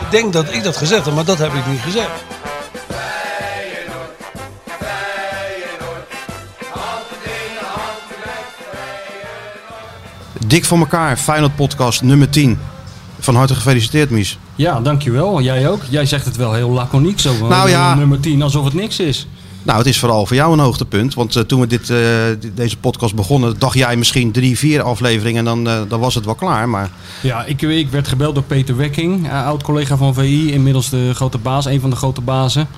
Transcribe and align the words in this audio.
Ik 0.00 0.10
denk 0.10 0.32
dat 0.32 0.52
ik 0.52 0.62
dat 0.62 0.76
gezegd 0.76 1.04
heb, 1.04 1.14
maar 1.14 1.24
dat 1.24 1.38
heb 1.38 1.54
ik 1.54 1.66
niet 1.66 1.80
gezegd. 1.80 2.10
Dik 10.46 10.64
voor 10.64 10.78
elkaar, 10.78 11.16
Feyenoord 11.16 11.56
podcast 11.56 12.02
nummer 12.02 12.30
10. 12.30 12.58
Van 13.18 13.34
harte 13.34 13.54
gefeliciteerd, 13.54 14.10
Mies. 14.10 14.38
Ja, 14.54 14.80
dankjewel. 14.80 15.40
Jij 15.40 15.68
ook. 15.68 15.82
Jij 15.88 16.06
zegt 16.06 16.24
het 16.24 16.36
wel 16.36 16.52
heel 16.52 16.70
laconiek 16.70 17.20
zo. 17.20 17.48
Nou 17.48 17.68
ja. 17.68 17.94
Nummer 17.94 18.20
10, 18.20 18.42
alsof 18.42 18.64
het 18.64 18.74
niks 18.74 18.98
is. 18.98 19.26
Nou, 19.62 19.78
het 19.78 19.86
is 19.86 19.98
vooral 19.98 20.26
voor 20.26 20.36
jou 20.36 20.52
een 20.52 20.58
hoogtepunt. 20.58 21.14
Want 21.14 21.36
uh, 21.36 21.42
toen 21.42 21.60
we 21.60 21.66
dit, 21.66 21.88
uh, 21.88 21.98
deze 22.54 22.76
podcast 22.76 23.14
begonnen, 23.14 23.58
dacht 23.58 23.74
jij 23.74 23.96
misschien 23.96 24.32
drie, 24.32 24.58
vier 24.58 24.82
afleveringen 24.82 25.38
en 25.38 25.44
dan, 25.44 25.68
uh, 25.68 25.80
dan 25.88 26.00
was 26.00 26.14
het 26.14 26.24
wel 26.24 26.34
klaar. 26.34 26.68
Maar... 26.68 26.90
Ja, 27.20 27.44
ik, 27.44 27.62
ik 27.62 27.90
werd 27.90 28.08
gebeld 28.08 28.34
door 28.34 28.44
Peter 28.44 28.76
Wekking, 28.76 29.32
oud-collega 29.32 29.96
van 29.96 30.14
VI, 30.14 30.52
inmiddels 30.52 30.90
de 30.90 31.14
grote 31.14 31.38
baas, 31.38 31.64
een 31.64 31.80
van 31.80 31.90
de 31.90 31.96
grote 31.96 32.20
bazen. 32.20 32.68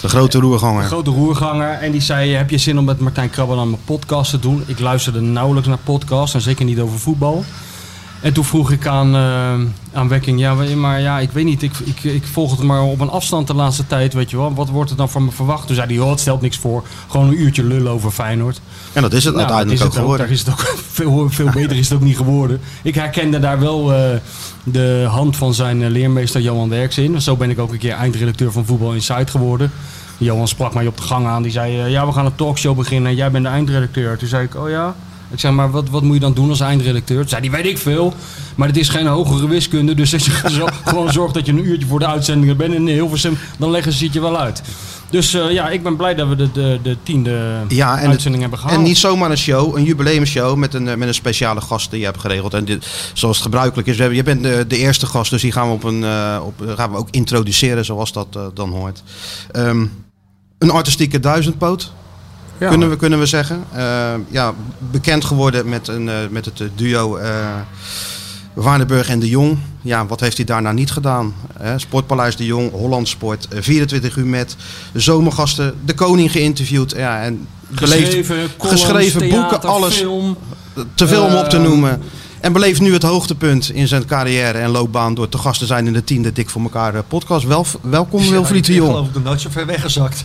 De 0.00 0.08
grote 0.08 0.38
roerganger. 0.38 0.82
De 0.82 0.88
grote 0.88 1.10
roerganger. 1.10 1.70
En 1.70 1.92
die 1.92 2.00
zei, 2.00 2.32
heb 2.32 2.50
je 2.50 2.58
zin 2.58 2.78
om 2.78 2.84
met 2.84 3.00
Martijn 3.00 3.30
Krabbe 3.30 3.56
aan 3.56 3.70
mijn 3.70 3.84
podcast 3.84 4.30
te 4.30 4.38
doen? 4.38 4.62
Ik 4.66 4.78
luisterde 4.78 5.20
nauwelijks 5.20 5.68
naar 5.68 5.78
podcasts 5.84 6.34
en 6.34 6.40
zeker 6.40 6.64
niet 6.64 6.80
over 6.80 6.98
voetbal. 6.98 7.44
En 8.20 8.32
toen 8.32 8.44
vroeg 8.44 8.70
ik 8.70 8.86
aan, 8.86 9.14
uh, 9.14 9.52
aan 9.92 10.08
Wekking, 10.08 10.40
ja, 10.40 10.54
maar 10.54 11.00
ja, 11.00 11.18
ik 11.18 11.30
weet 11.30 11.44
niet, 11.44 11.62
ik, 11.62 11.72
ik, 11.84 12.02
ik 12.02 12.24
volg 12.26 12.50
het 12.50 12.62
maar 12.62 12.82
op 12.82 13.00
een 13.00 13.10
afstand 13.10 13.46
de 13.46 13.54
laatste 13.54 13.86
tijd, 13.86 14.14
weet 14.14 14.30
je 14.30 14.36
wel. 14.36 14.54
Wat 14.54 14.68
wordt 14.68 14.90
er 14.90 14.96
dan 14.96 15.10
van 15.10 15.24
me 15.24 15.30
verwacht? 15.30 15.66
Toen 15.66 15.76
zei 15.76 15.94
hij, 15.94 16.04
oh, 16.04 16.10
het 16.10 16.20
stelt 16.20 16.40
niks 16.40 16.58
voor. 16.58 16.84
Gewoon 17.08 17.28
een 17.28 17.40
uurtje 17.40 17.64
lullen 17.64 17.92
over 17.92 18.10
Feyenoord. 18.10 18.60
En 18.92 19.02
dat 19.02 19.12
is 19.12 19.24
het 19.24 19.34
nou, 19.34 19.46
uiteindelijk 19.46 19.80
is 19.80 19.86
het 19.86 19.96
ook 19.96 20.00
geworden. 20.00 20.26
Daar 20.26 20.34
is 20.34 20.40
het 20.40 20.50
ook 20.50 20.60
veel, 20.92 21.30
veel 21.30 21.50
beter 21.50 21.76
is 21.76 21.88
het 21.88 21.98
ook 21.98 22.04
niet 22.04 22.16
geworden. 22.16 22.60
Ik 22.82 22.94
herkende 22.94 23.38
daar 23.38 23.60
wel 23.60 23.92
uh, 23.92 23.98
de 24.64 25.06
hand 25.08 25.36
van 25.36 25.54
zijn 25.54 25.88
leermeester 25.88 26.40
Johan 26.40 26.68
Derks 26.68 26.98
in. 26.98 27.22
Zo 27.22 27.36
ben 27.36 27.50
ik 27.50 27.58
ook 27.58 27.72
een 27.72 27.78
keer 27.78 27.94
eindredacteur 27.94 28.52
van 28.52 28.64
Voetbal 28.64 28.92
Insight 28.92 29.30
geworden. 29.30 29.72
Johan 30.18 30.48
sprak 30.48 30.74
mij 30.74 30.86
op 30.86 30.96
de 30.96 31.02
gang 31.02 31.26
aan. 31.26 31.42
Die 31.42 31.52
zei, 31.52 31.90
ja, 31.90 32.06
we 32.06 32.12
gaan 32.12 32.26
een 32.26 32.34
talkshow 32.34 32.76
beginnen. 32.76 33.14
Jij 33.14 33.30
bent 33.30 33.44
de 33.44 33.50
eindredacteur. 33.50 34.16
Toen 34.16 34.28
zei 34.28 34.44
ik, 34.44 34.54
oh 34.54 34.70
ja... 34.70 34.94
Ik 35.30 35.40
zeg, 35.40 35.52
maar 35.52 35.70
wat, 35.70 35.88
wat 35.88 36.02
moet 36.02 36.14
je 36.14 36.20
dan 36.20 36.34
doen 36.34 36.48
als 36.48 36.60
eindredacteur? 36.60 37.28
Zei 37.28 37.40
die 37.40 37.50
weet 37.50 37.66
ik 37.66 37.78
veel. 37.78 38.14
Maar 38.54 38.68
het 38.68 38.76
is 38.76 38.88
geen 38.88 39.06
hogere 39.06 39.48
wiskunde. 39.48 39.94
Dus 39.94 40.12
als 40.12 40.24
je 40.26 40.66
gewoon 40.84 41.12
zorgt 41.12 41.34
dat 41.34 41.46
je 41.46 41.52
een 41.52 41.66
uurtje 41.66 41.86
voor 41.86 41.98
de 41.98 42.06
uitzendingen 42.06 42.56
bent 42.56 42.74
in 42.74 42.88
Hilversum, 42.88 43.38
dan 43.58 43.70
leggen 43.70 43.92
ze 43.92 44.04
het 44.04 44.12
je 44.12 44.20
wel 44.20 44.38
uit. 44.38 44.62
Dus 45.10 45.34
uh, 45.34 45.50
ja, 45.50 45.68
ik 45.68 45.82
ben 45.82 45.96
blij 45.96 46.14
dat 46.14 46.28
we 46.28 46.36
de, 46.36 46.52
de, 46.52 46.78
de 46.82 46.96
tiende 47.02 47.64
ja, 47.68 47.90
uitzending 47.90 48.24
het, 48.24 48.40
hebben 48.40 48.58
gehaald. 48.58 48.78
En 48.78 48.82
niet 48.82 48.98
zomaar 48.98 49.30
een 49.30 49.38
show, 49.38 49.76
een 49.76 49.84
jubileumshow 49.84 50.56
met 50.56 50.74
een, 50.74 50.82
met 50.82 51.08
een 51.08 51.14
speciale 51.14 51.60
gast 51.60 51.90
die 51.90 51.98
je 51.98 52.04
hebt 52.04 52.20
geregeld. 52.20 52.54
En 52.54 52.64
dit, 52.64 52.86
zoals 53.12 53.36
het 53.36 53.44
gebruikelijk 53.44 53.88
is, 53.88 53.96
we 53.96 54.00
hebben, 54.00 54.18
je 54.18 54.24
bent 54.24 54.42
de, 54.42 54.64
de, 54.68 54.76
eerste 54.76 55.06
gast, 55.06 55.30
dus 55.30 55.42
die 55.42 55.52
gaan 55.52 55.66
we, 55.66 55.72
op 55.72 55.84
een, 55.84 56.02
uh, 56.02 56.40
op, 56.44 56.74
gaan 56.76 56.90
we 56.90 56.96
ook 56.96 57.08
introduceren 57.10 57.84
zoals 57.84 58.12
dat 58.12 58.26
uh, 58.36 58.42
dan 58.54 58.70
hoort. 58.70 59.02
Um, 59.52 59.92
een 60.58 60.70
artistieke 60.70 61.20
duizendpoot. 61.20 61.92
Ja. 62.60 62.68
Kunnen, 62.68 62.90
we, 62.90 62.96
kunnen 62.96 63.18
we 63.18 63.26
zeggen. 63.26 63.64
Uh, 63.76 64.12
ja, 64.28 64.54
bekend 64.78 65.24
geworden 65.24 65.68
met, 65.68 65.88
een, 65.88 66.06
uh, 66.06 66.14
met 66.30 66.44
het 66.44 66.62
duo 66.74 67.18
uh, 67.18 67.24
Waardenburg 68.52 69.08
en 69.08 69.18
de 69.18 69.28
Jong. 69.28 69.58
Ja, 69.82 70.06
wat 70.06 70.20
heeft 70.20 70.36
hij 70.36 70.46
daarna 70.46 70.72
niet 70.72 70.90
gedaan? 70.90 71.34
Sportpaleis 71.76 72.36
de 72.36 72.44
Jong, 72.44 72.70
Holland 72.70 73.08
Sport, 73.08 73.48
24 73.50 74.16
uur 74.16 74.26
met 74.26 74.56
zomergasten, 74.92 75.74
de 75.84 75.94
koning 75.94 76.32
geïnterviewd. 76.32 76.94
Ja, 76.96 77.22
en 77.22 77.46
geschreven, 77.74 78.26
beleefd, 78.26 78.56
columns, 78.56 78.82
geschreven 78.82 79.20
theater, 79.20 79.40
boeken, 79.50 79.68
alles. 79.68 79.96
Film, 79.96 80.36
te 80.94 81.06
veel 81.08 81.24
om 81.24 81.34
op 81.34 81.48
te 81.48 81.58
noemen. 81.58 82.02
En 82.40 82.52
beleeft 82.52 82.80
nu 82.80 82.92
het 82.92 83.02
hoogtepunt 83.02 83.70
in 83.70 83.88
zijn 83.88 84.06
carrière 84.06 84.58
en 84.58 84.70
loopbaan 84.70 85.14
door 85.14 85.28
te 85.28 85.38
gast 85.38 85.58
te 85.58 85.66
zijn 85.66 85.86
in 85.86 85.92
de 85.92 86.04
tiende 86.04 86.32
Dik 86.32 86.50
voor 86.50 86.62
elkaar 86.62 87.02
podcast. 87.02 87.46
Wel, 87.46 87.66
welkom 87.82 88.22
ja, 88.22 88.30
Wilfried 88.30 88.66
de 88.66 88.74
Jong. 88.74 88.88
Ik 88.88 88.94
geloof 88.94 89.14
ik 89.14 89.22
nooit 89.22 89.40
zo 89.40 89.50
ver 89.50 89.66
weggezakt. 89.66 90.24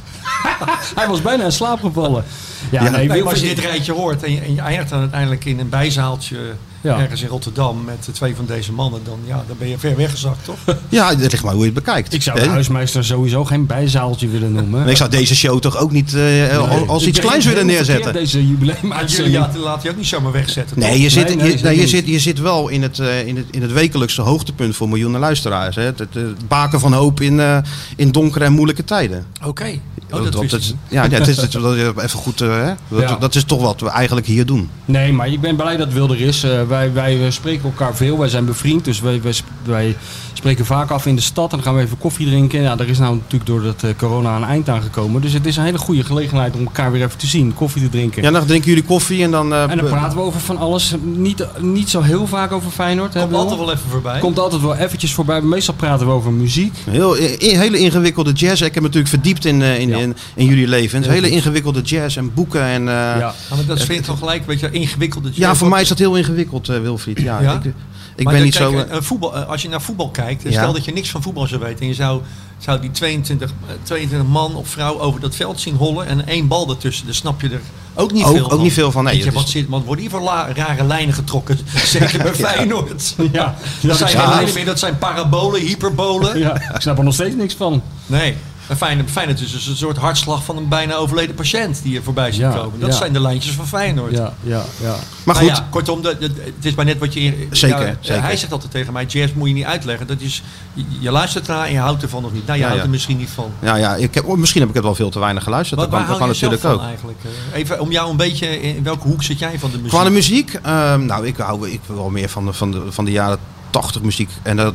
Hij 0.96 1.08
was 1.08 1.22
bijna 1.22 1.44
in 1.44 1.52
slaap 1.52 1.80
gevallen. 1.80 2.24
Ja, 2.72 2.84
ja 2.84 2.90
nee, 2.90 3.08
nee, 3.08 3.24
als 3.24 3.40
je 3.40 3.48
dit 3.48 3.60
rijtje 3.60 3.92
hoort 3.92 4.24
en 4.24 4.32
je, 4.32 4.40
en 4.40 4.56
je 4.56 4.62
eindigt 4.62 4.90
dan 4.90 5.00
uiteindelijk 5.00 5.46
in 5.46 5.60
een 5.60 5.70
bijzaaltje 5.70 6.38
ja. 6.86 7.00
ergens 7.00 7.22
in 7.22 7.28
Rotterdam 7.28 7.84
met 7.84 8.10
twee 8.12 8.36
van 8.36 8.46
deze 8.46 8.72
mannen, 8.72 9.02
dan, 9.04 9.20
ja, 9.26 9.44
dan 9.48 9.58
ben 9.60 9.68
je 9.70 9.78
ver 9.78 9.96
weggezakt, 9.96 10.46
toch? 10.46 10.58
Ja, 10.90 11.16
dat 11.16 11.32
ligt 11.32 11.44
maar 11.44 11.54
hoe 11.54 11.66
je 11.66 11.72
het 11.72 11.84
bekijkt. 11.84 12.14
Ik 12.14 12.22
zou 12.22 12.40
de 12.40 12.48
huismeester 12.48 13.06
sowieso 13.06 13.46
geen 13.46 13.66
bijzaaltje 13.66 14.28
willen 14.28 14.52
noemen. 14.52 14.84
En 14.84 14.90
ik 14.90 14.98
zou 14.98 15.10
deze 15.10 15.36
show 15.36 15.60
toch 15.60 15.78
ook 15.78 15.92
niet 15.92 16.14
uh, 16.14 16.22
nee. 16.22 16.58
als 16.88 17.06
iets 17.06 17.20
kleins 17.20 17.46
willen 17.46 17.66
neerzetten. 17.66 18.14
Deze 18.14 18.48
jubileum 18.48 18.94
jullie 19.08 19.60
laat 19.60 19.84
je 19.84 19.90
ook 19.90 19.96
niet 19.96 20.08
zomaar 20.08 20.32
wegzetten. 20.32 20.80
Nee, 20.80 21.02
je 21.02 21.10
zit, 21.10 21.36
nee, 21.36 21.58
je, 21.58 21.64
nee, 21.64 21.80
je, 21.80 21.88
zit, 21.88 22.08
je 22.08 22.20
zit 22.20 22.40
wel 22.40 22.68
in 22.68 22.82
het, 22.82 22.98
uh, 22.98 23.28
in, 23.28 23.36
het, 23.36 23.46
in 23.52 23.62
het 23.62 23.72
wekelijkse 23.72 24.22
hoogtepunt 24.22 24.76
voor 24.76 24.90
miljoenen 24.90 25.20
luisteraars. 25.20 25.76
Hè? 25.76 25.82
Het, 25.82 26.00
het, 26.00 26.14
het 26.14 26.48
baken 26.48 26.80
van 26.80 26.94
hoop 26.94 27.22
in, 27.22 27.34
uh, 27.34 27.58
in 27.96 28.12
donkere 28.12 28.46
en 28.46 28.54
moeilijke 28.54 28.84
tijden. 28.84 29.26
Oké. 29.38 29.48
Okay. 29.48 29.82
Oh, 30.18 30.24
dat, 30.24 30.34
dat, 30.34 30.50
dat 30.50 30.74
ja, 30.88 31.04
ja, 31.04 31.10
het 31.10 31.28
is 31.28 31.38
het, 31.38 31.56
even 31.56 32.10
goed. 32.10 32.40
Hè? 32.40 32.74
Dat, 32.88 33.02
ja. 33.02 33.16
dat 33.16 33.36
is 33.36 33.44
toch 33.44 33.62
wat 33.62 33.82
we 33.82 33.90
eigenlijk 33.90 34.28
hier 34.28 34.46
doen. 34.46 34.70
Nee, 34.86 35.14
maar 35.14 35.28
ik 35.28 35.42
ben 35.42 35.56
blij 35.56 35.78
dat 35.78 35.94
Wilder 35.94 36.22
is. 36.22 36.42
wij, 36.68 36.94
wij 36.94 37.32
spreken 37.32 37.64
elkaar 37.64 37.96
veel. 37.96 38.18
Wij 38.18 38.30
zijn 38.30 38.46
bevriend, 38.46 38.86
dus 38.86 39.00
wij, 39.00 39.22
wij, 39.22 39.34
wij, 39.64 39.96
spreken 40.34 40.66
vaak 40.66 40.90
af 40.92 41.06
in 41.06 41.16
de 41.16 41.22
stad. 41.22 41.52
En 41.52 41.58
dan 41.58 41.66
gaan 41.66 41.76
we 41.76 41.82
even 41.82 41.98
koffie 41.98 42.28
drinken. 42.28 42.62
Ja, 42.62 42.76
daar 42.76 42.88
is 42.88 43.00
nou 43.00 43.16
natuurlijk 43.16 43.46
door 43.46 43.62
dat 43.62 43.84
uh, 43.84 43.92
corona 43.98 44.36
een 44.36 44.44
eind 44.44 44.70
aangekomen. 44.70 45.22
Dus 45.22 45.34
het 45.34 45.46
is 45.46 45.58
een 45.58 45.64
hele 45.64 45.78
goede 45.78 46.04
gelegenheid 46.04 46.56
om 46.56 46.64
elkaar 46.64 46.92
weer 46.92 47.04
even 47.04 47.18
te 47.18 47.28
zien. 47.28 47.54
Koffie 47.54 47.82
te 47.82 47.90
drinken. 47.90 48.24
Ja, 48.24 48.32
dan 48.32 48.46
drinken 48.46 48.70
jullie 48.70 48.84
koffie 48.84 49.24
en 49.24 49.32
dan... 49.32 49.52
Uh, 49.52 49.62
en 49.62 49.78
dan 49.78 49.88
praten 49.88 50.18
we 50.18 50.24
over 50.24 50.40
van 50.40 50.58
alles. 50.58 50.96
Niet, 51.02 51.46
niet 51.60 51.90
zo 51.90 52.02
heel 52.02 52.28
vaak 52.28 52.52
over 52.52 52.72
Feyenoord. 52.72 53.12
Komt 53.12 53.32
hè, 53.32 53.38
altijd 53.38 53.60
wel 53.60 53.72
even 53.72 53.90
voorbij. 53.90 54.20
Komt 54.20 54.40
altijd 54.40 54.62
wel 54.62 54.76
eventjes 54.76 55.14
voorbij. 55.14 55.42
Meestal 55.42 55.74
praten 55.74 56.08
we 56.08 56.12
over 56.12 56.32
muziek. 56.32 56.78
Heel, 56.90 57.16
in, 57.16 57.60
hele 57.60 57.78
ingewikkelde 57.78 58.32
jazz. 58.32 58.62
Ik 58.62 58.74
heb 58.74 58.84
me 58.84 58.90
natuurlijk 58.90 59.08
verdiept 59.08 59.46
in, 59.46 59.62
uh, 59.62 59.80
in, 59.80 59.90
ja. 59.90 60.05
In, 60.10 60.16
in, 60.36 60.46
jullie 60.46 60.68
leven. 60.68 61.02
Heel 61.02 61.12
hele 61.12 61.30
ingewikkelde 61.30 61.82
jazz 61.82 62.18
en 62.18 62.34
boeken. 62.34 62.62
En, 62.62 62.82
uh, 62.82 62.88
ja. 62.88 63.18
ja, 63.18 63.34
maar 63.50 63.66
dat 63.66 63.82
vind 63.82 64.00
je 64.00 64.06
toch 64.06 64.20
gelijk 64.20 64.40
een 64.40 64.46
beetje 64.46 64.72
ingewikkelde 64.72 65.28
jazz? 65.28 65.40
Ja, 65.40 65.56
voor 65.56 65.70
mij 65.70 65.82
is 65.82 65.88
dat 65.88 65.98
heel 65.98 66.16
ingewikkeld, 66.16 66.68
Wilfried. 66.68 67.22
Ja, 67.22 67.42
ja? 67.42 67.54
Ik, 67.54 67.74
ik 68.16 68.24
maar 68.24 68.34
ben 68.34 68.44
niet 68.44 68.56
kijk, 68.56 68.70
zo. 68.90 68.96
Uh, 68.96 69.02
voetbal, 69.02 69.38
uh, 69.38 69.48
als 69.50 69.62
je 69.62 69.70
naar 69.70 69.82
voetbal 69.82 70.10
kijkt, 70.10 70.44
ja. 70.44 70.52
stel 70.52 70.74
dat 70.74 70.86
je 70.86 70.94
niks 70.94 71.10
van 71.10 71.22
voetbal 71.22 71.48
zou 71.48 71.62
weten 71.62 71.80
en 71.80 71.88
je 71.88 71.94
zou, 71.94 72.22
zou 72.58 72.80
die 72.80 72.92
22, 72.92 73.50
uh, 73.50 73.74
22 73.84 74.30
man 74.30 74.56
of 74.56 74.68
vrouw 74.68 75.00
over 75.00 75.20
dat 75.20 75.36
veld 75.36 75.60
zien 75.60 75.76
hollen 75.76 76.08
en 76.08 76.28
één 76.28 76.48
bal 76.48 76.70
ertussen, 76.70 77.06
dan 77.06 77.16
snap 77.16 77.42
je 77.42 77.50
er 77.50 77.62
ook 77.94 78.12
niet 78.12 78.24
ook, 78.24 78.36
veel 78.36 78.44
ook 78.44 78.50
van. 78.50 78.62
niet 78.62 78.74
veel 78.74 78.92
van. 78.92 79.04
Nee, 79.04 79.18
je, 79.18 79.32
wat, 79.32 79.50
zit, 79.50 79.70
wat 79.70 79.84
worden 79.84 80.02
hier 80.02 80.10
voor 80.10 80.22
la, 80.22 80.54
rare 80.54 80.84
lijnen 80.84 81.14
getrokken? 81.14 81.60
Zeker 81.86 82.24
bij 82.24 82.36
Feyenoord. 82.36 83.16
ja. 83.32 83.56
Dat, 83.82 83.98
zijn 83.98 84.12
ja. 84.12 84.30
lijnen 84.30 84.54
meer, 84.54 84.66
dat 84.66 84.80
zijn 84.80 84.98
parabolen, 84.98 85.62
hyperbolen. 85.62 86.40
Ja, 86.40 86.56
ik 86.74 86.82
snap 86.82 86.98
er 86.98 87.04
nog 87.04 87.14
steeds 87.14 87.36
niks 87.36 87.54
van. 87.54 87.82
Nee. 88.06 88.36
Feyenoord, 88.78 89.12
Feyenoord 89.12 89.42
is 89.42 89.52
dus 89.52 89.68
een 89.68 89.76
soort 89.76 89.98
hartslag 89.98 90.44
van 90.44 90.58
een 90.58 90.68
bijna 90.68 90.96
overleden 90.96 91.36
patiënt 91.36 91.84
die 91.84 91.98
er 91.98 92.04
voorbij 92.04 92.32
ziet 92.32 92.42
ja, 92.42 92.52
komen. 92.52 92.80
Dat 92.80 92.90
ja. 92.90 92.96
zijn 92.96 93.14
de 93.14 93.20
lijntjes 93.20 93.54
van 93.54 93.68
Feyenoord. 93.68 94.12
Ja, 94.12 94.34
ja, 94.44 94.64
ja. 94.82 94.96
Maar 95.24 95.36
goed. 95.36 95.48
Ja, 95.48 95.68
kortom, 95.70 96.02
de, 96.02 96.18
de, 96.18 96.32
het 96.56 96.66
is 96.66 96.76
maar 96.76 96.86
net 96.86 96.98
wat 96.98 97.14
je... 97.14 97.48
Zeker, 97.52 97.98
zeker. 98.00 98.24
Hij 98.24 98.38
zegt 98.38 98.52
altijd 98.52 98.72
tegen 98.72 98.94
mij, 98.94 99.06
jazz 99.06 99.34
moet 99.34 99.48
je 99.48 99.54
niet 99.54 99.66
uitleggen. 99.66 100.08
Dat 100.08 100.22
is, 100.22 100.44
je, 100.74 100.84
je 101.00 101.12
luistert 101.12 101.48
ernaar 101.48 101.66
en 101.66 101.72
je 101.72 101.80
houdt 101.80 102.02
ervan 102.02 102.26
of 102.26 102.32
niet. 102.32 102.46
Nou, 102.48 102.60
je 102.60 102.66
houdt 102.66 102.84
er 102.84 102.90
misschien 102.90 103.18
niet 103.18 103.30
van. 103.30 103.52
Ja, 103.62 103.76
ja 103.76 103.96
ik 103.96 104.14
heb, 104.14 104.36
misschien 104.36 104.62
heb 104.62 104.70
ik 104.70 104.76
het 104.76 104.84
wel 104.84 104.96
veel 104.96 105.10
te 105.10 105.20
weinig 105.20 105.44
geluisterd. 105.44 105.80
Wat, 105.80 105.92
dat 105.92 106.00
kan, 106.00 106.10
waar 106.10 106.18
kan 106.18 106.28
je 106.28 106.34
natuurlijk 106.34 106.62
van 106.62 106.72
ook. 106.72 106.82
eigenlijk? 106.82 107.20
Even 107.54 107.80
om 107.80 107.92
jou 107.92 108.10
een 108.10 108.18
beetje, 108.18 108.62
in 108.62 108.84
welke 108.84 109.08
hoek 109.08 109.24
zit 109.24 109.40
jij 109.40 109.60
van 109.60 109.72
de 109.72 109.78
muziek? 109.78 109.94
Qua 109.94 110.04
de 110.04 110.10
muziek? 110.10 110.54
Um, 110.54 111.06
nou, 111.06 111.28
ik 111.28 111.38
hou 111.38 111.70
ik 111.70 111.82
wel 111.88 112.10
meer 112.10 112.30
van 112.30 112.46
de, 112.46 112.54
van 112.54 112.72
de, 112.72 112.82
van 112.90 113.06
de 113.06 113.12
jaren 113.12 113.40
80 113.70 114.02
muziek. 114.02 114.30
En 114.42 114.58
dat... 114.58 114.74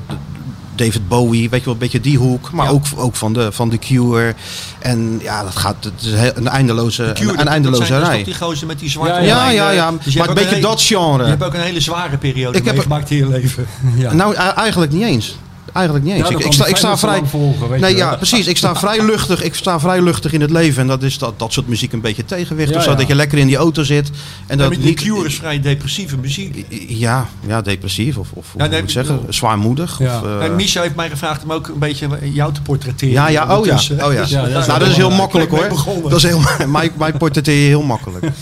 David 0.85 1.09
Bowie, 1.09 1.51
weet 1.51 1.59
je 1.59 1.65
wel, 1.65 1.75
een 1.75 1.81
beetje 1.81 2.01
die 2.01 2.19
hoek. 2.19 2.51
Maar 2.53 2.67
ja. 2.67 2.73
ook, 2.73 2.85
ook 2.97 3.17
van, 3.17 3.33
de, 3.33 3.53
van 3.53 3.71
The 3.71 3.79
Cure. 3.79 4.35
En 4.79 5.19
ja, 5.23 5.43
dat 5.43 5.57
gaat, 5.57 5.85
het 5.85 6.03
is 6.03 6.13
een 6.35 6.49
eindeloze, 6.49 7.11
Cure, 7.15 7.33
een, 7.33 7.41
een 7.41 7.49
eindeloze 7.49 7.85
zijn, 7.85 8.03
rij. 8.03 8.25
Die 8.25 8.35
gozer 8.35 8.67
met 8.67 8.79
die 8.79 8.91
zwarte 8.91 9.13
Ja, 9.13 9.21
ja, 9.21 9.51
ja. 9.51 9.71
ja. 9.71 9.93
Dus 10.05 10.15
maar 10.15 10.29
een 10.29 10.35
beetje 10.35 10.57
een 10.57 10.63
dat 10.63 10.83
genre. 10.83 11.23
Je 11.23 11.29
hebt 11.29 11.45
ook 11.45 11.55
een 11.55 11.61
hele 11.61 11.81
zware 11.81 12.17
periode 12.17 12.59
ik 12.59 12.65
meegemaakt 12.65 13.11
in 13.11 13.17
je 13.17 13.29
leven. 13.29 13.67
Ja. 13.97 14.13
Nou, 14.13 14.35
eigenlijk 14.35 14.93
niet 14.93 15.03
eens. 15.03 15.39
Eigenlijk 15.73 16.05
niet 16.07 16.15
eens. 16.15 16.29
Ja, 16.29 16.39
ik, 16.39 16.53
sta, 16.53 16.67
ik 16.67 16.77
sta 16.77 16.97
vrij. 16.99 17.23
volgen, 17.25 17.81
nee, 17.81 17.97
ja, 17.97 18.17
precies. 18.17 18.47
Ik 18.47 18.57
sta 18.57 18.75
vrij 18.77 19.05
luchtig. 19.05 19.43
Ik 19.43 19.55
sta 19.55 19.81
vrij 19.81 20.03
luchtig 20.03 20.33
in 20.33 20.41
het 20.41 20.51
leven. 20.51 20.81
En 20.83 20.87
dat 20.89 21.03
is 21.03 21.19
dat, 21.19 21.39
dat 21.39 21.53
soort 21.53 21.69
muziek 21.69 21.93
een 21.93 22.01
beetje 22.01 22.25
tegenwicht. 22.25 22.71
Ja, 22.71 22.77
of 22.77 22.83
zo. 22.83 22.91
ja. 22.91 22.97
Dat 22.97 23.07
je 23.07 23.15
lekker 23.15 23.39
in 23.39 23.47
die 23.47 23.57
auto 23.57 23.83
zit. 23.83 24.11
En 24.47 24.59
dat 24.59 24.77
niet. 24.77 25.01
Cure 25.01 25.27
is 25.27 25.35
vrij 25.35 25.61
depressieve 25.61 26.17
muziek. 26.17 26.67
Ja, 26.89 27.27
ja, 27.47 27.61
depressief. 27.61 28.17
Of, 28.17 28.29
of 28.33 28.47
hoe 28.53 28.69
moet 28.69 28.73
ik 28.79 28.91
zeggen? 28.91 29.17
bedoel- 29.17 29.33
Zwaarmoedig. 29.33 30.01
Of, 30.01 30.07
eh, 30.07 30.45
En 30.45 30.57
Micha 30.57 30.83
heeft 30.83 30.95
mij 30.95 31.11
gevraagd 31.11 31.43
om 31.43 31.53
ook 31.53 31.69
een 31.69 31.79
beetje 31.79 32.09
jou 32.33 32.53
te 32.53 32.63
portretteren. 32.63 33.15
ja, 33.15 33.29
ja, 33.29 33.59
oh 33.59 33.67
ja. 33.67 33.75
Oh, 33.75 34.13
ja. 34.13 34.21
Dus 34.21 34.31
Ja, 34.31 34.47
dat 34.49 34.61
is 34.61 34.67
nou, 34.67 34.79
dat 34.79 34.89
is 34.89 34.97
heel 34.97 35.11
makkelijk 35.11 35.51
hoor. 35.51 35.69
Dat 36.03 36.13
is 36.13 36.23
heel, 36.23 36.41
mij, 36.69 36.91
mij 36.99 37.13
portretteer 37.13 37.55
je 37.63 37.67
heel 37.69 37.83
makkelijk. 37.83 38.25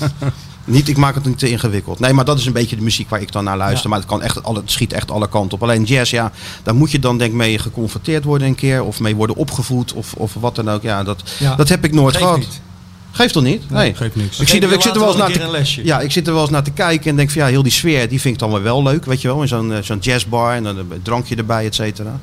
Niet, 0.69 0.89
ik 0.89 0.97
maak 0.97 1.15
het 1.15 1.25
niet 1.25 1.39
te 1.39 1.51
ingewikkeld. 1.51 1.99
Nee, 1.99 2.13
maar 2.13 2.25
dat 2.25 2.39
is 2.39 2.47
een 2.47 2.53
beetje 2.53 2.77
de 2.77 2.83
muziek 2.83 3.09
waar 3.09 3.21
ik 3.21 3.33
dan 3.33 3.45
naar 3.45 3.57
luister. 3.57 3.83
Ja. 3.83 3.89
Maar 3.89 3.99
het, 3.99 4.09
kan 4.09 4.23
echt, 4.23 4.43
alle, 4.43 4.59
het 4.59 4.71
schiet 4.71 4.93
echt 4.93 5.11
alle 5.11 5.29
kanten 5.29 5.53
op. 5.53 5.63
Alleen 5.63 5.85
jazz, 5.85 6.11
ja, 6.11 6.33
daar 6.63 6.75
moet 6.75 6.91
je 6.91 6.99
dan 6.99 7.19
denk 7.19 7.31
ik 7.31 7.37
mee 7.37 7.59
geconfronteerd 7.59 8.25
worden 8.25 8.47
een 8.49 8.55
keer. 8.55 8.83
Of 8.83 9.01
mee 9.01 9.17
worden 9.17 9.37
opgevoed 9.37 9.93
of, 9.93 10.15
of 10.15 10.35
wat 10.35 10.55
dan 10.55 10.71
ook. 10.71 10.83
Ja, 10.83 11.03
dat, 11.03 11.23
Ja. 11.39 11.55
dat 11.55 11.69
heb 11.69 11.85
ik 11.85 11.93
nooit 11.93 12.17
gehad. 12.17 12.39
niet. 12.39 12.61
Geeft 13.11 13.33
toch 13.33 13.43
niet? 13.43 13.71
Nee. 13.71 13.95
Geeft 13.95 14.17
niks. 14.17 14.41
Ik, 14.41 14.49
zie 14.49 14.61
er, 14.61 14.73
ik, 14.73 14.81
zit 14.81 14.95
er 14.95 15.01
wel 15.01 15.09
eens 15.09 15.19
naar 15.19 15.33
te, 15.33 15.43
een 15.43 15.85
ja, 15.85 16.01
ik 16.01 16.13
zit 16.13 16.27
er 16.27 16.33
wel 16.33 16.43
eens 16.43 16.51
naar 16.51 16.63
te 16.63 16.71
kijken 16.71 17.11
en 17.11 17.17
denk 17.17 17.31
van 17.31 17.43
ja, 17.43 17.49
heel 17.49 17.63
die 17.63 17.73
sfeer, 17.73 18.09
die 18.09 18.21
vind 18.21 18.35
ik 18.35 18.41
dan 18.41 18.51
wel, 18.51 18.63
wel 18.63 18.83
leuk, 18.83 19.05
weet 19.05 19.21
je 19.21 19.29
wel. 19.29 19.43
In 19.43 19.49
zo'n 19.49 19.73
eh, 19.73 19.83
zo'n 19.83 19.99
jazzbar 19.99 20.55
en 20.55 20.63
dan 20.63 20.79
een 20.79 21.03
drankje 21.03 21.37
erbij, 21.37 21.65
et 21.65 21.75
cetera. 21.75 22.21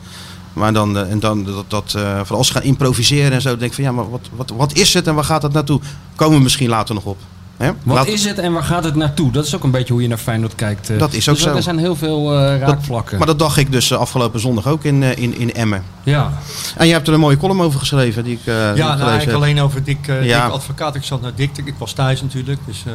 Maar 0.54 0.74
dan, 0.74 0.98
eh, 0.98 1.12
en 1.12 1.20
dan 1.20 1.44
dat, 1.44 1.66
dat 1.68 1.94
eh, 1.98 2.20
van 2.24 2.38
als 2.38 2.48
ze 2.48 2.54
gaan 2.54 2.64
improviseren 2.64 3.32
en 3.32 3.42
zo, 3.42 3.50
denk 3.50 3.70
ik 3.70 3.74
van 3.74 3.84
ja, 3.84 3.92
maar 3.92 4.10
wat, 4.10 4.30
wat, 4.36 4.52
wat 4.58 4.74
is 4.74 4.94
het 4.94 5.08
en 5.08 5.16
waar 5.16 5.24
gaat 5.24 5.42
het 5.42 5.54
naartoe? 5.54 5.80
Komen 6.16 6.38
we 6.38 6.44
misschien 6.44 6.70
later 6.70 6.96
nog 6.96 7.06
op. 7.06 7.18
Hè? 7.58 7.72
Wat 7.84 7.96
Laat- 7.96 8.08
is 8.08 8.26
het 8.26 8.38
en 8.40 8.54
waar 8.54 8.64
gaat 8.64 8.84
het 8.84 8.96
naartoe? 8.96 9.32
Dat 9.32 9.46
is 9.46 9.56
ook 9.56 9.64
een 9.64 9.72
beetje 9.72 9.94
hoe 9.94 10.02
je 10.02 10.08
naar 10.08 10.18
Feyenoord 10.18 10.56
kijkt. 10.56 10.90
eh. 10.90 11.00
Dat 11.00 11.14
is 11.14 11.30
ook 11.30 11.36
dus 11.36 11.44
zo. 11.44 11.56
Er 11.56 11.62
zijn 11.64 11.78
heel 11.78 11.96
veel 11.96 12.34
eh, 12.40 12.60
raakvlakken. 12.60 13.18
maar 13.18 13.28
dat 13.28 13.40
dacht 13.40 13.58
ik 13.58 13.72
dus 13.72 13.92
eh, 13.92 13.98
afgelopen 13.98 14.40
zondag 14.40 14.68
ook 14.68 14.84
in, 14.84 15.04
in, 15.04 15.38
in 15.40 15.54
Emmen. 15.54 15.84
ja. 16.04 16.32
En 16.78 16.88
je 16.88 16.94
hebt 16.94 17.08
er 17.08 17.14
een 17.14 17.20
mooie 17.20 17.38
column 17.38 17.62
over 17.62 17.80
geschreven 17.80 18.24
die 18.24 18.34
ik, 18.34 18.46
eh, 18.46 18.70
ik 18.70 18.78
Ja, 18.78 18.86
nou, 18.88 19.00
eigenlijk 19.00 19.26
heb. 19.26 19.36
alleen 19.36 19.60
over 19.62 19.84
Dick, 19.84 20.08
eh, 20.08 20.26
Ja. 20.26 20.46
Dick 20.46 20.54
advocaat. 20.54 20.96
Ik 20.96 21.04
zat 21.04 21.22
naar 21.22 21.32
Dick, 21.36 21.54
te- 21.54 21.62
ik 21.66 21.74
was 21.78 21.94
thuis 21.94 22.22
natuurlijk, 22.22 22.60
dus 22.66 22.84
eh, 22.88 22.92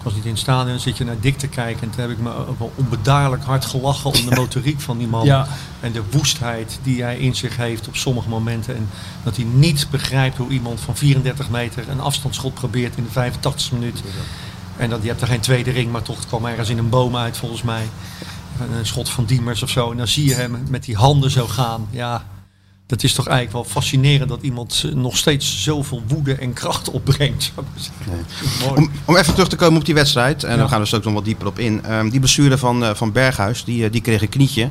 ik 0.00 0.06
was 0.06 0.14
niet 0.14 0.24
in 0.24 0.30
het 0.30 0.40
stadion. 0.40 0.68
Dan 0.68 0.80
zit 0.80 0.96
je 0.96 1.04
naar 1.04 1.20
Dick 1.20 1.38
te 1.38 1.48
kijken 1.48 1.82
en 1.82 1.90
toen 1.90 2.00
heb 2.00 2.10
ik 2.10 2.18
me 2.18 2.46
ook 2.46 2.58
wel 2.58 2.72
onbedaarlijk 2.74 3.44
hard 3.44 3.64
gelachen 3.64 4.10
om 4.10 4.24
de 4.28 4.34
motoriek 4.40 4.80
van 4.80 4.98
die 4.98 5.06
man. 5.06 5.24
Ja. 5.24 5.46
En 5.80 5.92
de 5.92 6.02
woestheid 6.10 6.78
die 6.82 7.02
hij 7.02 7.18
in 7.18 7.36
zich 7.36 7.56
heeft 7.56 7.88
op 7.88 7.96
sommige 7.96 8.28
momenten. 8.28 8.76
En 8.76 8.88
dat 9.22 9.36
hij 9.36 9.44
niet 9.44 9.86
begrijpt 9.90 10.36
hoe 10.36 10.48
iemand 10.48 10.80
van 10.80 10.96
34 10.96 11.50
meter 11.50 11.88
een 11.88 12.00
afstandsschot 12.00 12.54
probeert 12.54 12.96
in 12.96 13.04
de 13.04 13.10
85 13.10 13.72
minuut. 13.72 14.02
En 14.76 14.90
dat, 14.90 15.02
je 15.02 15.08
hebt 15.08 15.20
er 15.20 15.26
geen 15.26 15.40
tweede 15.40 15.70
ring, 15.70 15.92
maar 15.92 16.02
toch 16.02 16.16
het 16.16 16.26
kwam 16.26 16.46
ergens 16.46 16.68
in 16.68 16.78
een 16.78 16.88
boom 16.88 17.16
uit 17.16 17.36
volgens 17.36 17.62
mij. 17.62 17.88
Een 18.78 18.86
schot 18.86 19.08
van 19.08 19.24
Diemers 19.24 19.62
of 19.62 19.70
zo. 19.70 19.90
En 19.90 19.96
dan 19.96 20.08
zie 20.08 20.24
je 20.24 20.34
hem 20.34 20.62
met 20.68 20.84
die 20.84 20.96
handen 20.96 21.30
zo 21.30 21.46
gaan. 21.46 21.86
Ja, 21.90 22.24
dat 22.90 23.02
is 23.02 23.12
toch 23.12 23.26
eigenlijk 23.26 23.56
wel 23.64 23.72
fascinerend 23.72 24.28
dat 24.28 24.38
iemand 24.42 24.84
nog 24.94 25.16
steeds 25.16 25.62
zoveel 25.62 26.02
woede 26.06 26.34
en 26.34 26.52
kracht 26.52 26.90
opbrengt. 26.90 27.42
zou 27.54 27.66
ik 27.66 27.72
maar 27.74 27.82
zeggen. 28.16 28.66
Mooi. 28.68 28.76
Om, 28.80 28.90
om 29.04 29.16
even 29.16 29.32
terug 29.32 29.48
te 29.48 29.56
komen 29.56 29.78
op 29.78 29.84
die 29.84 29.94
wedstrijd, 29.94 30.44
en 30.44 30.50
Ja. 30.50 30.56
dan 30.56 30.68
gaan 30.68 30.82
we 30.82 30.88
er 30.90 30.96
ook 30.96 31.04
nog 31.04 31.12
wat 31.14 31.24
dieper 31.24 31.46
op 31.46 31.58
in. 31.58 31.84
Ehm, 31.84 32.08
die 32.08 32.18
blessure 32.20 32.58
van, 32.58 32.84
eh, 32.84 32.94
van 32.94 33.12
Berghuis, 33.12 33.64
die, 33.64 33.84
eh, 33.84 33.92
die 33.92 34.00
kreeg 34.00 34.22
een 34.22 34.28
knietje. 34.28 34.68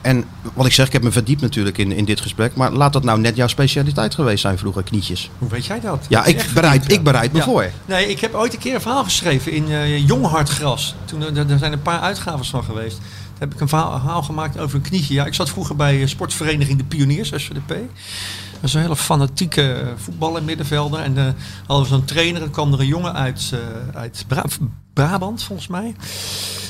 En 0.00 0.24
wat 0.54 0.66
ik 0.66 0.72
zeg, 0.72 0.86
ik 0.86 0.92
heb 0.92 1.02
me 1.02 1.10
verdiept 1.12 1.40
natuurlijk 1.40 1.78
in, 1.78 1.92
in 1.92 2.04
dit 2.04 2.20
gesprek. 2.20 2.56
Maar 2.56 2.72
laat 2.72 2.92
dat 2.92 3.04
nou 3.04 3.20
net 3.20 3.36
jouw 3.36 3.46
specialiteit 3.46 4.14
geweest 4.14 4.40
zijn 4.40 4.58
vroeger, 4.58 4.82
knietjes. 4.82 5.30
Hoe 5.38 5.48
weet 5.48 5.66
jij 5.66 5.80
dat? 5.80 6.06
Ja, 6.08 6.18
Dat 6.18 6.28
ik 6.28 6.36
bereid, 6.54 6.72
verdiept, 6.72 6.92
ik 6.92 7.02
bereid 7.02 7.32
me 7.32 7.38
Ja. 7.38 7.44
voor. 7.44 7.70
Nee, 7.86 8.08
ik 8.08 8.20
heb 8.20 8.34
ooit 8.34 8.52
een 8.52 8.58
keer 8.58 8.74
een 8.74 8.80
verhaal 8.80 9.04
geschreven 9.04 9.52
in 9.52 10.04
Jong 10.04 10.26
Hartgras. 10.26 10.94
Toen, 11.04 11.22
er- 11.36 11.50
er 11.50 11.58
zijn 11.58 11.72
een 11.72 11.82
paar 11.82 12.00
uitgaves 12.00 12.48
van 12.50 12.64
geweest. 12.64 12.98
Heb 13.44 13.54
ik 13.54 13.60
een 13.60 13.68
verhaal, 13.68 14.22
gemaakt 14.22 14.58
over 14.58 14.76
een 14.76 14.82
knietje. 14.82 15.14
Ja, 15.14 15.24
ik 15.26 15.34
zat 15.34 15.48
vroeger 15.50 15.76
bij 15.76 16.00
eh, 16.00 16.06
sportvereniging 16.06 16.78
De 16.78 16.84
Pioniers, 16.84 17.28
SVDP. 17.28 17.68
Dat 17.68 18.62
is 18.62 18.74
een 18.74 18.80
hele 18.80 18.96
fanatieke 18.96 19.72
eh, 19.72 19.88
voetballer 19.96 20.42
middenvelder. 20.42 21.00
En 21.00 21.18
eh 21.18 21.24
hadden 21.66 21.88
we 21.88 21.94
zo'n 21.94 22.04
trainer. 22.04 22.42
En 22.42 22.50
kwam 22.50 22.72
er 22.72 22.80
een 22.80 22.86
jongen 22.86 23.14
uit, 23.14 23.52
uit 23.94 24.24
Bra- 24.28 24.44
Brabant, 24.92 25.42
volgens 25.42 25.68
mij. 25.68 25.94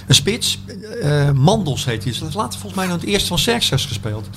Een 0.07 0.15
spits. 0.15 0.59
eh, 1.03 1.31
Mandels 1.31 1.85
heet 1.85 2.05
hij. 2.05 2.13
Ze 2.13 2.25
later 2.25 2.59
volgens 2.61 2.75
mij 2.75 2.87
nog 2.87 3.01
het 3.01 3.05
eerste 3.11 3.29
van 3.29 3.37
Xerxes 3.37 3.85
gespeeld. 3.87 4.29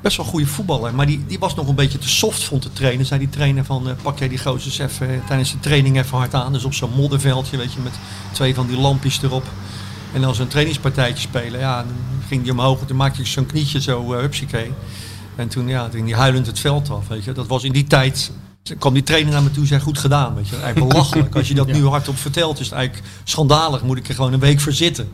Best 0.00 0.16
wel 0.16 0.26
een 0.26 0.32
goede 0.32 0.46
voetballer. 0.46 0.94
Maar 0.94 1.06
die, 1.06 1.24
die 1.26 1.38
was 1.38 1.54
nog 1.54 1.68
een 1.68 1.74
beetje 1.74 1.98
te 1.98 2.08
soft, 2.08 2.42
vond 2.44 2.62
de 2.62 2.72
trainer. 2.72 3.06
Zei 3.06 3.18
die 3.20 3.28
trainer 3.28 3.64
van, 3.64 3.88
pak 4.02 4.18
jij 4.18 4.28
die 4.28 4.38
gozers 4.38 4.78
even 4.78 5.22
tijdens 5.26 5.50
de 5.52 5.60
training 5.60 5.98
even 5.98 6.18
hard 6.18 6.34
aan. 6.34 6.52
Dus 6.52 6.64
op 6.64 6.74
zo'n 6.74 6.90
modderveldje, 6.96 7.56
weet 7.56 7.72
je, 7.72 7.80
met 7.80 7.92
twee 8.32 8.54
van 8.54 8.66
die 8.66 8.78
lampjes 8.78 9.22
erop. 9.22 9.44
En 10.14 10.20
dan 10.20 10.34
zo'n 10.34 10.48
trainingspartijtje 10.48 11.20
spelen. 11.28 11.60
Ja, 11.60 11.76
dan 11.82 11.92
ging 12.28 12.42
die 12.42 12.52
omhoog 12.52 12.80
en 12.80 12.86
toen 12.86 12.96
maakte 12.96 13.20
ik 13.20 13.26
zo'n 13.26 13.46
knietje 13.46 13.80
zo, 13.80 14.12
uh, 14.14 14.20
hupsakee. 14.20 14.72
En 15.36 15.48
toen, 15.48 15.68
ja, 15.68 15.82
toen 15.82 15.92
ging 15.92 16.04
die 16.06 16.14
huilend 16.14 16.46
het 16.46 16.58
veld 16.58 16.90
af, 16.90 17.08
weet 17.08 17.24
je. 17.24 17.32
Dat 17.32 17.46
was 17.46 17.64
in 17.64 17.72
die 17.72 17.84
tijd... 17.84 18.30
Toen 18.62 18.78
kwam 18.78 18.94
die 18.94 19.02
trainer 19.02 19.32
naar 19.32 19.42
me 19.42 19.50
toe 19.50 19.62
en 19.62 19.68
zei, 19.68 19.80
goed 19.80 19.98
gedaan, 19.98 20.34
weet 20.34 20.48
je. 20.48 20.56
Eigenlijk 20.56 20.88
belachelijk. 20.92 21.34
Als 21.34 21.48
je 21.48 21.54
dat 21.54 21.66
nu 21.76 21.86
hardop 21.86 22.18
vertelt, 22.18 22.58
is 22.60 22.66
het 22.66 22.74
eigenlijk 22.74 23.06
schandalig. 23.24 23.82
Moet 23.82 23.96
ik 23.98 24.08
er 24.08 24.14
gewoon 24.14 24.32
een 24.32 24.40
week 24.40 24.60
voor 24.60 24.72
zitten. 24.72 25.08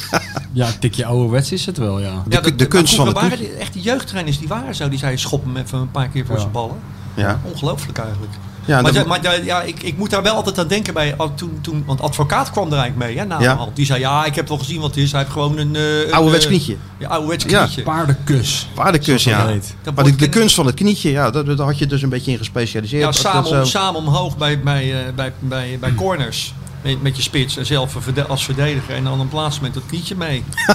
ja, 0.52 0.66
een 0.66 0.78
tikje 0.78 1.04
ouderwets 1.04 1.52
is 1.52 1.66
het 1.66 1.78
wel, 1.78 2.00
ja. 2.00 2.22
De, 2.28 2.36
Ja, 2.36 2.40
dat- 2.40 2.58
de 2.58 2.66
kunst 2.66 2.94
van 2.94 3.06
het 3.06 3.14
waren 3.20 3.58
echt 3.58 3.72
die 3.72 3.82
jeugdtrainers, 3.82 4.38
die 4.38 4.48
waren 4.48 4.74
zo. 4.74 4.88
Die 4.88 4.98
zeiden, 4.98 5.20
schop 5.20 5.44
hem 5.44 5.56
even 5.56 5.78
een 5.78 5.90
paar 5.90 6.08
keer 6.08 6.24
voor 6.26 6.34
Ja. 6.34 6.40
zijn 6.40 6.52
ballen. 6.52 6.76
Ja. 7.14 7.40
Ongelooflijk 7.44 7.98
eigenlijk. 7.98 8.32
Ja, 8.66 8.80
maar 8.80 9.06
maar 9.06 9.22
ja, 9.22 9.32
ja, 9.32 9.62
ik, 9.62 9.82
ik 9.82 9.96
moet 9.98 10.10
daar 10.10 10.22
wel 10.22 10.34
altijd 10.34 10.58
aan 10.58 10.66
denken 10.68 10.94
bij. 10.94 11.14
al- 11.16 11.34
Toen, 11.34 11.58
toen, 11.60 11.82
want 11.86 12.00
advocaat 12.00 12.50
kwam 12.50 12.72
er 12.72 12.78
eigenlijk 12.78 13.06
mee, 13.08 13.18
hè, 13.18 13.24
na 13.24 13.40
Ja. 13.40 13.58
Die 13.74 13.86
zei, 13.86 14.00
ja, 14.00 14.24
ik 14.24 14.34
heb 14.34 14.48
wel 14.48 14.58
gezien 14.58 14.80
wat 14.80 14.94
het 14.94 14.98
is. 15.04 15.10
Hij 15.10 15.20
heeft 15.20 15.32
gewoon 15.32 15.58
een... 15.58 15.76
eh, 15.76 16.00
een, 16.06 16.12
Ouderwets 16.12 16.44
eh, 16.44 16.50
knietje. 16.50 16.76
Ja, 16.98 17.08
ouderwets 17.08 17.44
Ja. 17.44 17.58
knietje. 17.62 17.82
Paardenkus. 17.82 18.68
Paardenkus, 18.74 19.24
ja. 19.24 19.50
Maar 19.94 20.04
de, 20.04 20.16
de 20.16 20.28
kunst 20.28 20.54
van 20.54 20.66
het 20.66 20.74
knietje, 20.74 21.10
ja, 21.10 21.30
daar, 21.30 21.44
daar 21.44 21.66
had 21.66 21.78
je 21.78 21.86
dus 21.86 22.02
een 22.02 22.08
beetje 22.08 22.30
in 22.30 22.38
gespecialiseerd. 22.38 23.00
Ja, 23.02 23.10
Dat- 23.10 23.22
dat 23.22 23.32
samen, 23.44 23.60
om, 23.60 23.66
samen 23.66 24.00
omhoog 24.00 24.36
bij, 24.36 24.60
bij, 24.60 24.92
eh, 25.06 25.12
bij, 25.14 25.32
bij, 25.38 25.76
bij 25.80 25.94
corners. 25.94 26.54
Met, 26.82 27.02
met 27.02 27.16
je 27.16 27.22
spits 27.22 27.56
en 27.56 27.66
zelf 27.66 27.96
als 28.28 28.44
verdediger. 28.44 28.94
En 28.94 29.04
dan 29.04 29.20
een 29.20 29.28
plaats 29.28 29.60
met 29.60 29.74
dat 29.74 29.82
knietje 29.86 30.14
mee. 30.16 30.44
ja, 30.66 30.74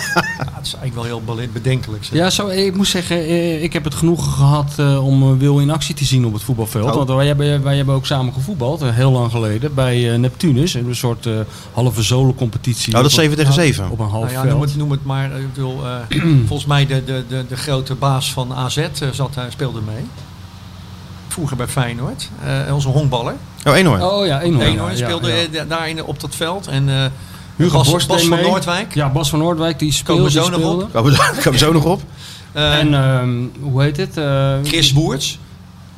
het 0.53 0.65
is 0.65 0.73
eigenlijk 0.75 0.93
wel 0.93 1.03
heel 1.03 1.49
bedenkelijk. 1.53 2.03
zeg. 2.03 2.13
Ja, 2.17 2.29
zo, 2.29 2.47
ik 2.47 2.75
moet 2.75 2.87
zeggen, 2.87 3.17
eh, 3.17 3.63
ik 3.63 3.73
heb 3.73 3.83
het 3.83 3.93
genoegen 3.95 4.31
gehad 4.31 4.73
eh, 4.77 5.05
om 5.05 5.23
eh, 5.23 5.37
Wil 5.37 5.59
in 5.59 5.69
actie 5.71 5.95
te 5.95 6.05
zien 6.05 6.25
op 6.25 6.33
het 6.33 6.43
voetbalveld. 6.43 6.89
Oh. 6.89 6.95
Want 6.95 7.09
wij 7.09 7.27
hebben, 7.27 7.63
wij 7.63 7.75
hebben 7.77 7.95
ook 7.95 8.05
samen 8.05 8.33
gevoetbald, 8.33 8.81
heel 8.83 9.11
lang 9.11 9.31
geleden, 9.31 9.73
bij 9.73 10.11
eh, 10.13 10.19
Neptunus. 10.19 10.73
Een 10.73 10.95
soort 10.95 11.27
halve 11.73 12.01
zolencompetitie. 12.01 12.93
Oh, 12.95 13.01
dat 13.01 13.11
is 13.11 13.17
Op 13.17 13.23
een- 13.23 13.29
7 13.29 13.37
tegen 13.45 13.53
7. 13.53 13.89
Op 13.89 13.99
een 13.99 14.09
half 14.09 14.23
Nou 14.23 14.33
ja, 14.33 14.41
veld. 14.41 14.51
noem, 14.53 14.61
het, 14.61 14.75
noem 14.77 14.91
het 14.91 15.05
maar. 15.05 15.39
Ik 15.39 15.53
bedoel, 15.53 15.79
volgens 16.47 16.65
mij 16.65 16.85
de, 16.85 17.03
de, 17.03 17.23
de, 17.27 17.45
de 17.47 17.55
grote 17.57 17.95
baas 17.95 18.31
van 18.33 18.53
AZ 18.53 18.87
zat, 19.11 19.33
daar 19.33 19.51
speelde 19.51 19.81
mee. 19.81 20.03
Vroeger 21.27 21.57
bij 21.57 21.67
Feyenoord. 21.67 22.29
Onze 22.71 22.87
honkballer. 22.87 23.35
Oh, 23.65 23.73
één 23.73 23.85
hoor. 23.85 23.99
Oh 23.99 24.25
ja, 24.25 24.41
Eenhoorn. 24.41 24.67
Eenhoorn 24.67 24.97
speelde 24.97 25.27
ja. 25.27 25.33
eh, 25.35 25.51
da- 25.51 25.63
daar 25.75 25.89
in, 25.89 26.03
op 26.03 26.19
dat 26.19 26.35
veld. 26.35 26.67
En 26.67 26.89
eh 26.89 26.95
Hugo 27.55 27.77
Bas, 27.77 27.89
Borst 27.89 28.07
Bas 28.07 28.21
van 28.25 28.29
mee. 28.37 28.47
Noordwijk. 28.47 28.93
Ja, 28.93 29.09
Bas 29.09 29.29
van 29.29 29.39
Noordwijk, 29.39 29.79
die 29.79 30.01
Komen 30.03 30.31
speelde. 30.31 30.49
we 30.49 30.61
zo 30.61 30.61
nog 30.71 30.83
op? 30.83 30.93
Komen 30.93 31.11
we, 31.11 31.39
komen 31.43 31.59
zo 31.59 31.71
nog 31.71 31.85
op? 31.85 32.01
En 32.51 32.93
ehm, 32.93 33.29
hoe 33.61 33.81
heet 33.81 33.97
het? 33.97 34.17
Eh, 34.17 34.53
Chris 34.63 34.91
Woerts. 34.91 35.39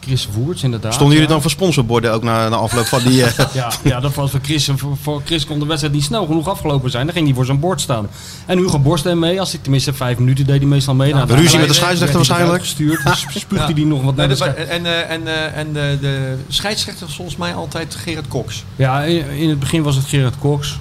Chris 0.05 0.27
Woerts, 0.33 0.63
inderdaad. 0.63 0.93
Stonden 0.93 1.13
jullie 1.13 1.29
ja. 1.29 1.33
dan 1.33 1.41
voor 1.41 1.51
sponsorborden 1.51 2.13
ook 2.13 2.23
na, 2.23 2.49
na 2.49 2.55
afloop 2.55 2.85
van 2.85 3.03
die... 3.03 3.23
eh, 3.25 3.31
Ja, 3.53 3.71
ja, 3.83 3.99
dat 3.99 4.13
was 4.13 4.31
voor 4.31 4.39
Chris. 4.43 4.69
Voor, 4.75 4.97
voor 5.01 5.21
Chris 5.25 5.45
kon 5.45 5.59
de 5.59 5.65
wedstrijd 5.65 5.93
niet 5.93 6.03
snel 6.03 6.25
genoeg 6.25 6.47
afgelopen 6.47 6.91
zijn. 6.91 7.05
Dan 7.05 7.15
ging 7.15 7.25
hij 7.25 7.35
voor 7.35 7.45
zijn 7.45 7.59
bord 7.59 7.81
staan. 7.81 8.07
En 8.45 8.57
Hugo 8.57 8.79
Borst 8.79 9.03
deed 9.03 9.15
mee. 9.15 9.39
Als 9.39 9.51
hij 9.51 9.59
tenminste 9.61 9.93
vijf 9.93 10.17
minuten 10.17 10.45
deed 10.45 10.57
hij 10.57 10.67
meestal 10.67 10.93
mee. 10.95 11.13
Nou, 11.13 11.27
de 11.27 11.35
ruzie 11.35 11.59
met 11.59 11.67
de 11.67 11.73
scheidsrechter 11.73 12.19
hij 12.19 12.27
waarschijnlijk? 12.27 12.63
Gestuurd, 12.63 13.03
dus 13.03 13.19
spuugde 13.19 13.67
Ja. 13.67 13.73
hij 13.73 13.83
nog 13.83 14.03
wat 14.03 14.15
Nee, 14.15 14.27
naar 14.27 14.37
de 14.37 14.45
en 14.45 14.85
eh, 14.85 15.09
en, 15.09 15.27
eh, 15.27 15.57
en 15.57 15.73
de, 15.73 15.97
de 16.01 16.35
scheidsrechter 16.47 17.05
was 17.05 17.15
volgens 17.15 17.37
mij 17.37 17.53
altijd 17.53 17.95
Gerard 17.95 18.27
Cox. 18.27 18.63
Ja, 18.75 19.03
in, 19.03 19.29
in 19.29 19.49
het 19.49 19.59
begin 19.59 19.83
was 19.83 19.95
het 19.95 20.05
Gerard 20.05 20.39
Cox. 20.39 20.77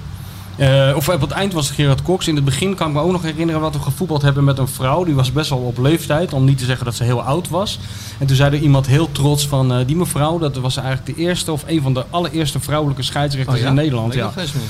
Eh, 0.55 0.93
of 0.95 1.09
op 1.09 1.21
het 1.21 1.31
eind 1.31 1.53
was 1.53 1.67
het 1.67 1.75
Gerard 1.75 2.01
Cox. 2.01 2.27
In 2.27 2.35
het 2.35 2.45
begin 2.45 2.75
kan 2.75 2.87
ik 2.87 2.93
me 2.93 3.01
ook 3.01 3.11
nog 3.11 3.21
herinneren 3.21 3.61
wat 3.61 3.73
we 3.73 3.79
gevoetbald 3.79 4.21
hebben 4.21 4.43
met 4.43 4.57
een 4.57 4.67
vrouw. 4.67 5.03
Die 5.03 5.15
was 5.15 5.31
best 5.31 5.49
wel 5.49 5.59
op 5.59 5.77
leeftijd, 5.77 6.33
om 6.33 6.45
niet 6.45 6.57
te 6.57 6.65
zeggen 6.65 6.85
dat 6.85 6.95
ze 6.95 7.03
heel 7.03 7.21
oud 7.21 7.49
was. 7.49 7.79
En 8.19 8.27
toen 8.27 8.35
zei 8.35 8.55
er 8.55 8.61
iemand 8.61 8.87
heel 8.87 9.11
trots 9.11 9.47
van 9.47 9.73
eh, 9.73 9.85
die 9.85 9.95
mevrouw, 9.95 10.37
dat 10.37 10.55
was 10.57 10.77
eigenlijk 10.77 11.17
de 11.17 11.23
eerste 11.23 11.51
of 11.51 11.63
een 11.67 11.81
van 11.81 11.93
de 11.93 12.05
allereerste 12.09 12.59
vrouwelijke 12.59 13.03
scheidsrechters 13.03 13.61
in 13.61 13.73
Nederland. 13.73 14.13
Weet 14.13 14.23
ik 14.23 14.29
Ja. 14.33 14.61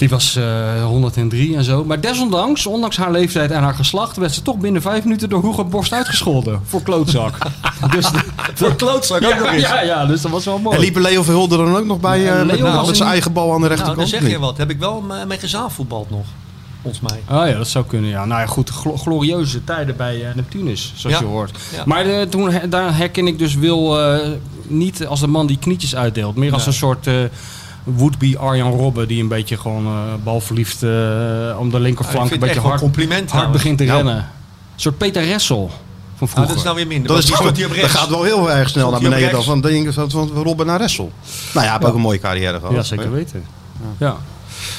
Nog. 0.00 0.08
Die 0.08 0.08
was 0.08 0.36
eh 0.36 0.84
103 0.84 1.56
en 1.56 1.64
zo. 1.64 1.84
Maar 1.84 2.00
desondanks, 2.00 2.66
ondanks 2.66 2.96
haar 2.96 3.10
leeftijd 3.10 3.50
en 3.50 3.62
haar 3.62 3.74
geslacht, 3.74 4.16
werd 4.16 4.32
ze 4.34 4.42
toch 4.42 4.56
binnen 4.58 4.82
vijf 4.82 5.04
minuten 5.04 5.28
door 5.28 5.42
Hugo 5.42 5.64
Borst 5.64 5.92
uitgescholden. 5.92 6.60
Voor 6.64 6.82
klootzak. 6.82 7.34
dus 7.94 8.06
Voor 8.54 8.76
klootzak 8.76 9.24
ook 9.24 9.34
nog 9.34 9.44
ja, 9.44 9.52
eens. 9.52 9.62
ja, 9.62 9.82
ja, 9.82 10.06
dus 10.06 10.20
dat 10.20 10.30
was 10.30 10.44
wel 10.44 10.58
mooi. 10.58 10.76
En 10.76 10.82
liep 10.82 10.96
Leo 10.96 11.22
Verhulder 11.22 11.58
dan 11.58 11.76
ook 11.76 11.84
nog 11.84 12.00
bij 12.00 12.20
Ja, 12.20 12.38
eh, 12.40 12.46
Leo 12.46 12.64
met, 12.64 12.74
was 12.74 12.86
met 12.86 12.96
zijn 12.96 13.08
eigen 13.08 13.32
bal 13.32 13.52
aan 13.54 13.60
de 13.60 13.66
Nou, 13.68 13.68
dan 13.68 13.86
rechterkant? 13.86 14.08
zeg 14.08 14.30
je 14.30 14.38
wat. 14.38 14.56
Heb 14.56 14.70
ik 14.70 14.78
wel 14.78 15.04
mee 15.28 15.38
gezaalvoetbald 15.38 16.10
nog. 16.10 16.24
Volgens 16.82 17.02
mij. 17.10 17.36
Ah 17.38 17.48
ja, 17.48 17.56
dat 17.56 17.68
zou 17.68 17.84
kunnen. 17.84 18.10
Ja. 18.10 18.24
Nou 18.24 18.40
ja, 18.40 18.46
goed. 18.46 18.70
glo- 18.70 18.96
glorieuze 18.96 19.64
tijden 19.64 19.96
bij 19.96 20.24
eh, 20.28 20.34
Neptunus, 20.34 20.92
zoals 20.96 21.16
Ja. 21.18 21.22
je 21.22 21.28
hoort. 21.28 21.50
Ja. 21.76 21.82
Maar 21.86 22.06
eh, 22.06 22.22
toen, 22.26 22.50
he- 22.50 22.68
daar 22.68 22.96
herken 22.96 23.26
ik 23.26 23.38
dus 23.38 23.54
Wil 23.54 24.00
eh, 24.02 24.28
niet 24.66 25.06
als 25.06 25.20
de 25.20 25.26
man 25.26 25.46
die 25.46 25.58
knietjes 25.58 25.96
uitdeelt. 25.96 26.36
Meer 26.36 26.52
als 26.52 26.58
Nee. 26.64 26.68
een 26.74 26.78
soort 26.80 27.06
eh 27.06 27.14
would-be 27.84 28.38
Arjan 28.38 28.70
Robben 28.72 29.08
die 29.08 29.22
een 29.22 29.28
beetje 29.28 29.56
gewoon 29.56 29.86
eh 29.86 29.92
balverliefd 30.24 30.82
eh, 30.82 30.88
om 31.58 31.70
de 31.70 31.76
Ja, 31.76 31.82
linkerflank 31.82 32.30
een 32.30 32.38
beetje 32.38 32.60
hard, 32.60 32.80
compliment 32.80 33.30
hard 33.30 33.52
begint 33.52 33.78
te 33.78 33.84
Nou, 33.84 33.96
rennen. 33.96 34.28
soort 34.76 34.98
Peter 34.98 35.24
Ressel 35.24 35.70
van 36.16 36.28
vroeger. 36.28 36.48
dat 36.48 36.56
is 36.58 36.64
nou 36.64 36.76
weer 36.76 36.86
minder. 36.86 37.08
Dat, 37.08 37.18
is 37.18 37.24
die 37.24 37.34
toch, 37.36 37.76
dat 37.80 37.90
gaat 37.90 38.08
wel 38.08 38.22
heel 38.22 38.50
erg 38.50 38.68
snel 38.68 38.90
naar 38.90 39.00
beneden 39.00 39.30
dan 39.30 39.42
van, 39.42 39.60
denk, 39.60 39.92
van, 39.92 40.10
van 40.10 40.28
Robben 40.28 40.66
naar 40.66 40.78
Ressel. 40.80 41.12
Nou 41.54 41.66
ja, 41.66 41.72
heeft 41.72 41.84
ook 41.84 41.94
een 41.94 42.00
mooie 42.00 42.18
carrière 42.18 42.58
gehad. 42.58 42.74
ja, 42.74 42.82
zeker 42.82 43.12
weten. 43.12 43.44
Ja. 43.98 44.16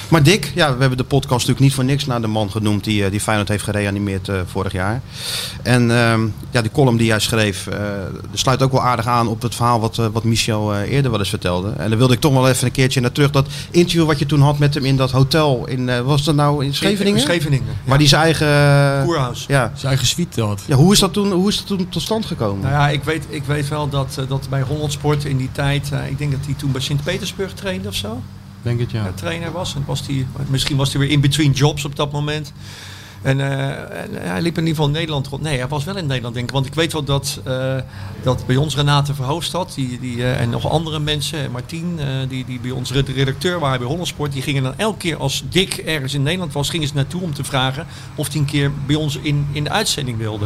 Maar 0.07 0.23
Dick, 0.23 0.51
ja, 0.55 0.73
we 0.73 0.79
hebben 0.79 0.97
de 0.97 1.03
podcast 1.03 1.31
natuurlijk 1.31 1.59
niet 1.59 1.73
voor 1.73 1.83
niks 1.83 2.05
naar 2.05 2.21
de 2.21 2.27
man 2.27 2.51
genoemd 2.51 2.83
die, 2.83 3.05
eh, 3.05 3.11
die 3.11 3.19
Feyenoord 3.19 3.49
heeft 3.49 3.63
gereanimeerd 3.63 4.29
eh, 4.29 4.35
vorig 4.45 4.71
jaar. 4.71 5.01
En 5.63 5.91
ehm, 5.91 6.27
ja, 6.51 6.61
die 6.61 6.71
column 6.71 6.97
die 6.97 7.07
jij 7.07 7.19
schreef, 7.19 7.67
eh, 7.67 7.79
sluit 8.33 8.61
ook 8.61 8.71
wel 8.71 8.81
aardig 8.81 9.07
aan 9.07 9.27
op 9.27 9.41
het 9.41 9.55
verhaal 9.55 9.79
wat, 9.79 9.95
wat 9.95 10.23
Michel 10.23 10.73
eh, 10.73 10.91
eerder 10.91 11.11
wel 11.11 11.19
eens 11.19 11.29
vertelde. 11.29 11.73
En 11.77 11.89
dan 11.89 11.97
wilde 11.97 12.13
ik 12.13 12.19
toch 12.19 12.33
wel 12.33 12.49
even 12.49 12.65
een 12.65 12.71
keertje 12.71 13.01
naar 13.01 13.11
terug. 13.11 13.31
Dat 13.31 13.47
interview 13.71 14.05
wat 14.05 14.19
je 14.19 14.25
toen 14.25 14.41
had 14.41 14.59
met 14.59 14.73
hem 14.73 14.85
in 14.85 14.97
dat 14.97 15.11
hotel 15.11 15.67
in, 15.67 16.03
was 16.03 16.23
dat 16.23 16.35
nou 16.35 16.65
in 16.65 16.73
Scheveningen? 16.73 17.15
In 17.15 17.21
Scheveningen. 17.21 17.67
Waar 17.83 17.97
die 17.97 18.07
zijn 18.07 18.21
eigen... 18.21 19.05
Koerhuis. 19.05 19.45
ja. 19.47 19.71
Zijn 19.73 19.87
eigen 19.87 20.07
suite 20.07 20.41
had. 20.41 20.61
ja, 20.67 20.75
hoe 20.75 20.93
is 20.93 20.99
dat 20.99 21.13
toen, 21.13 21.31
hoe 21.31 21.49
is 21.49 21.57
dat 21.57 21.67
toen 21.67 21.89
tot 21.89 22.01
stand 22.01 22.25
gekomen? 22.25 22.61
Nou 22.61 22.73
ja, 22.73 22.89
ik 22.89 23.03
weet, 23.03 23.25
ik 23.29 23.43
weet 23.43 23.67
wel 23.67 23.89
dat, 23.89 24.15
eh, 24.19 24.27
dat 24.27 24.47
bij 24.49 24.61
Holland 24.61 24.91
Sport 24.91 25.25
in 25.25 25.37
die 25.37 25.51
tijd, 25.51 25.91
eh, 25.91 26.09
ik 26.09 26.17
denk 26.17 26.31
dat 26.31 26.39
hij 26.45 26.53
toen 26.53 26.71
bij 26.71 26.81
Sint-Petersburg 26.81 27.53
trainde 27.53 27.87
of 27.87 27.95
zo. 27.95 28.21
Denk 28.61 28.79
het, 28.79 28.91
ja. 28.91 29.05
eh, 29.05 29.13
trainer 29.13 29.51
was. 29.51 29.75
En 29.75 29.83
was 29.85 30.05
die, 30.05 30.27
misschien 30.47 30.77
was 30.77 30.91
hij 30.91 31.01
weer 31.01 31.09
in 31.11 31.21
between 31.21 31.51
jobs 31.51 31.85
op 31.85 31.95
dat 31.95 32.11
moment. 32.11 32.53
En, 33.21 33.39
eh, 33.39 34.03
en 34.03 34.09
hij 34.13 34.41
liep 34.41 34.57
in 34.57 34.59
ieder 34.59 34.75
geval 34.75 34.85
in 34.85 34.91
Nederland 34.91 35.27
rond. 35.27 35.41
Nee, 35.41 35.57
hij 35.57 35.67
was 35.67 35.83
wel 35.83 35.97
in 35.97 36.05
Nederland, 36.05 36.33
denk 36.33 36.47
ik. 36.47 36.53
Want 36.53 36.65
ik 36.65 36.73
weet 36.73 36.93
wel 36.93 37.03
dat, 37.03 37.41
eh, 37.43 37.75
dat 38.23 38.45
bij 38.45 38.55
ons 38.55 38.75
Renate 38.75 39.13
Verhoofdstad 39.13 39.71
die, 39.75 39.99
die, 39.99 40.23
eh, 40.23 40.41
en 40.41 40.49
nog 40.49 40.69
andere 40.69 40.99
mensen, 40.99 41.43
eh, 41.43 41.49
Martien, 41.49 41.99
eh, 41.99 42.07
die, 42.27 42.45
die 42.45 42.59
bij 42.59 42.71
ons 42.71 42.91
redacteur 42.91 43.59
waren 43.59 43.79
bij 43.79 43.87
Hollandsport, 43.87 44.33
die 44.33 44.41
gingen 44.41 44.63
dan 44.63 44.73
elke 44.77 44.97
keer 44.97 45.17
als 45.17 45.43
Dick 45.49 45.77
ergens 45.77 46.13
in 46.13 46.23
Nederland 46.23 46.53
was, 46.53 46.69
gingen 46.69 46.87
ze 46.87 46.93
naartoe 46.93 47.21
om 47.21 47.33
te 47.33 47.43
vragen 47.43 47.85
of 48.15 48.27
hij 48.27 48.39
een 48.39 48.45
keer 48.45 48.71
bij 48.85 48.95
ons 48.95 49.17
in, 49.21 49.47
in 49.51 49.63
de 49.63 49.69
uitzending 49.69 50.17
wilde. 50.17 50.45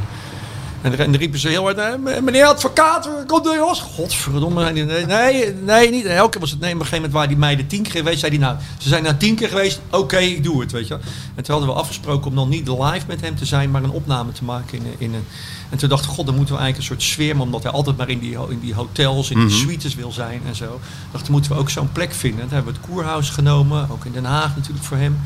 En 0.86 0.92
dan- 0.92 1.00
en 1.00 1.18
riepen 1.18 1.40
ze 1.40 1.48
heel 1.48 1.64
hard, 1.64 1.78
"Eh, 1.78 2.20
meneer 2.24 2.46
advocaat, 2.46 3.10
komt 3.28 3.46
u 3.48 3.56
jongens? 3.56 3.80
Godverdomme. 3.82 4.72
Nee, 4.72 4.84
nee, 5.06 5.54
nee, 5.54 5.90
niet. 5.92 6.06
Elke 6.06 6.30
keer 6.30 6.40
was 6.42 6.52
het 6.52 6.60
nee. 6.60 6.74
Op 6.74 6.80
een 6.80 6.86
gegeven 6.86 6.96
moment 6.96 7.14
waren 7.14 7.28
die 7.30 7.38
meiden 7.38 7.68
tien 7.68 7.82
keer 7.84 7.92
geweest. 7.92 8.20
Zei 8.20 8.32
hij, 8.32 8.42
nou, 8.42 8.58
ze 8.78 8.90
zijn 8.90 9.04
nou 9.04 9.16
tien 9.18 9.36
keer 9.36 9.48
geweest. 9.48 9.80
Oké, 9.90 10.18
ik 10.18 10.44
doe 10.44 10.62
het, 10.62 10.72
weet 10.72 10.88
je. 10.88 10.94
En 11.36 11.44
toen 11.44 11.56
hadden 11.56 11.68
we 11.74 11.80
afgesproken 11.82 12.28
om 12.30 12.36
dan 12.36 12.50
niet 12.50 12.68
live 12.68 13.06
met 13.08 13.22
hem 13.22 13.36
te 13.36 13.46
zijn, 13.46 13.72
maar 13.72 13.84
een 13.84 13.90
opname 13.92 14.32
te 14.32 14.44
maken 14.44 14.78
in, 14.78 14.86
een- 14.86 14.96
in 14.98 15.14
een... 15.14 15.24
En 15.70 15.78
toen 15.78 15.90
dacht 15.90 16.04
ik, 16.04 16.10
god, 16.10 16.26
dan 16.26 16.36
moeten 16.36 16.54
we 16.56 16.62
eigenlijk 16.62 16.90
een 16.92 16.98
soort 16.98 17.10
sfeer, 17.12 17.40
omdat 17.40 17.64
hij 17.64 17.72
altijd 17.72 17.98
maar 17.98 18.10
in 18.10 18.20
die, 18.20 18.38
in 18.50 18.60
die 18.60 18.74
hotels, 18.74 19.30
in 19.32 19.48
die 19.48 19.58
suites 19.58 19.96
wil 19.96 20.12
zijn 20.12 20.42
en 20.48 20.56
zo. 20.56 20.80
dacht, 21.12 21.24
dan 21.24 21.32
moeten 21.34 21.52
we 21.52 21.58
ook 21.58 21.70
zo'n 21.70 21.92
plek 21.92 22.14
vinden. 22.14 22.40
Toen 22.40 22.54
hebben 22.54 22.74
we 22.74 22.80
het 22.80 22.90
Koerhuis 22.90 23.30
genomen, 23.30 23.88
ook 23.92 24.06
in 24.06 24.12
Den 24.12 24.26
Haag 24.26 24.56
natuurlijk 24.56 24.86
voor 24.86 24.98
hem. 24.98 25.18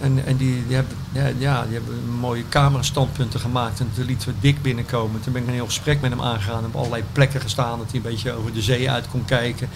En, 0.00 0.26
en 0.26 0.36
die, 0.36 0.66
die, 0.66 0.74
hebben, 0.76 0.96
ja, 1.12 1.26
ja, 1.38 1.62
die 1.64 1.72
hebben 1.74 1.94
mooie 2.20 2.44
camerastandpunten 2.48 3.40
gemaakt. 3.40 3.80
En 3.80 3.90
toen 3.94 4.04
lieten 4.04 4.28
we 4.28 4.34
Dick 4.40 4.62
binnenkomen. 4.62 5.20
Toen 5.20 5.32
ben 5.32 5.42
ik 5.42 5.48
een 5.48 5.54
heel 5.54 5.64
gesprek 5.66 6.00
met 6.00 6.10
hem 6.10 6.20
aangegaan. 6.20 6.64
Op 6.64 6.74
allerlei 6.76 7.02
plekken 7.12 7.40
gestaan. 7.40 7.78
Dat 7.78 7.86
hij 7.90 7.96
een 7.96 8.10
beetje 8.10 8.32
over 8.32 8.52
de 8.52 8.62
zee 8.62 8.90
uit 8.90 9.08
kon 9.10 9.24
kijken. 9.24 9.68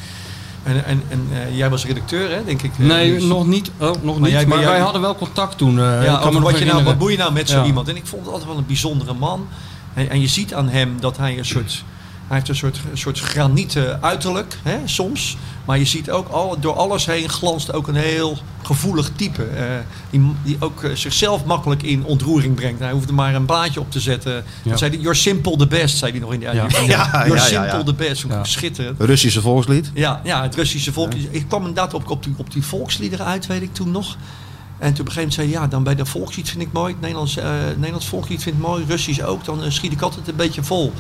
En, 0.62 0.84
en, 0.84 1.02
en 1.08 1.26
eh, 1.32 1.56
jij 1.56 1.70
was 1.70 1.84
redacteur, 1.86 2.30
hè, 2.30 2.44
denk 2.44 2.62
ik? 2.62 2.70
eh, 2.78 2.86
Nee, 2.86 3.20
nog 3.22 3.46
niet. 3.46 3.70
Oh, 3.78 3.90
nog 4.02 4.18
Maar 4.18 4.28
niet. 4.28 4.30
jij- 4.38 4.46
maar 4.46 4.58
jij- 4.58 4.66
wij 4.68 4.80
hadden 4.80 5.00
wel 5.00 5.14
contact 5.16 5.58
toen. 5.58 5.72
ik 5.72 5.78
Ja, 6.04 6.18
over 6.20 6.40
wat, 6.40 6.58
je 6.58 6.64
nou, 6.64 6.84
wat 6.84 6.98
nou 7.16 7.32
met 7.32 7.48
zo 7.48 7.58
Ja. 7.58 7.64
iemand? 7.64 7.88
En 7.88 7.96
ik 7.96 8.06
vond 8.06 8.22
het 8.22 8.30
altijd 8.30 8.50
wel 8.50 8.58
een 8.58 8.66
bijzondere 8.66 9.12
man. 9.14 9.46
En, 9.94 10.10
en 10.10 10.20
je 10.20 10.26
ziet 10.28 10.54
aan 10.54 10.68
hem 10.68 11.00
dat 11.00 11.16
hij 11.16 11.38
een 11.38 11.44
soort... 11.44 11.84
Hij 12.26 12.36
heeft 12.36 12.48
een 12.48 12.56
soort, 12.56 12.80
soort 12.92 13.20
granieten 13.20 14.02
uiterlijk, 14.02 14.58
hè, 14.62 14.76
soms. 14.84 15.36
Maar 15.64 15.78
je 15.78 15.84
ziet 15.84 16.10
ook, 16.10 16.28
al, 16.28 16.60
door 16.60 16.74
alles 16.74 17.06
heen 17.06 17.28
glanst 17.28 17.72
ook 17.72 17.88
een 17.88 17.94
heel 17.94 18.38
gevoelig 18.62 19.10
type. 19.16 19.42
eh, 19.44 19.64
die, 20.10 20.32
die 20.42 20.56
ook 20.60 20.82
eh, 20.82 20.90
zichzelf 20.94 21.44
makkelijk 21.44 21.82
in 21.82 22.04
ontroering 22.04 22.54
brengt. 22.54 22.80
Hij 22.80 22.92
hoefde 22.92 23.12
maar 23.12 23.34
een 23.34 23.44
blaadje 23.44 23.80
op 23.80 23.90
te 23.90 24.00
zetten. 24.00 24.44
Ja. 24.62 24.76
Zei 24.76 24.90
hij, 24.90 25.00
you're 25.00 25.16
simple 25.16 25.56
the 25.56 25.66
best, 25.66 25.96
zei 25.98 26.10
hij 26.10 26.20
nog 26.20 26.32
in 26.32 26.40
de 26.40 26.44
Ja. 26.52 26.62
uitzending. 26.62 26.92
Ja, 26.92 27.10
You're 27.12 27.28
ja, 27.28 27.34
ja, 27.34 27.40
simple 27.42 27.78
ja. 27.78 27.82
the 27.84 27.94
best. 27.94 28.24
Ja. 28.28 28.44
Schitterend. 28.44 29.00
Russische 29.00 29.40
volkslied. 29.40 29.90
Ja, 29.94 30.20
ja, 30.24 30.42
het 30.42 30.54
Russische 30.54 30.92
volk. 30.92 31.14
Ik 31.14 31.44
kwam 31.48 31.60
inderdaad 31.60 31.94
op, 31.94 32.10
op, 32.10 32.22
die, 32.22 32.34
op 32.36 32.52
die 32.52 32.64
volksliederen 32.64 33.26
uit, 33.26 33.46
weet 33.46 33.62
ik 33.62 33.74
toen 33.74 33.90
nog. 33.90 34.16
En 34.78 34.92
toen 34.94 35.00
op 35.00 35.06
een 35.06 35.12
gegeven 35.12 35.14
moment 35.16 35.34
zei 35.34 35.50
hij, 35.50 35.60
ja, 35.60 35.66
dan 35.66 35.82
bij 35.82 35.94
de 35.94 36.04
volkslied 36.06 36.48
vind 36.48 36.62
ik 36.62 36.72
mooi. 36.72 36.92
Het 36.92 37.00
Nederlands, 37.00 37.36
eh, 37.36 37.50
Nederlands 37.76 38.06
volkslied 38.06 38.42
vind 38.42 38.56
ik 38.56 38.62
mooi. 38.62 38.84
Russisch 38.88 39.22
ook. 39.22 39.44
Dan 39.44 39.72
schiet 39.72 39.92
ik 39.92 40.00
altijd 40.00 40.28
een 40.28 40.36
beetje 40.36 40.62
vol. 40.62 40.92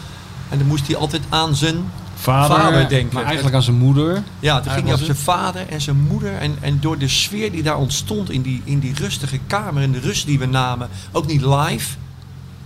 En 0.54 0.60
dan 0.60 0.68
moest 0.68 0.86
hij 0.86 0.96
altijd 0.96 1.22
aan 1.28 1.56
zijn... 1.56 1.76
Vader, 2.14 2.56
Vader 2.56 2.88
denken. 2.88 3.14
Maar 3.14 3.24
eigenlijk 3.24 3.56
aan 3.56 3.62
zijn 3.62 3.76
moeder. 3.76 4.22
Ja, 4.40 4.60
toen 4.60 4.72
ging 4.72 4.84
hij 4.84 4.94
op 4.94 5.00
zijn 5.00 5.16
vader 5.16 5.68
en 5.68 5.80
zijn 5.80 6.00
moeder. 6.00 6.36
En, 6.36 6.56
en 6.60 6.80
door 6.80 6.98
de 6.98 7.08
sfeer 7.08 7.52
die 7.52 7.62
daar 7.62 7.76
ontstond 7.76 8.30
in 8.30 8.42
die, 8.42 8.62
in 8.64 8.78
die 8.78 8.94
rustige 8.94 9.38
kamer 9.46 9.82
en 9.82 9.92
de 9.92 9.98
rust 9.98 10.26
die 10.26 10.38
we 10.38 10.46
namen, 10.46 10.88
ook 11.12 11.26
niet 11.26 11.40
live, 11.40 11.96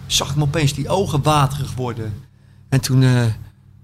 zag 0.07 0.29
ik 0.29 0.35
hem 0.35 0.43
opeens 0.43 0.73
die 0.73 0.89
ogen 0.89 1.23
waterig 1.23 1.75
worden. 1.75 2.15
En 2.69 2.81
toen, 2.81 3.03
eh, 3.03 3.25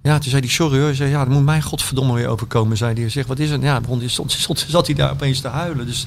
ja, 0.03 0.19
toen 0.19 0.31
zei 0.31 0.43
hij, 0.43 0.51
sorry 0.51 0.81
hoor. 0.81 0.95
Zei, 0.95 1.11
ja, 1.11 1.25
dat 1.25 1.35
moet 1.35 1.45
mij 1.45 1.63
godverdomme 1.63 2.15
weer 2.15 2.29
overkomen, 2.29 2.77
zei 2.77 3.01
hij. 3.01 3.09
Zegt, 3.09 3.29
wat 3.29 3.39
is 3.39 3.51
het? 3.51 3.63
Ja, 3.63 3.81
begon, 3.81 3.99
hij 3.99 4.09
stond, 4.09 4.33
stond, 4.47 4.67
zat 4.69 4.87
hij 4.87 4.95
daar 4.95 5.11
opeens 5.11 5.41
te 5.41 5.49
huilen. 5.49 5.87
Dus 5.87 6.07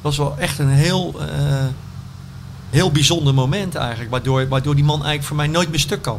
was 0.00 0.16
wel 0.16 0.38
echt 0.38 0.58
een 0.58 0.68
heel, 0.68 1.14
eh, 1.20 1.64
heel 2.72 2.90
bijzonder 2.90 3.34
moment 3.34 3.74
eigenlijk. 3.74 4.10
Waardoor, 4.10 4.48
waardoor 4.48 4.74
die 4.74 4.84
man 4.84 4.94
eigenlijk 4.96 5.24
voor 5.26 5.36
mij 5.36 5.46
nooit 5.46 5.70
meer 5.70 5.78
stuk 5.78 6.02
kan. 6.02 6.18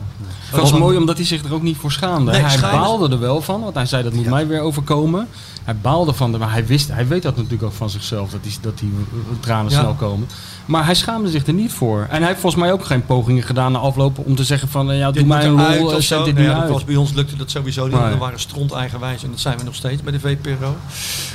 Het 0.50 0.62
was 0.62 0.72
mooi 0.72 0.98
omdat 0.98 1.18
hij 1.18 1.26
zich 1.26 1.44
er 1.44 1.54
ook 1.54 1.62
niet 1.62 1.78
voor 1.78 1.92
schaamde. 1.92 2.32
Nee, 2.32 2.42
hij 2.42 2.50
schaamde- 2.50 2.78
baalde 2.78 3.10
er 3.10 3.20
wel 3.20 3.42
van, 3.42 3.62
want 3.62 3.76
hij 3.76 3.86
zei 3.86 4.04
dat 4.04 4.14
moet 4.14 4.26
mij 4.26 4.48
weer 4.48 4.60
overkomen. 4.62 5.28
Hij 5.64 5.76
baalde 5.76 6.14
van, 6.14 6.32
de, 6.32 6.38
maar 6.38 6.52
hij, 6.52 6.66
wist, 6.66 6.88
hij 6.92 7.08
weet 7.08 7.22
dat 7.24 7.36
natuurlijk 7.36 7.64
ook 7.64 7.74
van 7.74 7.90
zichzelf, 7.90 8.32
dat 8.32 8.44
die, 8.44 8.54
dat 8.62 8.80
die 8.80 8.94
tranen 9.40 9.72
Ja. 9.72 9.80
snel 9.80 9.94
komen. 9.94 10.28
Maar 10.66 10.86
hij 10.86 10.94
schaamde 10.96 11.30
zich 11.30 11.48
er 11.48 11.54
niet 11.54 11.72
voor. 11.74 12.08
En 12.10 12.18
hij 12.18 12.28
heeft 12.28 12.40
volgens 12.40 12.62
mij 12.62 12.72
ook 12.72 12.86
geen 12.86 13.06
pogingen 13.06 13.44
gedaan 13.44 13.72
na 13.72 13.80
afloop 13.80 14.18
om 14.18 14.36
te 14.36 14.44
zeggen 14.44 14.68
van, 14.70 14.92
eh, 14.92 14.98
ja, 14.98 15.12
doe 15.12 15.26
mij 15.26 15.46
een 15.46 15.60
of 15.86 15.92
zet 15.92 16.04
zo. 16.04 16.24
dit 16.24 16.34
Nou 16.34 16.46
nu 16.46 16.52
ja, 16.52 16.54
dat 16.54 16.64
uit. 16.64 16.72
was, 16.72 16.84
bij 16.86 16.96
ons 16.96 17.14
lukte 17.14 17.36
dat 17.36 17.52
sowieso 17.52 17.88
niet. 17.88 18.00
Nee. 18.00 18.10
We 18.12 18.18
waren 18.18 18.40
stront 18.40 18.72
eigenwijs 18.72 19.24
en 19.24 19.30
dat 19.30 19.40
zijn 19.40 19.58
we 19.58 19.64
nog 19.64 19.76
steeds 19.76 20.02
bij 20.02 20.12
de 20.12 20.20
VPRO. 20.20 20.76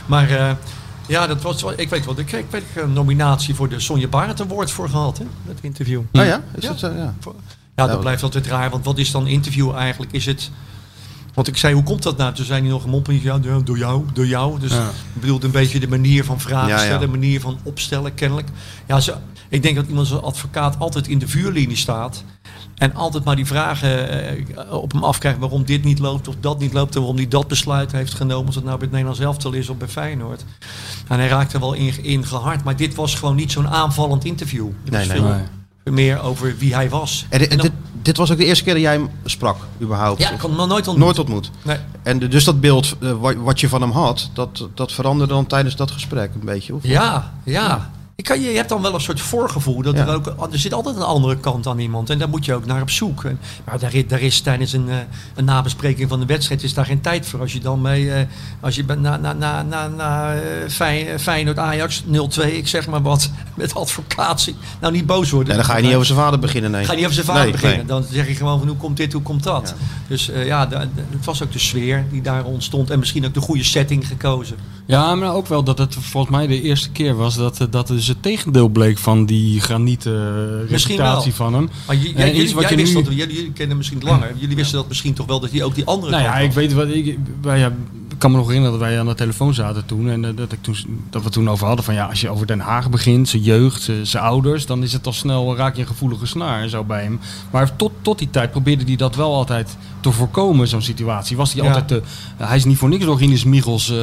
Maar 0.06 0.30
eh, 0.30 0.50
ja, 1.08 1.26
dat 1.26 1.42
was, 1.42 1.62
wel- 1.62 1.72
ik 1.80 1.88
weet 1.90 2.04
wel, 2.04 2.18
ik 2.18 2.26
kreeg, 2.26 2.40
ik 2.50 2.64
een 2.82 2.92
nominatie 2.92 3.54
voor 3.54 3.68
de 3.68 3.80
Sonja 3.80 4.06
Barend 4.08 4.40
Award 4.40 4.70
voor 4.70 4.88
gehad, 4.88 5.18
hè, 5.18 5.24
dat 5.46 5.56
interview. 5.60 6.00
Nou 6.12 6.26
ja, 6.26 6.42
is 6.54 6.62
Ja. 6.62 6.68
dat 6.68 6.78
zo? 6.78 6.86
Ja. 6.88 7.14
Ja, 7.24 7.32
Ja, 7.76 7.86
dat 7.86 8.00
blijft 8.00 8.22
altijd 8.22 8.46
raar, 8.46 8.70
want 8.70 8.84
wat 8.84 8.98
is 8.98 9.10
dan 9.10 9.26
interview 9.26 9.74
eigenlijk? 9.74 10.12
Is 10.12 10.26
het... 10.26 10.50
Want 11.34 11.50
ik 11.50 11.56
zei, 11.56 11.74
hoe 11.74 11.82
komt 11.82 12.02
dat 12.02 12.16
nou? 12.16 12.34
Toen 12.34 12.44
zei 12.44 12.60
hij 12.60 12.70
nog 12.70 12.84
een 12.84 12.90
mompeltje, 12.90 13.22
ja, 13.22 13.38
door 13.64 13.78
jou, 13.78 14.04
door 14.12 14.26
jou. 14.26 14.60
Dus 14.60 14.72
Ja. 14.72 14.88
ik 15.14 15.20
bedoel 15.20 15.38
een 15.42 15.50
beetje 15.50 15.80
de 15.80 15.88
manier 15.88 16.24
van 16.24 16.40
vragen 16.40 16.68
Ja, 16.68 16.78
stellen, 16.78 17.00
de 17.00 17.06
manier 17.06 17.40
van 17.40 17.58
opstellen, 17.62 18.14
kennelijk. 18.14 18.48
Ja, 18.86 19.00
ze, 19.00 19.14
ik 19.48 19.62
denk 19.62 19.76
dat 19.76 19.86
iemand 19.86 20.10
als 20.10 20.22
advocaat 20.22 20.78
altijd 20.78 21.08
in 21.08 21.18
de 21.18 21.28
vuurlinie 21.28 21.76
staat. 21.76 22.24
En 22.78 22.94
altijd 22.94 23.24
maar 23.24 23.36
die 23.36 23.46
vragen 23.46 24.08
eh, 24.56 24.72
op 24.72 24.92
hem 24.92 25.04
afkrijgt 25.04 25.38
waarom 25.38 25.64
dit 25.64 25.84
niet 25.84 25.98
loopt 25.98 26.28
of 26.28 26.34
dat 26.40 26.58
niet 26.58 26.72
loopt. 26.72 26.94
En 26.94 27.00
waarom 27.00 27.16
hij 27.16 27.28
dat 27.28 27.48
besluit 27.48 27.92
heeft 27.92 28.14
genomen. 28.14 28.48
Of 28.48 28.54
het 28.54 28.64
nou 28.64 28.74
bij 28.76 28.82
het 28.86 28.90
Nederlands 28.90 29.20
elftal 29.20 29.52
is 29.52 29.68
of 29.68 29.76
bij 29.76 29.88
Feyenoord. 29.88 30.44
En 31.08 31.18
hij 31.18 31.28
raakte 31.28 31.58
wel 31.58 31.72
in, 31.72 32.04
in 32.04 32.24
gehard. 32.26 32.64
Maar 32.64 32.76
dit 32.76 32.94
was 32.94 33.14
gewoon 33.14 33.36
niet 33.36 33.52
zo'n 33.52 33.68
aanvallend 33.68 34.24
interview. 34.24 34.66
Het 34.84 34.90
Nee, 34.92 34.98
was 35.06 35.08
nee. 35.08 35.18
veel 35.18 35.28
Nee. 35.34 35.94
meer 35.94 36.22
over 36.22 36.54
wie 36.58 36.74
hij 36.74 36.88
was. 36.88 37.26
En 37.28 37.38
dit, 37.38 37.48
En 37.50 37.56
dan- 37.56 37.66
dit, 37.66 37.74
dit 38.02 38.16
was 38.16 38.30
ook 38.32 38.38
de 38.38 38.44
eerste 38.44 38.64
keer 38.64 38.72
dat 38.72 38.82
jij 38.82 38.92
hem 38.92 39.08
sprak, 39.24 39.56
überhaupt? 39.82 40.20
ja, 40.20 40.30
ik 40.30 40.40
had 40.40 40.48
hem 40.48 40.58
nog 40.58 40.68
nooit 40.68 40.88
ontmoet. 40.88 41.04
Nooit 41.06 41.18
ontmoet. 41.18 41.50
Nee. 41.62 41.76
En 42.02 42.18
de- 42.18 42.28
dus 42.28 42.44
dat 42.44 42.60
beeld 42.60 42.96
eh, 43.00 43.12
wat, 43.20 43.34
wat 43.34 43.60
je 43.60 43.68
van 43.68 43.80
hem 43.80 43.90
had, 43.90 44.30
dat, 44.32 44.68
dat 44.74 44.92
veranderde 44.92 45.34
dan 45.34 45.46
tijdens 45.46 45.76
dat 45.76 45.90
gesprek 45.90 46.30
een 46.34 46.44
beetje? 46.44 46.74
Of? 46.74 46.82
Ja, 46.82 47.32
ja. 47.44 47.90
Ik 48.18 48.24
kan, 48.24 48.40
je, 48.40 48.48
hebt 48.48 48.68
dan 48.68 48.82
wel 48.82 48.94
een 48.94 49.00
soort 49.00 49.20
voorgevoel 49.20 49.82
dat 49.82 49.96
Ja. 49.96 50.06
er 50.06 50.14
ook 50.14 50.26
er 50.52 50.58
zit 50.58 50.72
altijd 50.74 50.96
een 50.96 51.02
andere 51.02 51.36
kant 51.36 51.66
aan 51.66 51.78
iemand 51.78 52.10
en 52.10 52.18
daar 52.18 52.28
moet 52.28 52.44
je 52.44 52.54
ook 52.54 52.66
naar 52.66 52.80
op 52.82 52.90
zoek. 52.90 53.24
En, 53.24 53.38
maar 53.64 53.78
daar, 53.78 53.94
is- 53.94 54.06
daar 54.06 54.20
is 54.20 54.40
tijdens 54.40 54.72
een, 54.72 54.88
eh, 54.88 54.96
een 55.34 55.44
nabespreking 55.44 56.08
van 56.08 56.20
de 56.20 56.26
wedstrijd 56.26 56.62
is 56.62 56.74
daar 56.74 56.84
geen 56.86 57.00
tijd 57.00 57.26
voor. 57.26 57.40
Als 57.40 57.52
je 57.52 57.60
dan 57.60 57.80
mee, 57.80 58.12
eh, 58.12 58.26
als 58.60 58.74
je 58.74 58.84
na, 58.84 59.16
na, 59.16 59.32
na, 59.32 59.62
na, 59.62 59.88
na 59.88 60.34
eh, 60.34 60.40
Fey- 60.68 61.18
Feyenoord 61.18 61.58
Ajax 61.58 62.02
0-2, 62.06 62.56
ik 62.56 62.68
zeg 62.68 62.86
maar 62.88 63.02
wat, 63.02 63.30
met 63.54 63.74
advocatie. 63.74 64.56
Nou 64.80 64.92
niet 64.92 65.06
boos 65.06 65.30
worden. 65.30 65.48
Nee, 65.48 65.56
dan 65.56 65.66
ga 65.66 65.76
je 65.76 65.82
niet 65.86 65.94
over 65.94 66.06
zijn 66.06 66.18
vader 66.18 66.38
beginnen, 66.38 66.70
nee. 66.70 66.84
Ga 66.84 66.90
je 66.90 66.96
niet 66.96 67.06
over 67.06 67.14
zijn 67.24 67.26
vader 67.36 67.42
Nee, 67.42 67.52
beginnen. 67.52 67.86
Dan 67.86 68.04
zeg 68.10 68.28
je 68.28 68.34
gewoon 68.34 68.58
van 68.58 68.68
hoe 68.68 68.76
komt 68.76 68.96
dit, 68.96 69.12
hoe 69.12 69.22
komt 69.22 69.42
dat. 69.42 69.74
Dus 70.08 70.30
ja, 70.44 70.68
het 70.68 71.24
was 71.24 71.42
ook 71.42 71.52
de 71.52 71.58
sfeer 71.58 72.04
die 72.10 72.22
daar 72.22 72.44
ontstond 72.44 72.90
en 72.90 72.98
misschien 72.98 73.26
ook 73.26 73.34
de 73.34 73.40
goede 73.40 73.64
setting 73.64 74.06
gekozen. 74.06 74.56
Ja, 74.88 75.14
maar 75.14 75.34
ook 75.34 75.46
wel 75.46 75.62
dat 75.64 75.78
het 75.78 75.94
volgens 75.94 76.36
mij 76.36 76.46
de 76.46 76.62
eerste 76.62 76.90
keer 76.90 77.14
was 77.16 77.36
dat, 77.36 77.60
eh, 77.60 77.66
dat 77.70 77.86
dus 77.86 78.06
het 78.06 78.22
tegendeel 78.22 78.68
bleek 78.68 78.98
van 78.98 79.26
die 79.26 79.60
granieten 79.60 80.14
eh, 80.64 80.70
Misschien 80.70 80.96
reputatie 80.96 81.32
van 81.34 81.54
hem. 81.54 81.68
Maar 81.86 81.96
j- 81.96 82.12
jij, 82.16 82.28
iets 82.28 82.36
jullie, 82.38 82.54
wat 82.54 82.62
jij 82.62 82.70
je 82.70 82.76
wist 82.76 82.94
nu- 82.94 83.02
dat, 83.02 83.14
jullie, 83.14 83.34
jullie 83.34 83.52
kennen 83.52 83.76
misschien 83.76 83.98
het 83.98 84.08
langer. 84.08 84.32
Jullie 84.36 84.56
wisten 84.56 84.76
dat 84.78 84.88
misschien 84.88 85.14
toch 85.14 85.26
wel 85.26 85.40
dat 85.40 85.50
hij 85.50 85.62
ook 85.62 85.74
die 85.74 85.84
andere 85.84 86.10
Nou 86.10 86.22
ja, 86.22 86.38
ik 86.38 86.52
weet 86.52 86.72
wat 86.72 86.88
ik. 86.88 87.18
Ja, 87.42 87.72
kan 88.18 88.30
me 88.30 88.36
nog 88.36 88.46
herinneren 88.46 88.78
dat 88.78 88.88
wij 88.88 88.98
aan 89.00 89.06
de 89.06 89.14
telefoon 89.14 89.54
zaten 89.54 89.86
toen. 89.86 90.10
En 90.10 90.24
eh, 90.24 90.30
dat, 90.36 90.52
ik 90.52 90.62
toen, 90.62 90.76
dat 91.10 91.22
we 91.22 91.30
toen 91.30 91.50
over 91.50 91.66
hadden 91.66 91.84
van 91.84 91.94
ja, 91.94 92.06
als 92.06 92.20
je 92.20 92.28
over 92.30 92.46
Den 92.46 92.60
Haag 92.60 92.90
begint, 92.90 93.28
zijn 93.28 93.42
jeugd, 93.42 93.82
zijn- 93.82 94.06
zijn 94.06 94.22
ouders, 94.24 94.66
dan 94.66 94.82
is 94.82 94.92
het 94.92 95.06
al 95.06 95.12
snel, 95.12 95.56
raak 95.56 95.74
je 95.74 95.80
een 95.80 95.86
gevoelige 95.86 96.26
snaar 96.26 96.62
en 96.62 96.70
zo 96.70 96.84
bij 96.84 97.02
hem. 97.02 97.20
Maar 97.50 97.76
tot, 97.76 97.92
tot 98.02 98.18
die 98.18 98.30
tijd 98.30 98.50
probeerde 98.50 98.84
hij 98.84 98.96
dat 98.96 99.14
wel 99.14 99.34
altijd 99.34 99.76
te 100.00 100.12
voorkomen, 100.12 100.68
zo'n 100.68 100.82
situatie. 100.82 101.36
Was 101.36 101.52
hij 101.52 101.62
Ja. 101.62 101.68
altijd 101.68 101.88
te, 101.88 102.02
hij 102.44 102.56
is 102.56 102.64
niet 102.64 102.76
voor 102.78 102.88
niks 102.88 103.04
door 103.04 103.18
Rinus 103.18 103.44
Michels 103.44 103.90
eh, 103.90 103.96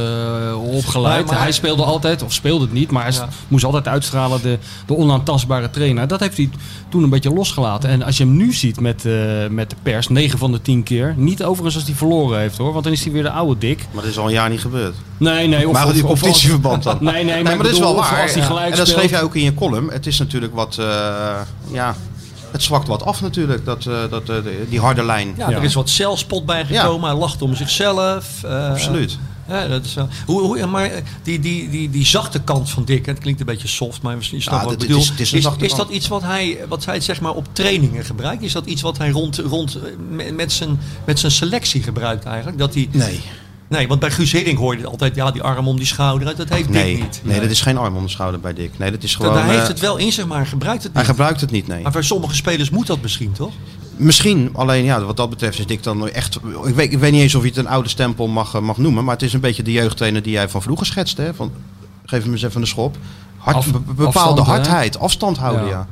opgeleid. 0.75 1.25
Maar- 1.25 1.39
hij 1.41 1.51
speelde 1.51 1.84
altijd, 1.84 2.24
of 2.24 2.34
speelde 2.34 2.63
het 2.65 2.74
niet, 2.74 2.91
maar 2.91 3.03
hij 3.03 3.12
Ja. 3.13 3.27
moest 3.48 3.63
altijd 3.63 3.88
uitstralen 3.88 4.41
de, 4.41 4.57
de 4.86 4.95
onaantastbare 4.98 5.69
trainer. 5.69 6.07
Dat 6.07 6.19
heeft 6.19 6.38
hij 6.38 6.50
toen 6.89 7.03
een 7.03 7.10
beetje 7.10 7.34
losgelaten. 7.34 7.89
En 7.89 8.03
als 8.03 8.17
je 8.17 8.24
hem 8.24 8.36
nu 8.38 8.53
ziet 8.53 8.79
met, 8.79 9.05
eh, 9.05 9.13
met 9.50 9.69
de 9.69 9.75
pers, 9.84 10.07
9 10.07 10.39
van 10.39 10.51
de 10.51 10.62
10 10.62 10.84
keer. 10.84 11.13
Niet 11.17 11.43
overigens 11.43 11.75
als 11.75 11.86
hij 11.86 11.93
verloren 11.95 12.39
heeft 12.39 12.57
hoor, 12.57 12.72
want 12.72 12.84
dan 12.84 12.93
is 12.93 13.03
hij 13.03 13.13
weer 13.13 13.24
de 13.24 13.29
oude 13.31 13.60
dik. 13.60 13.86
Maar 13.91 14.04
is 14.05 14.17
al 14.17 14.25
een 14.25 14.31
jaar 14.33 14.50
niet 14.50 14.59
gebeurd. 14.62 14.95
Nee, 15.17 15.47
nee. 15.47 15.67
Of, 15.67 15.74
maar 15.74 15.85
of- 15.85 15.93
die 15.93 16.03
competitieverband 16.03 16.83
dan. 16.83 16.97
Nee, 17.00 17.13
nee, 17.24 17.25
maar, 17.33 17.43
maar 17.43 17.53
ik 17.53 17.57
dat 17.63 17.71
is 17.71 17.79
wel 17.79 17.95
waar. 17.95 18.21
Als 18.21 18.33
hij 18.33 18.43
gelijk 18.43 18.71
en 18.71 18.77
dat 18.77 18.88
schreef 18.88 19.09
jij 19.09 19.21
ook 19.21 19.35
in 19.35 19.43
je 19.43 19.53
column. 19.53 19.91
Het 19.91 20.05
is 20.07 20.19
natuurlijk 20.19 20.55
wat, 20.55 20.77
eh, 20.77 20.85
ja, 21.71 21.95
het 22.51 22.63
zwakt 22.63 22.88
wat 22.88 23.03
af 23.05 23.21
natuurlijk, 23.21 23.65
dat, 23.65 23.85
eh, 23.85 23.93
dat, 24.09 24.21
eh, 24.21 24.35
de- 24.43 24.65
die 24.69 24.79
harde 24.79 25.03
lijn. 25.05 25.33
Ja, 25.38 25.50
Ja. 25.50 25.55
er 25.57 25.63
is 25.63 25.74
wat 25.74 25.89
zelfspot 25.89 26.45
bijgekomen. 26.45 27.09
Hij 27.09 27.17
lacht 27.19 27.41
om 27.41 27.55
zichzelf. 27.55 28.43
eh, 28.43 28.69
Absoluut. 28.69 29.17
Ja, 29.47 29.67
dat 29.67 29.85
is 29.85 29.93
wel. 29.93 30.07
Hoe, 30.25 30.41
hoe, 30.41 30.65
maar 30.65 30.89
die, 31.24 31.39
die, 31.39 31.69
die, 31.69 31.89
die 31.89 32.05
zachte 32.05 32.39
kant 32.41 32.69
van 32.69 32.85
Dick, 32.85 33.05
het 33.05 33.19
klinkt 33.19 33.39
een 33.39 33.45
beetje 33.45 33.67
soft, 33.67 34.01
maar 34.01 34.15
misschien 34.15 34.41
snap 34.41 34.59
Ja, 34.59 34.63
wat 34.63 34.74
ik 34.74 34.79
bedoel. 34.79 35.00
het 35.00 35.09
is- 35.19 35.19
is 35.19 35.33
is, 35.33 35.74
dat 35.75 35.89
iets 35.89 36.07
wat 36.07 36.21
hij, 36.21 36.57
wat 36.67 36.85
hij 36.85 37.00
zeg 37.00 37.21
maar 37.21 37.31
op 37.33 37.45
trainingen 37.51 38.05
gebruikt? 38.05 38.43
Is 38.43 38.51
dat 38.53 38.65
iets 38.65 38.81
wat 38.81 38.97
hij 38.97 39.09
rond, 39.09 39.38
rond 39.38 39.77
met, 40.09 40.35
met, 40.35 40.51
zijn, 40.51 40.79
met 41.05 41.19
zijn 41.19 41.31
selectie 41.31 41.83
gebruikt 41.83 42.25
eigenlijk? 42.25 42.57
Dat 42.57 42.74
hij, 42.74 42.89
Nee, 42.91 43.21
nee, 43.67 43.88
want 43.88 44.00
bij 44.00 44.12
Guus 44.12 44.31
Hiddink 44.31 44.57
hoor 44.57 44.77
je 44.77 44.88
altijd, 44.88 45.15
ja, 45.15 45.31
die 45.31 45.41
arm 45.41 45.67
om 45.67 45.77
die 45.77 45.86
schouder. 45.86 46.36
Dat 46.36 46.50
heeft 46.50 46.63
Dick 46.63 46.69
nee, 46.69 46.98
niet. 46.98 47.22
nee, 47.24 47.39
dat 47.39 47.50
is 47.50 47.62
geen 47.62 47.77
arm 47.77 47.95
om 47.95 48.03
de 48.03 48.10
schouder 48.10 48.39
bij 48.39 48.53
Dick. 48.53 48.77
Nee, 48.77 48.91
dat 48.91 49.03
is 49.03 49.15
gewoon... 49.15 49.34
Daar 49.34 49.45
heeft 49.48 49.62
eh, 49.62 49.67
het 49.67 49.79
wel 49.79 49.98
in 49.98 50.12
zich, 50.12 50.25
maar 50.25 50.38
hij 50.38 50.45
gebruikt 50.45 50.84
het 50.84 50.91
hij 50.93 51.01
niet. 51.01 51.12
gebruikt 51.12 51.41
het 51.41 51.51
niet, 51.51 51.67
nee. 51.67 51.84
Maar 51.84 51.91
voor 51.91 52.03
sommige 52.03 52.36
spelers 52.36 52.69
moet 52.69 52.88
dat 52.88 53.01
misschien, 53.01 53.31
toch? 53.31 53.51
Misschien, 53.98 54.50
alleen 54.53 54.84
ja, 54.84 55.01
wat 55.01 55.17
dat 55.17 55.29
betreft 55.29 55.60
is 55.60 55.65
Dick 55.65 55.84
dan 55.84 56.10
echt... 56.10 56.36
Ik 56.65 56.75
weet, 56.75 56.91
ik 56.91 57.00
weet 57.00 57.12
niet 57.12 57.22
eens 57.22 57.36
of 57.36 57.41
je 57.41 57.48
het 57.50 57.57
een 57.57 57.67
oude 57.67 57.89
stempel 57.89 58.27
mag, 58.27 58.53
eh, 58.55 58.62
mag 58.62 58.77
noemen, 58.77 59.03
maar 59.03 59.13
het 59.13 59.24
is 59.24 59.34
een 59.34 59.39
beetje 59.39 59.63
de 59.63 59.72
jeugdtrainer 59.72 60.22
die 60.22 60.31
jij 60.31 60.50
van 60.50 60.62
vroeger 60.62 60.86
schetste. 60.86 61.22
Hè? 61.22 61.34
Van, 61.34 61.51
geef 62.05 62.24
hem 62.24 62.31
eens 62.31 62.43
even 62.43 62.62
een 62.62 62.67
schop. 62.67 62.98
Hard, 63.38 63.57
Af- 63.57 63.72
bepaalde 63.72 64.05
afstand, 64.05 64.38
hè? 64.38 64.43
hardheid, 64.43 65.00
afstand 65.00 65.38
houden, 65.38 65.65
ja. 65.65 65.88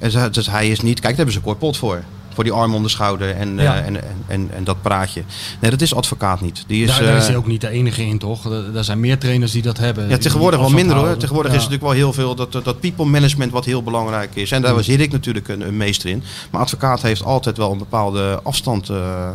Ja. 0.00 0.10
En 0.10 0.32
dus 0.32 0.46
hij 0.46 0.68
is 0.68 0.80
niet... 0.80 1.00
Kijk, 1.00 1.02
daar 1.02 1.14
hebben 1.14 1.32
ze 1.32 1.38
een 1.38 1.44
kort 1.44 1.58
pot 1.58 1.76
voor. 1.76 2.02
Voor 2.40 2.48
die 2.48 2.58
arm 2.58 2.74
om 2.74 2.82
de 2.82 2.88
schouder 2.88 3.30
en, 3.36 3.58
eh, 3.58 3.64
Ja. 3.64 3.74
en, 3.80 3.96
en, 4.02 4.16
en, 4.26 4.50
en 4.54 4.64
dat 4.64 4.82
praatje. 4.82 5.22
Nee, 5.60 5.70
dat 5.70 5.80
is 5.80 5.94
advocaat 5.94 6.40
niet. 6.40 6.64
Die 6.66 6.82
is, 6.82 6.88
Daar, 6.88 7.02
daar 7.02 7.16
is 7.16 7.22
eh, 7.22 7.26
hij 7.28 7.36
ook 7.36 7.46
niet 7.46 7.60
de 7.60 7.68
enige 7.68 8.06
in, 8.06 8.18
toch? 8.18 8.44
Er 8.74 8.84
zijn 8.84 9.00
meer 9.00 9.18
trainers 9.18 9.52
die 9.52 9.62
dat 9.62 9.78
hebben. 9.78 10.08
Ja, 10.08 10.18
tegenwoordig 10.18 10.60
wel 10.60 10.70
minder 10.70 10.96
hoor. 10.96 11.16
Tegenwoordig 11.16 11.52
is 11.52 11.62
het 11.62 11.70
natuurlijk 11.70 11.98
wel 11.98 12.04
heel 12.04 12.12
veel 12.12 12.34
dat, 12.34 12.64
dat 12.64 12.80
people 12.80 13.04
management 13.04 13.52
wat 13.52 13.64
heel 13.64 13.82
belangrijk 13.82 14.34
is. 14.34 14.50
En 14.52 14.62
daar 14.62 14.74
was 14.74 14.86
Hirik 14.86 15.12
natuurlijk 15.12 15.48
een, 15.48 15.60
een 15.60 15.76
meester 15.76 16.10
in. 16.10 16.22
Maar 16.50 16.60
advocaat 16.60 17.02
heeft 17.02 17.24
altijd 17.24 17.56
wel 17.56 17.72
een 17.72 17.78
bepaalde 17.78 18.40
afstand, 18.42 18.88
eh, 18.88 19.28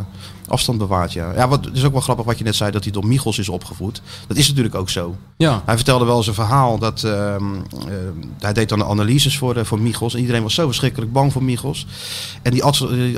afstand 0.48 0.78
bewaard. 0.78 1.12
Ja. 1.12 1.32
Ja, 1.34 1.48
wat, 1.48 1.64
het 1.64 1.76
is 1.76 1.84
ook 1.84 1.92
wel 1.92 2.00
grappig 2.00 2.24
wat 2.24 2.38
je 2.38 2.44
net 2.44 2.56
zei 2.56 2.70
dat 2.70 2.84
hij 2.84 2.92
door 2.92 3.06
Michels 3.06 3.38
is 3.38 3.48
opgevoed. 3.48 4.02
Dat 4.26 4.36
is 4.36 4.48
natuurlijk 4.48 4.74
ook 4.74 4.90
zo. 4.90 5.16
Ja, 5.36 5.62
Hij 5.64 5.76
vertelde 5.76 6.04
wel 6.04 6.16
eens 6.16 6.26
een 6.26 6.34
verhaal 6.34 6.78
dat 6.78 7.04
ehm, 7.04 7.54
eh, 7.54 7.94
hij 8.38 8.52
deed 8.52 8.68
dan 8.68 8.78
de 8.78 8.84
analyses 8.84 9.38
voor, 9.38 9.56
eh, 9.56 9.64
voor 9.64 9.80
Michels. 9.80 10.14
En 10.14 10.20
iedereen 10.20 10.42
was 10.42 10.54
zo 10.54 10.66
verschrikkelijk 10.66 11.12
bang 11.12 11.32
voor 11.32 11.44
Michels. 11.44 11.86
En 12.42 12.52
die 12.52 12.64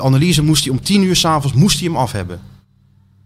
analyse 0.03 0.43
moest 0.43 0.65
hij 0.65 0.73
om 0.73 0.83
tien 0.83 1.03
uur 1.03 1.17
s'avonds 1.17 1.57
moest 1.57 1.79
hij 1.79 1.89
hem 1.89 1.97
af 1.97 2.13
hebben. 2.13 2.41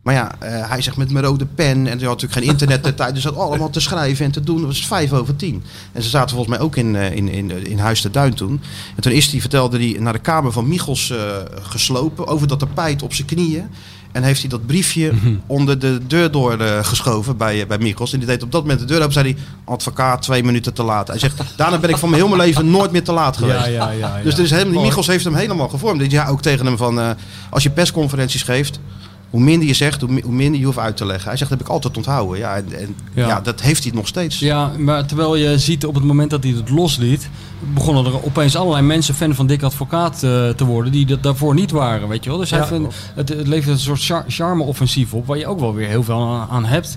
Maar 0.03 0.15
ja, 0.15 0.33
eh, 0.39 0.69
hij 0.69 0.83
zegt 0.83 0.97
met 0.97 1.11
mijn 1.11 1.25
rode 1.25 1.47
pen. 1.47 1.87
En 1.87 1.87
er 1.87 2.07
had 2.07 2.21
natuurlijk 2.21 2.33
geen 2.33 2.51
internet 2.51 2.85
de 2.85 2.95
tijd. 3.03 3.15
Dus 3.15 3.23
dat 3.23 3.37
allemaal 3.37 3.71
te 3.71 3.81
schrijven 3.81 4.25
en 4.25 4.31
te 4.31 4.41
doen. 4.41 4.57
Dat 4.57 4.67
was 4.67 4.87
vijf 4.87 5.13
over 5.13 5.37
tien. 5.37 5.63
En 5.93 6.03
ze 6.03 6.09
zaten 6.09 6.37
volgens 6.37 6.57
mij 6.57 6.67
ook 6.67 6.77
in, 6.77 6.97
eh, 6.97 7.17
in, 7.17 7.29
in, 7.29 7.67
in 7.67 7.79
Huis 7.79 8.01
de 8.01 8.11
Duin 8.11 8.35
toen. 8.35 8.61
En 8.97 9.03
toen 9.03 9.13
is 9.13 9.31
hij, 9.31 9.41
vertelde 9.41 9.79
hij, 9.79 9.97
naar 10.01 10.13
de 10.13 10.19
kamer 10.19 10.53
van 10.53 10.69
Michels 10.69 11.11
eh, 11.11 11.19
geslopen. 11.61 12.27
Over 12.27 12.49
dat 12.49 12.59
tapijt 12.59 13.03
op 13.03 13.15
zijn 13.15 13.27
knieën. 13.27 13.67
En 14.13 14.23
heeft 14.23 14.41
hij 14.41 14.49
dat 14.49 14.67
briefje 14.67 15.13
onder 15.47 15.79
de 15.79 16.01
deur 16.07 16.31
door 16.31 16.59
geschoven 16.83 17.37
bij, 17.37 17.67
bij 17.67 17.79
Michels. 17.79 18.13
En 18.13 18.19
die 18.19 18.29
deed 18.29 18.43
op 18.43 18.53
dat 18.53 18.61
moment 18.61 18.81
de 18.81 18.87
deur 18.87 19.01
open. 19.01 19.13
Zei 19.13 19.33
hij, 19.33 19.43
advocaat, 19.65 20.23
twee 20.23 20.45
minuten 20.45 20.75
te 20.75 20.83
laat. 20.83 21.09
Hij 21.09 21.19
zegt, 21.19 21.43
daarna 21.57 21.79
ben 21.79 21.91
ik 21.91 21.97
van 21.97 22.11
mijn 22.11 22.23
mijn 22.25 22.41
leven 22.41 22.71
nooit 22.71 22.93
meer 22.93 23.03
te 23.05 23.13
laat 23.13 23.37
geweest. 23.37 23.65
ja, 23.65 23.67
ja, 23.67 23.91
ja, 23.91 24.17
ja. 24.17 24.35
Dus 24.35 24.51
helemaal, 24.51 24.73
die 24.73 24.83
Michels 24.83 25.07
heeft 25.07 25.25
hem 25.25 25.35
helemaal 25.35 25.69
gevormd. 25.69 26.01
Dus 26.01 26.13
ja, 26.13 26.27
ook 26.27 26.43
tegen 26.43 26.67
hem 26.67 26.77
van, 26.77 27.17
als 27.51 27.63
je 27.63 27.71
persconferenties 27.71 28.43
geeft, 28.43 28.81
hoe 29.33 29.41
minder 29.41 29.69
je 29.69 29.75
zegt, 29.75 30.01
hoe, 30.01 30.11
mi- 30.13 30.23
hoe 30.23 30.33
minder 30.33 30.61
je 30.61 30.67
hoeft 30.67 30.79
uit 30.79 30.97
te 30.97 31.07
leggen. 31.07 31.29
Hij 31.29 31.37
zegt, 31.37 31.51
dat 31.51 31.59
heb 31.59 31.69
ik 31.69 31.73
altijd 31.75 31.97
onthouden. 31.97 32.39
Ja, 32.39 32.57
en, 32.57 32.67
en 32.79 32.97
Ja. 33.15 33.27
ja. 33.27 33.41
dat 33.41 33.61
heeft 33.61 33.83
hij 33.85 33.93
nog 33.95 34.07
steeds. 34.07 34.39
Ja, 34.39 34.71
maar 34.79 35.07
terwijl 35.07 35.37
je 35.37 35.59
ziet 35.59 35.87
op 35.87 35.95
het 35.95 36.05
moment 36.05 36.31
dat 36.31 36.43
hij 36.45 36.53
het 36.53 36.71
losliet, 36.71 37.29
begonnen 37.75 38.05
er 38.07 38.25
opeens 38.25 38.57
allerlei 38.57 38.87
mensen 38.87 39.15
fan 39.15 39.35
van 39.35 39.47
Dick 39.47 39.63
Advocaat 39.63 40.15
eh, 40.23 40.49
te 40.49 40.65
worden 40.65 40.93
die 40.93 41.07
dat 41.07 41.23
daarvoor 41.23 41.55
niet 41.55 41.71
waren, 41.71 42.09
weet 42.09 42.25
je 42.25 42.31
wel. 42.31 42.39
Dus 42.39 42.51
hij 42.51 42.59
Ja. 42.59 42.65
heeft 42.69 42.81
een- 42.85 42.91
het, 43.15 43.29
het 43.29 43.47
levert 43.49 43.73
een 43.73 43.79
soort 43.79 44.05
char- 44.05 44.25
charme-offensief 44.29 45.15
op, 45.15 45.27
waar 45.27 45.39
je 45.39 45.47
ook 45.47 45.61
wel 45.61 45.75
weer 45.75 45.89
heel 45.89 46.03
veel 46.03 46.21
aan, 46.23 46.49
aan 46.51 46.65
hebt. 46.65 46.97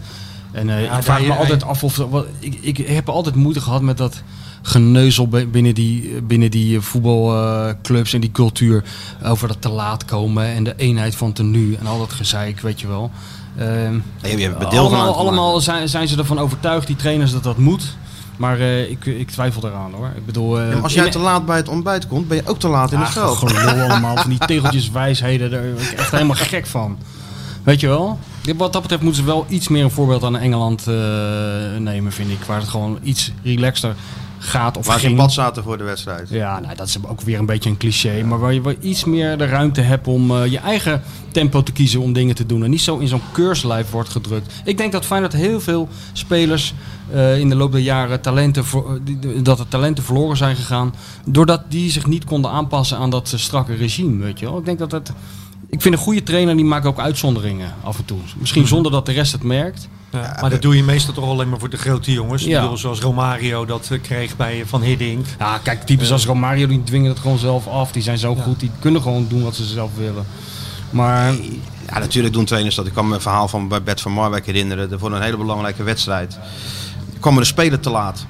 En 0.51 0.69
eh, 0.69 0.83
Ja, 0.83 0.97
ik 0.97 1.03
vraag 1.03 1.17
hij- 1.17 1.25
me 1.27 1.31
hij- 1.31 1.41
altijd 1.41 1.63
af 1.63 1.83
of... 1.83 1.95
Wat, 1.97 2.25
ik, 2.39 2.57
ik 2.61 2.77
heb 2.77 3.09
altijd 3.09 3.35
moeite 3.35 3.61
gehad 3.61 3.81
met 3.81 3.97
dat 3.97 4.21
geneuzel 4.67 5.27
bi- 5.27 5.47
binnen 5.47 5.73
die, 5.73 6.21
binnen 6.21 6.51
die 6.51 6.81
voetbalclubs 6.81 8.13
en 8.13 8.21
die 8.21 8.31
cultuur. 8.31 8.83
Over 9.23 9.47
dat 9.47 9.61
te 9.61 9.69
laat 9.69 10.05
komen 10.05 10.45
en 10.45 10.63
de 10.63 10.73
eenheid 10.77 11.15
van 11.15 11.33
tenue 11.33 11.77
en 11.77 11.85
al 11.85 11.99
dat 11.99 12.13
gezeik, 12.13 12.59
weet 12.59 12.79
je 12.81 12.87
wel. 12.87 13.11
Ehm, 13.57 13.97
Nee, 14.21 14.37
je 14.37 14.55
allemaal 14.55 15.15
allemaal 15.15 15.59
zijn, 15.61 15.89
zijn 15.89 16.07
ze 16.07 16.17
ervan 16.17 16.39
overtuigd, 16.39 16.87
die 16.87 16.95
trainers, 16.95 17.31
dat 17.31 17.43
dat 17.43 17.57
moet. 17.57 17.95
Maar 18.37 18.59
eh, 18.59 18.89
ik, 18.89 19.05
ik 19.05 19.29
twijfel 19.31 19.67
eraan 19.67 19.91
hoor. 19.93 20.09
Ik 20.15 20.25
bedoel, 20.25 20.59
eh, 20.59 20.71
Ja, 20.71 20.79
als 20.79 20.93
jij 20.93 21.05
in- 21.05 21.11
te 21.11 21.19
laat 21.19 21.45
bij 21.45 21.55
het 21.57 21.67
ontbijt 21.69 22.07
komt, 22.07 22.27
ben 22.27 22.37
je 22.37 22.43
ook 22.45 22.59
te 22.59 22.67
laat 22.67 22.91
in 22.91 22.97
het 22.99 23.07
Ah, 23.07 23.13
veld. 23.13 23.37
gelul 23.37 23.81
allemaal 23.89 24.15
van 24.17 24.29
die 24.29 24.39
tegeltjes 24.47 24.89
wijsheden, 24.91 25.51
daar 25.51 25.61
ben 25.61 25.71
ik 25.83 25.91
echt 25.91 26.11
helemaal 26.11 26.35
gek 26.35 26.65
van. 26.65 26.97
Weet 27.63 27.79
je 27.79 27.87
wel? 27.87 28.19
Dit- 28.41 28.57
Wat 28.57 28.73
dat 28.73 28.81
betreft 28.81 29.03
moeten 29.03 29.21
ze 29.21 29.27
wel 29.27 29.45
iets 29.49 29.67
meer 29.67 29.83
een 29.83 29.91
voorbeeld 29.91 30.23
aan 30.23 30.37
Engeland 30.37 30.87
eh, 30.87 30.95
nemen, 31.79 32.11
vind 32.11 32.29
ik. 32.31 32.43
Waar 32.47 32.59
het 32.59 32.69
gewoon 32.69 32.97
iets 33.03 33.31
relaxter 33.43 33.95
gaat 34.39 34.77
of 34.77 34.87
in 34.87 34.99
ging. 34.99 35.31
zaten 35.31 35.63
voor 35.63 35.77
de 35.77 35.83
wedstrijd. 35.83 36.29
Ja, 36.29 36.59
nou, 36.59 36.75
dat 36.75 36.87
is 36.87 36.97
ook 37.07 37.21
weer 37.21 37.39
een 37.39 37.45
beetje 37.45 37.69
een 37.69 37.77
cliché. 37.77 38.23
Maar 38.23 38.39
waar 38.39 38.53
je 38.53 38.61
wel 38.61 38.75
iets 38.79 39.03
meer 39.03 39.37
de 39.37 39.45
ruimte 39.45 39.81
hebt 39.81 40.07
om 40.07 40.31
eh, 40.31 40.51
je 40.51 40.57
eigen 40.57 41.01
tempo 41.31 41.63
te 41.63 41.71
kiezen 41.71 42.01
om 42.01 42.13
dingen 42.13 42.35
te 42.35 42.45
doen. 42.45 42.63
En 42.63 42.69
niet 42.69 42.81
zo 42.81 42.97
in 42.97 43.07
zo'n 43.07 43.21
keurslijf 43.31 43.89
wordt 43.91 44.09
gedrukt. 44.09 44.53
Ik 44.65 44.77
denk 44.77 44.91
dat 44.91 45.05
Feyenoord 45.05 45.33
heel 45.33 45.61
veel 45.61 45.87
spelers 46.13 46.73
eh, 47.11 47.39
in 47.39 47.49
de 47.49 47.55
loop 47.55 47.71
der 47.71 47.81
jaren 47.81 48.21
talenten, 48.21 48.63
eh, 48.63 49.43
dat 49.43 49.59
er 49.59 49.67
talenten 49.67 50.03
verloren 50.03 50.37
zijn 50.37 50.55
gegaan. 50.55 50.93
Doordat 51.25 51.61
die 51.69 51.91
zich 51.91 52.05
niet 52.05 52.25
konden 52.25 52.51
aanpassen 52.51 52.97
aan 52.97 53.09
dat 53.09 53.33
strakke 53.35 53.73
regime, 53.73 54.23
weet 54.23 54.39
je 54.39 54.45
wel. 54.45 54.57
Ik 54.57 54.65
denk 54.65 54.79
dat 54.79 54.91
het... 54.91 55.11
Ik 55.69 55.81
vind 55.81 55.93
een 55.95 56.01
goede 56.01 56.23
trainer 56.23 56.55
die 56.55 56.65
maakt 56.65 56.85
ook 56.85 56.99
uitzonderingen 56.99 57.73
af 57.83 57.97
en 57.97 58.05
toe. 58.05 58.17
Misschien 58.37 58.67
zonder 58.67 58.91
dat 58.91 59.05
de 59.05 59.11
rest 59.11 59.31
het 59.31 59.43
merkt. 59.43 59.87
Ja, 60.21 60.37
maar 60.41 60.49
dat 60.49 60.61
doe 60.61 60.75
je 60.75 60.83
meestal 60.83 61.13
toch 61.13 61.29
alleen 61.29 61.49
maar 61.49 61.59
voor 61.59 61.69
de 61.69 61.77
grote 61.77 62.11
jongens. 62.11 62.43
Ja. 62.43 62.55
Ik 62.55 62.61
bedoel, 62.61 62.77
zoals 62.77 62.99
Romario 62.99 63.65
dat 63.65 63.87
eh, 63.91 64.01
kreeg 64.01 64.35
bij 64.35 64.63
Van 64.65 64.81
Hiddink. 64.81 65.25
Ja, 65.39 65.57
kijk, 65.57 65.83
types 65.83 66.11
als 66.11 66.25
Romario 66.25 66.67
die 66.67 66.83
dwingen 66.83 67.09
het 67.09 67.19
gewoon 67.19 67.37
zelf 67.37 67.67
af. 67.67 67.91
Die 67.91 68.01
zijn 68.01 68.17
zo 68.17 68.35
goed, 68.35 68.59
die 68.59 68.71
kunnen 68.79 69.01
gewoon 69.01 69.25
doen 69.29 69.43
wat 69.43 69.55
ze 69.55 69.65
zelf 69.65 69.91
willen. 69.97 70.25
Maar 70.89 71.33
Ja, 71.87 71.99
natuurlijk 71.99 72.33
doen 72.33 72.45
trainers 72.45 72.75
dat. 72.75 72.87
Ik 72.87 72.93
kan 72.93 73.07
me 73.07 73.15
een 73.15 73.21
verhaal 73.21 73.47
van 73.47 73.67
bij 73.67 73.83
Bert 73.83 74.01
van 74.01 74.11
Marwijk 74.11 74.45
herinneren. 74.45 74.91
Er 74.91 74.99
Voor 74.99 75.13
een 75.13 75.21
hele 75.21 75.37
belangrijke 75.37 75.83
wedstrijd 75.83 76.37
kwam 77.25 77.33
er 77.33 77.43
een 77.43 77.53
speler 77.53 77.79
te 77.79 77.89
laat. 77.89 78.25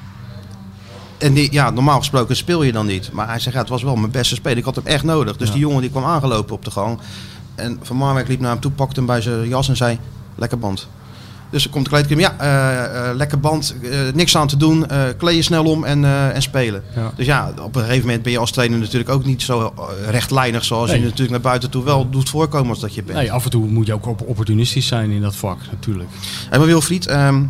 En 1.18 1.34
die, 1.34 1.52
ja, 1.54 1.70
normaal 1.70 1.98
gesproken 1.98 2.36
speel 2.36 2.64
je 2.64 2.72
dan 2.72 2.86
niet. 2.86 3.12
Maar 3.12 3.28
hij 3.28 3.40
zegt, 3.40 3.56
ja, 3.56 3.62
het 3.62 3.70
was 3.70 3.84
wel 3.84 3.96
mijn 3.96 4.12
beste 4.12 4.36
speler. 4.36 4.58
Ik 4.58 4.64
had 4.64 4.76
hem 4.76 4.86
echt 4.86 5.04
nodig. 5.04 5.38
Dus 5.38 5.52
die 5.52 5.60
jongen 5.60 5.82
die 5.82 5.90
kwam 5.90 6.04
aangelopen 6.04 6.56
op 6.56 6.66
de 6.66 6.72
gang. 6.72 7.00
En 7.56 7.80
Van 7.82 7.96
Marwijk 7.96 8.28
liep 8.28 8.40
naar 8.40 8.52
hem 8.52 8.60
toe, 8.60 8.72
pakte 8.72 8.96
hem 8.96 9.06
bij 9.06 9.22
zijn 9.22 9.48
jas 9.48 9.68
en 9.68 9.76
zei, 9.76 10.00
lekker 10.36 10.60
band. 10.60 10.88
Dus 11.50 11.64
er 11.64 11.70
komt 11.70 11.84
de 11.84 11.90
kleedkamer, 11.90 12.20
ja, 12.24 12.36
eh, 12.38 13.10
eh, 13.10 13.16
lekker 13.16 13.40
band, 13.40 13.76
eh, 13.84 14.00
niks 14.14 14.38
aan 14.38 14.48
te 14.48 14.58
doen, 14.58 14.86
kleed 15.18 15.36
je 15.36 15.42
snel 15.42 15.64
om 15.66 15.84
en, 15.84 16.06
en 16.34 16.42
spelen. 16.42 16.84
Ja. 16.96 17.12
Dus 17.16 17.26
ja, 17.26 17.54
op 17.62 17.76
een 17.76 17.82
gegeven 17.82 18.06
moment 18.06 18.24
ben 18.24 18.32
je 18.32 18.38
als 18.38 18.52
trainer 18.52 18.80
natuurlijk 18.80 19.10
ook 19.10 19.26
niet 19.26 19.42
zo 19.42 19.74
rechtlijnig 20.10 20.66
zoals 20.66 20.90
Nee. 20.90 21.00
je 21.00 21.04
natuurlijk 21.06 21.32
naar 21.32 21.42
buiten 21.42 21.70
toe 21.70 21.84
wel 21.84 22.10
doet 22.10 22.30
voorkomen 22.30 22.70
als 22.70 22.80
dat 22.80 22.94
je 22.96 23.04
bent. 23.04 23.18
nee, 23.18 23.32
af 23.32 23.44
en 23.44 23.50
toe 23.50 23.68
moet 23.68 23.86
je 23.86 23.94
ook 23.94 24.06
op- 24.06 24.28
opportunistisch 24.28 24.88
zijn 24.88 25.12
in 25.12 25.22
dat 25.22 25.36
vak, 25.36 25.58
natuurlijk. 25.72 26.10
En 26.50 26.58
maar 26.60 26.68
Wilfried, 26.68 27.08
ehm, 27.08 27.44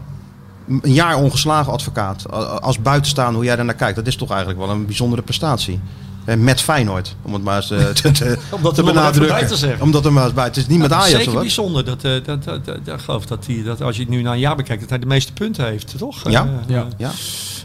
een 0.67 0.93
jaar 0.93 1.15
ongeslagen 1.17 1.73
advocaat. 1.73 2.31
Als 2.61 2.81
buitenstaander, 2.81 3.35
hoe 3.35 3.43
jij 3.45 3.55
daar 3.55 3.65
naar 3.65 3.75
kijkt, 3.75 3.95
dat 3.95 4.07
is 4.07 4.15
toch 4.15 4.29
eigenlijk 4.29 4.59
wel 4.59 4.69
een 4.69 4.85
bijzondere 4.85 5.21
prestatie. 5.21 5.79
Eh, 6.25 6.35
Met 6.37 6.61
Feyenoord, 6.61 7.15
om 7.21 7.33
het 7.33 7.43
maar 7.43 7.55
eens 7.55 7.71
eh, 7.71 7.85
te, 8.01 8.11
te, 8.11 8.37
Om 8.49 8.61
dat 8.61 8.75
te 8.75 8.81
er 8.81 8.85
nog 8.85 8.93
maar 8.95 9.03
even 9.03 9.19
benadrukken. 9.21 9.35
bij 9.39 9.47
te 9.47 9.55
zeggen. 9.55 9.81
Omdat 9.81 10.05
er 10.05 10.13
maar 10.13 10.23
eens 10.23 10.33
bij. 10.33 10.43
Het 10.43 10.57
is 10.57 10.67
niet 10.67 10.79
met 10.79 10.89
is 10.91 10.95
Ajax 10.95 11.11
zeker 11.11 11.31
hoor. 11.31 11.41
bijzonder. 11.41 11.85
Dat, 11.85 12.03
eh, 12.03 12.11
dat, 12.11 12.25
dat, 12.25 12.43
dat, 12.43 12.65
dat- 12.85 12.95
ik 12.95 13.03
geloof 13.03 13.25
dat, 13.25 13.45
hij, 13.45 13.63
dat 13.63 13.81
als 13.81 13.95
je 13.95 14.01
het 14.01 14.11
nu 14.11 14.21
na 14.21 14.31
een 14.33 14.39
jaar 14.39 14.55
bekijkt, 14.55 14.81
dat 14.81 14.89
hij 14.89 14.99
de 14.99 15.05
meeste 15.05 15.33
punten 15.33 15.65
heeft, 15.65 15.97
toch? 15.97 16.29
Ja. 16.29 16.41
Eh, 16.43 16.49
Ja. 16.67 16.79
eh, 16.81 16.85
Ja. 16.97 17.11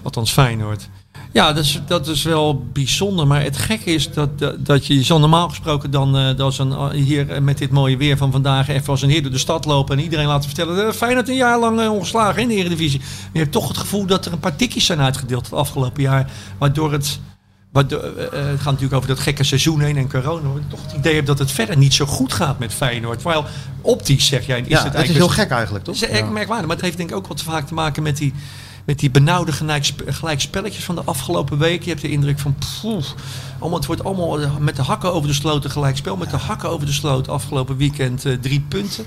althans 0.03 0.31
Feyenoord. 0.33 0.89
Ja, 1.33 1.53
dat 1.53 1.65
is, 1.65 1.81
dat 1.87 2.07
is 2.09 2.23
wel 2.23 2.65
bijzonder. 2.73 3.27
Maar 3.27 3.43
het 3.43 3.57
gekke 3.57 3.95
is 3.95 4.13
dat, 4.13 4.39
dat, 4.39 4.67
dat 4.67 4.87
je 4.87 5.05
zo 5.05 5.19
normaal 5.19 5.49
gesproken 5.49 5.91
dan 5.91 6.17
eh, 6.17 6.37
dat 6.37 6.53
is 6.53 6.59
een, 6.59 6.73
eh, 6.73 6.89
hier 6.91 7.31
eh, 7.31 7.41
met 7.41 7.59
dit 7.59 7.71
mooie 7.71 7.97
weer 7.97 8.17
van 8.17 8.33
vandaag 8.33 8.69
even 8.69 8.87
als 8.89 9.03
een 9.03 9.11
heer 9.11 9.23
door 9.23 9.31
de 9.31 9.39
stad 9.39 9.65
lopen 9.65 9.97
en 9.99 10.03
iedereen 10.05 10.27
laten 10.27 10.49
vertellen. 10.49 10.87
Uh, 10.87 10.93
Feyenoord 10.93 11.29
een 11.29 11.35
jaar 11.35 11.59
lang 11.61 11.81
eh, 11.81 11.93
ongeslagen 11.93 12.43
in 12.43 12.49
de 12.49 12.55
Eredivisie. 12.55 12.99
Maar 12.99 13.09
je 13.33 13.39
hebt 13.39 13.53
toch 13.53 13.69
het 13.69 13.77
gevoel 13.79 14.07
dat 14.07 14.27
er 14.27 14.33
een 14.33 14.41
paar 14.41 14.57
tikjes 14.57 14.85
zijn 14.85 15.01
uitgedeeld 15.01 15.45
het 15.45 15.55
afgelopen 15.55 16.03
jaar. 16.03 16.31
Waardoor 16.59 16.93
het. 16.93 17.21
Waardoor, 17.73 18.01
eh, 18.01 18.25
eh, 18.25 18.33
het 18.33 18.57
gaat 18.57 18.65
natuurlijk 18.65 18.93
over 18.95 19.09
dat 19.09 19.19
gekke 19.19 19.45
seizoen 19.45 19.81
heen 19.81 19.97
en 19.97 20.11
corona. 20.11 20.49
Maar 20.49 20.57
ik 20.57 20.69
toch 20.71 20.83
het 20.83 20.93
idee 20.93 21.15
heb 21.15 21.27
dat 21.27 21.39
het 21.39 21.51
verder 21.51 21.77
niet 21.77 21.95
zo 21.95 22.07
goed 22.07 22.33
gaat 22.33 22.59
met 22.59 22.75
Feyenoord. 22.75 23.19
Terwijl 23.19 23.45
optisch 23.81 24.27
zeg 24.27 24.47
jij, 24.47 24.61
is 24.61 24.67
Ja, 24.69 24.75
het 24.75 24.83
het 24.85 24.93
is 24.93 24.99
eigenlijk 24.99 25.27
heel 25.27 25.45
gek 25.45 25.51
eigenlijk, 25.51 25.85
toch? 25.85 25.99
dat 25.99 26.09
is 26.09 26.17
echt 26.17 26.31
merkwaardig. 26.31 26.67
Maar 26.67 26.77
het 26.77 26.85
heeft 26.85 26.97
denk 26.97 27.11
ik 27.11 27.17
ook 27.17 27.27
wat 27.27 27.43
vaak 27.43 27.67
te 27.67 27.75
maken 27.75 28.03
met 28.03 28.17
die, 28.17 28.35
met 28.85 28.99
die 28.99 29.11
benauwde 29.11 29.53
gelijksp- 29.53 30.03
gelijkspelletjes 30.07 30.85
van 30.85 30.95
de 30.95 31.03
afgelopen 31.05 31.59
week. 31.59 31.83
Je 31.83 31.89
hebt 31.91 32.03
de 32.03 32.11
indruk 32.11 32.39
van, 32.39 32.55
poeh, 32.83 33.05
allemaal, 33.59 33.79
het 33.79 33.87
wordt 33.87 34.05
allemaal 34.05 34.39
met 34.59 34.77
de 34.77 34.83
hakken 34.83 35.13
over 35.13 35.29
de 35.29 35.35
sloot 35.35 35.65
een 35.65 35.71
gelijkspel. 35.71 36.17
Met 36.17 36.31
de 36.31 36.37
hakken 36.37 36.69
over 36.69 36.87
de 36.87 36.93
sloot 36.93 37.29
afgelopen 37.29 37.77
weekend 37.77 38.25
eh, 38.25 38.33
drie 38.41 38.61
punten. 38.69 39.05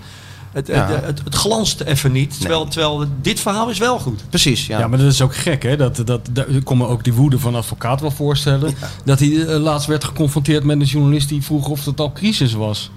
Het, 0.53 0.67
Ja. 0.67 0.87
het, 0.87 1.05
het, 1.05 1.21
het 1.23 1.35
glanst 1.35 1.81
even 1.81 2.11
niet. 2.11 2.39
Terwijl, 2.39 2.65
terwijl 2.65 3.05
dit 3.21 3.39
verhaal 3.39 3.69
is 3.69 3.77
wel 3.77 3.99
goed. 3.99 4.29
Precies, 4.29 4.65
ja. 4.65 4.79
Ja, 4.79 4.87
maar 4.87 4.97
dat 4.99 5.11
is 5.11 5.21
ook 5.21 5.35
gek, 5.35 5.63
hè? 5.63 5.75
Dat, 5.77 6.01
dat, 6.05 6.29
daar 6.31 6.45
kon 6.63 6.77
me 6.77 6.87
ook 6.87 7.03
die 7.03 7.13
woede 7.13 7.39
van 7.39 7.51
de 7.51 7.57
advocaat 7.57 8.01
wel 8.01 8.11
voorstellen. 8.11 8.75
Dat 9.05 9.19
hij 9.19 9.45
eh, 9.45 9.59
laatst 9.59 9.87
werd 9.87 10.03
geconfronteerd 10.03 10.63
met 10.63 10.79
een 10.79 10.85
journalist 10.85 11.29
die 11.29 11.41
vroeg 11.43 11.67
of 11.67 11.85
het 11.85 11.99
al 11.99 12.11
crisis 12.11 12.53
was. 12.53 12.91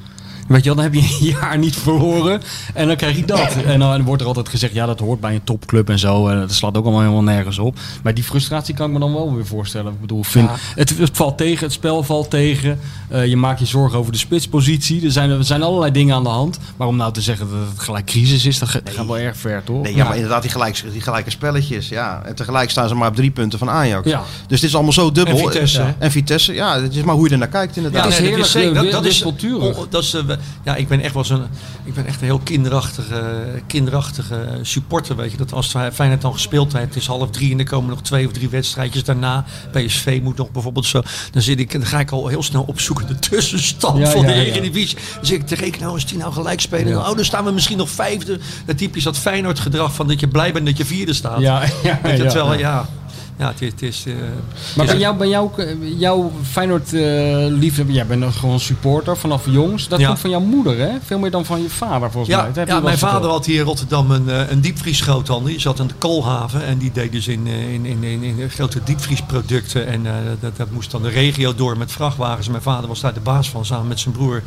Weet 0.49 0.65
je 0.65 0.75
wel, 0.75 0.75
dan 0.75 0.85
heb 0.85 0.95
je 0.95 1.01
een 1.21 1.27
jaar 1.41 1.59
niet 1.59 1.77
verloren 1.77 2.43
en 2.75 2.87
dan 2.87 2.97
krijg 2.97 3.17
je 3.17 3.25
dat. 3.25 3.57
En 3.67 3.79
dan 3.79 4.03
wordt 4.05 4.21
er 4.23 4.29
altijd 4.29 4.49
gezegd, 4.49 4.73
ja, 4.75 4.87
dat 4.87 5.01
hoort 5.01 5.21
bij 5.21 5.35
een 5.35 5.45
topclub 5.45 5.89
en 5.91 5.99
zo. 5.99 6.29
En 6.29 6.39
dat 6.41 6.53
slaat 6.53 6.77
ook 6.77 6.83
allemaal 6.85 7.01
helemaal 7.01 7.23
nergens 7.23 7.59
op. 7.59 7.79
Maar 8.03 8.15
die 8.15 8.25
frustratie 8.25 8.75
kan 8.75 8.87
ik 8.87 8.93
me 8.93 8.99
dan 8.99 9.13
wel 9.13 9.35
weer 9.35 9.47
voorstellen. 9.47 9.93
Ik 9.93 10.01
bedoel, 10.01 10.23
vind, 10.23 10.51
het, 10.75 10.99
het 10.99 11.11
valt 11.17 11.39
tegen, 11.39 11.65
het 11.65 11.73
spel 11.73 12.03
valt 12.03 12.31
tegen. 12.31 12.79
Eh, 13.09 13.27
je 13.27 13.37
maakt 13.37 13.59
je 13.59 13.67
zorgen 13.67 13.99
over 13.99 14.13
de 14.13 14.19
spitspositie. 14.19 15.05
Er 15.05 15.11
zijn, 15.13 15.31
er 15.31 15.45
zijn 15.45 15.63
allerlei 15.63 15.93
dingen 15.93 16.15
aan 16.15 16.23
de 16.23 16.29
hand. 16.29 16.59
Maar 16.77 16.89
om 16.89 16.97
nou 16.97 17.13
te 17.13 17.21
zeggen 17.21 17.49
dat 17.51 17.59
het 17.69 17.79
gelijk 17.81 18.07
crisis 18.07 18.45
is, 18.47 18.59
dat, 18.59 18.69
ga- 18.69 18.81
dat 18.85 18.95
gaat 18.95 19.07
wel 19.07 19.19
erg 19.19 19.37
ver, 19.37 19.65
toch? 19.65 19.83
Nee, 19.83 19.95
ja, 19.97 20.05
maar 20.05 20.15
inderdaad, 20.15 20.43
die, 20.43 20.51
gelijk, 20.51 20.83
die 20.93 21.01
gelijke 21.01 21.31
spelletjes. 21.31 21.89
Ja. 21.89 22.23
En 22.25 22.35
tegelijk 22.35 22.71
staan 22.71 22.89
ze 22.89 22.95
maar 22.95 23.09
op 23.09 23.17
drie 23.17 23.31
punten 23.31 23.59
van 23.59 23.71
Ajax. 23.71 24.09
Ja. 24.11 24.23
Dus 24.47 24.61
dit 24.61 24.69
is 24.69 24.75
allemaal 24.75 24.93
zo 24.93 25.13
dubbel. 25.13 25.37
En 25.39 25.45
Vitesse, 25.53 25.81
hè? 25.83 25.93
En 25.99 26.11
Vitesse, 26.11 26.55
ja, 26.55 26.81
het 26.81 26.95
is 26.97 27.03
maar 27.03 27.15
hoe 27.15 27.25
je 27.27 27.33
er 27.33 27.39
naar 27.39 27.49
kijkt 27.49 27.77
inderdaad. 27.77 28.05
het 28.05 28.13
is 28.13 28.19
heerlijk, 28.19 28.75
dat, 28.93 29.05
is, 29.05 29.23
dat 29.91 30.03
is, 30.03 30.17
eh, 30.37 30.44
ja, 30.64 30.77
ik 30.77 30.88
ben 30.88 31.01
echt 31.01 31.14
wel 31.14 31.25
zo'n, 31.25 31.42
ik 31.85 31.94
ben 31.94 32.07
echt 32.07 32.20
een 32.20 32.27
heel 32.27 32.38
kinderachtige, 32.38 33.44
kinderachtige 33.66 34.59
supporter, 34.62 35.16
weet 35.16 35.31
je. 35.31 35.37
Dat 35.37 35.53
als 35.53 35.75
Feyenoord 35.92 36.20
dan 36.20 36.33
gespeeld 36.33 36.72
heeft, 36.72 36.87
het 36.87 36.96
is 36.96 37.07
half 37.07 37.31
drie 37.31 37.53
en 37.53 37.59
er 37.59 37.64
komen 37.64 37.90
nog 37.90 38.03
twee 38.03 38.27
of 38.27 38.33
drie 38.33 38.49
wedstrijdjes 38.49 39.05
daarna. 39.05 39.44
PSV 39.72 40.20
moet 40.22 40.37
nog 40.37 40.51
bijvoorbeeld 40.51 40.87
zo, 40.87 41.03
dan 41.31 41.42
zit 41.42 41.59
ik, 41.59 41.72
dan 41.72 41.87
ga 41.87 42.01
ik 42.01 42.11
al 42.11 42.29
heel 42.29 42.42
snel 42.42 42.62
opzoeken 42.62 43.07
de 43.07 43.18
tussenstand 43.18 43.99
Ja, 43.99 44.11
van 44.11 44.20
ja, 44.20 44.27
de. 44.27 44.35
Eredivisie. 44.44 44.99
Dan 45.14 45.27
zit 45.27 45.40
ik 45.40 45.46
te 45.46 45.55
rekenen, 45.55 45.81
nou, 45.81 45.92
als 45.92 46.07
die 46.07 46.18
nou 46.18 46.33
gelijk 46.33 46.61
spelen, 46.61 46.88
Ja. 46.88 46.99
oh, 46.99 47.16
dan 47.16 47.25
staan 47.25 47.44
we 47.44 47.51
misschien 47.51 47.79
nog 47.79 47.90
vijfde. 47.90 48.38
Dat 48.66 48.79
typisch 48.79 49.05
dat 49.05 49.18
Feyenoord 49.18 49.59
gedrag 49.59 49.94
van 49.94 50.09
dat 50.09 50.20
je 50.20 50.29
blij 50.29 50.53
bent 50.53 50.66
dat 50.66 50.77
je 50.77 50.85
vierde 50.85 51.12
staat. 51.12 51.40
Ja, 51.40 51.62
ja, 51.83 51.99
je, 52.05 52.09
ja. 52.16 52.31
terwijl, 52.31 52.59
ja, 52.59 52.88
ja, 53.38 53.46
het 53.49 53.62
is, 53.62 53.70
het 53.70 53.83
is 53.83 54.05
eh, 54.07 54.14
Maar 54.77 54.87
bij 54.87 54.99
jou, 54.99 55.16
bij 55.16 55.29
jou, 55.29 55.51
jouw 55.96 56.33
Feyenoord 56.42 56.92
eh 56.92 57.46
liefde, 57.49 57.85
jij 57.92 58.07
bent 58.07 58.20
nog 58.20 58.38
gewoon 58.38 58.61
supporter 58.61 59.16
vanaf 59.16 59.44
jongs. 59.51 59.88
Dat 59.88 60.01
Ja. 60.01 60.07
komt 60.07 60.18
van 60.18 60.31
jouw 60.31 60.40
moeder, 60.40 60.79
hè? 60.79 60.90
Veel 61.05 61.18
meer 61.18 61.31
dan 61.31 61.44
van 61.44 61.62
je 61.62 61.70
vader, 61.70 62.11
volgens 62.11 62.35
Ja, 62.35 62.51
mij. 62.55 62.66
Ja 62.66 62.81
mijn 62.81 62.99
vader 62.99 63.31
had 63.31 63.46
hier 63.46 63.59
in 63.59 63.64
Rotterdam 63.64 64.11
een, 64.11 64.29
eh, 64.29 64.51
een 64.51 64.61
diepvriesgroothandel. 64.61 65.49
Die 65.49 65.61
zat 65.61 65.81
aan 65.81 65.87
de 65.87 65.94
koolhaven 65.99 66.64
en 66.64 66.79
die 66.79 66.92
deed 66.92 67.12
dus 67.12 67.29
in, 67.29 67.46
in, 67.46 67.87
in, 67.87 68.03
in, 68.05 68.22
in 68.22 68.51
grote 68.51 68.81
diepvriesproducten. 68.85 69.87
En 69.87 70.03
dat, 70.40 70.57
dat 70.57 70.70
moest 70.70 70.90
dan 70.90 71.03
de 71.03 71.09
regio 71.09 71.55
door 71.55 71.79
met 71.79 71.92
vrachtwagens. 71.92 72.49
Mijn 72.49 72.62
vader 72.62 72.88
was 72.88 73.01
daar 73.01 73.14
de 73.14 73.20
baas 73.20 73.51
van, 73.51 73.64
samen 73.64 73.88
met 73.88 74.01
zijn 74.01 74.14
broer. 74.14 74.42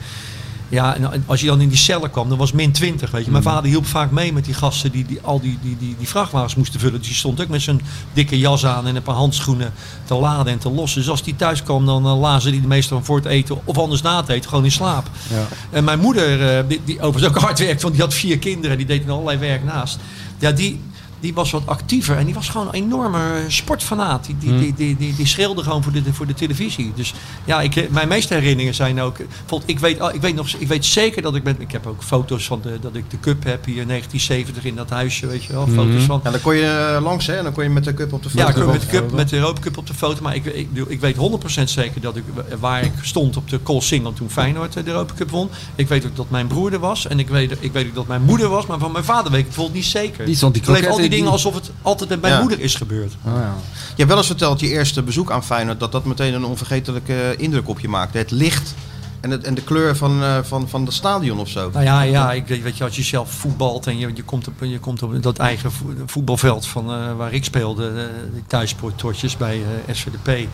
Ja, 0.69 0.95
en 0.95 1.23
als 1.25 1.41
je 1.41 1.47
dan 1.47 1.62
in 1.62 1.69
die 1.69 1.77
cellen 1.77 2.12
kwam, 2.12 2.29
dan 2.29 2.38
was 2.38 2.51
min 2.51 2.71
20, 2.71 3.12
weet 3.12 3.25
je. 3.25 3.32
Mijn 3.32 3.43
vader 3.43 3.69
hielp 3.69 3.86
vaak 3.86 4.12
mee 4.12 4.34
met 4.34 4.45
die 4.45 4.53
gasten 4.53 4.91
die, 4.91 5.05
die 5.05 5.19
al 5.21 5.39
die, 5.39 5.58
die, 5.62 5.77
die, 5.79 5.95
die 5.97 6.08
vrachtwagens 6.08 6.55
moesten 6.55 6.79
vullen. 6.79 6.97
Dus 6.99 7.08
die 7.08 7.15
stond 7.15 7.41
ook 7.41 7.47
met 7.47 7.62
zijn 7.62 7.82
dikke 8.13 8.39
jas 8.39 8.65
aan 8.65 8.88
en 8.88 8.95
een 8.95 9.01
paar 9.01 9.15
handschoenen 9.15 9.73
te 10.03 10.13
laden 10.13 10.53
en 10.53 10.60
te 10.60 10.69
lossen. 10.71 10.99
Dus 10.99 11.10
als 11.10 11.23
die 11.23 11.36
thuis 11.36 11.63
kwam, 11.63 11.86
dan 11.86 12.05
uh, 12.05 12.19
lazen 12.19 12.51
die 12.51 12.62
meestal 12.62 13.03
voor 13.03 13.17
het 13.17 13.25
eten 13.25 13.60
of 13.63 13.77
anders 13.77 14.01
na 14.01 14.17
het 14.17 14.29
eten 14.29 14.49
gewoon 14.49 14.63
in 14.63 14.71
slaap. 14.71 15.10
Ja. 15.29 15.47
En 15.69 15.84
mijn 15.84 15.99
moeder, 15.99 16.58
eh, 16.58 16.63
die, 16.67 16.82
die 16.86 17.01
overigens 17.01 17.36
ook 17.36 17.43
hard 17.43 17.60
werkt, 17.60 17.82
want 17.82 17.93
die 17.93 18.03
had 18.03 18.13
vier 18.13 18.39
kinderen, 18.39 18.77
die 18.77 18.86
deed 18.86 19.05
er 19.05 19.12
allerlei 19.12 19.38
werk 19.38 19.63
naast. 19.63 19.99
Ja, 20.38 20.51
die, 20.51 20.82
die 21.19 21.34
was 21.34 21.51
wat 21.51 21.62
actiever 21.65 22.17
en 22.17 22.25
die 22.25 22.34
was 22.34 22.49
gewoon 22.49 22.67
een 22.67 22.73
enorme 22.73 23.43
sportfanaat. 23.47 24.25
Die, 24.25 24.36
die, 24.39 24.60
die, 24.60 24.73
die, 24.73 24.97
die, 24.97 25.15
die 25.15 25.25
schreeuwde 25.27 25.63
gewoon 25.63 25.84
voor 25.84 25.91
de, 25.91 26.01
voor 26.13 26.25
de 26.27 26.34
televisie. 26.34 26.91
Dus 26.95 27.13
ja, 27.45 27.62
ik, 27.62 27.75
eh, 27.75 27.89
mijn 27.89 28.08
meeste 28.08 28.34
herinneringen 28.34 28.75
zijn 28.75 29.01
ook. 29.01 29.17
Ik 29.65 29.79
weet, 29.79 30.01
al- 30.01 30.13
ik, 30.13 30.21
weet 30.21 30.36
nog, 30.36 30.47
ik 30.58 30.67
weet 30.67 30.86
zeker 30.86 31.21
dat 31.21 31.36
ik 31.36 31.43
ben. 31.43 31.55
Ik 31.62 31.71
heb 31.71 31.88
ook 31.88 32.03
foto's 32.03 32.45
van 32.45 32.60
de, 32.62 32.77
dat 32.82 32.95
ik 32.95 33.10
de 33.10 33.19
cup 33.19 33.43
heb 33.43 33.65
hier 33.65 33.82
in 33.82 33.88
1970 33.88 34.63
in 34.65 34.75
dat 34.75 34.89
huisje, 34.89 35.27
weet 35.27 35.43
je 35.43 35.53
wel. 35.53 35.67
Foto's 35.67 36.03
van. 36.03 36.21
Ja, 36.23 36.32
dan 36.32 36.41
kon 36.41 36.55
je 36.55 36.93
eh, 36.95 37.03
langs, 37.03 37.25
hè? 37.27 37.36
En 37.38 37.43
dan 37.43 37.53
kon 37.53 37.63
je 37.63 37.69
met 37.69 37.84
de 37.84 37.93
cup 37.93 38.13
op 38.13 38.23
de 38.23 38.29
foto. 38.29 38.43
Ja, 38.43 38.49
ik 38.49 38.65
met 38.71 38.82
de, 38.82 38.88
cup, 38.88 39.12
met 39.12 39.29
de 39.29 39.36
Europa 39.36 39.62
Cup 39.62 39.77
op 39.77 39.88
de 39.88 39.93
foto. 39.93 40.21
Maar 40.21 40.36
ik, 40.36 40.45
ik, 40.45 40.73
bedoel, 40.73 40.91
ik 40.91 40.99
weet 40.99 41.15
100% 41.15 41.63
zeker 41.63 42.01
dat 42.01 42.15
ik, 42.15 42.23
waar 42.60 42.84
ik 42.84 42.91
stond 43.01 43.38
op 43.38 43.49
de 43.49 43.58
Koolsingel 43.58 44.13
toen 44.13 44.29
Feyenoord 44.29 44.73
de 44.73 44.82
Europa 44.86 45.13
Cup 45.13 45.29
won. 45.29 45.49
Ik 45.75 45.88
weet 45.88 46.05
ook 46.05 46.15
dat 46.15 46.29
mijn 46.29 46.47
broer 46.47 46.73
er 46.73 46.79
was. 46.79 47.08
En 47.08 47.19
ik 47.19 47.27
weet, 47.29 47.51
ik 47.60 47.71
weet 47.71 47.88
ook 47.88 47.95
dat 47.95 48.08
mijn 48.08 48.21
moeder 48.21 48.49
was. 48.49 48.65
Maar 48.65 48.79
van 48.79 48.91
mijn 48.91 49.03
vader 49.03 49.32
weet 49.32 49.39
ik 49.39 49.45
het 49.45 49.55
bijvoorbeeld 49.55 49.75
niet 49.84 49.91
zeker. 49.91 50.25
Die 50.25 50.84
stond 50.86 51.01
die 51.09 51.09
die 51.10 51.17
dingen 51.17 51.32
alsof 51.32 51.54
het 51.54 51.72
altijd 51.82 52.22
mijn 52.22 52.34
Ja. 52.34 52.39
moeder 52.39 52.60
is 52.60 52.76
gebeurd. 52.76 53.13
Oh, 53.26 53.34
ja. 53.36 53.54
Je 53.89 53.95
hebt 53.95 54.08
wel 54.08 54.17
eens 54.17 54.28
verteld, 54.28 54.60
je 54.60 54.67
eerste 54.69 55.04
bezoek 55.04 55.32
aan 55.32 55.43
Feyenoord, 55.43 55.80
dat 55.80 55.91
dat 55.91 56.06
meteen 56.06 56.34
een 56.34 56.45
onvergetelijke 56.45 57.36
indruk 57.38 57.67
op 57.69 57.80
je 57.80 57.88
maakte. 57.89 58.17
Het 58.17 58.32
licht 58.32 58.74
en, 59.22 59.30
het, 59.32 59.43
en 59.43 59.54
de 59.54 59.62
kleur 59.63 59.95
van, 59.95 60.24
eh, 60.24 60.38
van, 60.43 60.69
van 60.69 60.86
het 60.86 60.93
stadion 60.93 61.39
of 61.39 61.48
zo. 61.50 61.69
Nou 61.74 61.84
ja, 61.86 62.02
ja 62.02 62.32
ik, 62.32 62.48
weet 62.48 62.78
je, 62.78 62.84
als 62.84 62.95
je 62.95 63.04
zelf 63.04 63.32
voetbalt 63.32 63.88
en 63.88 63.98
je, 63.98 64.12
je, 64.13 64.24
komt, 64.24 64.48
op, 64.48 64.54
je 64.62 64.80
komt 64.80 65.04
op 65.04 65.24
dat 65.24 65.38
eigen 65.38 65.72
vo- 65.72 65.86
voetbalveld 66.06 66.65
van, 66.65 66.91
eh, 66.93 67.15
waar 67.15 67.34
ik 67.34 67.43
speelde, 67.43 67.88
eh, 67.88 68.34
die 68.34 68.43
thuissporttortjes 68.48 69.38
bij 69.38 69.62
eh 69.88 69.95
SVDP. 69.95 70.48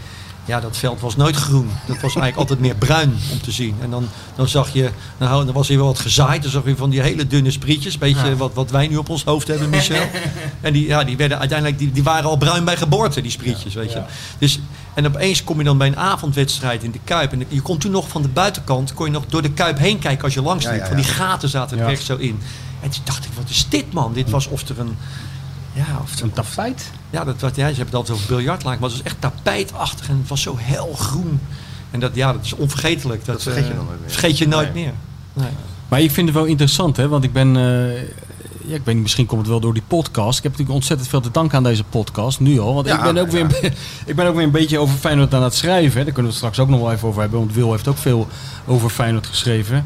Ja, 0.46 0.60
dat 0.60 0.78
veld 0.78 1.00
was 1.00 1.16
nooit 1.16 1.36
groen. 1.36 1.70
Dat 1.86 1.96
was 1.96 2.02
eigenlijk 2.02 2.36
altijd 2.36 2.60
meer 2.60 2.76
bruin 2.76 3.18
om 3.32 3.42
te 3.42 3.52
zien. 3.52 3.76
En 3.82 3.90
dan, 3.90 4.08
dan 4.36 4.48
zag 4.48 4.74
je, 4.74 4.90
nou, 5.18 5.46
dan 5.46 5.54
was 5.54 5.68
hier 5.68 5.78
wel 5.78 5.86
wat 5.88 6.00
gezaaid. 6.00 6.42
Dan 6.42 6.52
zag 6.52 6.66
je 6.66 6.76
van 6.76 6.90
die 6.90 7.02
hele 7.02 7.28
dunne 7.28 7.52
sprietjes. 7.52 7.98
Beetje 7.98 8.36
wat, 8.36 8.54
wat 8.54 8.72
wij 8.72 8.88
nu 8.88 8.98
op 8.98 9.10
ons 9.10 9.24
hoofd 9.24 9.48
hebben, 9.48 9.70
Michel. 9.70 10.06
En 10.62 10.74
die, 10.74 10.88
ja, 10.88 11.04
die, 11.04 11.18
werden 11.18 11.40
uiteindelijk, 11.40 11.80
die, 11.80 11.92
die 11.92 12.04
waren 12.04 12.30
al 12.30 12.38
bruin 12.38 12.66
bij 12.66 12.78
geboorte, 12.78 13.22
die 13.22 13.32
sprietjes, 13.32 13.74
weet 13.74 13.92
je. 13.92 14.02
Dus, 14.38 14.60
en 14.94 15.06
opeens 15.06 15.44
kom 15.44 15.58
je 15.58 15.64
dan 15.64 15.78
bij 15.78 15.88
een 15.88 15.98
avondwedstrijd 15.98 16.84
in 16.84 16.92
de 16.92 17.00
Kuip. 17.04 17.32
En 17.32 17.44
je 17.48 17.62
kon 17.62 17.78
toen 17.78 17.92
nog 17.92 18.08
van 18.08 18.22
de 18.22 18.28
buitenkant, 18.28 18.94
kon 18.94 19.06
je 19.06 19.12
nog 19.12 19.26
door 19.26 19.42
de 19.42 19.52
Kuip 19.52 19.78
heen 19.78 20.00
kijken 20.00 20.24
als 20.24 20.34
je 20.34 20.42
langs 20.42 20.66
liep. 20.66 20.86
Van 20.86 20.96
die 20.96 21.06
gaten 21.06 21.50
zaten 21.50 21.80
er 21.80 21.88
echt 21.88 22.04
zo 22.04 22.16
in. 22.16 22.40
En 22.82 22.90
toen 22.90 23.02
dacht 23.04 23.26
ik, 23.26 23.32
wat 23.36 23.50
is 23.50 23.66
dit 23.70 23.94
man? 23.94 24.14
Dit 24.14 24.30
was 24.30 24.48
of 24.48 24.70
er 24.70 24.80
een... 24.80 24.98
Ja, 25.74 26.00
of 26.04 26.20
er 26.20 26.24
Een? 26.24 26.92
Ja, 27.16 27.24
dat, 27.24 27.42
wat, 27.42 27.56
ja, 27.56 27.62
ze 27.70 27.76
hebben 27.76 27.86
het 27.86 27.96
altijd 27.96 28.18
over 28.18 28.28
biljartlaken, 28.36 28.80
maar 28.82 28.90
het 28.90 28.98
was 28.98 29.08
echt 29.08 29.22
tapijtachtig 29.22 30.10
en 30.10 30.18
het 30.20 30.28
was 30.28 30.42
zo 30.42 30.56
helgroen. 30.60 31.40
En 31.92 32.00
dat, 32.00 32.16
ja, 32.16 32.34
dat 32.34 32.46
is 32.46 32.54
onvergetelijk. 32.54 33.26
Dat, 33.26 33.36
Dat 33.36 33.44
vergeet 33.44 33.66
je 33.68 33.72
eh, 33.74 33.78
nooit 33.78 34.00
meer. 34.02 34.10
Vergeet 34.10 34.38
je 34.38 34.48
nooit 34.48 34.74
Nee. 34.74 34.84
meer. 34.84 34.94
Nee. 35.34 35.50
Maar 35.88 36.02
ik 36.02 36.12
vind 36.12 36.28
het 36.28 36.38
wel 36.38 36.46
interessant, 36.46 36.98
hè? 36.98 37.08
Want 37.08 37.24
ik 37.24 37.34
ben... 37.34 37.56
eh, 37.58 38.02
ja, 38.68 38.76
ik 38.76 38.82
weet 38.84 38.94
niet, 38.94 39.04
misschien 39.04 39.26
komt 39.26 39.42
het 39.42 39.50
wel 39.50 39.60
door 39.60 39.74
die 39.74 39.84
podcast. 39.88 40.38
Ik 40.38 40.44
heb 40.44 40.52
natuurlijk 40.52 40.78
ontzettend 40.78 41.10
veel 41.10 41.20
te 41.22 41.32
danken 41.32 41.58
aan 41.58 41.64
deze 41.64 41.84
podcast, 41.84 42.40
nu 42.40 42.60
al. 42.60 42.74
Want 42.74 42.88
Ja, 42.88 42.98
ik, 42.98 43.14
ben 43.14 43.18
ook 43.24 43.32
ja. 43.32 43.48
weer, 43.48 43.74
ik 44.06 44.16
ben 44.16 44.28
ook 44.28 44.36
weer 44.36 44.44
een 44.44 44.52
beetje 44.52 44.78
over 44.80 44.96
Feyenoord 44.98 45.34
aan 45.34 45.44
het 45.44 45.54
schrijven. 45.56 45.98
Hè. 45.98 46.04
Daar 46.04 46.14
kunnen 46.14 46.24
we 46.24 46.28
het 46.28 46.36
straks 46.38 46.60
ook 46.60 46.70
nog 46.70 46.80
wel 46.80 46.92
even 46.92 47.08
over 47.08 47.22
hebben. 47.22 47.40
Want 47.40 47.54
Wil 47.54 47.72
heeft 47.72 47.88
ook 47.88 47.98
veel 47.98 48.28
over 48.66 48.90
Feyenoord 48.90 49.28
geschreven. 49.28 49.86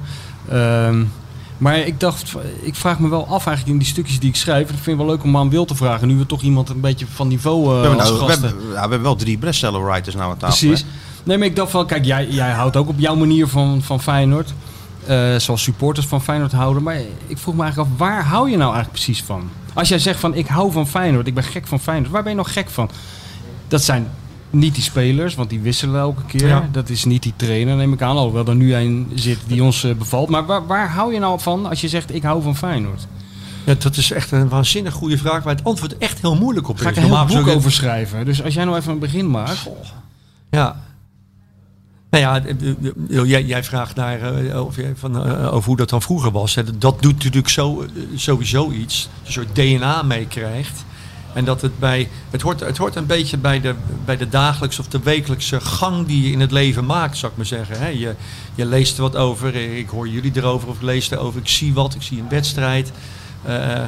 Ehm, 0.49 1.03
maar 1.59 1.77
ik 1.77 1.99
dacht, 1.99 2.33
ik 2.61 2.75
vraag 2.75 2.99
me 2.99 3.09
wel 3.09 3.27
af 3.27 3.45
eigenlijk 3.45 3.67
in 3.67 3.77
die 3.77 3.87
stukjes 3.87 4.19
die 4.19 4.29
ik 4.29 4.35
schrijf. 4.35 4.67
Dat 4.67 4.75
vind 4.75 4.99
ik 4.99 5.05
wel 5.05 5.15
leuk 5.15 5.23
om 5.23 5.37
aan 5.37 5.49
Wil 5.49 5.65
te 5.65 5.75
vragen. 5.75 6.07
Nu 6.07 6.15
we 6.17 6.25
toch 6.25 6.41
iemand 6.41 6.69
een 6.69 6.79
beetje 6.79 7.05
van 7.13 7.27
niveau 7.27 7.63
eh 7.63 7.69
we, 7.81 7.87
hebben 7.87 7.97
nou, 7.97 8.25
we, 8.25 8.31
hebben, 8.31 8.49
ja, 8.49 8.73
we 8.73 8.79
hebben 8.79 9.01
wel 9.01 9.15
drie 9.15 9.37
bestseller 9.37 9.85
writers 9.85 10.15
nou 10.15 10.31
aan 10.31 10.37
tafel. 10.37 10.67
Precies. 10.67 10.81
hè? 10.85 10.87
Nee, 11.23 11.37
maar 11.37 11.47
ik 11.47 11.55
dacht 11.55 11.71
van, 11.71 11.85
kijk, 11.85 12.05
jij, 12.05 12.27
jij 12.29 12.51
houdt 12.51 12.75
ook 12.75 12.89
op 12.89 12.99
jouw 12.99 13.15
manier 13.15 13.47
van, 13.47 13.81
van 13.81 14.01
Feyenoord. 14.01 14.53
eh, 15.05 15.35
zoals 15.35 15.63
supporters 15.63 16.05
van 16.05 16.21
Feyenoord 16.21 16.51
houden. 16.51 16.83
Maar 16.83 16.97
ik 17.27 17.37
vroeg 17.37 17.55
me 17.55 17.61
eigenlijk 17.63 17.91
af, 17.91 17.97
waar 17.97 18.23
hou 18.25 18.49
je 18.49 18.57
nou 18.57 18.73
eigenlijk 18.73 19.03
precies 19.03 19.23
van? 19.23 19.49
Als 19.73 19.89
jij 19.89 19.99
zegt 19.99 20.19
van, 20.19 20.33
ik 20.35 20.47
hou 20.47 20.71
van 20.71 20.87
Feyenoord, 20.87 21.27
ik 21.27 21.33
ben 21.33 21.43
gek 21.43 21.67
van 21.67 21.79
Feyenoord. 21.79 22.11
Waar 22.11 22.23
ben 22.23 22.31
je 22.31 22.37
nog 22.37 22.53
gek 22.53 22.69
van? 22.69 22.89
Dat 23.67 23.83
zijn 23.83 24.07
niet 24.49 24.73
die 24.73 24.83
spelers, 24.83 25.35
want 25.35 25.49
die 25.49 25.59
wisselen 25.59 25.99
elke 25.99 26.23
keer. 26.27 26.47
Ja. 26.47 26.69
Dat 26.71 26.89
is 26.89 27.05
niet 27.05 27.23
die 27.23 27.33
trainer, 27.35 27.75
neem 27.75 27.93
ik 27.93 28.01
aan. 28.01 28.15
Alhoewel 28.17 28.45
er 28.47 28.55
nu 28.55 28.75
een 28.75 29.11
zit 29.15 29.39
die 29.47 29.63
ons 29.63 29.83
eh, 29.83 29.93
bevalt. 29.95 30.29
Maar 30.29 30.45
waar, 30.45 30.67
waar 30.67 30.89
hou 30.89 31.13
je 31.13 31.19
nou 31.19 31.39
van 31.39 31.65
als 31.65 31.81
je 31.81 31.87
zegt, 31.87 32.13
ik 32.13 32.23
hou 32.23 32.41
van 32.41 32.55
Feyenoord? 32.57 33.07
Ja, 33.65 33.73
dat 33.79 33.97
is 33.97 34.11
echt 34.11 34.31
een 34.31 34.49
waanzinnig 34.49 34.93
goede 34.93 35.17
vraag, 35.17 35.43
waar 35.43 35.55
het 35.55 35.63
antwoord 35.63 35.97
echt 35.97 36.21
heel 36.21 36.35
moeilijk 36.35 36.67
op 36.67 36.77
Ga 36.77 36.89
ik 36.89 36.95
is. 36.95 36.97
een 36.97 37.03
heel 37.03 37.17
boek 37.17 37.25
gesproken- 37.25 37.55
over 37.55 37.71
schrijven. 37.71 38.25
Dus 38.25 38.43
als 38.43 38.53
jij 38.53 38.65
nou 38.65 38.77
even 38.77 38.91
een 38.91 38.99
begin 38.99 39.31
maakt. 39.31 39.69
Ja. 40.49 40.75
Nou 42.09 42.23
ja, 42.23 42.45
eh, 42.45 42.69
eh, 43.19 43.29
jij, 43.29 43.43
jij 43.45 43.63
vraagt 43.63 43.95
naar 43.95 44.21
eh, 44.45 44.59
over, 44.59 44.93
van, 44.95 45.23
over 45.49 45.67
hoe 45.67 45.77
dat 45.77 45.89
dan 45.89 46.01
vroeger 46.01 46.31
was. 46.31 46.55
Hè. 46.55 46.77
Dat 46.77 47.01
doet 47.01 47.13
natuurlijk 47.13 47.49
zo, 47.49 47.85
sowieso 48.15 48.71
iets. 48.71 49.09
Een 49.25 49.31
soort 49.31 49.55
DNA 49.55 50.01
meekrijgt. 50.01 50.85
En 51.33 51.45
dat 51.45 51.61
het 51.61 51.79
bij. 51.79 52.09
Het 52.29 52.41
hoort, 52.41 52.59
het 52.59 52.77
hoort 52.77 52.95
een 52.95 53.05
beetje 53.05 53.37
bij 53.37 53.61
de, 53.61 53.75
bij 54.05 54.17
de 54.17 54.29
dagelijkse 54.29 54.81
of 54.81 54.87
de 54.87 54.99
wekelijkse 54.99 55.61
gang 55.61 56.07
die 56.07 56.23
je 56.23 56.31
in 56.31 56.39
het 56.39 56.51
leven 56.51 56.85
maakt, 56.85 57.17
zou 57.17 57.31
ik 57.31 57.37
maar 57.37 57.47
zeggen. 57.47 57.79
Hè. 57.79 57.87
Je, 57.87 58.15
je 58.55 58.65
leest 58.65 58.97
er 58.97 59.03
wat 59.03 59.15
over, 59.15 59.55
ik 59.55 59.89
hoor 59.89 60.07
jullie 60.07 60.31
erover 60.35 60.69
of 60.69 60.75
ik 60.75 60.81
lees 60.81 61.11
erover, 61.11 61.39
ik 61.39 61.47
zie 61.47 61.73
wat, 61.73 61.95
ik 61.95 62.01
zie 62.01 62.19
een 62.19 62.29
wedstrijd. 62.29 62.91
Eh, 63.43 63.83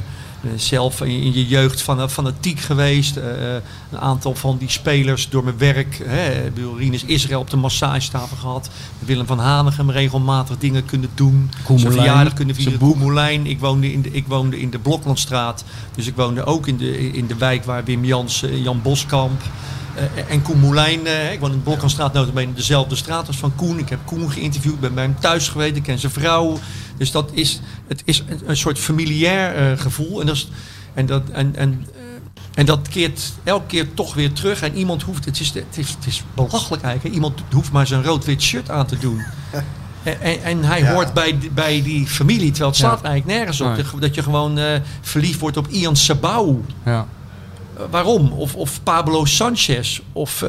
zelf 0.56 1.02
in, 1.02 1.34
je 1.34 1.48
jeugd 1.48 1.82
van, 1.82 2.10
fanatiek 2.10 2.60
geweest. 2.60 3.18
Eh, 3.18 3.54
een 3.92 4.00
aantal 4.00 4.36
van 4.36 4.58
die 4.58 4.70
spelers 4.70 5.30
door 5.30 5.44
mijn 5.44 5.58
werk. 5.58 6.02
Hè, 6.04 6.52
Rinus 6.78 7.06
Israël 7.06 7.40
op 7.40 7.50
de 7.50 7.58
massagetafel 7.58 8.38
gehad. 8.38 8.70
Willem 9.00 9.26
van 9.26 9.40
Hanegem 9.40 9.92
regelmatig 9.92 10.58
dingen 10.58 10.86
kunnen 10.86 11.10
doen. 11.14 11.52
Zijn 11.76 11.94
verjaardag 11.94 12.34
kunnen 12.34 12.56
vieren. 12.56 12.80
Moulijn. 12.98 13.46
Ik 13.46 13.60
woonde 13.60 13.94
in 13.94 14.02
de, 14.02 14.12
ik 14.12 14.28
woonde 14.28 14.60
in 14.60 14.70
de 14.70 14.80
Bloklandstraat. 14.80 15.64
Dus 15.96 16.08
ik 16.08 16.16
woonde 16.16 16.46
ook 16.46 16.68
in 16.68 16.78
de, 16.78 17.12
in 17.12 17.28
de 17.28 17.36
wijk 17.36 17.66
waar 17.66 17.84
Wim 17.84 18.06
Jans, 18.06 18.44
eh, 18.44 18.64
Jan 18.64 18.82
Boskamp... 18.82 19.42
eh, 19.96 20.34
en 20.34 20.42
Koen 20.42 20.60
Moulijn, 20.60 21.08
eh, 21.08 21.32
ik 21.32 21.40
woon 21.40 21.52
in 21.52 21.58
de 21.58 21.64
Bloklandstraat, 21.64 22.14
notabene 22.14 22.54
dezelfde 22.54 22.96
straat 22.96 23.28
als 23.28 23.38
van 23.38 23.56
Koen. 23.56 23.80
Ik 23.80 23.90
heb 23.90 24.00
Koen 24.06 24.32
geïnterviewd, 24.32 24.80
ben 24.80 24.94
bij 24.94 25.04
hem 25.04 25.16
thuis 25.20 25.50
geweest, 25.50 25.76
ik 25.76 25.84
ken 25.84 26.00
zijn 26.00 26.12
vrouw. 26.12 26.58
Dus 27.02 27.12
dat 27.12 27.30
is, 27.34 27.60
het 27.88 28.02
is 28.06 28.24
een, 28.28 28.42
een 28.46 28.58
soort 28.58 28.80
familiair 28.80 29.56
eh, 29.72 29.80
gevoel. 29.80 30.20
En 30.20 30.26
dat, 30.26 30.36
is, 30.36 30.50
en, 30.94 31.06
dat, 31.06 31.22
en, 31.32 31.56
en, 31.56 31.86
eh, 31.96 32.02
en 32.54 32.66
dat 32.66 32.88
keert 32.88 33.32
elke 33.44 33.66
keer 33.66 33.94
toch 33.94 34.14
weer 34.14 34.34
terug. 34.34 34.62
En 34.62 34.76
iemand 34.76 35.02
hoeft, 35.02 35.26
het 35.26 35.40
is, 35.40 35.54
het 35.54 35.78
is, 35.78 35.90
het 35.90 36.06
is 36.06 36.24
belachelijk 36.36 36.84
eigenlijk, 36.84 37.04
hè. 37.04 37.10
iemand 37.22 37.40
hoeft 37.54 37.72
maar 37.72 37.88
zijn 37.88 38.04
rood-wit 38.04 38.42
shirt 38.42 38.70
aan 38.70 38.86
te 38.86 38.98
doen. 38.98 39.22
En, 40.04 40.22
en, 40.22 40.44
en 40.44 40.64
hij 40.64 40.80
Ja. 40.80 40.94
hoort 40.94 41.14
bij, 41.14 41.40
die- 41.40 41.52
bij 41.52 41.82
die 41.84 42.08
familie, 42.08 42.50
terwijl 42.50 42.70
het 42.72 42.80
Ja. 42.80 42.88
slaat 42.88 43.04
eigenlijk 43.04 43.38
nergens 43.38 43.62
op. 43.62 43.68
Nee. 43.76 44.00
Dat- 44.00 44.16
je 44.16 44.24
gewoon 44.24 44.58
eh, 44.58 44.80
verliefd 45.02 45.40
wordt 45.40 45.58
op 45.58 45.68
Ian 45.68 45.96
Sabau. 45.96 46.64
Ja. 46.86 47.08
Waarom? 47.90 48.32
Of, 48.32 48.56
of 48.56 48.84
Pablo 48.84 49.26
Sanchez. 49.26 50.00
Of 50.12 50.44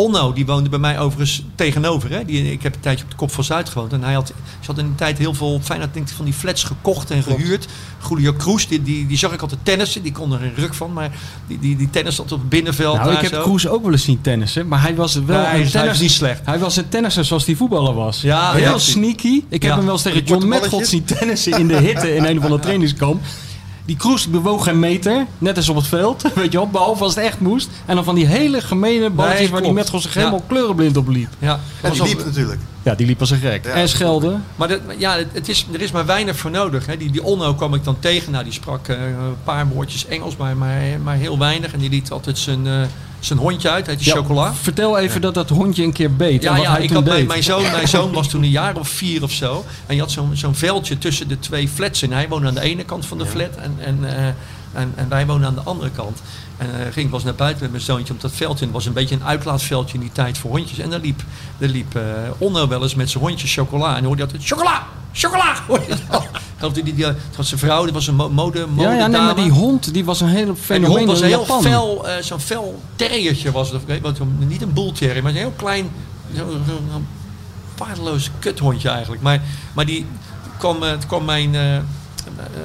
Onno, 0.00 0.32
die 0.32 0.46
woonde 0.46 0.68
bij 0.68 0.78
mij 0.78 0.98
overigens 0.98 1.42
tegenover. 1.54 2.10
Hè? 2.10 2.24
Die, 2.24 2.52
ik 2.52 2.62
heb 2.62 2.74
een 2.74 2.80
tijdje 2.80 3.04
op 3.04 3.10
de 3.10 3.16
Kop 3.16 3.32
van 3.32 3.44
Zuid 3.44 3.68
gewoond. 3.68 3.92
En 3.92 4.02
hij 4.02 4.12
had, 4.14 4.26
ze 4.60 4.66
had 4.66 4.78
in 4.78 4.86
die 4.86 4.94
tijd 4.94 5.18
heel 5.18 5.34
veel 5.34 5.60
Feyenoord 5.62 5.94
denk 5.94 6.08
ik, 6.08 6.14
van 6.14 6.24
die 6.24 6.34
flats 6.34 6.64
gekocht 6.64 7.10
en 7.10 7.22
gehuurd. 7.22 7.66
Julio 8.08 8.32
Cruz, 8.32 8.66
die, 8.66 8.82
die, 8.82 9.06
die 9.06 9.18
zag 9.18 9.32
ik 9.32 9.42
altijd 9.42 9.60
tennissen. 9.62 10.02
Die 10.02 10.12
kon 10.12 10.32
er 10.32 10.42
een 10.42 10.54
ruk 10.56 10.74
van. 10.74 10.92
Maar 10.92 11.10
die, 11.46 11.58
die, 11.58 11.76
die 11.76 11.90
tennis 11.90 12.20
op 12.20 12.30
het 12.30 12.48
binnenveld. 12.48 12.96
Nou, 12.96 13.12
ik 13.12 13.18
heb 13.20 13.32
zo. 13.32 13.42
Kroes 13.42 13.68
ook 13.68 13.82
wel 13.82 13.92
eens 13.92 14.04
zien 14.04 14.20
tennissen, 14.20 14.68
maar 14.68 14.82
hij 14.82 14.94
was 14.94 15.14
wel 15.14 15.24
Nee, 15.38 15.46
hij 15.46 15.60
een 15.60 15.70
tennis- 15.70 16.00
niet 16.00 16.10
slecht. 16.10 16.40
Hij 16.44 16.58
was 16.58 16.76
een 16.76 16.88
tennisser 16.88 17.24
zoals 17.24 17.44
die 17.44 17.56
voetballer 17.56 17.94
was. 17.94 18.20
Ja, 18.20 18.52
heel 18.52 18.62
ja. 18.62 18.78
sneaky. 18.78 19.42
Ik 19.48 19.62
heb 19.62 19.70
Ja. 19.70 19.76
hem 19.76 19.84
wel 19.84 19.92
eens 19.94 20.02
tegen 20.02 20.24
John 20.24 20.46
Metgold 20.48 20.70
balletjes. 20.70 20.88
zien 20.90 21.04
tennissen 21.04 21.58
in 21.58 21.68
de 21.68 21.76
hitte 21.76 22.14
in 22.14 22.24
een 22.24 22.40
van 22.40 22.50
de 22.50 22.58
trainingskamp. 22.58 23.22
Die 23.88 23.96
Kroes 23.96 24.26
bewoog 24.30 24.64
geen 24.64 24.78
meter, 24.78 25.26
net 25.38 25.56
als 25.56 25.68
op 25.68 25.76
het 25.76 25.86
veld, 25.86 26.22
weet 26.34 26.52
je 26.52 26.58
wel, 26.58 26.68
behalve 26.68 27.02
als 27.04 27.14
het 27.14 27.24
echt 27.24 27.40
moest. 27.40 27.68
En 27.86 27.94
dan 27.94 28.04
van 28.04 28.14
die 28.14 28.26
hele 28.26 28.60
gemene 28.60 29.10
balletjes 29.10 29.40
Nee, 29.40 29.50
waar 29.50 29.62
die. 29.62 29.72
Metgold 29.72 30.02
zich 30.02 30.14
Ja. 30.14 30.18
helemaal 30.20 30.42
kleurenblind 30.46 30.96
op 30.96 31.08
liep. 31.08 31.28
Ja, 31.38 31.60
En 31.80 31.92
die 31.92 32.02
liep 32.02 32.24
natuurlijk. 32.24 32.60
Ja, 32.82 32.94
die 32.94 33.06
liep 33.06 33.20
als 33.20 33.30
een 33.30 33.38
gek. 33.38 33.64
Ja. 33.64 33.70
En 33.70 33.88
schelden. 33.88 34.44
Maar 34.56 34.68
dat, 34.68 34.80
ja, 34.98 35.16
het- 35.32 35.48
is, 35.48 35.66
er 35.72 35.80
is 35.80 35.90
maar 35.90 36.06
weinig 36.06 36.36
voor 36.36 36.50
nodig. 36.50 36.86
Hè. 36.86 36.96
Die, 36.96 37.10
die 37.10 37.22
Onno 37.22 37.54
kwam 37.54 37.74
ik 37.74 37.84
dan 37.84 37.96
tegen. 37.98 38.32
Nou, 38.32 38.44
die 38.44 38.52
sprak 38.52 38.88
eh, 38.88 38.96
een 39.04 39.36
paar 39.44 39.68
woordjes 39.68 40.06
Engels, 40.06 40.36
maar, 40.36 40.56
maar, 40.56 40.80
maar 41.04 41.16
heel 41.16 41.38
weinig. 41.38 41.72
En 41.72 41.78
die 41.78 41.90
liet 41.90 42.10
altijd 42.10 42.38
zijn, 42.38 42.66
eh, 42.66 42.72
zijn 43.20 43.38
hondje 43.38 43.70
uit, 43.70 43.88
uit 43.88 43.98
die 43.98 44.08
Ja, 44.08 44.14
chocola. 44.14 44.54
Vertel 44.54 44.98
even 44.98 45.20
dat 45.20 45.34
dat 45.34 45.48
hondje 45.48 45.82
een 45.82 45.92
keer 45.92 46.16
beet 46.16 46.44
en 46.44 46.50
Ja, 46.50 46.56
wat 46.56 46.62
ja 46.62 46.72
hij 46.72 46.82
ik 46.82 46.90
had 46.90 47.04
mijn, 47.04 47.26
mijn, 47.26 47.42
zoon, 47.42 47.62
mijn 47.62 47.88
zoon 47.88 48.12
was 48.12 48.28
toen 48.28 48.42
een 48.42 48.50
jaar 48.50 48.76
of 48.76 48.88
vier 48.88 49.22
of 49.22 49.32
zo. 49.32 49.64
En 49.86 49.94
je 49.94 50.00
had 50.00 50.10
zo'n 50.10 50.30
zo'n 50.36 50.54
veldje 50.54 50.98
tussen 50.98 51.28
de 51.28 51.38
twee 51.38 51.68
flats. 51.68 52.02
En 52.02 52.12
hij 52.12 52.28
woonde 52.28 52.48
aan 52.48 52.54
de 52.54 52.60
ene 52.60 52.84
kant 52.84 53.06
van 53.06 53.18
de 53.18 53.26
flat 53.26 53.56
en, 53.56 53.76
en, 53.78 54.16
eh, 54.16 54.26
en, 54.72 54.92
en 54.94 55.08
wij 55.08 55.26
woonden 55.26 55.48
aan 55.48 55.54
de 55.54 55.60
andere 55.60 55.90
kant. 55.90 56.22
En 56.56 56.66
eh, 56.66 56.92
ging 56.92 57.06
ik 57.06 57.12
was 57.12 57.24
naar 57.24 57.34
buiten 57.34 57.62
met 57.62 57.70
mijn 57.70 57.82
zoontje 57.82 58.14
op 58.14 58.20
dat 58.20 58.32
veldje. 58.32 58.58
En 58.58 58.64
het 58.64 58.74
was 58.74 58.86
een 58.86 58.92
beetje 58.92 59.14
een 59.14 59.24
uitlaatveldje 59.24 59.94
in 59.94 60.00
die 60.00 60.12
tijd 60.12 60.38
voor 60.38 60.50
hondjes. 60.50 60.78
En 60.78 60.90
daar 60.90 61.00
liep, 61.00 61.22
daar 61.58 61.68
liep 61.68 61.94
eh 61.94 62.02
Onno 62.38 62.68
wel 62.68 62.82
eens 62.82 62.94
met 62.94 63.10
zijn 63.10 63.24
hondje 63.24 63.46
chocola. 63.46 63.96
En 63.96 64.04
hoorde 64.04 64.22
hij 64.22 64.32
altijd, 64.32 64.48
chocola, 64.48 64.86
chocola! 65.12 65.56
Hoorde 65.66 65.84
je 65.88 65.94
dat? 66.10 66.26
Ik 66.58 66.64
geloof 66.64 66.76
die, 66.76 66.84
die, 66.84 66.94
die, 66.94 67.04
het 67.04 67.36
was 67.36 67.48
zijn 67.48 67.60
vrouw, 67.60 67.84
dat 67.84 67.94
was 67.94 68.06
een 68.06 68.14
mo- 68.14 68.28
mode, 68.30 68.66
mode 68.66 68.82
ja, 68.88 68.94
ja, 68.94 69.06
nee, 69.06 69.20
maar 69.20 69.34
die 69.34 69.50
hond 69.50 69.92
die 69.94 70.04
was 70.04 70.20
een 70.20 70.28
hele 70.28 70.46
En 70.46 70.54
die 70.54 70.62
fenomeen 70.62 70.96
hond 70.96 71.06
was 71.08 71.20
een 71.20 71.26
heel 71.26 71.40
Japan. 71.40 71.62
fel, 71.62 72.08
eh, 72.08 72.22
zo'n 72.22 72.40
fel 72.40 72.82
terriertje 72.96 73.50
was 73.52 73.70
het. 73.70 73.76
Of, 73.88 74.00
wat, 74.02 74.18
niet 74.38 74.62
een 74.62 74.72
bull 74.72 74.92
terrier, 74.92 75.22
maar 75.22 75.30
een 75.32 75.38
heel 75.38 75.52
klein, 75.56 75.88
zo'n 76.36 76.46
zo, 76.66 76.72
zo 76.92 77.00
waardeloos 77.76 78.30
kuthondje 78.38 78.88
eigenlijk. 78.88 79.22
Maar, 79.22 79.42
maar 79.74 79.86
die 79.86 80.06
kwam, 80.58 80.82
eh, 80.82 80.92
kwam 81.06 81.24
mijn, 81.24 81.54
eh, 81.54 81.76
eh, 81.76 81.82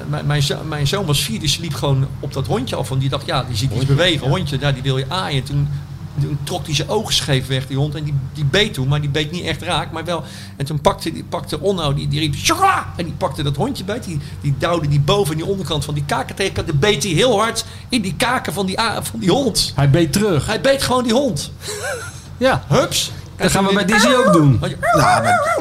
mijn, 0.08 0.26
mijn, 0.26 0.42
zo- 0.42 0.62
mijn 0.68 0.86
zoon 0.86 1.04
was 1.06 1.20
vier, 1.22 1.40
die 1.40 1.56
liep 1.60 1.74
gewoon 1.74 2.06
op 2.20 2.32
dat 2.32 2.46
hondje 2.46 2.76
af. 2.76 2.88
Want 2.88 3.00
die 3.00 3.10
dacht, 3.10 3.26
ja, 3.26 3.42
die 3.44 3.56
ziet 3.56 3.72
iets 3.72 3.86
bewegen. 3.86 4.28
Hondje, 4.28 4.56
ja, 4.60 4.72
die 4.72 4.82
wil 4.82 4.98
je 4.98 5.06
aaien. 5.08 5.42
Toen, 5.44 5.68
toen 6.20 6.38
trok 6.44 6.66
hij 6.66 6.74
zijn 6.74 6.88
ogen 6.88 7.14
scheef 7.14 7.46
weg, 7.46 7.66
die 7.66 7.76
hond. 7.76 7.94
En 7.94 8.04
die, 8.04 8.14
die 8.32 8.44
beet 8.44 8.74
toen, 8.74 8.88
maar 8.88 9.00
die 9.00 9.10
beet 9.10 9.30
niet 9.30 9.44
echt 9.44 9.62
raak. 9.62 9.92
Maar 9.92 10.04
wel. 10.04 10.22
En 10.56 10.64
toen 10.64 10.80
pakte, 10.80 11.12
die, 11.12 11.24
pakte 11.24 11.60
Onno, 11.60 11.94
die, 11.94 12.08
die 12.08 12.20
riep 12.20 12.34
chocola! 12.38 12.86
En 12.96 13.04
die 13.04 13.14
pakte 13.14 13.42
dat 13.42 13.56
hondje 13.56 13.84
bij. 13.84 14.00
Die, 14.00 14.18
die 14.40 14.54
duwde 14.58 14.88
die 14.88 15.00
boven 15.00 15.32
in 15.32 15.38
die 15.38 15.46
onderkant 15.46 15.84
van 15.84 15.94
die 15.94 16.04
kaken 16.06 16.34
tegen. 16.34 16.66
Dan 16.66 16.78
beet 16.78 17.02
hij 17.02 17.12
heel 17.12 17.38
hard 17.40 17.64
in 17.88 18.02
die 18.02 18.14
kaken 18.16 18.52
van 18.52 18.66
die, 18.66 18.78
van 19.02 19.20
die 19.20 19.30
hond. 19.30 19.72
Hij 19.74 19.90
beet 19.90 20.12
terug. 20.12 20.46
Hij 20.46 20.60
beet 20.60 20.82
gewoon 20.82 21.02
die 21.04 21.12
hond. 21.12 21.52
Ja, 22.36 22.64
Hups. 22.68 23.10
dat 23.36 23.50
gaan 23.50 23.66
we 23.66 23.74
bij 23.74 23.84
Dizzy 23.84 24.08
ook 24.08 24.32
doen. 24.32 24.58
Je- 24.62 24.76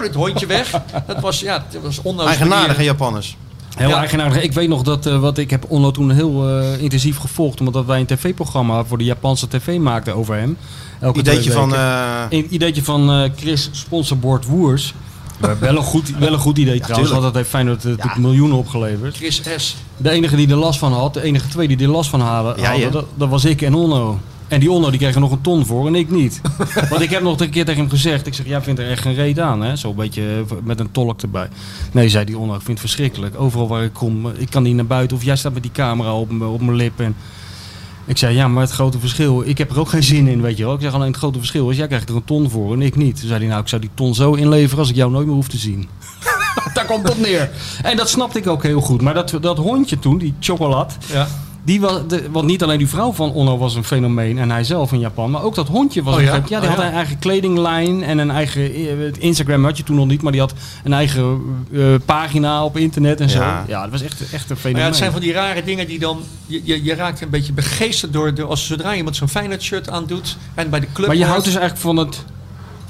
Het 0.02 0.14
hondje 0.16 0.46
weg. 0.46 0.72
Dat 1.08 1.20
was, 1.20 1.40
ja, 1.40 1.66
dat 1.72 1.82
was 1.82 2.02
onnodig. 2.02 2.30
Eigenaardige 2.30 2.84
Japanners. 2.84 3.38
Heel 3.78 3.90
Ja. 3.90 3.98
eigenaardig. 3.98 4.42
Ik 4.42 4.54
weet 4.54 4.68
nog 4.70 4.82
dat, 4.82 5.06
eh, 5.06 5.20
wat 5.20 5.38
ik 5.38 5.50
heb 5.50 5.66
Onno 5.68 5.92
toen 5.92 6.12
heel 6.12 6.48
eh, 6.60 6.82
intensief 6.82 7.18
gevolgd. 7.18 7.60
Omdat 7.60 7.86
wij 7.86 8.00
een 8.00 8.06
tv-programma 8.06 8.84
voor 8.86 8.98
de 8.98 9.04
Japanse 9.04 9.48
tv 9.48 9.78
maakten 9.78 10.16
over 10.16 10.36
hem. 10.36 10.58
Elke 11.00 11.20
Ideetje 11.20 11.52
van... 11.52 11.76
eh, 11.76 12.22
Een 12.30 12.48
ideetje 12.54 12.84
van 12.84 13.12
eh, 13.12 13.30
Chris, 13.36 13.70
sponsorbord 13.72 14.46
Woers. 14.46 14.94
wel, 15.60 15.76
een 15.78 15.84
goed, 15.84 16.10
wel 16.20 16.34
een 16.34 16.40
goed 16.40 16.58
idee 16.58 16.80
trouwens, 16.80 17.10
tuurlijk. 17.10 17.12
want 17.12 17.24
dat 17.24 17.34
heeft 17.36 17.50
Feyenoord 17.50 17.84
uh, 17.84 17.90
natuurlijk 17.92 18.18
miljoenen 18.22 18.58
opgeleverd. 18.58 19.16
Chris 19.16 19.42
S. 19.58 19.76
De 19.98 20.10
enige 20.10 20.36
die 20.36 20.50
er 20.50 20.56
last 20.56 20.80
van 20.80 20.94
had, 20.94 21.14
de 21.14 21.22
enige 21.22 21.48
twee 21.48 21.68
die 21.68 21.78
er 21.80 21.88
last 21.88 22.10
van 22.10 22.20
hadden, 22.22 22.56
Ja, 22.58 22.64
hadden, 22.64 22.80
ja. 22.86 22.90
Dat, 22.90 23.06
dat 23.16 23.30
was 23.30 23.46
ik 23.46 23.62
en 23.62 23.74
Onno. 23.74 24.20
En 24.54 24.60
die 24.60 24.72
Onno 24.72 24.90
die 24.90 25.00
kreeg 25.00 25.14
er 25.14 25.20
nog 25.20 25.32
een 25.32 25.42
ton 25.42 25.66
voor 25.66 25.88
en 25.88 25.96
ik 25.96 26.10
niet. 26.10 26.42
Want 26.90 27.02
ik 27.02 27.10
heb 27.10 27.22
nog 27.22 27.40
een 27.40 27.50
keer 27.50 27.66
tegen 27.66 27.82
hem 27.82 27.90
gezegd, 27.90 28.28
ik 28.28 28.34
zeg, 28.34 28.46
jij 28.48 28.62
vindt 28.62 28.80
er 28.80 28.90
echt 28.90 29.02
geen 29.02 29.14
reet 29.14 29.40
aan, 29.40 29.62
hè? 29.62 29.76
Zo 29.76 29.90
een 29.90 29.96
beetje 29.96 30.22
eh, 30.22 30.56
met 30.64 30.80
een 30.80 30.92
tolk 30.92 31.22
erbij. 31.22 31.48
Nee, 31.92 32.10
zei 32.10 32.26
die 32.26 32.38
Onno, 32.38 32.54
ik 32.54 32.62
vind 32.62 32.80
het 32.80 32.80
verschrikkelijk. 32.80 33.40
Overal 33.40 33.68
waar 33.68 33.84
ik 33.84 33.94
kom, 33.94 34.26
eh, 34.26 34.42
ik 34.42 34.50
kan 34.50 34.64
niet 34.64 34.76
naar 34.76 34.86
buiten 34.86 35.18
of 35.18 35.24
jij 35.24 35.36
staat 35.36 35.54
met 35.54 35.62
die 35.64 35.72
camera 35.72 36.16
op, 36.16 36.42
op 36.42 36.62
mijn 36.62 36.76
lip. 36.76 37.00
En 37.00 37.16
ik 38.06 38.18
zei, 38.18 38.36
ja, 38.36 38.48
maar 38.48 38.64
het 38.64 38.72
grote 38.72 39.00
verschil, 39.00 39.44
ik 39.46 39.58
heb 39.58 39.72
er 39.72 39.80
ook 39.80 39.90
geen 39.90 40.04
zin 40.04 40.28
in, 40.28 40.42
weet 40.42 40.58
je 40.58 40.66
wel. 40.66 40.74
Ik 40.74 40.82
zeg 40.82 40.94
alleen, 40.94 41.08
het 41.08 41.18
grote 41.18 41.38
verschil 41.38 41.70
is, 41.70 41.78
jij 41.78 41.88
krijgt 41.88 42.10
er 42.10 42.16
een 42.16 42.26
ton 42.26 42.50
voor 42.50 42.74
en 42.74 42.82
ik 42.82 42.96
niet. 42.96 43.20
Toen 43.20 43.28
zei 43.28 43.40
hij, 43.40 43.50
nou, 43.50 43.62
ik 43.62 43.68
zou 43.68 43.82
die 43.82 43.92
ton 43.94 44.16
zo 44.16 44.34
inleveren 44.34 44.80
als 44.80 44.90
ik 44.90 44.96
jou 44.96 45.12
nooit 45.12 45.26
meer 45.26 45.36
hoef 45.36 45.48
te 45.48 45.58
zien. 45.58 45.90
Daar 46.74 46.86
komt 46.86 47.10
op 47.10 47.18
neer. 47.18 47.50
En 47.84 47.98
dat 47.98 48.10
snapte 48.10 48.40
ik 48.40 48.48
ook 48.48 48.64
heel 48.64 48.82
goed. 48.82 49.02
Maar 49.02 49.14
dat, 49.14 49.38
dat 49.42 49.58
hondje 49.58 50.00
toen, 50.00 50.18
die 50.18 50.34
chocolade, 50.40 50.94
Ja. 51.12 51.28
Die 51.64 51.82
was, 51.82 52.08
de, 52.08 52.32
want 52.32 52.46
niet 52.46 52.64
alleen 52.64 52.78
die 52.78 52.88
vrouw 52.88 53.12
van 53.12 53.32
Onno 53.32 53.58
was 53.58 53.76
een 53.76 53.84
fenomeen 53.84 54.38
en 54.38 54.52
hij 54.52 54.64
zelf 54.64 54.92
in 54.92 55.00
Japan, 55.00 55.32
maar 55.32 55.44
ook 55.44 55.56
dat 55.56 55.68
hondje 55.68 56.04
was 56.04 56.16
Oh 56.16 56.20
een 56.20 56.26
ja? 56.26 56.40
die 56.40 56.58
Oh 56.58 56.64
had 56.64 56.78
ja. 56.78 56.88
een 56.88 56.94
eigen 56.94 57.20
kledinglijn 57.20 58.04
en 58.04 58.18
een 58.18 58.32
eigen 58.32 58.74
eh, 58.74 59.12
Instagram 59.20 59.64
had 59.64 59.78
je 59.78 59.84
toen 59.84 59.96
nog 59.96 60.08
niet, 60.08 60.22
maar 60.22 60.32
die 60.32 60.42
had 60.42 60.54
een 60.84 60.94
eigen 60.94 61.42
eh, 61.74 61.84
pagina 62.06 62.66
op 62.66 62.78
internet 62.78 63.20
en 63.20 63.30
zo. 63.30 63.40
Ja. 63.40 63.66
Ja, 63.68 63.82
dat 63.82 63.92
was 63.92 64.02
echt, 64.02 64.22
echt 64.22 64.32
een 64.32 64.48
Maar 64.48 64.58
fenomeen. 64.58 64.82
ja, 64.82 64.88
het 64.88 64.98
zijn 64.98 65.12
van 65.12 65.22
die 65.22 65.34
rare 65.34 65.64
dingen 65.64 65.88
die 65.88 66.00
dan... 66.00 66.20
Je, 66.46 66.62
je, 66.64 66.84
je 66.84 66.96
raakt 66.96 67.22
een 67.22 67.30
beetje 67.30 67.54
begeesterd 67.54 68.14
door... 68.14 68.34
door 68.34 68.48
als 68.48 68.68
zodra 68.68 68.96
iemand 68.96 69.16
zo'n 69.16 69.30
Feyenoord 69.30 69.64
shirt 69.64 69.90
aandoet 69.90 70.38
en 70.54 70.70
bij 70.70 70.80
de 70.80 70.88
club... 70.94 71.08
maar 71.08 71.16
je 71.16 71.26
houdt 71.26 71.46
dus 71.46 71.56
eigenlijk 71.56 71.84
van 71.84 71.98
het, 71.98 72.26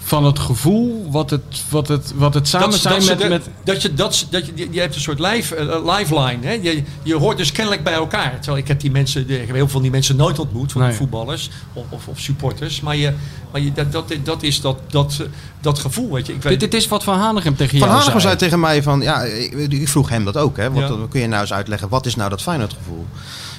van 0.06 0.26
het 0.26 0.40
gevoel 0.40 1.08
wat 1.12 1.30
het, 1.30 1.42
wat 1.70 1.88
het, 1.88 2.14
wat 2.16 2.34
het 2.34 2.48
samen 2.48 2.70
dat, 2.70 2.80
zijn 2.80 3.00
dat, 3.00 3.08
met, 3.10 3.20
de- 3.20 3.28
met... 3.30 3.48
dat 3.64 3.82
je 3.82 3.94
dat 3.94 4.28
dat 4.30 4.46
je 4.46 4.68
je 4.72 4.80
hebt 4.80 4.96
een 4.96 5.02
soort 5.02 5.20
live, 5.20 5.56
eh, 5.56 5.98
lifeline 5.98 6.38
hè? 6.48 6.52
Je, 6.52 6.84
je 7.04 7.16
hoort 7.16 7.38
dus 7.38 7.52
kennelijk 7.52 7.84
bij 7.84 7.94
elkaar 7.94 8.34
terwijl 8.40 8.58
ik 8.58 8.68
heb 8.68 8.80
die 8.80 8.92
mensen 8.92 9.22
ik 9.22 9.28
heb 9.30 9.48
heel 9.48 9.56
veel 9.56 9.68
van 9.68 9.82
die 9.82 9.92
mensen 9.92 10.16
nooit 10.16 10.40
ontmoet 10.40 10.72
van 10.72 10.82
Nee. 10.82 10.90
die 10.90 11.00
voetballers 11.00 11.50
of, 11.74 11.86
of, 11.90 12.08
of 12.08 12.20
supporters 12.20 12.82
maar 12.82 12.96
je 12.96 13.14
maar 13.52 13.62
je 13.62 13.72
dat, 13.72 13.92
dat, 13.92 14.14
dat 14.24 14.44
is 14.44 14.62
dat 14.62 14.80
dat 14.90 15.18
eh, 15.22 15.28
dat 15.62 15.80
gevoel 15.80 16.12
weet 16.12 16.28
je 16.28 16.34
ik 16.34 16.42
weet 16.42 16.60
Dit, 16.60 16.72
dit 16.72 16.82
is 16.82 16.88
wat 16.88 17.04
Van 17.04 17.18
Hanegem 17.20 17.56
tegen 17.56 17.70
Van 17.80 17.88
jou 17.88 17.92
Hanegem 18.00 18.12
zei 18.20 18.22
zei. 18.22 18.36
tegen 18.38 18.60
mij 18.60 18.84
van, 18.84 19.02
ja, 19.02 19.22
ik, 19.22 19.72
ik 19.72 19.88
vroeg 19.90 20.10
hem 20.10 20.26
dat 20.26 20.38
ook, 20.38 20.58
hè. 20.58 20.72
Wat, 20.72 20.90
Ja. 20.90 20.96
kun 21.10 21.22
je 21.22 21.28
nou 21.28 21.42
eens 21.42 21.54
uitleggen, 21.54 21.90
wat 21.90 22.06
is 22.06 22.16
nou 22.16 22.30
dat 22.30 22.42
Feyenoord 22.42 22.74
gevoel? 22.74 23.06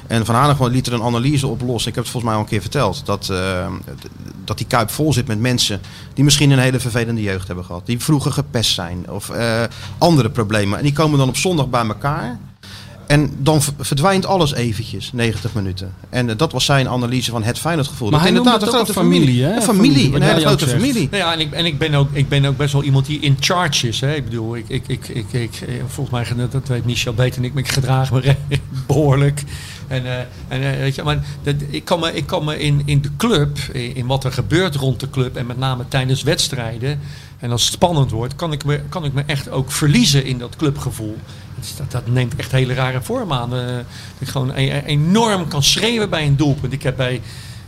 En 0.07 0.25
Van 0.25 0.35
Hanegem 0.35 0.67
liet 0.67 0.87
er 0.87 0.93
een 0.93 1.03
analyse 1.03 1.47
op 1.47 1.61
los. 1.61 1.87
Ik 1.87 1.95
heb 1.95 2.05
het 2.05 2.13
volgens 2.13 2.25
mij 2.25 2.35
al 2.35 2.41
een 2.41 2.47
keer 2.47 2.61
verteld. 2.61 3.03
Dat, 3.07 3.29
eh, 3.29 3.67
dat 4.45 4.59
die 4.59 4.67
Kuip 4.67 4.91
vol 4.91 5.13
zit 5.13 5.27
met 5.27 5.41
mensen 5.41 5.81
die 6.15 6.25
misschien 6.25 6.51
een 6.51 6.59
hele 6.59 6.81
vervelende 6.81 7.23
jeugd 7.23 7.47
hebben 7.47 7.65
gehad. 7.65 7.87
Die 7.87 7.99
vroeger 7.99 8.33
gepest 8.33 8.75
zijn 8.75 9.11
of 9.11 9.31
eh, 9.31 9.63
andere 9.99 10.31
problemen. 10.31 10.79
En 10.79 10.85
die 10.85 10.93
komen 10.93 11.19
dan 11.19 11.29
op 11.29 11.37
zondag 11.37 11.69
bij 11.69 11.87
elkaar. 11.87 12.39
En 13.07 13.33
dan 13.39 13.63
verdwijnt 13.79 14.27
alles 14.27 14.55
eventjes, 14.55 15.13
90 15.13 15.55
minuten. 15.55 15.95
En 16.11 16.31
eh, 16.31 16.37
dat 16.37 16.53
was 16.53 16.65
zijn 16.65 16.89
analyse 16.89 17.31
van 17.31 17.43
het 17.43 17.59
Feyenoord-gevoel. 17.59 18.11
Maar 18.11 18.19
Dat 18.21 18.29
hij 18.29 18.39
inderdaad 18.39 18.61
noemde 18.61 18.77
een 18.77 18.83
het 18.83 18.91
grote 18.91 19.01
ook 19.01 19.07
een 19.07 19.21
familie. 19.21 19.43
familie, 19.43 19.53
hè? 19.53 19.57
Een 19.57 19.77
familie, 19.77 20.15
een 20.15 20.23
hele 20.23 20.47
grote 20.47 20.67
familie. 20.67 21.09
Nou 21.11 21.23
ja, 21.23 21.33
en 21.33 21.41
ik, 21.41 21.53
en 21.53 21.67
ik, 21.67 21.79
ben 21.79 21.95
ook, 21.95 22.09
ik 22.13 22.29
ben 22.29 22.45
ook 22.45 22.57
best 22.57 22.73
wel 22.73 22.83
iemand 22.83 23.07
die 23.07 23.21
in 23.21 23.37
charge 23.41 23.89
is. 23.89 24.01
Hè. 24.01 24.15
Ik 24.15 24.25
bedoel, 24.25 24.57
ik, 24.57 24.65
ik, 24.69 24.89
ik, 24.89 25.09
ik, 25.09 25.33
ik, 25.33 25.65
volgens 25.87 26.37
mij, 26.37 26.49
dat 26.51 26.69
weet 26.69 26.85
Michel 26.85 27.15
beter 27.15 27.35
dan 27.35 27.45
ik, 27.45 27.55
maar 27.55 27.63
ik 27.63 27.69
gedraag 27.69 28.13
me 28.13 28.37
behoorlijk. 28.87 29.43
En, 29.89 30.07
eh, 30.07 30.19
en 30.49 30.73
eh, 30.73 30.79
weet 30.79 30.95
je, 30.95 31.03
maar 31.03 31.25
dat, 31.43 31.55
ik 31.71 31.85
kan 31.85 32.01
me, 32.01 32.13
ik 32.13 32.27
kan 32.27 32.45
me 32.45 32.59
in, 32.59 32.83
in 32.85 33.01
de 33.03 33.11
club, 33.17 33.59
in, 33.73 33.95
in 33.97 34.07
wat 34.07 34.25
er 34.25 34.33
gebeurt 34.33 34.75
rond 34.75 35.01
de 35.01 35.11
club 35.11 35.37
en 35.37 35.47
met 35.47 35.59
name 35.59 35.85
tijdens 35.89 36.23
wedstrijden, 36.23 37.01
en 37.39 37.51
als 37.51 37.65
het 37.65 37.73
spannend 37.73 38.11
wordt, 38.11 38.37
kan 38.37 38.53
ik 38.53 38.65
me, 38.65 38.81
kan 38.89 39.05
ik 39.05 39.13
me 39.13 39.23
echt 39.27 39.51
ook 39.51 39.73
verliezen 39.73 40.25
in 40.25 40.39
dat 40.39 40.57
clubgevoel. 40.57 41.17
Dat, 41.77 41.91
dat 41.91 42.07
neemt 42.07 42.37
echt 42.37 42.53
hele 42.53 42.75
rare 42.75 43.03
vorm 43.03 43.33
aan. 43.33 43.55
Eh, 43.57 43.67
dat 43.67 43.85
ik 44.19 44.29
gewoon 44.29 44.51
e- 44.55 44.69
e- 44.69 44.83
enorm 44.87 45.49
kan 45.49 45.63
schreeuwen 45.63 46.11
bij 46.11 46.27
een 46.27 46.37
doelpunt. 46.37 46.73
Ik 46.73 46.83
heb 46.83 46.97
bij, 46.97 47.21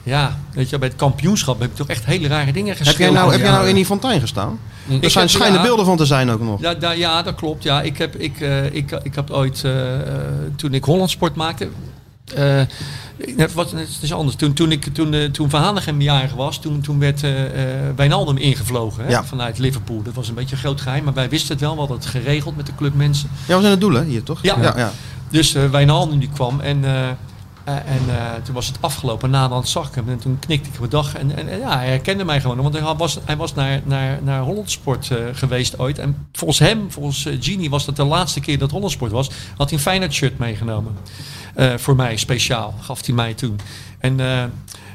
ja, 0.02 0.38
weet 0.52 0.70
je, 0.70 0.78
bij 0.78 0.88
het 0.88 0.96
kampioenschap 0.96 1.60
heb 1.60 1.70
ik 1.70 1.76
toch 1.76 1.88
echt 1.88 2.04
hele 2.04 2.28
rare 2.28 2.52
dingen 2.52 2.68
Heb 2.68 2.76
geschreven. 2.76 3.04
jij 3.04 3.12
nou, 3.12 3.32
heb 3.32 3.40
jij 3.40 3.50
nou 3.50 3.68
in 3.68 3.74
die 3.74 3.86
fontein 3.86 4.20
gestaan? 4.20 4.58
Ik 4.88 5.04
Er 5.04 5.10
zijn 5.10 5.24
heb- 5.24 5.34
schijnen 5.34 5.58
ja. 5.58 5.64
beelden 5.66 5.84
van 5.84 5.96
te 5.96 6.04
zijn 6.06 6.30
ook 6.30 6.40
nog. 6.40 6.60
Ja, 6.60 6.74
da- 6.74 6.90
ja, 6.90 7.22
dat 7.22 7.34
klopt. 7.34 7.62
Ja, 7.62 7.82
ik, 7.82 7.98
heb, 7.98 8.16
ik, 8.16 8.40
ik, 8.72 8.90
ik 9.02 9.14
heb 9.14 9.30
ooit, 9.30 9.64
toen 10.56 10.74
ik 10.74 10.84
Hollandsport 10.84 11.34
maakte, 11.34 11.68
eh, 12.34 12.62
het, 13.36 13.52
was, 13.52 13.72
het 13.72 13.98
is 14.00 14.12
anders. 14.12 14.36
Toen, 14.36 14.52
toen, 14.52 14.72
ik, 14.72 14.94
toen, 14.94 15.14
eh, 15.14 15.24
toen 15.24 15.50
Van 15.50 15.62
Hanegem 15.62 16.00
jarig 16.00 16.32
was, 16.32 16.58
toen, 16.60 16.80
toen 16.80 16.98
werd 16.98 17.22
eh, 17.22 17.32
Wijnaldum 17.96 18.36
ingevlogen 18.36 19.04
hè, 19.04 19.10
Ja. 19.10 19.24
vanuit 19.24 19.58
Liverpool. 19.58 20.02
Dat 20.02 20.14
was 20.14 20.28
een 20.28 20.34
beetje 20.34 20.54
een 20.54 20.60
groot 20.60 20.80
geheim, 20.80 21.04
maar 21.04 21.14
wij 21.14 21.28
wisten 21.28 21.52
het 21.52 21.60
wel. 21.60 21.72
We 21.72 21.78
hadden 21.78 21.96
het 21.96 22.06
geregeld 22.06 22.56
met 22.56 22.66
de 22.66 22.74
clubmensen. 22.76 23.30
Ja, 23.46 23.54
we 23.54 23.60
zijn 23.60 23.72
het 23.72 23.80
doelen 23.80 24.04
hier, 24.04 24.22
toch? 24.22 24.42
Ja. 24.42 24.56
ja, 24.60 24.74
ja. 24.76 24.92
Dus 25.30 25.52
Wijnaldum 25.52 26.18
die 26.18 26.28
kwam 26.34 26.60
en, 26.60 26.84
en 27.64 28.00
toen 28.42 28.54
was 28.54 28.66
het 28.66 28.76
afgelopen. 28.80 29.30
Na 29.30 29.48
dan 29.48 29.66
zag 29.66 29.88
ik 29.88 29.94
hem 29.94 30.08
en 30.08 30.18
toen 30.18 30.38
knikte 30.38 30.68
ik 30.68 30.78
mijn 30.78 30.90
dag. 30.90 31.14
En, 31.14 31.36
en, 31.36 31.48
en 31.48 31.58
ja, 31.58 31.76
hij 31.76 31.88
herkende 31.88 32.24
mij 32.24 32.40
gewoon. 32.40 32.56
Want 32.62 32.74
hij 32.74 32.94
was, 32.96 33.18
hij 33.24 33.36
was 33.36 33.54
naar, 33.54 33.80
naar, 33.84 34.18
naar 34.22 34.40
Hollandsport 34.42 35.10
geweest 35.32 35.78
ooit. 35.78 35.98
En 35.98 36.28
volgens 36.32 36.58
hem, 36.58 36.90
volgens 36.92 37.26
Genie, 37.40 37.70
was 37.70 37.84
dat 37.84 37.96
de 37.96 38.04
laatste 38.04 38.40
keer 38.40 38.58
dat 38.58 38.70
Hollandsport 38.70 39.10
was. 39.12 39.30
Had 39.56 39.68
hij 39.68 39.78
een 39.78 39.84
Feyenoord 39.84 40.12
shirt 40.12 40.38
meegenomen. 40.38 40.94
Eh, 41.56 41.74
voor 41.76 41.96
mij 41.96 42.16
speciaal, 42.16 42.74
gaf 42.80 43.06
hij 43.06 43.14
mij 43.14 43.34
toen. 43.34 43.58
En, 43.98 44.20
eh, 44.20 44.42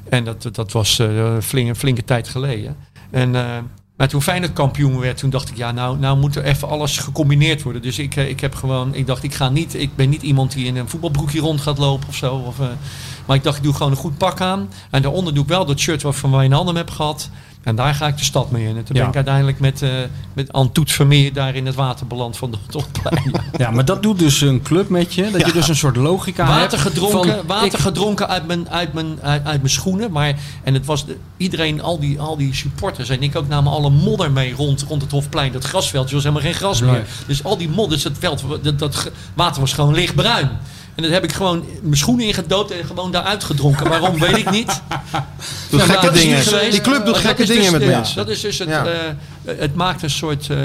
en 0.10 0.24
dat, 0.24 0.50
dat 0.52 0.71
was 0.71 1.00
eh, 1.00 1.15
een 1.17 1.41
flinke, 1.41 1.76
flinke 1.76 2.04
tijd 2.04 2.28
geleden. 2.28 2.76
En, 3.10 3.36
eh, 3.36 3.58
maar 4.02 4.10
toen 4.10 4.21
Feyenoord 4.21 4.54
kampioen 4.54 5.00
werd, 5.00 5.17
toen 5.17 5.30
dacht 5.30 5.50
ik, 5.50 5.58
ja, 5.58 5.71
nou, 5.71 5.97
nou 5.97 6.17
moet 6.17 6.36
er 6.36 6.43
even 6.43 6.67
alles 6.67 6.97
gecombineerd 6.97 7.62
worden. 7.62 7.82
Dus 7.82 8.00
ik, 8.00 8.15
eh, 8.15 8.30
ik 8.30 8.39
heb 8.39 8.56
gewoon, 8.56 8.95
ik 8.95 9.08
dacht, 9.08 9.24
ik 9.24 9.34
ga 9.34 9.50
niet, 9.50 9.74
ik 9.76 9.95
ben 9.95 10.10
niet 10.10 10.21
iemand 10.21 10.52
die 10.54 10.65
in 10.65 10.76
een 10.76 10.89
voetbalbroekje 10.89 11.39
rond 11.39 11.62
gaat 11.62 11.78
lopen 11.78 12.08
of 12.08 12.15
zo. 12.15 12.54
Eh, 12.60 12.65
maar 13.26 13.36
ik 13.36 13.43
dacht, 13.43 13.58
ik 13.58 13.63
doe 13.63 13.74
gewoon 13.74 13.91
een 13.91 13.97
goed 13.97 14.17
pak 14.17 14.41
aan. 14.41 14.69
En 14.89 15.02
daaronder 15.02 15.34
doe 15.34 15.43
ik 15.43 15.50
wel 15.50 15.65
dat 15.65 15.80
shirt 15.80 16.02
wat 16.02 16.15
van 16.15 16.32
Wijnaldum 16.32 16.76
heb 16.76 16.89
gehad. 16.89 17.30
En 17.63 17.76
daar 17.76 17.93
ga 17.95 18.08
ik 18.08 18.17
de 18.17 18.24
stad 18.24 18.52
mee 18.52 18.67
in. 18.67 18.78
En 18.78 18.84
toen 18.84 18.95
Ja. 18.95 19.02
ben 19.02 19.10
ik 19.10 19.15
uiteindelijk 19.15 19.60
met, 19.60 19.82
eh 19.82 19.89
met 20.34 20.52
Anne 20.54 20.71
Toet 20.71 20.91
Vermeer 20.91 21.34
daar 21.34 21.56
in 21.56 21.65
het 21.65 21.76
water 21.76 22.08
beland 22.08 22.38
van 22.38 22.52
de 22.52 22.58
Totplein. 22.69 23.32
Ja. 23.58 23.71
Maar 23.71 23.86
dat 23.86 24.04
doet 24.04 24.19
dus 24.19 24.41
een 24.41 24.62
club 24.62 24.89
met 24.89 25.13
je. 25.13 25.30
Dat 25.32 25.45
je 25.45 25.52
dus 25.52 25.67
een 25.67 25.76
soort 25.76 25.95
logica 25.95 26.45
Water 26.47 26.62
hebt. 26.69 26.82
gedronken, 26.82 27.36
van, 27.36 27.45
water 27.47 27.65
ik- 27.65 27.78
gedronken 27.78 28.28
uit 28.28 28.47
mijn, 28.47 28.69
uit 28.69 28.93
mijn, 28.93 29.08
uit, 29.21 29.45
uit 29.45 29.62
mijn 29.62 29.74
schoenen. 29.74 30.12
Maar, 30.12 30.34
en 30.63 30.74
het 30.74 30.86
was 30.86 31.06
de- 31.06 31.17
iedereen, 31.38 31.82
al 31.82 32.00
die, 32.00 32.19
al 32.19 32.38
die 32.38 32.54
supporters 32.56 33.10
en 33.10 33.24
ik 33.24 33.36
ook 33.36 33.47
namen 33.47 33.71
alle 33.71 33.89
modder 33.89 34.32
mee 34.32 34.54
rond, 34.54 34.86
rond 34.88 35.02
het 35.02 35.12
Hofplein. 35.12 35.52
Dat 35.52 35.63
grasveldje 35.63 36.15
was 36.15 36.24
helemaal 36.24 36.45
geen 36.45 36.54
gras 36.54 36.82
Nee. 36.82 36.91
meer. 36.91 37.06
Dus 37.28 37.43
al 37.43 37.58
die 37.58 37.69
modder, 37.69 37.89
dus 37.93 38.04
dat, 38.04 38.13
veld, 38.19 38.43
dat, 38.80 39.12
water 39.34 39.62
was 39.62 39.74
gewoon 39.74 39.93
lichtbruin. 39.93 40.50
En 40.95 41.04
dat 41.04 41.12
heb 41.12 41.23
ik 41.23 41.32
gewoon 41.34 41.65
mijn 41.82 41.97
schoenen 41.97 42.25
ingedoopt 42.25 42.71
en 42.71 42.86
gewoon 42.86 43.12
daaruit 43.12 43.43
gedronken. 43.43 43.89
Waarom, 43.89 44.19
weet 44.19 44.38
ik 44.38 44.49
niet. 44.51 44.82
Doet 45.69 45.80
Ja, 45.80 45.86
gekke 45.86 46.12
dingen. 46.12 46.38
geweest. 46.41 46.71
Die 46.71 46.82
club 46.82 47.06
doet 47.06 47.17
gekke 47.17 47.41
is 47.41 47.47
dus 47.47 47.58
dingen 47.58 47.71
met 47.71 47.86
mensen. 47.86 48.15
Dat 48.15 48.30
is 48.30 48.41
dus 48.41 48.60
het, 48.60 48.69
Ja. 48.69 48.86
eh, 48.86 48.99
het 49.58 49.75
maakt 49.75 50.04
een 50.04 50.10
soort, 50.10 50.49
eh, 50.49 50.58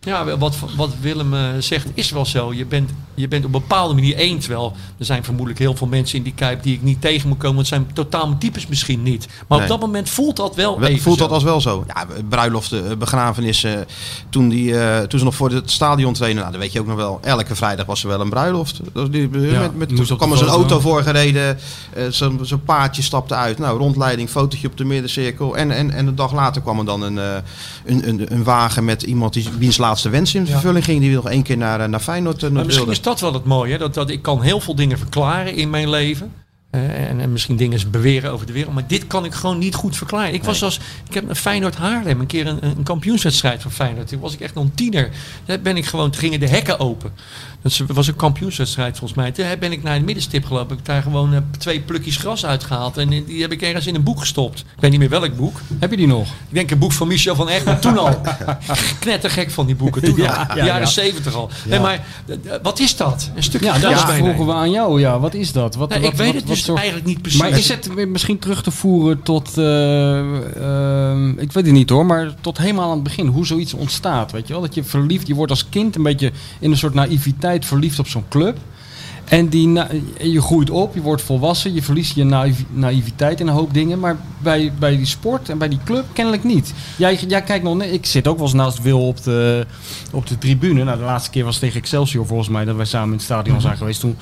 ja, 0.00 0.36
wat, 0.38 0.54
wat 0.76 0.90
Willem 1.00 1.34
eh, 1.34 1.40
zegt 1.58 1.86
is 1.94 2.10
wel 2.10 2.26
zo. 2.26 2.52
Je 2.54 2.64
bent, 2.66 2.90
je 3.20 3.28
bent 3.28 3.44
op 3.44 3.54
een 3.54 3.60
bepaalde 3.60 3.94
manier 3.94 4.16
één. 4.16 4.38
Terwijl 4.38 4.72
er 4.98 5.04
zijn 5.04 5.24
vermoedelijk 5.24 5.58
heel 5.58 5.76
veel 5.76 5.86
mensen 5.86 6.16
in 6.18 6.24
die 6.24 6.34
Kuip 6.34 6.62
die 6.62 6.74
ik 6.74 6.82
niet 6.82 7.00
tegen 7.00 7.28
moet 7.28 7.38
komen. 7.38 7.56
Want 7.56 7.68
het 7.68 7.76
zijn 7.78 7.90
totaal 7.94 8.26
mijn 8.26 8.38
types 8.38 8.66
misschien 8.66 9.02
niet. 9.02 9.26
Maar 9.48 9.58
Nee. 9.58 9.66
op 9.66 9.72
dat 9.72 9.80
moment 9.80 10.08
voelt 10.08 10.36
dat 10.36 10.54
wel 10.56 10.78
We- 10.78 10.86
even 10.88 11.02
Voelt 11.02 11.18
zo. 11.18 11.24
dat 11.24 11.32
als 11.32 11.42
wel 11.42 11.60
zo? 11.60 11.84
Ja, 11.86 12.06
bruiloften, 12.28 12.90
eh, 12.90 12.96
begrafenissen. 12.96 13.86
Toen, 14.30 14.48
die, 14.48 14.78
eh, 14.80 15.00
toen 15.06 15.18
ze 15.18 15.24
nog 15.24 15.34
voor 15.34 15.50
het 15.50 15.70
stadion 15.70 16.12
trainen, 16.12 16.40
nou, 16.40 16.52
dat 16.52 16.60
weet 16.62 16.72
je 16.72 16.80
ook 16.80 16.86
nog 16.86 16.96
wel. 16.96 17.18
Elke 17.22 17.54
vrijdag 17.56 17.86
was 17.86 18.02
er 18.02 18.08
wel 18.08 18.20
een 18.20 18.30
bruiloft. 18.30 18.80
Die, 19.10 19.28
eh, 19.32 19.52
Ja, 19.52 19.60
met, 19.60 19.76
met, 19.76 20.06
toen 20.06 20.16
kwam 20.16 20.32
er 20.32 20.38
zo'n 20.38 20.48
auto 20.48 20.80
voorgereden. 20.80 21.58
eh, 21.92 22.04
Zo'n 22.10 22.38
zo'n 22.42 22.62
paardje 22.64 23.02
stapte 23.02 23.34
uit. 23.34 23.58
Nou, 23.58 23.78
rondleiding, 23.78 24.28
fotootje 24.28 24.66
op 24.68 24.76
de 24.76 24.84
middencirkel. 24.84 25.56
En, 25.56 25.70
en, 25.70 25.90
en 25.90 26.06
een 26.06 26.14
dag 26.14 26.32
later 26.32 26.62
kwam 26.62 26.78
er 26.78 26.84
dan 26.84 27.02
een, 27.02 27.18
eh, 27.18 27.24
een, 27.84 28.08
een, 28.08 28.32
een 28.32 28.44
wagen 28.44 28.84
met 28.84 29.02
iemand 29.02 29.32
die, 29.32 29.48
wiens 29.58 29.76
laatste 29.78 30.08
wens 30.08 30.34
in 30.34 30.46
vervulling 30.46 30.84
ging. 30.84 31.00
Die 31.00 31.14
nog 31.14 31.28
één 31.28 31.42
keer 31.42 31.56
naar, 31.56 31.88
naar 31.88 32.00
Feyenoord 32.00 32.40
Maar 32.42 32.50
misschien 32.52 32.74
wilde. 32.76 32.90
is 32.90 33.02
dat 33.02 33.09
wel 33.18 33.32
het 33.32 33.44
mooie. 33.44 33.78
Dat, 33.78 33.94
dat 33.94 34.10
ik 34.10 34.22
kan 34.22 34.42
heel 34.42 34.60
veel 34.60 34.74
dingen 34.74 34.98
verklaren 34.98 35.54
in 35.54 35.70
mijn 35.70 35.90
leven. 35.90 36.32
En, 36.70 37.20
en 37.20 37.32
misschien 37.32 37.56
dingen 37.56 37.90
beweren 37.90 38.32
over 38.32 38.46
de 38.46 38.52
wereld. 38.52 38.74
Maar 38.74 38.86
dit 38.86 39.06
kan 39.06 39.24
ik 39.24 39.34
gewoon 39.34 39.58
niet 39.58 39.74
goed 39.74 39.96
verklaren. 39.96 40.34
Ik, 40.34 40.44
was 40.44 40.62
als, 40.62 40.80
ik 41.08 41.14
heb 41.14 41.28
een 41.28 41.36
Feyenoord 41.36 41.76
Haarlem 41.76 42.20
een 42.20 42.26
keer 42.26 42.46
een, 42.46 42.64
een 42.64 42.82
kampioenswedstrijd 42.82 43.62
van 43.62 43.70
Feyenoord. 43.70 44.08
Toen 44.08 44.20
was 44.20 44.32
ik 44.32 44.40
echt 44.40 44.54
nog 44.54 44.64
een 44.64 44.74
tiener. 44.74 45.10
Daar 45.44 45.60
ben 45.60 45.76
ik 45.76 45.86
gewoon, 45.86 46.10
toen 46.10 46.20
gingen 46.20 46.40
de 46.40 46.48
hekken 46.48 46.78
open. 46.78 47.12
Dat 47.62 47.80
was 47.86 48.06
een 48.06 48.16
kampioenswedstrijd 48.16 48.98
volgens 48.98 49.18
mij. 49.20 49.32
Toen 49.32 49.46
ben 49.58 49.72
ik 49.72 49.82
naar 49.82 49.94
het 49.94 50.04
middenstip 50.04 50.44
gelopen. 50.44 50.68
Heb 50.68 50.78
ik 50.78 50.84
daar 50.84 51.02
gewoon 51.02 51.34
eh, 51.34 51.40
twee 51.58 51.80
plukjes 51.80 52.16
gras 52.16 52.46
uitgehaald. 52.46 52.96
En 52.96 53.08
die 53.08 53.40
heb 53.40 53.52
ik 53.52 53.62
ergens 53.62 53.86
in 53.86 53.94
een 53.94 54.02
boek 54.02 54.18
gestopt. 54.18 54.60
Ik 54.60 54.80
weet 54.80 54.90
niet 54.90 55.00
meer 55.00 55.08
welk 55.08 55.36
boek. 55.36 55.60
Heb 55.78 55.90
je 55.90 55.96
die 55.96 56.06
nog? 56.06 56.26
Ik 56.28 56.54
denk 56.54 56.70
een 56.70 56.78
boek 56.78 56.92
van 56.92 57.08
Michel 57.08 57.34
van 57.34 57.48
Egmond. 57.48 57.82
Toen 57.82 57.98
al. 57.98 58.20
Knettergek 59.00 59.50
van 59.50 59.66
die 59.66 59.74
boeken. 59.74 60.02
Toen 60.02 60.16
Ja, 60.16 60.46
al. 60.48 60.56
ja, 60.56 60.64
jaren 60.64 60.80
ja. 60.80 60.86
zeventig 60.86 61.34
al. 61.34 61.50
Nee, 61.64 61.80
maar 61.80 62.04
wat 62.62 62.78
is 62.78 62.96
dat? 62.96 63.30
Een 63.34 63.42
stukje 63.42 63.66
Ja, 63.66 63.78
dat 63.78 64.00
vroegen 64.00 64.46
we 64.46 64.52
aan 64.52 64.70
jou. 64.70 65.00
Ja, 65.00 65.18
wat 65.18 65.34
is 65.34 65.52
dat? 65.52 65.74
Wat, 65.74 65.88
Nee, 65.88 66.00
wat, 66.00 66.10
ik 66.10 66.16
weet 66.16 66.34
het 66.34 66.44
wat 66.44 66.56
eigenlijk 66.68 67.06
niet 67.06 67.22
precies. 67.22 67.40
Maar 67.40 67.50
is 67.50 67.68
het 67.68 68.08
misschien 68.08 68.38
terug 68.38 68.62
te 68.62 68.70
voeren 68.70 69.22
tot, 69.22 69.58
eh, 69.58 70.18
ehm, 70.18 71.28
ik 71.28 71.52
weet 71.52 71.64
het 71.64 71.74
niet 71.74 71.90
hoor, 71.90 72.06
maar 72.06 72.34
tot 72.40 72.58
helemaal 72.58 72.84
aan 72.88 72.94
het 72.94 73.02
begin, 73.02 73.26
hoe 73.26 73.46
zoiets 73.46 73.74
ontstaat, 73.74 74.32
weet 74.32 74.46
je 74.46 74.52
wel? 74.52 74.62
Dat 74.62 74.74
je 74.74 74.84
verliefd, 74.84 75.26
je 75.26 75.34
wordt 75.34 75.50
als 75.50 75.68
kind 75.68 75.96
een 75.96 76.02
beetje 76.02 76.32
in 76.58 76.70
een 76.70 76.76
soort 76.76 76.94
naïviteit 76.94 77.64
verliefd 77.66 77.98
op 77.98 78.06
zo'n 78.08 78.24
club. 78.28 78.58
En 79.24 79.48
die 79.48 79.66
na- 79.66 79.88
je 80.22 80.42
groeit 80.42 80.70
op, 80.70 80.94
je 80.94 81.00
wordt 81.00 81.22
volwassen, 81.22 81.74
je 81.74 81.82
verliest 81.82 82.14
je 82.14 82.24
naïv- 82.24 82.62
naïviteit 82.72 83.40
in 83.40 83.46
een 83.46 83.54
hoop 83.54 83.74
dingen. 83.74 83.98
Maar 83.98 84.16
bij, 84.38 84.72
bij 84.78 84.96
die 84.96 85.06
sport 85.06 85.48
en 85.48 85.58
bij 85.58 85.68
die 85.68 85.78
club 85.84 86.04
kennelijk 86.12 86.44
niet. 86.44 86.72
Jij, 86.96 87.18
jij 87.28 87.42
kijkt 87.42 87.64
nog, 87.64 87.82
ik 87.82 88.06
zit 88.06 88.28
ook 88.28 88.36
wel 88.36 88.46
eens 88.46 88.54
naast 88.54 88.82
Wil 88.82 89.06
op 89.06 89.22
de, 89.22 89.66
op 90.12 90.26
de 90.26 90.38
tribune. 90.38 90.84
Nou, 90.84 90.98
de 90.98 91.04
laatste 91.04 91.30
keer 91.30 91.44
was 91.44 91.58
tegen 91.58 91.80
Excelsior 91.80 92.26
volgens 92.26 92.48
mij 92.48 92.64
dat 92.64 92.76
wij 92.76 92.84
samen 92.84 93.06
in 93.08 93.14
het 93.14 93.22
stadion 93.22 93.60
zijn 93.60 93.76
geweest. 93.76 94.00
Toen, 94.00 94.16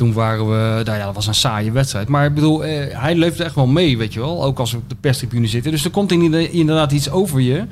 toen 0.00 0.12
waren 0.12 0.48
we, 0.48 0.82
nou 0.84 0.98
ja, 0.98 1.04
dat 1.04 1.14
was 1.14 1.26
een 1.26 1.34
saaie 1.34 1.72
wedstrijd. 1.72 2.08
Maar 2.08 2.26
ik 2.26 2.34
bedoel, 2.34 2.64
eh, 2.64 2.98
hij 3.00 3.14
leeft 3.14 3.40
echt 3.40 3.54
wel 3.54 3.66
mee, 3.66 3.98
weet 3.98 4.12
je 4.12 4.20
wel. 4.20 4.44
Ook 4.44 4.58
als 4.58 4.70
we 4.72 4.76
op 4.76 4.88
de 4.88 4.96
perstribune 5.00 5.46
zitten. 5.46 5.70
Dus 5.70 5.84
er 5.84 5.90
komt 5.90 6.12
inderdaad- 6.12 6.50
inderdaad 6.50 6.92
iets 6.92 7.10
over 7.10 7.40
je. 7.40 7.64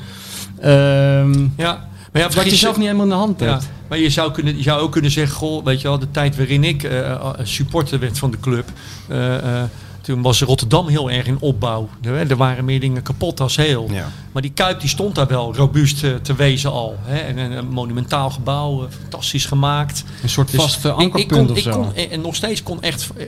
Ehm 0.60 1.40
ja, 1.56 1.88
maar 2.12 2.22
ja, 2.22 2.28
wat 2.34 2.44
je 2.50 2.56
zelf 2.56 2.76
niet 2.76 2.84
helemaal 2.86 3.04
in 3.06 3.10
de 3.12 3.18
hand 3.18 3.40
Ja, 3.40 3.46
hebt. 3.46 3.68
maar 3.88 3.98
je 3.98 4.10
zou, 4.10 4.32
kunnen, 4.32 4.56
je 4.56 4.62
zou 4.62 4.80
ook 4.80 4.92
kunnen 4.92 5.10
zeggen, 5.10 5.36
goh, 5.36 5.64
weet 5.64 5.80
je 5.80 5.88
wel, 5.88 5.98
de 5.98 6.10
tijd 6.10 6.36
waarin 6.36 6.64
ik 6.64 6.82
eh, 6.82 7.10
eh, 7.10 7.30
supporter 7.42 7.98
werd 7.98 8.18
van 8.18 8.30
de 8.30 8.40
club, 8.40 8.64
eh, 9.08 9.34
eh, 9.36 9.62
toen 10.00 10.22
was 10.22 10.40
Rotterdam 10.42 10.88
heel 10.88 11.10
erg 11.10 11.26
in 11.26 11.36
opbouw. 11.40 11.88
Er, 12.02 12.30
er 12.30 12.36
waren 12.36 12.64
meer 12.64 12.80
dingen 12.80 13.02
kapot 13.02 13.40
als 13.40 13.56
heel. 13.56 13.88
Ja. 13.90 14.06
Maar 14.38 14.46
die 14.46 14.56
Kuip 14.56 14.80
die 14.80 14.88
stond 14.88 15.14
daar 15.14 15.26
wel 15.26 15.54
robuust 15.54 16.04
eh, 16.04 16.14
te 16.14 16.34
wezen 16.34 16.70
al. 16.72 16.96
Hè? 17.02 17.18
En 17.18 17.38
een, 17.38 17.68
monumentaal 17.68 18.30
gebouw, 18.30 18.82
eh, 18.84 18.90
fantastisch 19.00 19.44
gemaakt. 19.46 20.04
Een 20.22 20.28
soort 20.28 20.50
Dus 20.50 20.60
vaste 20.60 20.88
ik- 20.88 20.94
ik 20.94 21.00
ankerpunt 21.00 21.30
kon- 21.46 21.50
of 21.50 21.56
ik 21.56 21.62
zo. 21.62 21.70
kon- 21.70 21.94
en 21.94 22.20
nog 22.20 22.34
steeds 22.34 22.62
kon 22.62 22.82
echt... 22.82 23.08
eh, 23.16 23.26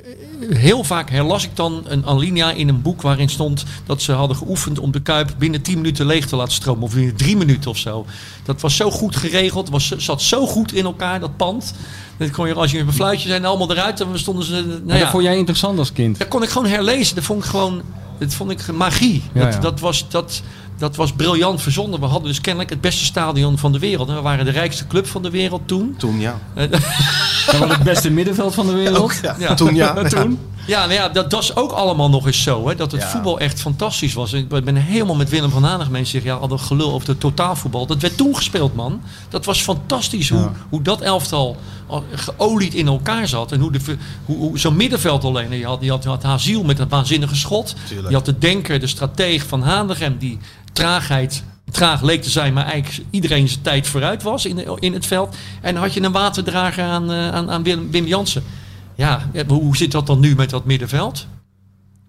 Heel 0.57 0.85
vaak 0.85 1.11
herlas 1.11 1.45
ik 1.45 1.57
dan 1.57 1.83
een 1.87 2.07
alinea 2.07 2.51
in 2.53 2.69
een 2.69 2.83
boek 2.83 3.03
waarin 3.03 3.29
stond 3.29 3.65
dat 3.87 4.03
ze 4.03 4.13
hadden 4.13 4.37
geoefend 4.37 4.79
om 4.79 4.91
de 4.93 5.01
Kuip 5.01 5.35
binnen 5.39 5.63
10 5.63 5.77
minuten 5.77 6.07
leeg 6.07 6.27
te 6.27 6.37
laten 6.37 6.53
stromen. 6.53 6.83
Of 6.83 6.95
binnen 6.95 7.17
3 7.17 7.37
minuten 7.37 7.71
of 7.71 7.77
zo. 7.77 8.07
Dat 8.45 8.61
was 8.61 8.77
zo 8.77 8.91
goed 8.91 9.17
geregeld. 9.17 9.69
Was, 9.69 9.91
zat 9.97 10.23
zo 10.23 10.47
goed 10.47 10.73
in 10.73 10.85
elkaar, 10.85 11.21
dat 11.21 11.37
pand. 11.37 11.75
Dat 12.17 12.31
kon 12.31 12.47
je, 12.49 12.55
als 12.55 12.71
je 12.71 12.79
een 12.79 12.93
fluitje 12.93 13.29
zijn 13.29 13.45
allemaal 13.45 13.71
eruit. 13.71 14.01
En 14.01 14.13
we 14.13 14.19
stonden 14.19 14.45
ze... 14.45 14.53
Nou 14.53 14.81
dat 14.87 14.99
ja, 14.99 15.11
vond 15.11 15.23
jij 15.23 15.37
interessant 15.37 15.79
als 15.79 15.93
kind? 15.93 16.19
dat 16.19 16.29
kon 16.29 16.43
ik 16.43 16.49
gewoon 16.49 16.69
herlezen. 16.71 17.15
Dat 17.15 17.25
vond 17.25 17.45
ik 17.45 17.51
gewoon... 17.51 17.83
Dat 18.21 18.35
vond 18.35 18.51
ik 18.51 18.73
magie. 18.73 19.23
Ja, 19.33 19.45
dat, 19.45 19.55
ja. 19.55 19.61
Dat, 19.61 19.81
was, 19.81 20.09
dat, 20.09 20.43
dat 20.79 20.97
was 20.97 21.13
briljant 21.13 21.63
verzonnen. 21.63 22.01
We 22.01 22.07
hadden 22.07 22.29
dus 22.29 22.41
kennelijk 22.41 22.71
het 22.71 22.81
beste 22.81 23.05
stadion 23.05 23.59
van 23.59 23.73
de 23.73 23.79
wereld. 23.79 24.09
En 24.09 24.15
we 24.15 24.21
waren 24.21 24.45
de 24.45 24.51
rijkste 24.51 24.87
club 24.87 25.07
van 25.07 25.23
de 25.23 25.31
wereld 25.31 25.69
toen. 25.69 25.95
Toen, 25.99 26.21
ja. 26.21 26.39
Dat 27.51 27.59
was 27.59 27.71
het 27.71 27.83
beste 27.83 28.11
middenveld 28.11 28.55
van 28.55 28.67
de 28.67 28.73
wereld. 28.73 29.19
Ja, 29.23 29.37
Ja. 29.39 29.55
Toen 29.55 29.75
ja. 29.75 30.03
Toen? 30.03 30.39
Ja, 30.67 30.81
nou 30.81 30.93
ja, 30.93 31.09
dat, 31.09 31.31
dat 31.31 31.43
is 31.43 31.57
ook 31.57 31.73
allemaal 31.73 32.11
nog 32.11 32.27
eens 32.27 32.43
zo. 32.43 32.69
Hè, 32.69 32.75
dat 32.75 32.93
het 32.93 33.01
Ja. 33.01 33.09
voetbal 33.09 33.39
echt 33.41 33.61
fantastisch 33.61 34.15
was. 34.15 34.33
Ik 34.33 34.49
ben 34.49 34.77
helemaal 34.77 35.15
met 35.17 35.29
Willem 35.29 35.51
van 35.51 35.65
Hanegem 35.65 35.95
eens 35.95 36.11
zeggen, 36.11 36.31
ja, 36.31 36.37
al 36.37 36.49
dat 36.49 36.61
gelul 36.61 36.93
over 36.93 37.09
het 37.09 37.21
totaalvoetbal. 37.21 37.87
Dat 37.87 38.01
werd 38.01 38.17
toen 38.17 38.37
gespeeld, 38.37 38.75
man. 38.75 39.01
Dat 39.29 39.45
was 39.45 39.61
fantastisch 39.61 40.29
hoe, 40.29 40.51
hoe 40.69 40.83
dat 40.83 41.01
elftal 41.01 41.57
al 41.87 42.05
geolied 42.15 42.75
in 42.75 42.87
elkaar 42.87 43.29
zat. 43.29 43.53
En 43.53 43.61
hoe, 43.61 43.73
de, 43.73 43.81
hoe, 44.25 44.37
hoe 44.37 44.59
zo'n 44.59 44.77
middenveld 44.77 45.25
alleen. 45.25 45.59
Je 45.59 45.67
had, 45.67 45.79
je 45.81 45.91
had, 45.91 46.03
je 46.03 46.09
had 46.09 46.23
Haziel 46.23 46.63
met 46.63 46.77
dat 46.77 46.89
waanzinnige 46.89 47.37
schot. 47.37 47.75
Tuurlijk. 47.89 48.09
Je 48.09 48.15
had 48.15 48.25
de 48.25 48.39
denker, 48.39 48.81
de 48.81 48.87
strateeg 48.87 49.47
van 49.47 49.63
Hanegem, 49.63 50.17
die 50.19 50.39
traagheid 50.73 51.43
traag 51.71 52.03
leek 52.03 52.23
te 52.23 52.31
zijn, 52.31 52.53
maar 52.53 52.65
eigenlijk 52.65 53.07
iedereen 53.11 53.49
zijn 53.49 53.63
tijd 53.63 53.87
vooruit 53.87 54.23
was 54.23 54.45
in, 54.45 54.81
in 54.81 54.93
het 54.93 55.07
veld. 55.07 55.37
En 55.61 55.77
had 55.77 55.95
je 55.95 56.03
een 56.03 56.13
waterdrager 56.13 56.85
aan, 56.85 57.13
eh, 57.13 57.29
aan, 57.31 57.51
aan 57.51 57.63
Wim, 57.63 57.91
Wim 57.91 58.07
Jansen. 58.07 58.43
Ja, 59.01 59.31
hoe 59.49 59.77
zit 59.77 59.93
dat 59.93 60.07
dan 60.07 60.21
nu 60.21 60.35
met 60.35 60.51
dat 60.51 60.65
middenveld? 60.65 61.27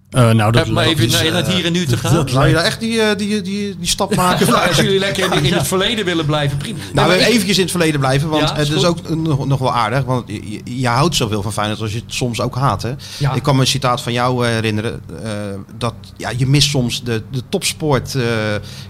Eh, 0.10 0.22
nou, 0.32 0.52
dat 0.52 0.66
Heb 0.66 0.74
maar 0.74 0.86
even 0.86 1.10
naar, 1.12 1.34
het 1.34 1.48
hier 1.48 1.66
en 1.66 1.72
nu 1.72 1.86
te 1.86 1.98
gaan. 1.98 2.30
Zou 2.30 2.48
je 2.48 2.54
daar 2.54 2.64
echt 2.64 2.80
die, 2.80 3.02
eh, 3.02 3.18
die, 3.18 3.42
die, 3.42 3.78
die 3.78 3.88
stap 3.88 4.16
maken? 4.16 4.48
Nou, 4.50 4.68
als 4.68 4.78
jullie 4.78 5.00
lekker 5.00 5.34
in, 5.34 5.44
in 5.46 5.54
het 5.54 5.68
verleden 5.68 6.06
willen 6.06 6.26
blijven, 6.26 6.58
prima. 6.58 6.78
Nee, 6.78 6.94
Nou, 6.94 7.08
maar 7.08 7.18
we 7.18 7.24
ik- 7.24 7.30
eventjes 7.30 7.56
in 7.58 7.62
het 7.62 7.72
verleden 7.72 8.00
blijven, 8.00 8.30
want 8.30 8.50
Ja, 8.50 8.56
het 8.56 8.70
is 8.70 8.84
ook 8.84 9.10
nog, 9.16 9.46
nog 9.48 9.60
wel 9.60 9.74
aardig. 9.74 10.04
Want 10.04 10.32
je, 10.64 10.88
houdt 10.88 11.16
zoveel 11.16 11.42
van 11.42 11.54
Feyenoord 11.54 11.82
als 11.82 11.92
je 11.94 12.00
het 12.06 12.14
soms 12.14 12.42
ook 12.42 12.56
haat. 12.56 12.82
Hè? 12.82 12.92
Ja. 13.18 13.34
Ik 13.34 13.44
kan 13.44 13.56
me 13.56 13.62
een 13.62 13.68
citaat 13.68 14.02
van 14.02 14.14
jou 14.14 14.46
eh, 14.46 14.52
herinneren. 14.52 15.02
eh, 15.24 15.32
dat 15.78 15.94
ja, 16.18 16.32
je 16.38 16.48
mist 16.48 16.70
soms 16.70 17.04
de, 17.04 17.24
de 17.32 17.42
topsport, 17.50 18.16
eh, 18.16 18.24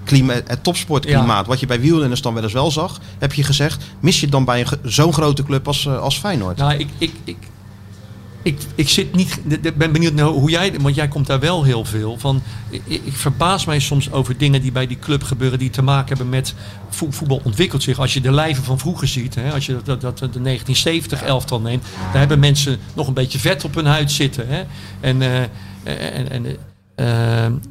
klima, 0.03 0.33
het 0.45 0.63
topsportklimaat. 0.63 1.47
Wat 1.47 1.59
je 1.59 1.65
bij 1.65 1.81
wielrenners 1.81 2.21
dan 2.21 2.33
wel 2.33 2.43
eens 2.43 2.53
wel 2.53 2.71
zag, 2.71 2.99
heb 3.19 3.33
je 3.33 3.43
gezegd. 3.43 3.83
Mis 3.99 4.15
je 4.15 4.21
het 4.21 4.31
dan 4.31 4.45
bij 4.45 4.65
zo'n 4.83 5.13
grote 5.13 5.43
club 5.43 5.67
als, 5.67 5.85
eh, 5.85 5.99
als 5.99 6.17
Feyenoord? 6.19 6.57
Nou, 6.57 6.73
ik, 6.73 6.87
ik, 6.97 7.11
ik, 7.23 7.37
ik, 8.41 8.57
ik 8.75 8.89
zit 8.89 9.15
niet. 9.15 9.39
Ben 9.77 9.91
benieuwd 9.91 10.19
hoe 10.19 10.49
jij. 10.49 10.73
Want 10.81 10.95
jij 10.95 11.07
komt 11.07 11.27
daar 11.27 11.39
wel 11.39 11.63
heel 11.63 11.85
veel 11.85 12.17
van. 12.19 12.41
Ik, 12.69 13.01
verbaas 13.11 13.65
mij 13.65 13.79
soms 13.79 14.11
over 14.11 14.37
dingen 14.37 14.61
die 14.61 14.71
bij 14.71 14.87
die 14.87 14.99
club 14.99 15.23
gebeuren. 15.23 15.59
die 15.59 15.69
te 15.69 15.81
maken 15.81 16.07
hebben 16.07 16.29
met. 16.29 16.53
vo- 16.89 17.11
Voetbal 17.11 17.41
ontwikkelt 17.43 17.83
zich. 17.83 17.99
Als 17.99 18.13
je 18.13 18.21
de 18.21 18.31
lijven 18.31 18.63
van 18.63 18.79
vroeger 18.79 19.07
ziet. 19.07 19.35
Hè, 19.35 19.51
als 19.53 19.65
je 19.65 19.77
dat, 19.83 20.01
dat, 20.01 20.17
de 20.17 20.41
1970 20.41 21.21
elftal 21.23 21.61
neemt. 21.61 21.83
daar 22.11 22.19
hebben 22.19 22.39
mensen 22.39 22.79
nog 22.93 23.07
een 23.07 23.13
beetje 23.13 23.39
vet 23.39 23.63
op 23.63 23.75
hun 23.75 23.85
huid 23.85 24.11
zitten. 24.11 24.47
Hè, 24.47 24.63
en. 24.99 25.21
eh, 25.21 25.41
en, 25.83 26.31
en 26.31 26.45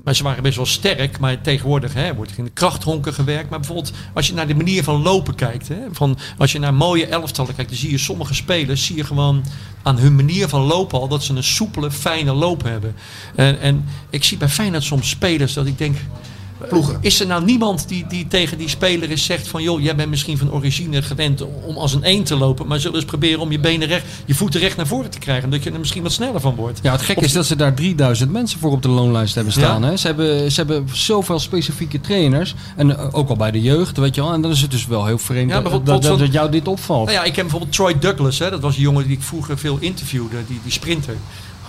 maar 0.04 0.14
ze 0.14 0.22
waren 0.22 0.42
best 0.42 0.56
wel 0.56 0.66
sterk, 0.66 1.18
maar 1.18 1.40
tegenwoordig 1.40 1.94
hè, 1.94 2.14
wordt 2.14 2.30
er 2.30 2.38
in 2.38 2.44
de 2.44 2.50
krachthonken 2.50 3.14
gewerkt. 3.14 3.50
Maar 3.50 3.58
bijvoorbeeld 3.58 3.92
als 4.14 4.26
je 4.26 4.34
naar 4.34 4.46
de 4.46 4.54
manier 4.54 4.84
van 4.84 5.02
lopen 5.02 5.34
kijkt, 5.34 5.68
hè, 5.68 5.76
van, 5.92 6.18
als 6.38 6.52
je 6.52 6.58
naar 6.58 6.74
mooie 6.74 7.06
elftallen 7.06 7.54
kijkt, 7.54 7.70
dan 7.70 7.80
zie 7.80 7.90
je 7.90 7.98
sommige 7.98 8.34
spelers, 8.34 8.84
zie 8.84 8.96
je 8.96 9.04
gewoon 9.04 9.44
aan 9.82 9.98
hun 9.98 10.14
manier 10.14 10.48
van 10.48 10.60
lopen 10.60 11.00
al 11.00 11.08
dat 11.08 11.24
ze 11.24 11.34
een 11.34 11.44
soepele, 11.44 11.90
fijne 11.90 12.32
loop 12.32 12.62
hebben. 12.62 12.94
En, 13.34 13.60
en 13.60 13.84
ik 14.10 14.24
zie 14.24 14.36
bij 14.36 14.48
Feyenoord 14.48 14.84
soms 14.84 15.08
spelers 15.08 15.52
dat 15.52 15.66
ik 15.66 15.78
denk, 15.78 15.96
Ploegen. 16.68 16.98
is 17.00 17.20
er 17.20 17.26
nou 17.26 17.44
niemand 17.44 17.88
die, 17.88 18.06
die 18.08 18.26
tegen 18.26 18.58
die 18.58 18.68
speler 18.68 19.10
is 19.10 19.24
zegt 19.24 19.48
van... 19.48 19.62
joh, 19.62 19.80
jij 19.80 19.96
bent 19.96 20.10
misschien 20.10 20.38
van 20.38 20.52
origine 20.52 21.02
gewend 21.02 21.42
om 21.66 21.76
als 21.76 21.94
een 21.94 22.02
eend 22.02 22.26
te 22.26 22.36
lopen... 22.36 22.66
maar 22.66 22.80
zullen 22.80 22.96
eens 22.96 23.04
proberen 23.04 23.40
om 23.40 23.50
je 23.50 23.60
benen 23.60 23.88
recht, 23.88 24.04
je 24.24 24.34
voeten 24.34 24.60
recht 24.60 24.76
naar 24.76 24.86
voren 24.86 25.10
te 25.10 25.18
krijgen... 25.18 25.50
dat 25.50 25.62
je 25.62 25.70
er 25.70 25.78
misschien 25.78 26.02
wat 26.02 26.12
sneller 26.12 26.40
van 26.40 26.54
wordt. 26.54 26.78
Ja, 26.82 26.92
het 26.92 27.02
gekke 27.02 27.24
is 27.24 27.32
dat 27.32 27.46
ze 27.46 27.56
daar 27.56 27.74
3000 27.74 28.30
mensen 28.32 28.58
voor 28.58 28.70
op 28.70 28.82
de 28.82 28.88
loonlijst 28.88 29.34
hebben 29.34 29.52
staan. 29.52 29.82
Hè? 29.82 29.96
Ze, 29.96 30.06
hebben, 30.06 30.52
ze 30.52 30.60
hebben 30.60 30.88
zoveel 30.92 31.38
specifieke 31.38 32.00
trainers. 32.00 32.54
En 32.76 32.98
eh, 32.98 33.08
ook 33.10 33.28
al 33.28 33.36
bij 33.36 33.50
de 33.50 33.60
jeugd, 33.60 33.96
weet 33.96 34.14
je 34.14 34.20
wel. 34.20 34.32
En 34.32 34.42
dan 34.42 34.50
is 34.50 34.62
het 34.62 34.70
dus 34.70 34.86
wel 34.86 35.06
heel 35.06 35.18
vreemd 35.18 35.50
Ja, 35.50 35.60
dat, 35.60 35.86
dat, 36.02 36.32
jou 36.32 36.50
dit 36.50 36.68
opvalt. 36.68 37.06
Nou 37.06 37.18
ja, 37.18 37.24
ik 37.24 37.36
heb 37.36 37.44
bijvoorbeeld 37.44 37.72
Troy 37.72 37.98
Douglas, 37.98 38.38
hè, 38.38 38.50
dat 38.50 38.60
was 38.60 38.76
een 38.76 38.82
jongen 38.82 39.06
die 39.06 39.16
ik 39.16 39.22
vroeger 39.22 39.58
veel 39.58 39.76
interviewde, 39.80 40.36
die, 40.46 40.60
die 40.62 40.72
sprinter. 40.72 41.16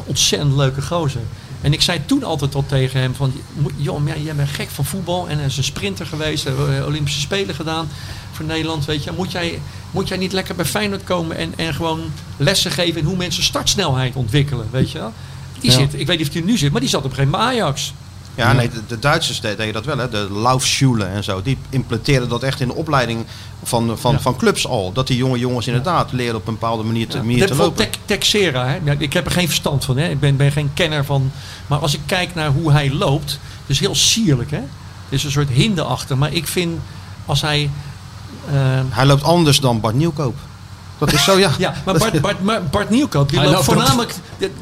Ontzettend 0.06 0.56
leuke 0.56 0.82
gozer. 0.82 1.22
En 1.62 1.74
ik 1.74 1.82
zei 1.82 2.00
toen 2.06 2.24
altijd 2.24 2.56
al 2.56 2.66
tegen 2.68 3.00
hem 3.00 3.16
van, 3.16 3.34
joh, 3.76 4.02
jij 4.24 4.36
bent 4.36 4.50
gek 4.50 4.70
van 4.70 4.86
voetbal 4.86 5.30
en 5.30 5.38
hij 5.38 5.46
is 5.46 5.58
een 5.58 5.64
sprinter 5.64 6.06
geweest, 6.06 6.46
eh, 6.46 6.54
Olympische 6.86 7.20
Spelen 7.20 7.56
gedaan 7.56 7.90
voor 8.32 8.46
Nederland, 8.46 8.86
weet 8.86 9.04
je. 9.04 9.12
Moet 9.18 9.32
jij, 9.32 9.62
moet 9.92 10.08
jij 10.08 10.18
niet 10.18 10.32
lekker 10.34 10.56
bij 10.56 10.66
Feyenoord 10.66 11.04
komen 11.04 11.38
en, 11.38 11.54
en 11.56 11.74
gewoon 11.74 12.02
lessen 12.38 12.72
geven 12.72 13.00
in 13.02 13.06
hoe 13.08 13.18
mensen 13.18 13.44
startsnelheid 13.44 14.16
ontwikkelen, 14.16 14.68
weet 14.72 14.92
je 14.92 14.98
wel? 14.98 15.14
Die 15.60 15.72
Ja. 15.72 15.78
zit, 15.78 15.94
ik 16.00 16.08
weet 16.08 16.18
niet 16.18 16.28
of 16.28 16.34
hij 16.34 16.42
er 16.42 16.48
nu 16.48 16.58
zit, 16.58 16.72
maar 16.72 16.82
die 16.82 16.90
zat 16.90 17.04
op 17.04 17.10
een 17.10 17.16
gegeven 17.16 17.40
moment 17.40 17.52
Ajax. 17.58 17.94
Ja, 18.42 18.54
nee, 18.54 18.70
de, 18.70 18.82
de 18.88 19.00
Duitsers 19.00 19.42
de- 19.42 19.56
deden 19.56 19.74
dat 19.74 19.86
wel, 19.86 19.98
hè. 19.98 20.10
de 20.10 20.28
Laufschule 20.32 21.04
en 21.06 21.24
zo. 21.24 21.42
Die 21.42 21.58
implementeren 21.70 22.30
dat 22.30 22.44
echt 22.44 22.60
in 22.62 22.68
de 22.68 22.74
opleiding 22.76 23.26
van, 23.64 23.98
van, 23.98 24.22
van 24.22 24.36
clubs 24.38 24.68
al. 24.68 24.92
Dat 24.94 25.08
die 25.08 25.18
jonge 25.18 25.38
jongens 25.40 25.68
inderdaad 25.68 26.12
leren 26.12 26.36
op 26.36 26.48
een 26.48 26.54
bepaalde 26.54 26.84
manier 26.84 27.08
te, 27.08 27.18
manier 27.18 27.46
te 27.48 27.56
lopen. 27.56 27.76
Tex- 27.76 27.98
Texera, 28.06 28.66
hè? 28.68 28.80
Ja, 28.84 28.96
ik 28.98 29.14
heb 29.14 29.26
er 29.26 29.32
geen 29.32 29.48
verstand 29.48 29.86
van. 29.86 29.98
Hè? 29.98 30.10
Ik 30.10 30.20
ben, 30.20 30.36
ben 30.36 30.52
geen 30.52 30.72
kenner 30.74 31.06
van. 31.06 31.32
Maar 31.68 31.80
als 31.80 31.94
ik 31.94 32.00
kijk 32.06 32.36
naar 32.36 32.50
hoe 32.50 32.72
hij 32.72 32.92
loopt, 32.94 33.32
het 33.32 33.40
is 33.68 33.80
heel 33.80 33.96
sierlijk. 33.96 34.52
Hè? 34.52 34.58
Het 34.58 35.20
is 35.20 35.24
een 35.24 35.32
soort 35.32 35.50
hinde 35.50 35.84
achter. 35.84 36.18
Maar 36.18 36.34
ik 36.34 36.48
vind 36.48 36.80
als 37.26 37.42
hij. 37.42 37.70
eh, 38.52 38.54
Hij 38.90 39.06
loopt 39.06 39.24
anders 39.24 39.60
dan 39.60 39.80
Bart 39.80 39.96
Nieuwkoop. 39.96 40.36
Dat 40.98 41.14
is 41.14 41.24
zo, 41.24 41.38
ja. 41.40 41.52
ja, 41.60 41.74
maar 41.86 41.98
Bart, 41.98 42.22
Bart, 42.22 42.70
Bart 42.72 42.90
Nieuwkoop, 42.90 43.30
die 43.30 43.40
Hij 43.40 43.48
loopt 43.50 43.64
voornamelijk, 43.66 44.14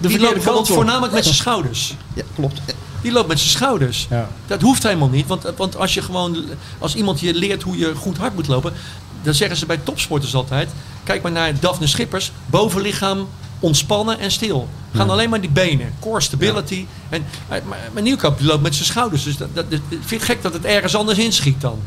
die, 0.01 0.19
loopt 0.19 0.67
voornamelijk 0.67 1.13
met 1.13 1.23
zijn 1.23 1.35
schouders. 1.35 1.95
Ja, 2.13 2.23
klopt. 2.35 2.61
Die 3.01 3.11
loopt 3.11 3.27
met 3.27 3.39
zijn 3.39 3.51
schouders. 3.51 4.07
Ja. 4.09 4.29
Dat 4.47 4.61
hoeft 4.61 4.83
helemaal 4.83 5.09
niet. 5.09 5.27
Want, 5.27 5.43
want 5.57 5.75
als 5.77 5.93
je 5.93 6.01
gewoon, 6.01 6.45
als 6.79 6.95
iemand 6.95 7.19
je 7.19 7.33
leert 7.33 7.61
hoe 7.63 7.77
je 7.77 7.95
goed 7.95 8.17
hard 8.17 8.35
moet 8.35 8.47
lopen, 8.47 8.73
dan 9.21 9.33
zeggen 9.33 9.57
ze 9.57 9.65
bij 9.65 9.77
topsporters 9.77 10.35
altijd: 10.35 10.69
kijk 11.03 11.21
maar 11.21 11.31
naar 11.31 11.59
Daphne 11.59 11.87
Schippers, 11.87 12.31
bovenlichaam 12.45 13.27
ontspannen 13.59 14.19
en 14.19 14.31
stil. 14.31 14.69
Gaan 14.93 15.09
alleen 15.09 15.29
maar 15.29 15.41
die 15.41 15.49
benen, 15.49 15.93
core 15.99 16.21
stability. 16.21 16.85
En, 17.09 17.25
maar, 17.49 17.61
maar, 17.93 18.03
die 18.03 18.17
loopt 18.39 18.61
met 18.61 18.75
zijn 18.75 18.85
schouders. 18.87 19.23
Dus 19.23 19.37
dat, 19.37 19.55
dat, 19.55 19.71
dat- 19.71 19.79
ik 19.89 19.97
vind 20.05 20.21
het 20.21 20.29
gek 20.31 20.41
dat 20.41 20.53
het 20.53 20.65
ergens 20.65 20.95
anders 20.95 21.17
inschiet 21.17 21.61
dan. 21.61 21.79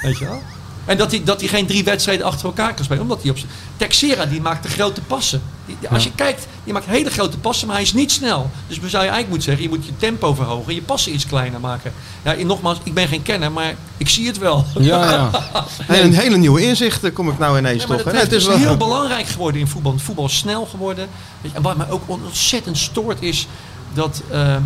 Weet 0.00 0.18
je 0.18 0.24
wel? 0.24 0.42
En 0.90 0.96
dat 0.96 1.10
hij, 1.10 1.22
dat 1.24 1.40
hij 1.40 1.48
geen 1.48 1.66
drie 1.66 1.84
wedstrijden 1.84 2.26
achter 2.26 2.44
elkaar 2.44 2.74
kan 2.74 2.84
spelen. 2.84 3.02
Omdat 3.02 3.22
hij 3.22 3.30
op 3.30 3.38
zijn... 3.38 3.50
Texera 3.76 4.26
die 4.26 4.40
maakt 4.40 4.62
de 4.62 4.68
grote 4.68 5.00
passen. 5.00 5.42
Die- 5.66 5.76
als 5.90 6.04
je 6.04 6.10
kijkt, 6.14 6.46
die 6.64 6.72
maakt 6.72 6.86
hele 6.86 7.10
grote 7.10 7.38
passen, 7.38 7.66
maar 7.66 7.76
hij 7.76 7.84
is 7.84 7.92
niet 7.92 8.12
snel. 8.12 8.50
Dus 8.66 8.76
zou 8.76 8.88
je 8.90 8.96
eigenlijk 8.98 9.28
moeten 9.28 9.42
zeggen, 9.48 9.62
je 9.62 9.68
moet 9.68 9.86
je 9.86 9.92
tempo 9.96 10.34
verhogen 10.34 10.68
en 10.68 10.74
je 10.74 10.82
passen 10.82 11.14
iets 11.14 11.26
kleiner 11.26 11.60
maken. 11.60 11.92
Ja, 12.22 12.34
en 12.34 12.46
nogmaals, 12.46 12.78
ik 12.82 12.94
ben 12.94 13.08
geen 13.08 13.22
kenner, 13.22 13.52
maar 13.52 13.74
ik 13.96 14.08
zie 14.08 14.26
het 14.26 14.38
wel. 14.38 14.64
Ja, 14.78 15.30
een 15.88 16.12
hele 16.14 16.36
nieuwe 16.36 16.62
inzicht 16.62 17.12
kom 17.12 17.28
ik 17.28 17.38
nou 17.38 17.58
ineens 17.58 17.86
maar 17.86 18.02
toch. 18.02 18.12
het 18.12 18.32
is 18.32 18.46
wel- 18.46 18.56
heel 18.56 18.76
belangrijk 18.76 19.26
geworden 19.26 19.60
in 19.60 19.66
voetbal. 19.68 19.98
Voetbal 19.98 20.24
is 20.24 20.36
snel 20.36 20.66
geworden. 20.66 21.08
En 21.52 21.62
wat 21.62 21.76
mij 21.76 21.90
ook 21.90 22.02
ontzettend 22.06 22.78
stoort 22.78 23.22
is 23.22 23.46
dat, 23.94 24.22
eh, 24.30 24.54
eh, 24.54 24.60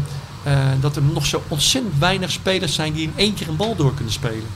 dat 0.81 0.97
er 0.97 1.03
nog 1.03 1.27
zo 1.27 1.43
ontzettend 1.49 1.95
weinig 1.99 2.31
spelers 2.31 2.75
zijn 2.75 2.93
die 2.93 3.03
in 3.03 3.13
één 3.17 3.35
keer 3.35 3.49
een 3.49 3.57
bal 3.57 3.77
door 3.77 3.95
kunnen 3.95 4.13
spelen. 4.13 4.47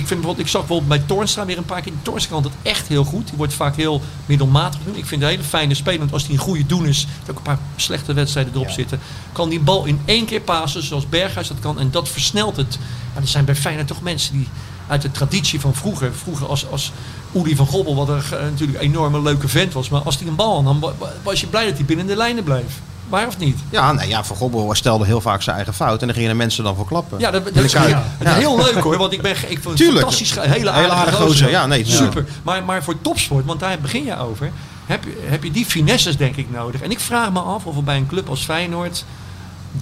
Ik, 0.00 0.06
vind 0.06 0.20
bijvoorbeeld, 0.20 0.46
ik 0.46 0.52
zag 0.52 0.66
bijvoorbeeld 0.66 0.98
bij 0.98 1.08
Toornstra 1.16 1.44
weer 1.44 1.58
een 1.58 1.64
paar 1.64 1.80
keer. 1.80 1.92
Toornstra 2.02 2.32
kan 2.34 2.42
dat 2.42 2.52
echt 2.62 2.88
heel 2.88 3.04
goed. 3.04 3.26
Die 3.28 3.36
wordt 3.36 3.52
vaak 3.54 3.76
heel 3.76 4.00
middelmatig 4.26 4.80
doen. 4.84 4.96
Ik 4.96 5.06
vind 5.06 5.20
het 5.22 5.30
een 5.30 5.36
hele 5.36 5.48
fijne 5.48 5.74
speler. 5.74 5.98
Want 5.98 6.12
als 6.12 6.22
hij 6.24 6.32
een 6.32 6.38
goede 6.40 6.66
doen 6.66 6.86
is, 6.86 7.06
er 7.24 7.30
ook 7.30 7.36
een 7.36 7.42
paar 7.42 7.58
slechte 7.76 8.12
wedstrijden 8.12 8.52
erop 8.54 8.70
zitten. 8.70 9.00
Kan 9.32 9.48
die 9.48 9.60
bal 9.60 9.84
in 9.84 10.00
één 10.04 10.24
keer 10.24 10.40
pasen 10.40 10.82
zoals 10.82 11.08
Berghuis 11.08 11.48
dat 11.48 11.58
kan. 11.60 11.78
En 11.78 11.90
dat 11.90 12.08
versnelt 12.08 12.56
het. 12.56 12.78
Maar 13.14 13.22
er 13.22 13.28
zijn 13.28 13.44
bij 13.44 13.56
Feyenoord 13.56 13.86
toch 13.88 14.02
mensen 14.02 14.32
die 14.32 14.48
uit 14.88 15.02
de 15.02 15.10
traditie 15.10 15.60
van 15.60 15.74
vroeger. 15.74 16.12
Vroeger 16.14 16.46
als, 16.46 16.66
als 16.70 16.92
Uli 17.34 17.56
van 17.56 17.66
Gobbel, 17.66 17.94
wat 17.96 18.08
er 18.08 18.24
eh, 18.38 18.42
natuurlijk 18.44 18.78
een 18.78 18.84
enorme 18.84 19.22
leuke 19.22 19.48
vent 19.48 19.72
was. 19.72 19.88
Maar 19.88 20.00
als 20.02 20.18
hij 20.18 20.26
een 20.28 20.34
bal 20.36 20.64
wa- 20.64 20.92
wa- 20.98 21.12
was 21.22 21.40
je 21.40 21.46
blij 21.46 21.66
dat 21.66 21.76
hij 21.76 21.84
binnen 21.84 22.06
de 22.06 22.16
lijnen 22.16 22.44
bleef. 22.44 22.80
Waar 23.10 23.26
of 23.26 23.38
niet? 23.38 23.58
Ja, 23.70 23.92
nee, 23.92 24.08
ja, 24.08 24.24
Van 24.24 24.36
Gobbel 24.36 24.74
stelde 24.74 25.04
heel 25.04 25.20
vaak 25.20 25.42
zijn 25.42 25.56
eigen 25.56 25.74
fout. 25.74 26.00
En 26.00 26.06
dan 26.06 26.16
gingen 26.16 26.30
de 26.30 26.36
mensen 26.36 26.64
dan 26.64 26.76
voor 26.76 26.86
klappen. 26.86 27.18
Ja, 27.18 27.30
dat, 27.30 27.46
is 27.54 27.72
ja, 27.72 28.02
heel 28.20 28.56
leuk 28.56 28.74
hoor. 28.74 28.98
Want 28.98 29.12
ik 29.12 29.22
ben 29.22 29.36
ik 29.48 29.60
Tuurlijk. 29.74 29.98
fantastisch. 29.98 30.30
Hele 30.34 30.48
Hele 30.48 30.70
aardige, 30.70 30.94
aardige 30.94 31.16
gozer. 31.16 31.28
gozer, 31.28 31.50
ja, 31.50 31.66
nee, 31.66 31.84
Super. 31.86 32.24
Maar, 32.42 32.64
maar 32.64 32.82
voor 32.82 33.00
topsport, 33.00 33.44
want 33.44 33.60
daar 33.60 33.78
begin 33.78 34.04
je 34.04 34.18
over. 34.18 34.50
Heb 34.86 35.04
je, 35.04 35.22
heb 35.24 35.44
je 35.44 35.50
die 35.50 35.64
finesses 35.64 36.16
denk 36.16 36.36
ik 36.36 36.50
nodig. 36.50 36.80
En 36.80 36.90
ik 36.90 37.00
vraag 37.00 37.32
me 37.32 37.40
af 37.40 37.64
of 37.64 37.76
er 37.76 37.84
bij 37.84 37.96
een 37.96 38.06
club 38.06 38.28
als 38.28 38.44
Feyenoord 38.44 39.04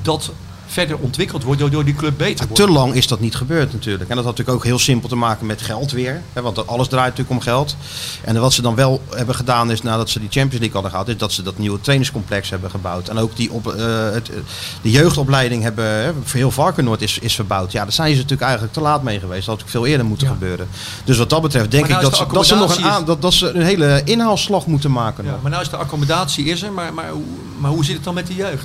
dat 0.03 0.31
verder 0.69 0.97
ontwikkeld 0.99 1.43
wordt 1.43 1.61
door, 1.61 1.71
door 1.71 1.85
die 1.85 1.95
club 1.95 2.19
beter 2.19 2.47
wordt. 2.47 2.63
Te 2.65 2.71
lang 2.71 2.95
is 2.95 3.07
dat 3.07 3.21
niet 3.21 3.35
gebeurd 3.37 3.73
natuurlijk. 3.73 4.11
En 4.11 4.17
dat 4.17 4.25
had 4.25 4.37
natuurlijk 4.37 4.59
ook 4.59 4.65
heel 4.65 4.79
simpel 4.79 5.09
te 5.09 5.17
maken 5.17 5.47
met 5.47 5.63
geld 5.63 5.91
weer. 5.93 6.23
Hè, 6.33 6.43
want 6.43 6.67
alles 6.67 6.89
draait 6.89 7.09
natuurlijk 7.09 7.37
om 7.37 7.41
geld. 7.41 7.77
En 8.25 8.41
wat 8.41 8.53
ze 8.53 8.63
dan 8.63 8.75
wel 8.75 9.03
hebben 9.15 9.35
gedaan 9.35 9.71
is 9.71 9.83
nadat 9.83 10.11
ze 10.11 10.19
die 10.21 10.29
Champions 10.31 10.59
League 10.65 10.73
hadden 10.73 10.91
gehad... 10.91 11.09
is 11.09 11.17
dat 11.17 11.33
ze 11.33 11.43
dat 11.43 11.59
nieuwe 11.59 11.81
trainingscomplex 11.81 12.51
hebben 12.51 12.71
gebouwd. 12.71 13.09
En 13.09 13.19
ook 13.19 13.37
die 13.37 13.53
op, 13.53 13.67
eh, 13.73 14.11
het, 14.11 14.31
eh, 14.31 14.37
de 14.83 14.91
jeugdopleiding 14.91 15.63
hebben... 15.63 15.85
Hè, 15.85 16.13
voor 16.25 16.39
heel 16.39 16.51
Varkenoord 16.51 17.03
is, 17.03 17.19
is 17.19 17.35
verbouwd. 17.35 17.73
Ja, 17.73 17.83
daar 17.83 17.93
zijn 17.93 18.11
ze 18.11 18.15
natuurlijk 18.17 18.43
eigenlijk 18.43 18.73
te 18.73 18.81
laat 18.81 19.03
mee 19.03 19.19
geweest. 19.21 19.47
Dat 19.47 19.55
had 19.55 19.65
ook 19.65 19.71
veel 19.71 19.87
eerder 19.87 20.07
moeten 20.07 20.27
Ja. 20.27 20.33
gebeuren. 20.33 20.69
Dus 21.05 21.19
wat 21.19 21.31
dat 21.31 21.43
betreft 21.43 21.71
denk 21.71 21.89
nou 21.89 21.95
ik 22.05 22.11
is 22.13 22.19
dat 22.19 22.29
de 22.29 22.35
dat, 22.35 22.47
ze 22.47 22.55
nog 22.55 22.77
een, 22.77 22.85
aan, 22.85 23.05
dat, 23.05 23.23
dat 23.23 23.33
ze 23.35 23.51
een 23.53 23.63
hele 23.63 24.01
inhaalslag 24.05 24.67
moeten 24.67 24.91
maken. 24.93 25.25
Ja, 25.25 25.39
maar 25.43 25.51
nou 25.51 25.63
is 25.63 25.69
de 25.69 25.77
accommodatie 25.77 26.45
is 26.45 26.63
er, 26.63 26.73
maar, 26.73 26.95
maar, 26.95 27.11
hoe- 27.11 27.23
maar 27.59 27.71
hoe 27.71 27.85
zit 27.85 27.95
het 27.95 28.05
dan 28.05 28.15
met 28.15 28.27
de 28.27 28.35
jeugd? 28.35 28.65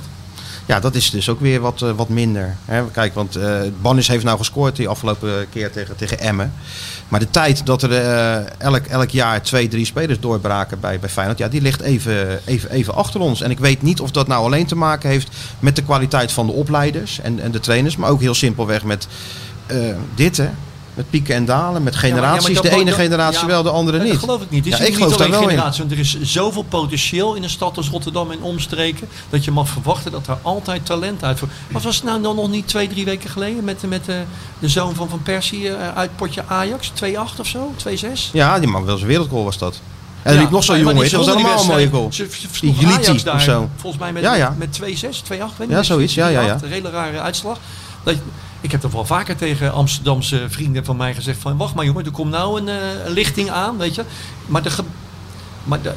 Ja, 0.66 0.80
dat 0.80 0.94
is 0.94 1.10
dus 1.10 1.28
ook 1.28 1.40
weer 1.40 1.60
wat, 1.60 1.82
eh, 1.82 1.90
wat 1.90 2.08
minder. 2.08 2.56
Hè. 2.64 2.84
Kijk, 2.90 3.14
want 3.14 3.36
eh 3.36 3.60
Bannis 3.80 4.08
heeft 4.08 4.24
nou 4.24 4.38
gescoord 4.38 4.76
die 4.76 4.88
afgelopen 4.88 5.46
keer 5.50 5.72
tegen, 5.72 5.96
tegen 5.96 6.18
Emmen. 6.18 6.52
Maar 7.08 7.20
de 7.20 7.30
tijd 7.30 7.66
dat 7.66 7.82
er 7.82 7.92
eh, 7.92 8.60
elk, 8.60 8.86
elk 8.86 9.10
jaar 9.10 9.42
twee, 9.42 9.68
drie 9.68 9.84
spelers 9.84 10.20
doorbraken 10.20 10.80
bij, 10.80 10.98
bij 10.98 11.08
Feyenoord... 11.08 11.38
Ja, 11.38 11.48
die 11.48 11.60
ligt 11.60 11.80
even, 11.80 12.40
even, 12.44 12.70
even 12.70 12.94
achter 12.94 13.20
ons. 13.20 13.40
En 13.40 13.50
ik 13.50 13.58
weet 13.58 13.82
niet 13.82 14.00
of 14.00 14.10
dat 14.10 14.26
nou 14.26 14.44
alleen 14.44 14.66
te 14.66 14.76
maken 14.76 15.10
heeft 15.10 15.28
met 15.58 15.76
de 15.76 15.82
kwaliteit 15.82 16.32
van 16.32 16.46
de 16.46 16.52
opleiders 16.52 17.20
en, 17.20 17.40
en 17.40 17.50
de 17.50 17.60
trainers. 17.60 17.96
Maar 17.96 18.10
ook 18.10 18.20
heel 18.20 18.34
simpelweg 18.34 18.84
met 18.84 19.08
dit, 20.14 20.36
hè. 20.36 20.48
Met 20.94 21.10
pieken 21.10 21.34
en 21.34 21.44
dalen, 21.44 21.82
met 21.82 21.96
generaties. 21.96 22.52
maar 22.52 22.62
de 22.62 22.70
ene 22.70 22.92
generatie 22.92 23.40
ja, 23.40 23.46
wel, 23.46 23.62
de 23.62 23.70
andere 23.70 23.98
niet. 24.02 24.10
Dat 24.12 24.20
geloof 24.20 24.42
ik 24.42 24.50
niet. 24.50 24.64
Het 24.64 24.74
is 24.74 24.80
ik 24.80 24.86
niet 24.86 24.96
geloof 24.96 25.16
daar 25.16 25.30
wel 25.30 25.42
in. 25.42 25.48
generatie, 25.48 25.78
want 25.80 25.92
er 25.92 25.98
is 25.98 26.20
zoveel 26.20 26.62
potentieel 26.62 27.34
in 27.34 27.42
een 27.42 27.50
stad 27.50 27.76
als 27.76 27.88
Rotterdam 27.88 28.30
en 28.30 28.42
omstreken, 28.42 29.08
dat 29.30 29.44
je 29.44 29.50
mag 29.50 29.68
verwachten 29.68 30.12
dat 30.12 30.26
er 30.26 30.38
altijd 30.42 30.86
talent 30.86 31.24
uit 31.24 31.38
voor. 31.38 31.48
Wat 31.70 31.82
was 31.82 31.96
het 31.96 32.04
nou 32.04 32.22
dan 32.22 32.36
nog 32.36 32.50
niet 32.50 32.68
twee, 32.68 32.88
drie 32.88 33.04
weken 33.04 33.30
geleden 33.30 33.64
met, 33.64 33.82
met 33.88 34.04
de, 34.04 34.22
de 34.58 34.68
zoon 34.68 34.94
van 34.94 35.08
Van 35.08 35.22
Persie 35.22 35.68
eh, 35.74 35.96
uit 35.96 36.16
potje 36.16 36.42
Ajax? 36.46 36.92
2-8 37.04 37.40
of 37.40 37.46
zo? 37.46 37.74
2-6? 37.88 38.30
Ja, 38.32 38.58
die 38.58 38.68
man 38.68 38.84
wel 38.84 38.96
zijn 38.96 39.08
wereldgoal 39.08 39.44
was 39.44 39.58
dat. 39.58 39.80
En 40.22 40.34
Ja, 40.34 40.40
liep 40.40 40.50
nog 40.50 40.64
zo 40.64 40.76
jong 40.76 41.02
is. 41.02 41.10
Dat 41.10 41.24
was 41.26 41.34
helemaal 41.34 41.60
een 41.60 41.66
mooie 41.66 41.88
goal. 41.90 42.12
Ze- 42.12 42.28
Die 42.60 42.76
Ajax 42.86 43.08
of 43.08 43.22
daar, 43.22 43.40
zo. 43.40 43.68
Volgens 43.76 44.02
mij 44.02 44.12
met, 44.12 44.22
Ja, 44.22 44.34
ja. 44.34 44.54
met 44.58 44.80
2-6, 44.80 45.22
2-8. 45.22 45.56
weet 45.56 45.68
Ja, 45.68 45.82
zoiets, 45.82 46.14
ja, 46.14 46.28
ja, 46.28 46.40
ja. 46.40 46.56
3-8, 46.58 46.62
Een 46.62 46.70
hele 46.70 46.90
rare 46.90 47.20
uitslag. 47.20 47.58
Dat, 48.02 48.14
ik 48.64 48.70
heb 48.70 48.80
toch 48.80 48.92
wel 48.92 49.04
vaker 49.04 49.36
tegen 49.36 49.72
Amsterdamse 49.72 50.44
vrienden 50.48 50.84
van 50.84 50.96
mij 50.96 51.14
gezegd 51.14 51.40
van... 51.40 51.56
wacht 51.56 51.74
maar 51.74 51.84
jongen, 51.84 52.04
er 52.04 52.10
komt 52.10 52.30
nou 52.30 52.60
een, 52.60 52.68
eh, 52.68 53.10
lichting 53.10 53.50
aan, 53.50 53.76
weet 53.76 53.94
je. 53.94 54.04
Maar, 54.46 54.62
de, 54.62 54.70
maar 55.64 55.82
de, 55.82 55.92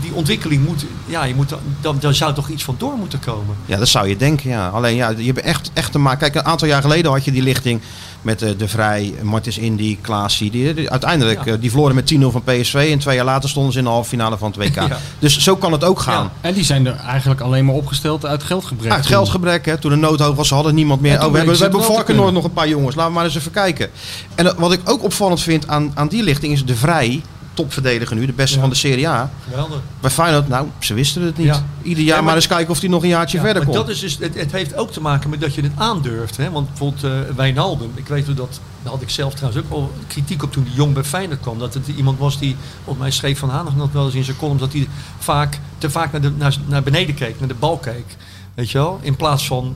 die 0.00 0.12
ontwikkeling 0.14 0.64
moet... 0.66 0.84
Ja, 1.06 1.24
je 1.24 1.34
moet, 1.34 1.54
dan- 1.80 1.96
dan, 2.00 2.14
zou 2.14 2.34
toch 2.34 2.48
iets 2.48 2.64
van 2.64 2.74
door 2.78 2.96
moeten 2.98 3.20
komen. 3.20 3.56
Ja, 3.66 3.76
dat 3.78 3.88
zou 3.88 4.08
je 4.08 4.16
denken, 4.16 4.50
ja. 4.50 4.68
Alleen 4.68 4.94
ja, 4.94 5.08
je 5.16 5.26
hebt 5.26 5.40
echt, 5.40 5.70
echt 5.74 5.92
te 5.92 5.98
maken. 5.98 6.18
Kijk, 6.18 6.34
een 6.34 6.50
aantal 6.50 6.68
jaar 6.68 6.82
geleden 6.82 7.10
had 7.12 7.24
je 7.24 7.32
die 7.32 7.42
lichting 7.42 7.80
met 8.22 8.42
eh, 8.42 8.50
De 8.58 8.68
Vrij, 8.68 9.14
Martins 9.22 9.58
Indy, 9.58 9.98
Klaasie. 10.00 10.50
Die, 10.50 10.74
die- 10.74 10.90
uiteindelijk, 10.90 11.44
Ja. 11.44 11.52
eh, 11.52 11.60
die 11.60 11.70
verloren 11.70 11.94
met 11.94 12.06
10-0 12.14 12.16
van 12.30 12.42
PSV. 12.44 12.88
En 12.92 12.98
twee 12.98 13.16
jaar 13.16 13.24
later 13.24 13.48
stonden 13.48 13.72
ze 13.72 13.78
in 13.78 13.84
de 13.84 13.90
halve 13.90 14.08
finale 14.08 14.38
van 14.38 14.50
het 14.50 14.56
WK. 14.56 14.74
Ja. 14.92 14.98
Dus 15.18 15.38
zo 15.38 15.56
kan 15.56 15.72
het 15.72 15.84
ook 15.84 16.00
gaan. 16.00 16.24
Ja. 16.24 16.30
En 16.48 16.54
die 16.54 16.64
zijn 16.64 16.86
er 16.86 16.96
eigenlijk 16.96 17.40
alleen 17.40 17.64
maar 17.64 17.74
opgesteld 17.74 18.26
uit 18.26 18.42
geldgebrek. 18.42 18.92
Uit 18.92 19.06
geldgebrek, 19.06 19.66
hè. 19.66 19.78
toen 19.78 19.90
de 19.90 19.96
noodhoog 19.96 20.36
was, 20.36 20.48
ze 20.48 20.54
hadden 20.54 20.74
niemand 20.74 21.00
meer. 21.00 21.24
Oh, 21.24 21.30
we 21.30 21.36
hebben, 21.36 21.54
we 21.56 21.62
hebben 21.62 21.82
Varkenoord 21.84 22.32
nog 22.32 22.44
een 22.44 22.52
paar 22.52 22.68
jongens. 22.68 22.94
Laten 22.94 23.10
we 23.12 23.16
maar 23.16 23.24
eens 23.26 23.36
even 23.36 23.50
kijken. 23.52 23.90
En 24.34 24.46
eh, 24.46 24.52
wat 24.58 24.72
ik 24.72 24.80
ook 24.84 25.02
opvallend 25.02 25.40
vind 25.40 25.68
aan, 25.68 25.90
aan 25.94 26.08
die 26.08 26.22
lichting 26.22 26.52
is 26.52 26.64
De 26.64 26.76
Vrij, 26.76 27.22
topverdediger 27.54 28.16
nu, 28.16 28.26
de 28.26 28.32
beste 28.32 28.54
Ja. 28.54 28.60
van 28.60 28.70
de 28.70 28.76
Serie 28.76 29.08
A. 29.08 29.30
Geweldig. 29.50 29.80
Bij 30.00 30.10
Feyenoord, 30.10 30.48
nou, 30.48 30.68
ze 30.78 30.94
wisten 30.94 31.22
het 31.22 31.36
niet. 31.36 31.46
Ja. 31.46 31.64
Ieder 31.82 31.98
jaar 32.04 32.06
Ja, 32.08 32.14
maar- 32.14 32.24
maar 32.24 32.34
eens 32.34 32.46
kijken 32.46 32.70
of 32.70 32.80
hij 32.80 32.88
nog 32.88 33.02
een 33.02 33.08
jaartje 33.08 33.36
Ja, 33.38 33.44
verder 33.44 33.62
maar 33.64 33.72
komt. 33.74 33.86
dat 33.86 33.94
is 33.96 34.00
dus, 34.00 34.18
het, 34.20 34.34
het 34.34 34.52
heeft 34.52 34.76
ook 34.76 34.92
te 34.92 35.00
maken 35.00 35.30
met 35.30 35.40
dat 35.40 35.54
je 35.54 35.62
het 35.62 35.72
aandurft. 35.76 36.36
Hè? 36.36 36.50
Want 36.50 36.68
bijvoorbeeld 36.68 37.04
eh 37.04 37.34
Wijnaldum, 37.36 37.90
ik 37.94 38.06
weet 38.08 38.26
hoe 38.26 38.34
dat, 38.34 38.60
daar 38.82 38.92
had 38.92 39.02
ik 39.02 39.10
zelf 39.10 39.34
trouwens 39.34 39.64
ook 39.64 39.72
al 39.72 39.92
kritiek 40.06 40.42
op 40.42 40.52
toen 40.52 40.64
hij 40.66 40.72
jong 40.74 40.94
bij 40.94 41.04
Feyenoord 41.04 41.40
kwam. 41.40 41.58
Dat 41.58 41.74
het 41.74 41.86
iemand 41.96 42.18
was 42.18 42.38
die, 42.38 42.56
volgens 42.84 42.98
mij 42.98 43.10
schreef 43.10 43.38
Van 43.38 43.48
Hanegem 43.50 43.78
dat 43.78 43.92
wel 43.92 44.04
eens 44.04 44.14
in 44.14 44.24
zijn 44.24 44.36
columns, 44.36 44.60
dat 44.60 44.72
hij 44.72 44.88
vaak, 45.18 45.58
te 45.78 45.90
vaak 45.90 46.12
naar, 46.12 46.20
de, 46.20 46.30
naar, 46.38 46.56
naar 46.66 46.82
beneden 46.82 47.14
keek, 47.14 47.38
naar 47.38 47.48
de 47.48 47.54
bal 47.54 47.76
keek. 47.78 48.16
Weet 48.54 48.70
je 48.70 48.78
wel? 48.78 48.98
In 49.02 49.16
plaats 49.16 49.46
van 49.46 49.74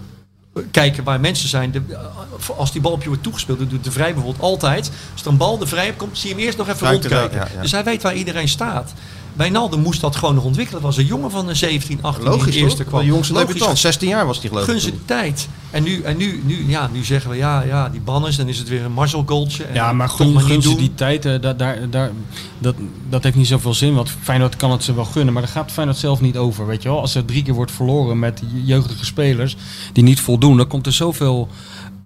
kijken 0.71 1.05
waar 1.05 1.21
mensen 1.21 1.49
zijn. 1.49 1.71
De, 1.71 1.83
eh, 1.89 2.59
als 2.59 2.73
die 2.73 2.81
bal 2.81 2.93
op 2.93 3.03
je 3.03 3.09
wordt 3.09 3.23
toegespeeld, 3.23 3.59
dat 3.59 3.71
doet 3.71 3.85
de 3.85 3.91
Vrij 3.91 4.15
bijvoorbeeld 4.15 4.45
altijd. 4.45 4.91
Als 5.13 5.23
er 5.23 5.29
een 5.29 5.37
bal 5.37 5.59
de 5.59 5.67
Vrij 5.67 5.93
komt, 5.93 6.19
zie 6.19 6.29
je 6.29 6.35
hem 6.35 6.45
eerst 6.45 6.59
nog 6.59 6.69
even 6.69 6.89
Kijkt 6.89 7.05
rondkijken. 7.07 7.39
ja, 7.39 7.49
ja. 7.55 7.61
Dus 7.61 7.73
hij 7.73 7.85
weet 7.85 8.03
waar 8.03 8.15
iedereen 8.15 8.49
staat. 8.49 8.93
Wijnaldum 9.37 9.81
moest 9.81 10.01
dat 10.01 10.17
gewoon 10.17 10.35
nog 10.35 10.45
ontwikkelen. 10.45 10.83
Was 10.83 10.97
een 10.97 11.07
jongen 11.07 11.31
van 11.31 11.49
een 11.49 11.57
17, 11.57 11.99
18 12.03 12.23
die 12.25 12.33
in 12.33 12.39
Logisch 12.39 12.55
de 12.55 12.61
eerste 12.61 12.79
toch? 12.79 12.87
kwam. 12.87 13.01
De 13.01 13.07
jongste 13.07 13.33
Logisch. 13.33 13.49
debutant, 13.49 13.79
16 13.79 14.09
jaar 14.09 14.27
was 14.27 14.39
hij 14.41 14.49
geloof 14.49 14.65
ik. 14.65 14.71
Gun 14.71 14.81
ze 14.81 14.91
de 14.91 15.05
tijd. 15.05 15.49
En 15.71 15.83
nu, 15.83 16.03
en 16.03 16.17
nu, 16.17 16.43
nu, 16.45 16.65
ja, 16.69 16.91
nu 16.93 17.05
zeggen 17.05 17.31
we, 17.31 17.37
ja, 17.37 17.63
ja, 17.63 17.89
die 17.89 18.01
banners, 18.01 18.37
dan 18.37 18.49
is 18.49 18.59
het 18.59 18.69
weer 18.69 18.85
een 18.85 18.93
Marcel 18.93 19.23
goaltje. 19.27 19.65
En 19.65 19.75
Ja, 19.75 19.93
maar 19.93 20.09
gun, 20.09 20.33
maar 20.33 20.43
gun 20.43 20.63
ze 20.63 20.69
doen. 20.69 20.79
die 20.79 20.95
tijd, 20.95 21.25
eh, 21.25 21.41
daar, 21.41 21.57
daar, 21.57 21.91
daar, 21.91 22.11
dat, 22.59 22.75
dat 23.09 23.23
heeft 23.23 23.37
niet 23.37 23.47
zoveel 23.47 23.75
zin. 23.75 23.95
Want 23.95 24.11
Feyenoord 24.23 24.57
kan 24.57 24.71
het 24.71 24.85
ze 24.85 24.95
wel 24.95 25.05
gunnen, 25.05 25.33
maar 25.33 25.43
daar 25.43 25.51
gaat 25.51 25.71
Feyenoord 25.73 25.99
zelf 25.99 26.21
niet 26.21 26.37
over. 26.37 26.67
Weet 26.67 26.83
je 26.83 26.89
wel? 26.89 27.01
Als 27.01 27.15
er 27.15 27.25
drie 27.25 27.43
keer 27.43 27.55
wordt 27.55 27.73
verloren 27.73 28.19
met 28.19 28.43
jeugdige 28.65 29.05
spelers 29.05 29.57
die 29.93 30.05
niet 30.05 30.21
voldoen, 30.21 30.57
dan 30.57 30.67
komt 30.67 30.87
er 30.87 30.93
zoveel 30.93 31.49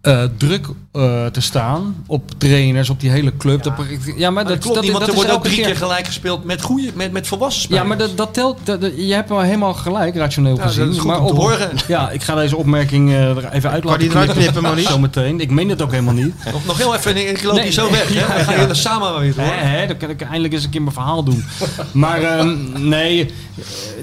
eh, 0.01 0.24
druk 0.37 0.68
eh, 0.93 1.26
te 1.26 1.41
staan 1.41 2.03
op 2.07 2.30
trainers, 2.38 2.91
op 2.91 3.01
die 3.01 3.11
hele 3.11 3.36
club. 3.36 3.64
Ja, 3.64 3.72
ja 4.16 4.30
maar 4.30 4.32
Maar 4.32 4.45
dat, 4.45 4.53
dat 4.53 4.59
klopt 4.62 4.74
dat, 4.74 4.84
niet, 4.84 4.93
want 4.93 5.05
dat 5.07 5.14
er 5.14 5.20
wordt 5.20 5.30
ook 5.36 5.45
drie 5.45 5.62
keer 5.64 5.76
gelijk 5.76 6.07
gespeeld 6.07 6.45
met, 6.45 6.62
goede, 6.62 6.91
met, 6.95 7.12
met 7.12 7.26
volwassen 7.26 7.61
Ja, 7.62 7.66
spelers. 7.66 7.88
maar 7.88 7.99
dat, 7.99 8.16
dat 8.16 8.34
telt. 8.34 8.59
dat- 8.64 8.80
je 8.97 9.12
hebt 9.14 9.28
wel 9.28 9.41
helemaal 9.41 9.74
gelijk, 9.74 10.16
rationeel 10.16 10.57
Ja, 10.57 10.62
gezien. 10.62 10.84
dat 10.84 10.95
is 10.95 10.99
goed 11.01 11.11
maar 11.11 11.20
op- 11.22 11.36
horen. 11.36 11.70
Ja, 11.88 12.11
ik 12.11 12.22
ga 12.22 12.34
deze 12.34 12.57
opmerking 12.57 13.11
eh, 13.11 13.28
er 13.36 13.49
even 13.53 13.70
uit 13.70 13.80
Kan 13.82 13.91
laten 13.91 13.99
die 14.09 14.11
eruit 14.11 14.32
knippen, 14.32 14.62
Maurice? 14.62 14.88
Zometeen. 14.91 15.41
Ik 15.41 15.51
meen 15.51 15.68
het 15.68 15.82
ook 15.82 15.91
helemaal 15.91 16.14
niet. 16.14 16.34
nog, 16.53 16.64
nog 16.66 16.78
heel 16.78 16.95
even, 16.95 17.28
ik 17.28 17.43
loop 17.43 17.55
Nee. 17.55 17.62
hier 17.62 17.72
zo 17.72 17.91
weg. 17.91 18.09
Hè? 18.09 18.14
Ja, 18.20 18.26
We 18.36 18.45
gaan 18.45 18.55
ja. 18.55 18.61
jullie 18.61 18.74
samen 18.74 19.12
maar 19.12 19.20
weer 19.20 19.34
door. 19.34 19.45
Hè, 19.45 19.51
hè, 19.78 19.86
dan 19.86 19.97
kan 19.97 20.11
ik 20.11 20.20
eindelijk 20.22 20.53
eens 20.55 20.64
een 20.64 20.70
keer 20.70 20.82
mijn 20.82 20.95
verhaal 20.95 21.22
doen. 21.24 21.45
Maar 21.93 22.22
ehm, 22.22 22.57
nee, 22.88 23.30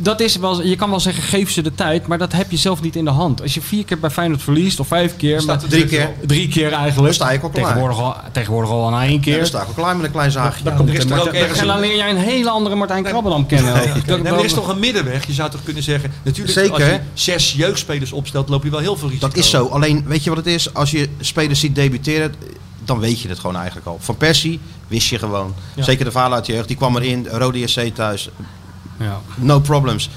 dat 0.02 0.20
is 0.22 0.36
wel, 0.38 0.64
je 0.64 0.76
kan 0.76 0.90
wel 0.90 1.00
zeggen, 1.00 1.24
geef 1.24 1.52
ze 1.52 1.62
de 1.62 1.76
tijd. 1.76 2.08
Maar 2.08 2.18
dat 2.18 2.32
heb 2.32 2.52
je 2.52 2.58
zelf 2.58 2.82
niet 2.82 2.96
in 2.96 3.06
de 3.06 3.12
hand. 3.12 3.42
Als 3.42 3.54
je 3.54 3.62
vier 3.62 3.86
keer 3.86 4.00
bij 4.00 4.10
Feyenoord 4.10 4.42
verliest, 4.42 4.80
of 4.80 4.88
vijf 4.88 5.16
keer. 5.18 5.42
Staat 5.42 5.56
maar- 5.56 5.64
er 5.64 5.70
Drie 5.70 5.86
keer. 5.86 6.10
drie 6.26 6.48
keer 6.48 6.76
eigenlijk. 6.78 7.06
Dan 7.06 7.14
sta 7.14 7.32
ik 7.32 7.44
al 7.44 7.50
klaar. 7.50 7.64
Tegenwoordig 7.66 8.00
al, 8.00 8.16
tegenwoordig 8.32 8.72
al 8.72 8.90
na 8.90 9.04
één 9.04 9.14
Ja, 9.14 9.20
keer. 9.20 9.38
dan 9.38 9.46
sta 9.46 9.62
ik 9.62 9.68
al 9.68 9.74
klaar 9.74 9.96
met 9.96 10.06
een 10.06 10.12
klein 10.12 10.32
zaagje. 10.32 10.64
Dan 10.64 10.72
Ja, 10.74 10.78
komt 10.78 10.90
er 10.90 10.96
is 10.96 11.04
ook 11.04 11.10
Martijn- 11.10 11.36
ergens 11.36 11.60
en 11.60 11.68
dan 11.68 11.76
een- 11.76 11.82
leer 11.82 11.96
jij 11.96 12.10
een 12.10 12.18
hele 12.18 12.50
andere 12.50 12.76
Martijn 12.76 13.04
Krabbendam 13.04 13.46
kennen. 13.46 13.74
Nee, 13.74 13.88
Nee, 14.08 14.18
maar 14.24 14.34
er 14.40 14.46
is 14.46 14.54
toch 14.54 14.68
een 14.68 14.80
middenweg. 14.80 15.26
Je 15.28 15.34
zou 15.34 15.50
toch 15.50 15.64
kunnen 15.64 15.84
zeggen, 15.84 16.12
natuurlijk 16.24 16.54
Zeker, 16.54 16.74
als 16.74 16.84
je 16.84 17.00
zes 17.14 17.54
jeugdspelers 17.54 18.12
opstelt, 18.12 18.50
loop 18.50 18.64
je 18.64 18.70
wel 18.70 18.80
heel 18.80 18.96
veel 18.98 19.08
risico. 19.08 19.28
Dat 19.28 19.38
is 19.38 19.50
zo. 19.50 19.66
Alleen, 19.68 20.04
weet 20.08 20.24
je 20.24 20.30
wat 20.30 20.38
het 20.40 20.48
is? 20.48 20.74
Als 20.74 20.92
je 20.92 21.10
spelers 21.20 21.60
ziet 21.60 21.76
debuteren, 21.76 22.34
dan 22.86 23.00
weet 23.00 23.22
je 23.22 23.30
het 23.30 23.40
gewoon 23.40 23.56
eigenlijk 23.56 23.88
al. 23.88 23.98
Van 24.02 24.18
Persie 24.18 24.60
wist 24.88 25.08
je 25.08 25.20
gewoon. 25.20 25.54
Ja. 25.76 25.84
Zeker 25.84 26.06
de 26.06 26.12
vader 26.12 26.34
uit 26.34 26.46
de 26.46 26.54
jeugd. 26.54 26.68
Die 26.68 26.78
kwam 26.78 26.98
erin, 26.98 27.28
Rode 27.32 27.68
SC 27.68 27.82
thuis. 27.96 28.30
Ja. 29.00 29.20
No 29.36 29.60
problems. 29.60 30.10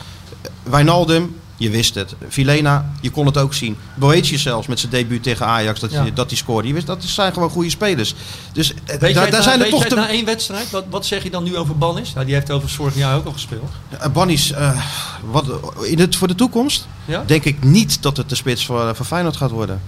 Wijnaldum, 0.62 1.36
je 1.60 1.70
wist 1.70 1.94
het. 1.94 2.14
Vilena, 2.28 2.90
je 3.00 3.10
kon 3.10 3.26
het 3.26 3.36
ook 3.38 3.54
zien. 3.54 3.76
Boetius 3.94 4.42
zelfs 4.42 4.66
met 4.66 4.78
zijn 4.80 4.92
debuut 4.92 5.22
tegen 5.22 5.46
Ajax, 5.46 5.80
dat 5.80 5.90
Ja. 5.92 6.00
hij 6.00 6.12
dat 6.12 6.28
hij 6.28 6.36
scoorde. 6.38 6.68
Je 6.68 6.74
wist, 6.74 6.86
dat 6.86 7.04
zijn 7.04 7.32
gewoon 7.32 7.50
goede 7.50 7.70
spelers. 7.70 8.14
Dus 8.52 8.74
eh, 8.74 8.98
Weet 8.98 9.14
daar, 9.14 9.30
na- 9.30 9.42
zijn 9.42 9.54
er 9.56 9.62
weet 9.62 9.70
toch 9.70 9.80
het 9.80 9.88
te... 9.88 9.94
na 9.94 10.08
één 10.08 10.24
wedstrijd? 10.24 10.70
Wat, 10.70 10.84
wat 10.90 11.06
zeg 11.06 11.22
je 11.22 11.30
dan 11.30 11.44
nu 11.44 11.56
over 11.56 11.78
Bannis? 11.78 12.12
Nou, 12.12 12.26
die 12.26 12.34
heeft 12.34 12.50
over 12.50 12.68
vorig 12.68 12.94
jaar 12.96 13.16
ook 13.16 13.26
al 13.26 13.32
gespeeld. 13.32 13.70
Uh, 13.92 14.06
Bannies, 14.12 14.52
eh, 14.52 14.84
wat, 15.30 15.46
in 15.82 15.98
het, 15.98 16.16
voor 16.16 16.28
de 16.28 16.34
toekomst 16.34 16.86
Ja? 17.04 17.22
denk 17.26 17.44
ik 17.44 17.64
niet 17.64 18.02
dat 18.02 18.16
het 18.16 18.28
de 18.28 18.34
spits 18.34 18.66
voor, 18.66 18.94
voor 18.96 19.06
Feyenoord 19.06 19.36
gaat 19.36 19.50
worden. 19.50 19.80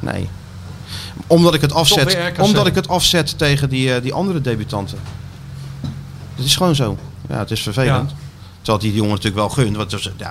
Nee. 0.00 0.28
Omdat 1.26 1.54
ik 1.54 1.60
het 1.60 1.72
afzet, 1.72 2.18
omdat 2.38 2.66
ik 2.66 2.74
het 2.74 2.88
afzet 2.88 3.38
tegen 3.38 3.68
die, 3.68 3.94
eh, 3.94 4.02
die 4.02 4.12
andere 4.12 4.40
debutanten. 4.40 4.98
Het 6.34 6.44
is 6.46 6.56
gewoon 6.56 6.74
zo. 6.74 6.98
Ja, 7.28 7.38
het 7.38 7.50
is 7.50 7.60
vervelend. 7.62 8.10
Ja. 8.10 8.16
Terwijl 8.62 8.78
die 8.78 8.92
jongen 8.94 9.10
natuurlijk 9.10 9.36
wel 9.36 9.48
gunt. 9.48 9.76
Want 9.76 9.90
ja, 9.90 9.98
die- 9.98 10.26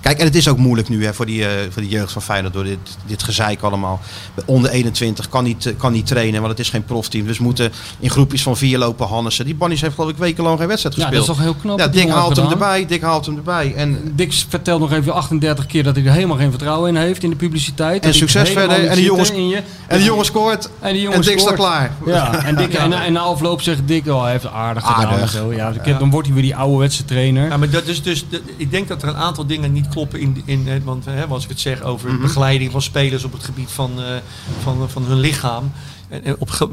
kijk, 0.00 0.18
en 0.18 0.24
het 0.24 0.34
is 0.34 0.48
ook 0.48 0.58
moeilijk 0.58 0.88
nu 0.88 1.04
hè, 1.04 1.14
voor, 1.14 1.26
die, 1.26 1.46
eh, 1.46 1.50
voor 1.70 1.82
die 1.82 1.90
jeugd 1.90 2.12
van 2.12 2.22
Feyenoord 2.22 2.54
door 2.54 2.64
dit, 2.64 2.78
dit 3.06 3.22
gezeik 3.22 3.62
allemaal. 3.62 4.00
Onder 4.44 4.70
21 4.70 5.28
kan 5.28 5.44
niet, 5.44 5.66
eh, 5.66 5.72
kan 5.76 5.92
niet 5.92 6.06
trainen, 6.06 6.40
want 6.40 6.52
het 6.52 6.60
is 6.60 6.68
geen 6.70 6.84
profteam. 6.84 7.26
Dus 7.26 7.38
we 7.38 7.44
moeten 7.44 7.72
in 7.98 8.10
groepjes 8.10 8.42
van 8.42 8.56
vier 8.56 8.78
lopen 8.78 9.06
Hannessen. 9.06 9.44
Die 9.44 9.54
Bannies 9.54 9.80
heeft 9.80 9.94
geloof 9.94 10.10
ik 10.10 10.16
wekenlang 10.16 10.58
geen 10.58 10.68
wedstrijd 10.68 10.96
Ja, 10.96 11.02
gespeeld. 11.02 11.26
dat 11.26 11.36
is 11.36 11.42
toch 11.42 11.52
heel 11.52 11.60
knap. 11.62 11.78
Ja, 11.78 11.88
Dick 11.88 12.08
haalt 12.08 12.36
hem 12.36 12.46
gedaan. 12.48 12.50
erbij, 12.52 12.86
Dick 12.86 13.02
haalt 13.02 13.26
hem 13.26 13.36
erbij. 13.36 13.74
En, 13.76 14.12
Dick 14.14 14.32
vertelt 14.48 14.80
nog 14.80 14.92
even 14.92 15.12
38 15.14 15.66
keer 15.66 15.82
dat 15.82 15.96
hij 15.96 16.04
er 16.04 16.12
helemaal 16.12 16.36
geen 16.36 16.50
vertrouwen 16.50 16.88
in 16.88 16.96
heeft 17.02 17.22
in 17.22 17.30
de 17.30 17.36
publiciteit. 17.36 18.04
En 18.04 18.14
succes 18.14 18.50
verder. 18.50 18.76
En 18.76 18.84
die 18.86 18.94
zit, 18.94 19.04
jongens- 19.04 19.30
in 19.30 19.48
je. 19.48 19.62
en 19.86 19.98
de 19.98 20.04
jongen 20.04 20.24
scoort. 20.24 20.68
En, 20.80 20.92
die 20.92 21.02
jongen 21.02 21.16
en 21.18 21.24
Dick 21.24 21.38
staat 21.38 21.54
klaar. 21.54 21.92
Ja, 22.06 22.44
en, 22.44 22.56
Dick, 22.60 22.74
en, 22.74 22.92
en 22.92 23.12
na 23.12 23.20
afloop 23.20 23.62
zegt 23.62 23.80
Dick, 23.84 24.06
oh, 24.06 24.22
hij 24.22 24.30
heeft 24.32 24.46
aardig 24.46 24.86
gedaan 24.86 25.06
Aardig. 25.06 25.20
en 25.20 25.28
zo. 25.28 25.52
Ja, 25.52 25.72
dan- 25.98 26.10
wordt 26.10 26.26
hij 26.26 26.34
weer 26.36 26.44
die 26.44 26.56
ouderwetse 26.56 27.04
trainer. 27.04 27.48
Ja, 27.48 27.56
maar 27.56 27.70
dat 27.70 27.86
is 27.86 28.02
dus, 28.02 28.24
de- 28.28 28.42
ik 28.56 28.70
denk 28.70 28.88
dat 28.88 28.99
er 29.02 29.08
een 29.08 29.16
aantal 29.16 29.46
dingen 29.46 29.72
niet 29.72 29.88
kloppen 29.88 30.20
in, 30.20 30.42
in 30.44 30.68
eh, 30.68 30.74
want 30.84 31.04
hè, 31.04 31.26
als 31.26 31.42
ik 31.44 31.48
het 31.48 31.60
zeg 31.60 31.82
over 31.82 32.10
Mhm. 32.12 32.20
begeleiding 32.20 32.70
van 32.72 32.82
spelers 32.82 33.24
op 33.24 33.32
het 33.32 33.44
gebied 33.44 33.70
van, 33.70 34.02
eh, 34.02 34.04
van, 34.62 34.90
van 34.90 35.02
hun 35.04 35.18
lichaam. 35.20 35.72
En, 36.08 36.36
op 36.38 36.50
ge- 36.50 36.68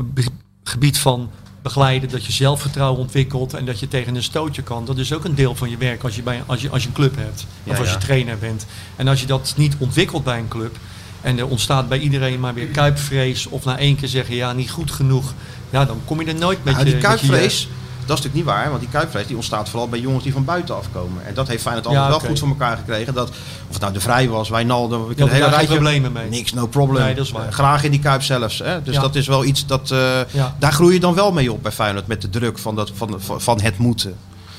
gebied 0.63 0.97
van 0.99 1.29
begeleiden, 1.61 2.09
dat 2.09 2.25
je 2.25 2.31
zelfvertrouwen 2.31 2.99
ontwikkelt 2.99 3.53
en 3.53 3.65
dat 3.65 3.79
je 3.79 3.87
tegen 3.87 4.15
een 4.15 4.23
stootje 4.23 4.61
kan. 4.61 4.85
Dat 4.85 4.97
is 4.97 5.13
ook 5.13 5.23
een 5.25 5.35
deel 5.35 5.55
van 5.55 5.69
je 5.69 5.77
werk 5.77 6.03
als 6.03 6.15
je, 6.15 6.21
bij, 6.21 6.43
als 6.45 6.61
je, 6.61 6.69
als 6.69 6.81
je 6.81 6.87
een 6.87 6.93
club 6.93 7.15
hebt. 7.15 7.45
Ja, 7.63 7.71
of 7.71 7.79
als 7.79 7.87
ja. 7.87 7.93
je 7.93 7.99
trainer 7.99 8.37
bent. 8.37 8.65
En 8.95 9.07
als 9.07 9.21
je 9.21 9.27
dat 9.27 9.53
niet 9.57 9.75
ontwikkelt 9.77 10.23
bij 10.23 10.37
een 10.39 10.47
club. 10.47 10.77
En 11.21 11.37
er 11.37 11.47
ontstaat 11.47 11.89
bij 11.89 11.99
iedereen 11.99 12.39
maar 12.39 12.53
weer 12.53 12.67
kuipvrees. 12.67 13.47
Of 13.47 13.65
na 13.65 13.77
één 13.77 13.95
keer 13.95 14.07
zeggen, 14.07 14.35
ja, 14.35 14.53
niet 14.53 14.71
goed 14.71 14.91
genoeg. 14.91 15.33
Ja, 15.69 15.85
dan 15.85 16.01
kom 16.05 16.19
je 16.21 16.25
er 16.27 16.35
nooit 16.35 16.63
met 16.63 16.73
Nou, 16.73 16.85
je 16.85 16.91
die 16.91 17.01
je 17.01 17.07
kuipvrees, 17.07 17.69
dat 18.07 18.17
is 18.17 18.23
natuurlijk 18.23 18.35
niet 18.35 18.55
waar. 18.55 18.69
Want 18.69 18.79
die 18.79 18.89
kuipvrees 18.89 19.27
die 19.27 19.35
ontstaat 19.35 19.69
vooral 19.69 19.89
bij 19.89 19.99
jongens 19.99 20.23
die 20.23 20.33
van 20.33 20.45
buiten 20.45 20.75
afkomen. 20.75 21.25
En 21.27 21.33
dat 21.33 21.47
heeft 21.47 21.61
Feyenoord 21.61 21.85
Ja, 21.85 21.91
altijd 22.01 22.21
wel 22.21 22.29
goed 22.29 22.39
voor 22.39 22.47
elkaar 22.47 22.77
gekregen. 22.77 23.13
Dat, 23.13 23.29
of 23.29 23.35
het 23.69 23.81
nou 23.81 23.93
de 23.93 23.99
Vrij 23.99 24.29
was, 24.29 24.49
Wijnaldum. 24.49 24.99
Had 25.07 25.17
een 25.17 25.29
hele 25.29 25.47
rijtje. 25.49 25.67
problemen 25.67 26.11
mee. 26.11 26.29
Niks, 26.29 26.53
no 26.53 26.67
problem. 26.67 27.03
Nee, 27.03 27.15
dat 27.15 27.25
is 27.25 27.31
waar. 27.31 27.47
Eh, 27.47 27.53
Graag 27.53 27.83
in 27.83 27.91
die 27.91 27.99
kuip 27.99 28.21
zelfs. 28.23 28.59
Hè? 28.59 28.81
Dus 28.83 28.95
Ja. 28.95 29.01
dat 29.01 29.15
is 29.15 29.27
wel 29.27 29.45
iets 29.45 29.65
dat... 29.65 29.91
eh, 29.91 30.19
Ja. 30.31 30.55
Daar 30.59 30.71
groei 30.73 30.93
je 30.93 30.99
dan 30.99 31.13
wel 31.13 31.31
mee 31.31 31.51
op 31.51 31.63
bij 31.63 31.71
Feyenoord. 31.71 32.07
Met 32.07 32.21
de 32.21 32.29
druk 32.29 32.57
van, 32.57 32.75
dat, 32.75 32.91
van, 32.95 33.15
van, 33.17 33.41
van 33.41 33.61
het 33.61 33.77
moeten. 33.77 34.15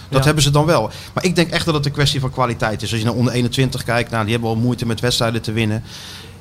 Dat 0.09 0.19
Ja. 0.19 0.25
hebben 0.25 0.43
ze 0.43 0.51
dan 0.51 0.67
wel. 0.67 0.91
Maar 1.15 1.25
ik 1.25 1.37
denk 1.37 1.51
echt 1.51 1.65
dat 1.65 1.75
het 1.75 1.87
een 1.87 1.93
kwestie 1.93 2.21
van 2.21 2.31
kwaliteit 2.31 2.83
is. 2.83 2.91
Als 2.91 3.01
je 3.01 3.07
naar 3.07 3.15
onder 3.15 3.33
21 3.33 3.83
kijkt, 3.85 4.11
nou, 4.11 4.23
die 4.23 4.33
hebben 4.33 4.51
al 4.51 4.57
moeite 4.57 4.87
met 4.87 5.01
wedstrijden 5.01 5.43
te 5.43 5.53
winnen. 5.53 5.83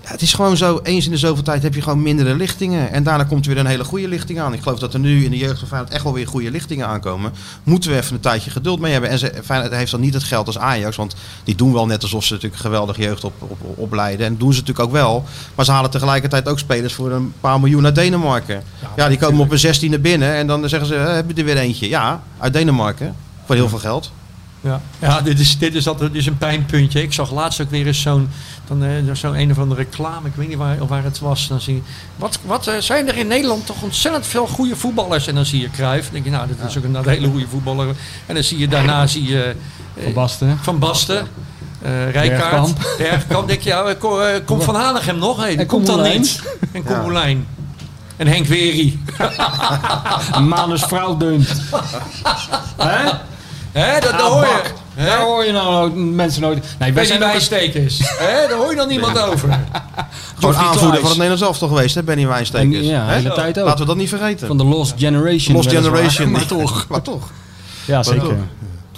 Ja, 0.07 0.13
het 0.13 0.21
is 0.21 0.33
gewoon 0.33 0.57
zo, 0.57 0.79
eens 0.83 1.05
in 1.05 1.11
de 1.11 1.17
zoveel 1.17 1.43
tijd 1.43 1.63
heb 1.63 1.73
je 1.73 1.81
gewoon 1.81 2.01
mindere 2.01 2.35
lichtingen. 2.35 2.91
En 2.91 3.03
daarna 3.03 3.23
komt 3.23 3.45
er 3.45 3.51
weer 3.51 3.59
een 3.59 3.69
hele 3.69 3.83
goede 3.83 4.07
lichting 4.07 4.39
aan. 4.39 4.53
Ik 4.53 4.61
geloof 4.61 4.79
dat 4.79 4.93
er 4.93 4.99
nu 4.99 5.23
in 5.23 5.31
de 5.31 5.37
jeugd 5.37 5.59
van 5.59 5.67
Feyenoord 5.67 5.93
echt 5.93 6.03
wel 6.03 6.13
weer 6.13 6.27
goede 6.27 6.51
lichtingen 6.51 6.87
aankomen. 6.87 7.33
Moeten 7.63 7.91
we 7.91 7.97
even 7.97 8.13
een 8.13 8.19
tijdje 8.19 8.51
geduld 8.51 8.79
mee 8.79 8.91
hebben. 8.91 9.09
En 9.09 9.19
ze, 9.19 9.33
Feyenoord 9.43 9.73
heeft 9.73 9.91
dan 9.91 9.99
niet 9.99 10.13
het 10.13 10.23
geld 10.23 10.47
als 10.47 10.57
Ajax. 10.57 10.95
Want 10.95 11.15
die 11.43 11.55
doen 11.55 11.73
wel 11.73 11.85
net 11.85 12.01
alsof 12.01 12.23
ze 12.23 12.33
natuurlijk 12.33 12.61
geweldig 12.61 12.97
jeugd 12.97 13.23
op, 13.23 13.33
op, 13.39 13.77
opleiden. 13.77 14.25
En 14.25 14.37
doen 14.37 14.53
ze 14.53 14.59
natuurlijk 14.59 14.87
ook 14.87 14.93
wel. 14.93 15.23
Maar 15.55 15.65
ze 15.65 15.71
halen 15.71 15.91
tegelijkertijd 15.91 16.47
ook 16.47 16.59
spelers 16.59 16.93
voor 16.93 17.11
een 17.11 17.33
paar 17.39 17.59
miljoen 17.59 17.85
uit 17.85 17.95
Denemarken. 17.95 18.63
Ja, 18.95 19.07
die 19.07 19.17
komen 19.17 19.39
op 19.39 19.51
een 19.51 19.59
zestiende 19.59 19.99
binnen. 19.99 20.33
En 20.33 20.47
dan 20.47 20.69
zeggen 20.69 20.87
ze, 20.87 20.95
"Eh, 20.95 21.13
heb 21.13 21.29
je 21.29 21.35
er 21.35 21.45
weer 21.45 21.57
eentje? 21.57 21.89
Ja, 21.89 22.23
uit 22.37 22.53
Denemarken. 22.53 23.15
Voor 23.45 23.55
heel 23.55 23.69
veel 23.69 23.79
geld. 23.79 24.11
Ja, 24.61 24.81
ja 24.99 25.21
dit, 25.21 25.39
is, 25.39 25.57
dit, 25.57 25.75
is 25.75 25.83
dit 25.83 26.13
is 26.13 26.25
een 26.25 26.37
pijnpuntje. 26.37 27.01
Ik 27.01 27.13
zag 27.13 27.31
laatst 27.31 27.61
ook 27.61 27.69
weer 27.69 27.87
eens 27.87 28.01
zo'n 28.01 28.29
dan, 28.67 28.83
eh, 28.83 28.89
zo'n 29.13 29.35
een 29.39 29.51
of 29.51 29.57
andere 29.59 29.81
reclame. 29.81 30.27
Ik 30.27 30.35
weet 30.35 30.47
niet 30.47 30.57
waar, 30.57 30.87
waar 30.87 31.03
het 31.03 31.19
was. 31.19 31.47
Dan 31.47 31.61
zie 31.61 31.75
je, 31.75 31.81
wat, 32.15 32.39
wat 32.45 32.67
eh, 32.67 32.73
zijn 32.79 33.07
er 33.07 33.17
in 33.17 33.27
Nederland 33.27 33.65
toch 33.65 33.81
ontzettend 33.81 34.25
veel 34.27 34.47
goede 34.47 34.75
voetballers. 34.75 35.27
En 35.27 35.35
dan 35.35 35.45
zie 35.45 35.61
je 35.61 35.69
Cruijff. 35.69 36.03
Dan 36.03 36.13
denk 36.13 36.25
je, 36.25 36.31
nou, 36.31 36.47
dat 36.57 36.69
is 36.69 36.77
ook 36.77 36.83
een, 36.83 36.95
een 36.95 37.09
hele 37.09 37.27
goede 37.29 37.47
voetballer. 37.47 37.87
En 38.25 38.33
dan 38.33 38.43
zie 38.43 38.57
je 38.57 38.67
daarna 38.67 39.07
zie 39.07 39.27
je, 39.27 39.55
eh, 39.95 40.03
Van 40.03 40.13
Basten. 40.13 40.57
Van 40.61 40.79
Basten. 40.79 41.27
eh 41.81 42.11
Rijkaard, 42.11 42.39
Bergkamp. 42.39 42.95
Bergkamp. 42.97 43.47
denk 43.47 43.61
je, 43.61 43.69
ja, 43.69 43.93
ko- 43.93 44.21
komt 44.45 44.63
Van 44.63 44.75
Hanegem 44.75 45.17
nog? 45.17 45.37
Hey, 45.37 45.49
die 45.49 45.59
En 45.59 45.65
komt 45.65 45.85
dan 45.85 46.01
niet. 46.01 46.41
En 46.71 46.83
Koemelijn. 46.83 47.47
En 48.17 48.27
Henk 48.27 48.45
Wery. 48.45 48.99
Manus 50.49 50.81
vrouw 50.83 51.17
deunt. 51.17 51.47
Hè? 52.77 53.09
Hè, 53.71 53.99
dat, 53.99 54.11
dat 54.11 54.21
Ah, 54.21 54.27
hoor 54.27 54.41
je. 54.45 54.61
Daar 55.05 55.19
hoor 55.21 55.45
je 55.45 55.51
nou 55.51 55.91
mensen 55.95 56.41
nooit. 56.41 56.57
Nee, 56.63 56.67
wij 56.77 56.93
Bij 56.93 57.05
zijn. 57.05 57.19
Hè, 58.27 58.47
daar 58.47 58.57
hoor 58.57 58.69
je 58.69 58.75
dan 58.75 58.87
niemand 58.87 59.19
over. 59.19 59.59
Gewoon 60.39 60.55
aanvoerder 60.55 60.99
van 60.99 61.09
het 61.09 61.17
Nederlands 61.17 61.41
elftal 61.41 61.67
geweest, 61.67 61.95
hè, 61.95 62.03
Benny 62.03 62.27
Wijnstekers. 62.27 62.85
Ja, 62.85 63.05
de 63.05 63.11
Hè? 63.11 63.17
hele 63.17 63.33
tijd 63.33 63.59
ook. 63.59 63.65
Laten 63.65 63.79
we 63.79 63.85
dat 63.85 63.95
niet 63.95 64.09
vergeten. 64.09 64.47
Van 64.47 64.57
de 64.57 64.63
Lost 64.63 64.93
Generation. 64.97 65.55
Lost. 65.55 65.69
Generation. 65.69 66.31
Maar 66.31 66.45
toch. 66.45 66.85
Maar 66.89 67.01
toch. 67.01 67.29
Ja, 67.85 68.03
zeker. 68.03 68.21
toch? 68.21 68.33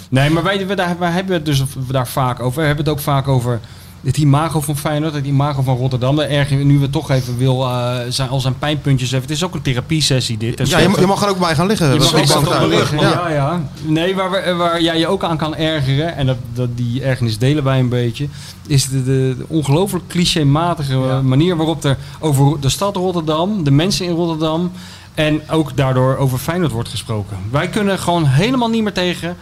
Nee, 0.08 0.30
maar 0.30 0.42
wij, 0.42 0.66
wij, 0.66 0.76
daar, 0.76 0.96
wij 0.98 1.10
hebben 1.10 1.34
het 1.34 1.44
dus 1.44 1.62
daar 1.74 2.08
vaak 2.08 2.40
over. 2.40 2.60
We 2.60 2.66
hebben 2.66 2.84
het 2.84 2.94
ook 2.94 3.00
vaak 3.00 3.28
over 3.28 3.60
het 4.04 4.16
imago 4.16 4.60
van 4.60 4.76
Feyenoord, 4.76 5.14
het 5.14 5.26
imago 5.26 5.62
van 5.62 5.76
Rotterdam. 5.76 6.18
Erg, 6.20 6.50
nu 6.50 6.78
we 6.78 6.90
toch 6.90 7.10
even 7.10 7.38
wil, 7.38 7.64
eh, 7.64 7.96
zijn, 8.08 8.28
al 8.28 8.40
zijn 8.40 8.58
pijnpuntjes 8.58 9.08
even. 9.12 9.22
Het 9.22 9.30
is 9.30 9.44
ook 9.44 9.54
een 9.54 9.62
therapiesessie 9.62 10.36
dit. 10.36 10.68
Ja, 10.68 10.78
je, 10.78 10.88
mag- 10.88 11.00
je 11.00 11.06
mag 11.06 11.22
er 11.22 11.28
ook 11.28 11.38
bij 11.38 11.54
gaan 11.54 11.66
liggen. 11.66 11.92
Je 11.92 11.98
mag 11.98 12.14
ook 12.14 12.24
terug, 12.26 12.48
duidelijk. 12.48 12.90
ja. 13.00 13.28
ja, 13.28 13.62
Nee, 13.82 14.14
waar, 14.14 14.30
we- 14.30 14.54
waar 14.54 14.82
jij 14.82 14.98
je 14.98 15.06
ook 15.06 15.24
aan 15.24 15.36
kan 15.36 15.56
ergeren, 15.56 16.16
en 16.16 16.26
dat, 16.26 16.36
dat, 16.54 16.68
die 16.76 17.02
ergernis 17.02 17.38
delen 17.38 17.64
wij 17.64 17.78
een 17.78 17.88
beetje, 17.88 18.28
is 18.66 18.88
de, 18.88 19.04
de, 19.04 19.34
de 19.38 19.44
ongelooflijk 19.48 20.06
clichématige 20.06 20.96
Ja. 20.98 21.22
manier 21.22 21.56
waarop 21.56 21.84
er 21.84 21.96
over 22.18 22.60
de 22.60 22.68
stad 22.68 22.96
Rotterdam, 22.96 23.64
de 23.64 23.70
mensen 23.70 24.06
in 24.06 24.14
Rotterdam 24.14 24.72
en 25.14 25.40
ook 25.50 25.76
daardoor 25.76 26.16
over 26.16 26.38
Feyenoord 26.38 26.72
wordt 26.72 26.88
gesproken. 26.88 27.36
Wij 27.50 27.68
kunnen 27.68 27.98
gewoon 27.98 28.24
helemaal 28.26 28.68
niet 28.68 28.82
meer 28.82 28.92
tegen 28.92 29.36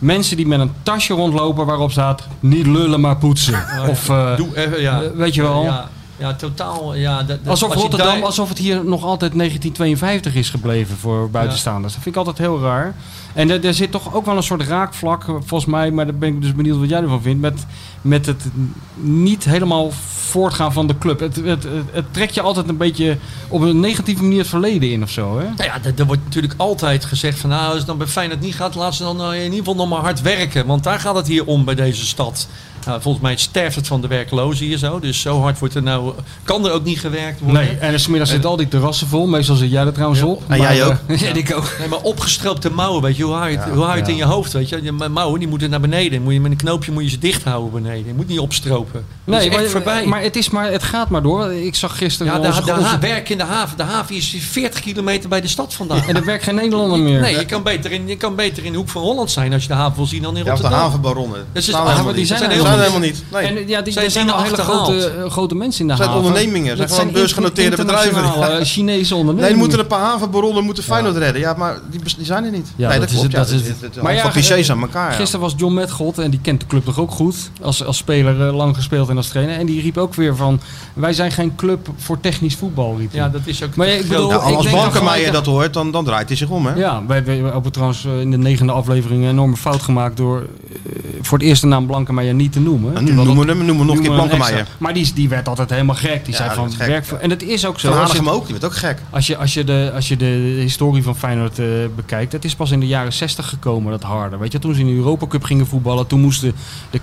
mensen 0.00 0.36
die 0.36 0.46
met 0.46 0.60
een 0.60 0.72
tasje 0.82 1.14
rondlopen 1.14 1.66
waarop 1.66 1.90
staat 1.90 2.26
niet 2.40 2.66
lullen 2.66 3.00
maar 3.00 3.16
poetsen. 3.16 3.64
Of 3.88 4.08
eh, 4.08 4.36
Doe 4.36 4.56
even, 4.56 4.80
ja. 4.80 5.02
eh, 5.02 5.08
weet 5.14 5.34
je 5.34 5.42
wel. 5.42 5.62
Ja, 5.62 5.88
ja 6.16 6.34
totaal. 6.34 6.94
Ja, 6.94 7.22
dat, 7.22 7.38
Alsof 7.46 7.68
als 7.68 7.76
je 7.76 7.82
Rotterdam, 7.82 8.14
daar- 8.14 8.24
alsof 8.24 8.48
het 8.48 8.58
hier 8.58 8.84
nog 8.84 9.04
altijd 9.04 9.34
1952 9.34 10.34
is 10.34 10.50
gebleven 10.50 10.96
voor 10.96 11.30
buitenstaanders. 11.30 11.92
Dat 11.94 12.02
vind 12.02 12.14
ik 12.14 12.20
altijd 12.26 12.38
heel 12.38 12.60
raar. 12.60 12.94
En 13.34 13.50
er, 13.50 13.64
er 13.64 13.74
zit 13.74 13.90
toch 13.90 14.14
ook 14.14 14.24
wel 14.26 14.36
een 14.36 14.42
soort 14.42 14.62
raakvlak, 14.62 15.22
eh, 15.22 15.28
volgens 15.28 15.64
mij, 15.70 15.90
maar 15.90 16.04
daar 16.06 16.14
ben 16.14 16.28
ik 16.28 16.42
dus 16.42 16.54
benieuwd 16.54 16.78
wat 16.78 16.88
jij 16.88 17.02
ervan 17.02 17.22
vindt, 17.22 17.40
met, 17.40 17.66
met 18.00 18.26
het 18.26 18.42
niet 18.94 19.44
helemaal 19.44 19.90
voortgaan 20.28 20.72
van 20.72 20.86
de 20.86 20.98
club. 20.98 21.20
Het, 21.20 21.36
het, 21.36 21.44
het, 21.62 21.64
het 21.92 22.04
trekt 22.10 22.34
je 22.34 22.40
altijd 22.40 22.68
een 22.68 22.76
beetje 22.76 23.16
op 23.48 23.60
een 23.60 23.80
negatieve 23.80 24.22
manier 24.22 24.38
het 24.38 24.48
verleden 24.48 24.90
in 24.90 25.02
of 25.02 25.10
zo. 25.10 25.38
Hè? 25.38 25.44
Nou 25.44 25.64
ja, 25.64 25.78
er, 25.82 25.92
er 25.96 26.06
wordt 26.06 26.24
natuurlijk 26.24 26.54
altijd 26.56 27.04
gezegd 27.04 27.38
van 27.38 27.50
nou, 27.50 27.66
als 27.68 27.76
het 27.76 27.86
dan 27.86 27.98
bij 27.98 28.06
Feyenoord 28.06 28.40
niet 28.40 28.54
gaat, 28.54 28.74
laat 28.74 28.94
ze 28.94 29.02
dan 29.02 29.22
eh, 29.22 29.34
in 29.36 29.42
ieder 29.44 29.58
geval 29.58 29.74
nog 29.74 29.88
maar 29.88 30.00
hard 30.00 30.20
werken. 30.22 30.66
Want 30.66 30.84
daar 30.84 31.00
gaat 31.00 31.16
het 31.16 31.26
hier 31.26 31.44
om 31.46 31.64
bij 31.64 31.74
deze 31.74 32.06
stad. 32.06 32.48
Nou, 32.86 33.00
volgens 33.00 33.22
mij 33.24 33.36
sterft 33.36 33.76
het 33.76 33.86
van 33.86 34.00
de 34.00 34.06
werklozen 34.06 34.66
hier 34.66 34.78
zo. 34.78 35.00
Dus 35.00 35.20
zo 35.20 35.40
hard 35.40 35.58
wordt 35.58 35.74
er 35.74 35.82
nou, 35.82 36.12
kan 36.42 36.66
er 36.66 36.72
ook 36.72 36.84
niet 36.84 37.00
gewerkt 37.00 37.40
worden. 37.40 37.62
Nee, 37.62 37.76
en 37.76 38.00
smiddags 38.00 38.30
zitten 38.30 38.50
al 38.50 38.56
die 38.56 38.68
terrassen 38.68 39.06
vol. 39.06 39.26
Meestal 39.26 39.56
zit 39.56 39.70
jij 39.70 39.84
er 39.86 39.92
trouwens 39.92 40.22
op. 40.22 40.42
En 40.48 40.60
jij 40.60 40.84
ook. 40.84 40.96
eh, 41.06 41.20
ja, 41.20 41.32
ik 41.34 41.56
ook. 41.56 41.74
Nee, 41.78 41.88
maar 41.88 42.00
opgestroopte 42.00 42.70
mouwen, 42.70 43.02
weet 43.02 43.16
je, 43.16 43.22
hoe 43.22 43.34
hou 43.34 43.50
je 43.50 43.56
het, 43.58 43.68
hoe 43.68 43.82
hou 43.82 43.92
je 43.92 43.96
het 43.98 44.06
Ja. 44.06 44.12
in 44.12 44.18
je 44.18 44.24
hoofd, 44.24 44.52
weet 44.52 44.68
je. 44.68 44.82
De 44.82 45.08
mouwen, 45.08 45.38
die 45.38 45.48
moeten 45.48 45.70
naar 45.70 45.80
beneden. 45.80 46.22
Moet 46.22 46.32
je, 46.32 46.40
met 46.40 46.50
een 46.50 46.56
knoopje 46.56 46.92
moet 46.92 47.02
je 47.02 47.08
ze 47.10 47.18
dicht 47.18 47.44
houden 47.44 47.82
beneden. 47.82 47.89
Je 47.96 48.12
moet 48.16 48.28
niet 48.28 48.38
opstropen. 48.38 48.92
Dat 49.24 49.38
Nee, 49.38 49.38
is 49.48 49.52
echt 49.54 49.56
maar, 49.62 49.70
voorbij. 49.70 50.06
maar, 50.06 50.22
het 50.22 50.36
is 50.36 50.50
maar 50.50 50.70
het 50.72 50.82
gaat 50.82 51.08
maar 51.08 51.22
door. 51.22 51.52
Ik 51.52 51.74
zag 51.74 51.96
gisteren 51.98 52.32
ja, 52.32 52.40
wel 52.40 52.50
de, 52.50 52.56
onze- 52.58 52.72
de, 52.72 52.78
onze- 52.80 52.98
werk 52.98 53.28
in 53.28 53.38
de 53.38 53.44
haven. 53.44 53.76
De 53.76 53.82
haven 53.82 54.14
is 54.16 54.36
40 54.40 54.80
kilometer 54.80 55.28
bij 55.28 55.40
de 55.40 55.48
stad 55.48 55.74
vandaan. 55.74 56.02
en 56.02 56.16
er 56.16 56.24
werkt 56.24 56.44
geen 56.44 56.54
Nederlander 56.54 56.98
meer. 56.98 57.20
Nee, 57.20 57.38
je 57.38 57.44
kan, 57.44 57.62
beter 57.62 57.92
in, 57.92 58.08
je 58.08 58.16
kan 58.16 58.34
beter 58.34 58.64
in 58.64 58.72
de 58.72 58.78
hoek 58.78 58.88
van 58.88 59.02
Holland 59.02 59.30
zijn 59.30 59.52
als 59.52 59.62
je 59.62 59.68
de 59.68 59.74
haven 59.74 59.96
wil 59.96 60.06
zien 60.06 60.22
dan 60.22 60.36
in 60.36 60.44
Ja, 60.44 60.52
of 60.52 60.56
de 60.58 60.62
Rotterdam. 60.62 60.80
havenbaronnen. 60.86 61.46
Dat 61.52 61.62
is- 61.62 61.72
ah, 61.74 61.84
die 61.86 61.94
zijn 61.94 62.06
Dat 62.14 62.20
er 62.20 62.26
zijn 62.36 62.40
er 62.50 62.56
helemaal 62.56 62.78
helemaal 62.78 63.00
niet. 63.00 63.24
Nee. 63.32 63.46
En 63.46 63.68
ja, 63.68 63.80
die, 63.82 63.92
Zijn 63.92 64.04
er 64.04 64.10
zijn 64.10 64.30
al 64.30 64.42
hele 64.42 64.56
grote, 64.56 65.06
eh, 65.24 65.30
grote 65.30 65.54
mensen 65.54 65.80
in 65.80 65.86
de 65.86 65.92
Het 65.92 66.02
zijn 66.02 66.14
haven. 66.14 66.26
ondernemingen, 66.28 66.78
het 66.78 66.90
zijn 66.92 67.12
beursgenoteerde 67.12 67.76
bedrijven. 67.76 68.08
internationale 68.10 68.64
Chinese 68.74 69.14
ondernemingen. 69.14 69.50
Nee, 69.50 69.60
moeten 69.60 69.78
een 69.78 69.86
paar 69.86 70.00
havenbaronnen 70.10 70.64
moeten 70.64 70.84
Feyenoord 70.84 71.16
redden. 71.16 71.40
Ja, 71.40 71.54
maar 71.54 71.78
die, 71.90 72.00
zijn 72.20 72.44
er 72.44 72.50
niet. 72.50 72.68
Ja, 72.76 72.88
nee, 72.88 72.98
dat 72.98 73.08
dat, 73.08 73.16
is 73.18 73.28
klopt. 73.28 73.48
het, 73.50 73.80
ja, 73.80 73.88
dat 73.94 74.02
Maar 74.02 74.14
ja, 74.14 74.22
van 74.22 74.30
clichés 74.30 74.68
eh, 74.68 74.74
aan 74.74 74.80
elkaar. 74.80 75.10
Ja. 75.10 75.16
Gisteren 75.16 75.40
was 75.40 75.54
John 75.56 75.74
Metgold, 75.74 76.18
en 76.18 76.30
die 76.30 76.40
kent 76.40 76.60
de 76.60 76.66
club 76.66 76.84
toch 76.84 76.98
ook 76.98 77.10
goed, 77.10 77.36
als, 77.62 77.79
als 77.84 77.96
speler 77.96 78.46
eh, 78.48 78.54
lang 78.56 78.74
gespeeld 78.76 79.08
en 79.08 79.16
als 79.16 79.28
trainer. 79.28 79.56
En 79.58 79.66
die 79.66 79.80
riep 79.80 79.96
ook 79.96 80.14
weer 80.14 80.36
van, 80.36 80.60
wij 80.94 81.12
zijn 81.12 81.32
geen 81.32 81.54
club 81.56 81.88
voor 81.96 82.20
technisch 82.20 82.54
voetbal, 82.56 82.96
riep. 82.98 83.12
Ja, 83.12 83.28
dat 83.28 83.40
is 83.44 83.62
ook 83.64 83.76
Maar 83.76 83.88
ik 83.88 84.08
bedoel, 84.08 84.28
Nou, 84.28 84.42
als 84.42 84.64
denk 84.64 84.92
dat 85.24 85.32
dat 85.32 85.46
hoort, 85.46 85.74
dan, 85.74 85.90
dan 85.90 86.04
draait 86.04 86.28
hij 86.28 86.36
zich 86.36 86.48
om. 86.48 86.66
Hè? 86.66 86.74
Ja, 86.74 87.02
wij 87.06 87.22
hebben 87.26 87.72
trouwens 87.72 88.04
eh, 88.04 88.20
in 88.20 88.30
de 88.30 88.38
negende 88.38 88.72
aflevering 88.72 89.22
een 89.22 89.28
enorme 89.30 89.56
fout 89.56 89.82
gemaakt 89.82 90.16
door 90.16 90.38
eh, 90.40 90.92
voor 91.22 91.38
het 91.38 91.46
eerste 91.46 91.66
naam 91.66 91.86
Blankenmeijer 91.86 92.34
niet 92.34 92.52
te 92.52 92.60
noemen. 92.60 92.94
En 92.96 93.00
nu 93.00 93.06
Terwijl 93.06 93.26
noemen 93.26 93.46
we 93.46 93.46
dat- 93.46 93.56
hem, 93.56 93.66
noemen 93.66 93.84
we 93.86 93.90
nog 93.92 93.96
een 93.96 94.02
keer 94.08 94.12
Blankenmeijer. 94.14 94.66
Maar 94.78 94.92
die, 94.94 95.02
is- 95.02 95.14
die 95.14 95.28
werd 95.28 95.48
altijd 95.48 95.70
helemaal 95.70 95.94
gek. 95.94 96.24
Die 96.24 96.30
Ja, 96.34 96.36
zei 96.36 96.48
dat 96.48 96.74
van 96.74 96.86
werk 96.86 97.04
voor. 97.06 97.18
En 97.18 97.28
dat 97.28 97.42
is 97.42 97.66
ook 97.66 97.80
zo. 97.80 97.90
Je- 97.90 98.08
hem 98.16 98.28
ook, 98.28 98.42
die 98.44 98.52
werd 98.52 98.64
ook 98.64 98.74
gek. 98.76 98.98
Als 99.10 99.26
je, 99.26 99.36
als 99.36 99.54
je, 99.54 99.64
de, 99.64 99.90
als 99.94 100.08
je 100.08 100.16
de 100.16 100.56
historie 100.60 101.02
van 101.02 101.16
Feyenoord 101.16 101.58
eh, 101.58 101.66
bekijkt, 101.96 102.32
het 102.32 102.44
is 102.44 102.54
pas 102.54 102.70
in 102.70 102.80
de 102.80 102.86
jaren 102.86 103.12
60 103.12 103.48
gekomen, 103.48 103.90
dat 103.90 104.02
harde. 104.02 104.36
Weet 104.36 104.52
je, 104.52 104.58
toen 104.58 104.74
ze 104.74 104.80
in 104.80 104.86
de 104.86 104.92
Europa 104.94 105.26
Cup 105.26 105.44
gingen 105.44 105.66
voetballen, 105.66 106.06
toen 106.06 106.20
moesten 106.20 106.52
de 106.90 106.98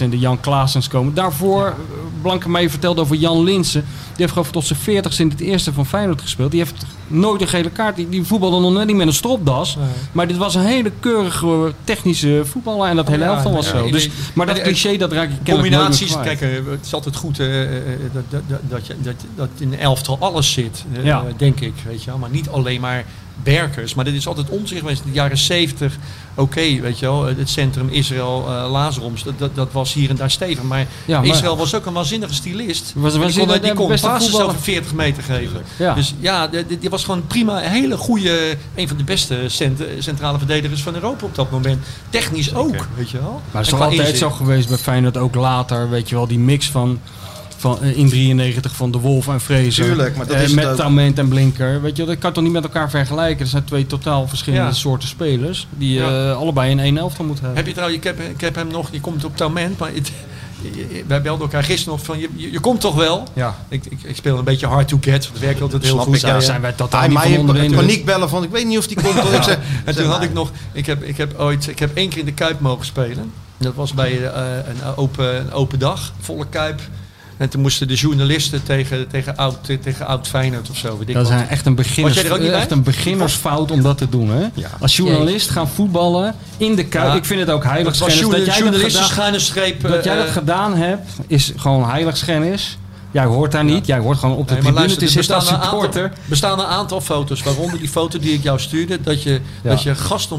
En 0.00 0.10
de 0.10 0.18
Jan 0.18 0.40
Klaasens 0.40 0.88
komen. 0.88 1.14
Daarvoor, 1.14 1.64
ja. 1.64 1.74
Blankenmeijer 2.22 2.70
vertelde 2.70 3.00
over 3.00 3.16
Jan 3.16 3.42
Linsen. 3.44 3.80
Die 3.80 4.14
heeft 4.16 4.32
gewoon 4.32 4.50
tot 4.50 4.66
zijn 4.66 4.78
40 4.78 5.18
in 5.18 5.28
het 5.28 5.40
eerste 5.40 5.72
van 5.72 5.86
Feyenoord 5.86 6.20
gespeeld. 6.20 6.50
Die 6.50 6.60
heeft 6.60 6.84
nooit 7.06 7.40
een 7.40 7.48
gele 7.48 7.70
kaart. 7.70 7.96
Die, 7.96 8.08
die 8.08 8.24
voetbalde 8.24 8.60
nog 8.60 8.72
net 8.72 8.86
niet 8.86 8.96
met 8.96 9.06
een 9.06 9.12
stropdas. 9.12 9.76
Nee. 9.76 9.86
Maar 10.12 10.26
dit 10.28 10.36
was 10.36 10.54
een 10.54 10.64
hele 10.64 10.92
keurige 11.00 11.72
technische 11.84 12.42
voetballer 12.44 12.88
en 12.88 12.96
dat 12.96 13.08
hele 13.08 13.24
Ja, 13.24 13.30
elftal 13.34 13.52
was 13.52 13.66
ja, 13.70 13.78
zo. 13.78 13.90
Dus, 13.90 14.08
maar 14.34 14.46
dat 14.46 14.62
cliché, 14.62 14.96
dat 14.96 15.12
raak 15.12 15.28
je 15.30 15.36
kennelijk 15.42 15.74
nooit 15.74 15.88
Combinaties, 15.98 16.38
kijk, 16.38 16.40
eh, 16.40 16.70
het 16.70 16.86
is 16.86 16.94
altijd 16.94 17.16
goed 17.16 17.38
eh, 17.38 17.62
eh, 17.62 17.82
dat, 18.12 18.22
dat, 18.28 18.42
dat, 18.48 18.60
dat, 18.68 18.86
je, 18.86 18.94
dat, 19.02 19.14
dat 19.36 19.48
in 19.58 19.72
een 19.72 19.78
elftal 19.78 20.16
alles 20.20 20.52
zit, 20.52 20.84
eh, 20.92 21.04
Ja. 21.04 21.18
eh, 21.20 21.34
denk 21.36 21.60
ik. 21.60 21.74
Weet 21.86 22.02
je 22.02 22.10
wel. 22.10 22.18
Maar 22.18 22.30
niet 22.30 22.48
alleen 22.48 22.80
maar 22.80 23.04
berkers. 23.42 23.94
Maar 23.94 24.04
dit 24.04 24.14
is 24.14 24.26
altijd 24.26 24.48
onzicht 24.48 24.80
geweest. 24.80 25.00
In 25.04 25.08
de 25.10 25.14
jaren 25.14 25.38
70, 25.38 25.96
oké, 26.34 26.60
weet 26.80 26.98
je 26.98 27.06
wel, 27.06 27.24
het 27.24 27.48
centrum 27.50 27.88
Israël, 27.88 28.44
eh 28.48 28.70
Lazaroms, 28.70 29.22
dat, 29.24 29.38
dat, 29.38 29.54
dat 29.54 29.68
was 29.72 29.92
hier 29.92 30.10
en 30.10 30.16
daar 30.16 30.30
stevig. 30.30 30.62
Maar, 30.62 30.86
Ja, 31.04 31.18
maar- 31.20 31.28
Israël 31.28 31.56
was 31.56 31.74
ook 31.74 31.86
een 31.86 31.92
waanzinnige 31.92 32.34
stylist. 32.34 32.92
Was- 32.96 33.16
was 33.16 33.32
die 33.32 33.38
kon, 33.40 33.48
hij 33.48 33.60
de 33.60 33.66
die 33.66 33.74
kon 33.74 33.88
beste 33.88 34.06
passes 34.06 34.24
voetballer? 34.30 34.50
over 34.54 34.62
40 34.64 34.94
meter 34.94 35.22
geven. 35.22 35.62
Ja. 35.76 35.94
Dus 35.94 36.14
ja, 36.20 36.46
die, 36.80 36.90
was 36.90 37.04
gewoon 37.04 37.26
prima, 37.26 37.64
een 37.64 37.70
hele 37.70 37.96
goede, 37.96 38.56
een 38.74 38.88
van 38.88 38.96
de 38.96 39.04
beste 39.04 39.38
cent- 39.46 39.82
centrale 39.98 40.38
verdedigers 40.38 40.82
van 40.82 40.94
Europa 40.94 41.24
op 41.24 41.34
dat 41.34 41.50
moment. 41.50 41.84
Technisch 42.10 42.54
ook, 42.54 42.86
weet 42.96 43.10
je 43.10 43.18
wel. 43.18 43.32
Maar 43.32 43.62
het 43.62 43.64
is 43.64 43.68
toch 43.68 43.80
altijd 43.80 44.00
inzicht. 44.00 44.18
zo 44.18 44.30
geweest 44.30 44.68
bij 44.68 44.78
Feyenoord, 44.78 45.16
ook 45.16 45.34
later, 45.34 45.90
weet 45.90 46.08
je 46.08 46.14
wel, 46.14 46.26
die 46.26 46.38
mix 46.38 46.68
van, 46.70 47.00
van 47.60 47.82
eh, 47.82 47.96
in 47.98 48.08
93 48.08 48.76
van 48.76 48.90
De 48.90 48.98
Wolf 48.98 49.28
en 49.28 49.40
Fraser. 49.40 49.84
Tuurlijk, 49.84 50.16
maar 50.16 50.26
dat 50.26 50.36
Eh, 50.36 50.42
is 50.42 50.52
Met. 50.54 50.76
Tament 50.76 51.18
en 51.18 51.28
Blinker. 51.28 51.82
Weet 51.82 51.96
je, 51.96 52.04
dat 52.04 52.18
kan 52.18 52.32
toch 52.32 52.42
niet 52.44 52.52
met 52.52 52.62
elkaar 52.62 52.90
vergelijken? 52.90 53.38
Dat 53.38 53.48
zijn 53.48 53.64
twee 53.64 53.86
totaal 53.86 54.28
verschillende 54.28 54.66
Ja. 54.66 54.72
soorten 54.72 55.08
spelers, 55.08 55.66
die 55.70 55.92
je 55.94 56.00
Ja. 56.00 56.30
eh, 56.30 56.36
allebei 56.36 56.70
in 56.70 56.78
één 56.78 56.98
elftal 56.98 57.24
moeten 57.24 57.44
hebben. 57.44 57.62
Heb 57.62 57.68
je 57.72 57.74
trouwens, 57.78 57.98
ik 58.00 58.04
heb, 58.06 58.20
ik 58.34 58.40
heb 58.40 58.54
hem 58.54 58.68
nog, 58.68 58.90
die 58.90 59.00
komt 59.00 59.24
op 59.24 59.36
Taument, 59.36 59.78
maar 59.78 59.90
het, 59.94 60.12
wij 61.06 61.22
belden 61.22 61.42
elkaar 61.42 61.64
gisteren 61.64 61.96
nog 61.96 62.04
van, 62.06 62.18
je, 62.18 62.28
je, 62.36 62.52
je 62.52 62.60
komt 62.60 62.80
toch 62.80 62.94
wel? 62.94 63.24
Ja. 63.32 63.56
Ik, 63.68 63.84
ik, 63.86 63.98
ik 64.02 64.16
speel 64.16 64.38
een 64.38 64.44
beetje 64.44 64.66
hard 64.66 64.88
to 64.88 64.98
get, 65.00 65.22
want 65.24 65.32
het 65.32 65.38
werkt 65.40 65.60
altijd 65.62 65.82
heel 65.82 65.92
Snap 65.92 66.04
goed. 66.04 66.14
ik, 66.16 66.20
ja. 66.22 66.40
zijn 66.40 66.60
wij 66.60 66.72
totaal 66.72 67.00
Hij 67.00 67.08
niet 67.08 67.18
van 67.18 67.28
mij 67.30 67.38
onder 67.38 67.54
de 67.54 67.60
in 67.60 67.66
indruk. 67.66 67.86
paniek 67.86 68.04
bellen 68.04 68.28
van 68.28 68.42
ik 68.42 68.50
weet 68.50 68.66
niet 68.66 68.78
of 68.78 68.86
die 68.86 69.00
komt. 69.02 69.16
Ik 69.34 69.42
zeg, 69.52 69.58
En 69.84 69.94
toen 69.96 70.06
had 70.06 70.22
ik 70.22 70.32
nog, 70.32 70.50
ik 70.72 70.86
heb, 70.86 71.02
ik 71.02 71.16
heb 71.16 71.38
ooit, 71.38 71.68
ik 71.68 71.78
heb 71.78 71.96
één 71.96 72.08
keer 72.08 72.18
in 72.18 72.24
de 72.24 72.32
Kuip 72.32 72.60
mogen 72.60 72.86
spelen. 72.86 73.32
Dat 73.56 73.74
was 73.74 73.94
bij 73.94 74.24
een, 74.26 74.94
open, 74.96 75.36
een 75.40 75.52
open 75.52 75.78
dag, 75.78 76.12
volle 76.20 76.46
Kuip. 76.50 76.80
En 77.40 77.48
toen 77.48 77.60
moesten 77.60 77.88
de 77.88 77.94
journalisten 77.94 78.62
tegen, 78.62 79.08
tegen, 79.08 79.36
oud, 79.36 79.56
tegen 79.82 80.06
oud 80.06 80.28
Feyenoord 80.28 80.70
of 80.70 80.76
zo. 80.76 80.98
Weet 80.98 81.08
ik 81.08 81.14
Dat 81.14 81.28
is 81.28 81.34
wat. 81.34 81.48
echt 81.48 81.66
een, 81.66 81.74
beginners, 81.74 82.14
Was 82.14 82.22
jij 82.22 82.32
er 82.32 82.36
ook 82.36 82.42
niet 82.42 82.50
bij? 82.50 82.60
echt 82.60 82.70
een 82.70 82.82
beginnersfout 82.82 83.70
om 83.70 83.82
dat 83.82 83.98
te 83.98 84.08
doen. 84.08 84.30
Hè? 84.30 84.46
Als 84.80 84.96
journalist 84.96 85.50
gaan 85.50 85.68
voetballen 85.68 86.34
in 86.56 86.74
de 86.74 86.84
kuip. 86.86 87.06
Ja. 87.06 87.14
Ik 87.14 87.24
vind 87.24 87.40
het 87.40 87.50
ook 87.50 87.64
heiligschennis. 87.64 88.20
was 88.22 88.30
Dat 88.30 88.44
jij 88.46 88.70
dat 88.70 88.80
gedaan, 88.80 89.32
dat 89.90 90.04
jij 90.04 90.16
eh, 90.16 90.22
dat 90.24 90.30
gedaan 90.30 90.76
hebt, 90.76 91.10
is 91.26 91.52
gewoon 91.56 91.88
heiligschennis. 91.90 92.78
Jij 93.12 93.24
hoort 93.24 93.52
daar 93.52 93.64
niet. 93.64 93.86
Jij 93.86 93.98
hoort 93.98 94.18
gewoon 94.18 94.36
op 94.36 94.48
de 94.48 94.54
Nee, 94.54 94.62
maar 94.62 94.72
tribune 94.72 94.78
luister, 94.88 94.98
te 94.98 95.04
er 95.04 95.10
zitten 95.10 95.34
als 95.34 95.44
bestaan 95.44 95.60
een, 95.60 95.66
aantal, 95.66 95.82
supporter. 95.92 96.18
bestaan 96.28 96.58
een 96.58 96.66
aantal 96.66 97.00
foto's, 97.00 97.42
waaronder 97.42 97.78
die 97.78 97.88
foto 97.88 98.18
die 98.18 98.32
ik 98.32 98.42
jou 98.42 98.58
stuurde, 98.58 99.00
dat 99.00 99.22
je, 99.22 99.40
Ja. 99.62 99.70
dat 99.70 99.82
je 99.82 99.94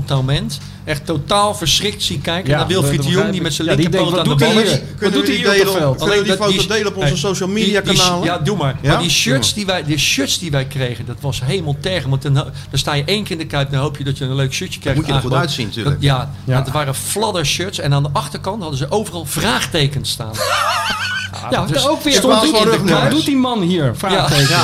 Taument 0.05 0.59
echt 0.84 1.05
totaal 1.05 1.55
verschrikt 1.55 2.03
ziet 2.03 2.22
kijken 2.22 2.49
Ja, 2.49 2.57
naar 2.57 2.67
Wilfried 2.67 3.03
de 3.03 3.09
Jong 3.09 3.32
die 3.32 3.41
met 3.41 3.53
zijn 3.53 3.67
linkerpoot 3.67 4.17
aan 4.17 4.24
de 4.24 4.30
wat 4.30 4.39
bal 4.39 4.53
doet 4.53 4.63
hij 4.63 4.72
is. 4.74 4.80
Wat 4.99 5.13
doet 5.13 5.26
die 5.26 5.45
hij 5.45 5.55
hier 5.55 5.67
op 5.67 5.74
het 5.76 5.76
op, 5.76 5.78
veld? 5.78 5.97
kunnen 5.97 6.17
we 6.17 6.24
die 6.24 6.38
Alleen 6.39 6.53
foto 6.53 6.67
delen 6.74 6.88
op 6.88 6.97
onze 6.97 7.17
social 7.17 7.49
media 7.49 7.82
die- 7.82 7.95
kanalen? 7.97 8.24
Ja, 8.24 8.38
doe 8.38 8.57
maar. 8.57 8.76
Ja? 8.82 8.91
Maar 8.91 9.01
die 9.01 9.09
shirts 9.09 9.53
die 9.53 9.65
wij, 9.65 9.84
die 9.84 9.97
shirts 9.97 10.39
die 10.39 10.51
wij 10.51 10.65
kregen, 10.65 11.05
dat 11.05 11.17
was 11.22 11.41
helemaal 11.43 11.76
tergen. 11.80 12.09
Want 12.09 12.22
dan, 12.22 12.34
dan 12.34 12.51
sta 12.72 12.93
je 12.93 13.03
één 13.03 13.24
keer 13.24 13.32
in 13.32 13.38
de 13.38 13.45
kuip, 13.47 13.72
dan 13.72 13.80
hoop 13.82 13.97
je 13.97 14.03
dat 14.03 14.17
je 14.17 14.26
een 14.26 14.36
leuk 14.36 14.53
shirtje 14.53 14.80
krijgt. 14.80 14.99
moet 14.99 15.07
je 15.07 15.13
er 15.13 15.22
goed 15.22 15.34
uitzien, 15.34 15.65
natuurlijk. 15.67 15.97
Ja, 16.01 16.32
Ja. 16.43 16.61
dat 16.61 16.72
waren 16.74 16.95
fladder 16.95 17.45
shirts. 17.45 17.80
En 17.80 17.93
aan 17.93 18.03
de 18.03 18.09
achterkant 18.13 18.61
hadden 18.61 18.78
ze 18.80 18.86
overal 18.91 19.26
vraagtekens 19.26 20.09
staan. 20.09 20.32
Ja, 21.49 21.65
dus 21.65 21.88
ook 21.88 22.01
weer. 22.01 22.13
stond 22.13 22.34
Wat 22.34 22.43
in 22.43 22.51
doet- 22.51 22.59
de 22.63 22.69
Wat 22.69 22.79
rugnummers. 22.79 23.15
doet 23.15 23.25
die 23.25 23.36
man 23.38 23.61
hier? 23.61 23.95
Vraagteken. 23.95 24.59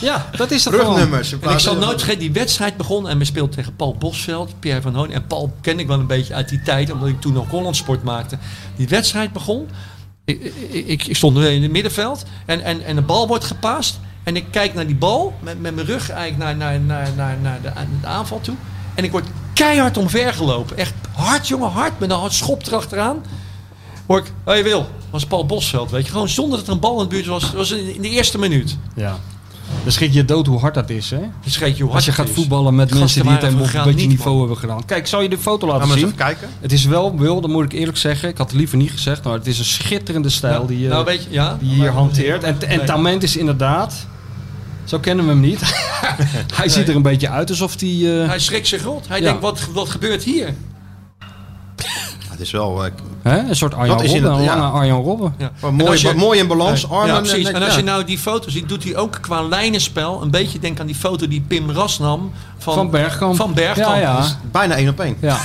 Ja, 0.00 0.26
dat 0.36 0.50
is 0.50 0.64
het 0.64 0.74
gewoon. 0.74 1.12
En 1.40 1.50
ik 1.50 1.58
zal 1.58 1.76
nooit 1.76 1.98
vergeten, 1.98 2.20
die 2.20 2.32
wedstrijd 2.32 2.76
begon 2.76 3.08
en 3.08 3.18
we 3.18 3.24
speelden 3.24 3.54
tegen 3.54 3.76
Paul 3.76 3.96
Bosveld, 3.98 4.54
Pierre 4.60 4.82
van 4.82 4.94
Hoon. 4.94 5.10
En 5.10 5.26
Paul 5.26 5.52
ken 5.60 5.78
ik 5.78 5.86
wel 5.86 5.98
een 5.98 6.06
beetje 6.06 6.34
uit 6.34 6.48
die 6.48 6.62
tijd, 6.62 6.92
omdat 6.92 7.08
ik 7.08 7.20
toen 7.20 7.32
nog 7.32 7.50
Hollandsport 7.50 8.02
maakte. 8.02 8.38
Die 8.76 8.88
wedstrijd 8.88 9.32
begon, 9.32 9.68
ik, 10.24 10.52
ik, 10.86 11.16
stond 11.16 11.38
in 11.38 11.62
het 11.62 11.70
middenveld 11.70 12.24
en, 12.46 12.62
en, 12.62 12.84
en 12.84 12.94
de 12.96 13.02
bal 13.02 13.26
wordt 13.28 13.44
gepaast. 13.44 13.98
En 14.22 14.36
ik 14.36 14.44
kijk 14.50 14.74
naar 14.74 14.86
die 14.86 14.96
bal, 14.96 15.34
met, 15.40 15.60
met 15.60 15.74
mijn 15.74 15.86
rug 15.86 16.10
eigenlijk 16.10 16.42
naar, 16.42 16.56
naar, 16.56 16.80
naar, 16.80 17.08
naar, 17.16 17.36
naar 17.42 17.58
de, 17.62 17.74
aan- 17.74 17.98
de 18.00 18.06
aanval 18.06 18.40
toe. 18.40 18.54
En 18.94 19.04
ik 19.04 19.10
word 19.10 19.26
keihard 19.52 19.96
omvergelopen. 19.96 20.76
Echt 20.76 20.92
hard, 21.12 21.48
jongen, 21.48 21.70
hard, 21.70 21.98
met 21.98 22.10
een 22.10 22.18
hard 22.18 22.32
schop 22.32 22.66
erachteraan. 22.66 23.24
Hoor 24.06 24.18
ik, 24.18 24.24
hé 24.44 24.52
hey 24.52 24.62
Wil, 24.62 24.86
was 25.14 25.26
Paul 25.26 25.46
Bosveld, 25.46 25.90
weet 25.90 26.04
je. 26.06 26.12
Gewoon 26.12 26.28
zonder 26.28 26.58
dat 26.58 26.66
er 26.66 26.72
een 26.72 26.80
bal 26.80 26.96
in 27.02 27.08
de 27.08 27.14
buurt 27.14 27.26
was, 27.26 27.52
was 27.52 27.70
in 27.70 27.94
in 27.94 28.02
de 28.02 28.08
eerste 28.08 28.38
minuut. 28.38 28.76
Ja. 28.96 29.18
Dan 29.82 29.92
schrik 29.92 30.12
je 30.12 30.24
dood 30.24 30.46
hoe 30.46 30.58
hard 30.58 30.74
dat 30.74 30.90
is, 30.90 31.10
hè? 31.10 31.16
Je 31.16 31.22
hoe 31.82 31.92
Als 31.92 32.04
je 32.04 32.10
hard 32.12 32.26
gaat 32.28 32.30
voetballen 32.36 32.74
met 32.74 32.94
mensen 32.94 33.22
die 33.22 33.30
het 33.32 33.42
een 33.42 33.56
beetje 33.84 34.06
niveau 34.06 34.30
man. 34.30 34.38
hebben 34.38 34.56
gedaan. 34.56 34.84
Kijk, 34.84 35.06
zal 35.06 35.20
je 35.20 35.28
de 35.28 35.38
foto 35.38 35.66
laten 35.66 35.88
zien? 35.88 35.96
even 35.96 36.14
kijken? 36.14 36.48
Het 36.60 36.72
is 36.72 36.84
wel, 36.84 37.18
Wil, 37.18 37.40
dat 37.40 37.50
moet 37.50 37.64
ik 37.64 37.72
eerlijk 37.72 37.98
zeggen. 37.98 38.28
Ik 38.28 38.38
had 38.38 38.46
het 38.50 38.56
liever 38.58 38.76
niet 38.76 38.90
gezegd, 38.90 39.24
maar 39.24 39.32
het 39.32 39.46
is 39.46 39.58
een 39.58 39.64
schitterende 39.64 40.28
stijl 40.28 40.66
die, 40.66 40.80
je, 40.80 40.88
nou, 40.88 41.04
weet 41.04 41.22
je, 41.24 41.30
ja. 41.30 41.56
die 41.60 41.68
je 41.68 41.74
hier 41.74 41.90
hanteert. 41.90 42.42
En, 42.42 42.56
en 42.68 42.76
Nee. 42.78 42.86
Tament 42.86 43.22
is 43.22 43.36
inderdaad, 43.36 44.06
zo 44.84 44.98
kennen 44.98 45.24
we 45.24 45.30
hem 45.30 45.40
niet. 45.40 45.60
hij 46.54 46.68
ziet 46.68 46.88
er 46.88 46.96
een 46.96 47.02
beetje 47.02 47.28
uit 47.28 47.50
alsof 47.50 47.80
hij... 47.80 48.20
eh, 48.22 48.28
Hij 48.28 48.38
schrikt 48.38 48.66
zich 48.68 48.82
rot. 48.82 49.08
Hij 49.08 49.18
Ja. 49.18 49.24
denkt, 49.24 49.40
wat, 49.40 49.60
wat 49.72 49.88
gebeurt 49.88 50.22
hier? 50.22 50.54
Het 52.34 52.42
is 52.42 52.50
wel 52.50 52.84
eh, 52.84 52.90
hè, 53.22 53.38
een 53.48 53.56
soort 53.56 53.74
Arjan 53.74 53.98
Robben, 54.02 54.16
een 54.24 54.30
lange 54.30 54.42
ja. 54.42 54.68
Arjan 54.68 55.02
Robben. 55.02 55.34
Ja. 55.38 55.50
En 55.62 55.74
mooi, 55.74 56.00
je- 56.00 56.14
mooi 56.14 56.38
in 56.38 56.46
balans. 56.46 56.80
Ja, 56.80 56.88
Armen, 56.88 57.14
ja, 57.14 57.20
precies. 57.20 57.44
net- 57.44 57.54
En 57.54 57.62
als 57.62 57.72
ja. 57.72 57.78
je 57.78 57.84
nou 57.84 58.04
die 58.04 58.18
foto 58.18 58.50
ziet, 58.50 58.68
doet 58.68 58.84
hij 58.84 58.96
ook 58.96 59.18
qua 59.20 59.42
lijnenspel 59.42 60.22
een 60.22 60.30
beetje 60.30 60.58
denk 60.58 60.80
aan 60.80 60.86
die 60.86 60.94
foto 60.94 61.28
die 61.28 61.40
Pim 61.40 61.70
Ras 61.70 61.98
nam 61.98 62.32
van, 62.64 62.74
Van 62.74 62.90
Bergkamp. 62.90 63.36
Van 63.36 63.54
Bergkamp. 63.54 63.94
Ja, 63.94 64.00
ja. 64.00 64.16
Dus 64.20 64.36
Bijna 64.52 64.74
één 64.76 64.88
op 64.88 65.00
één. 65.00 65.16
Ja. 65.20 65.38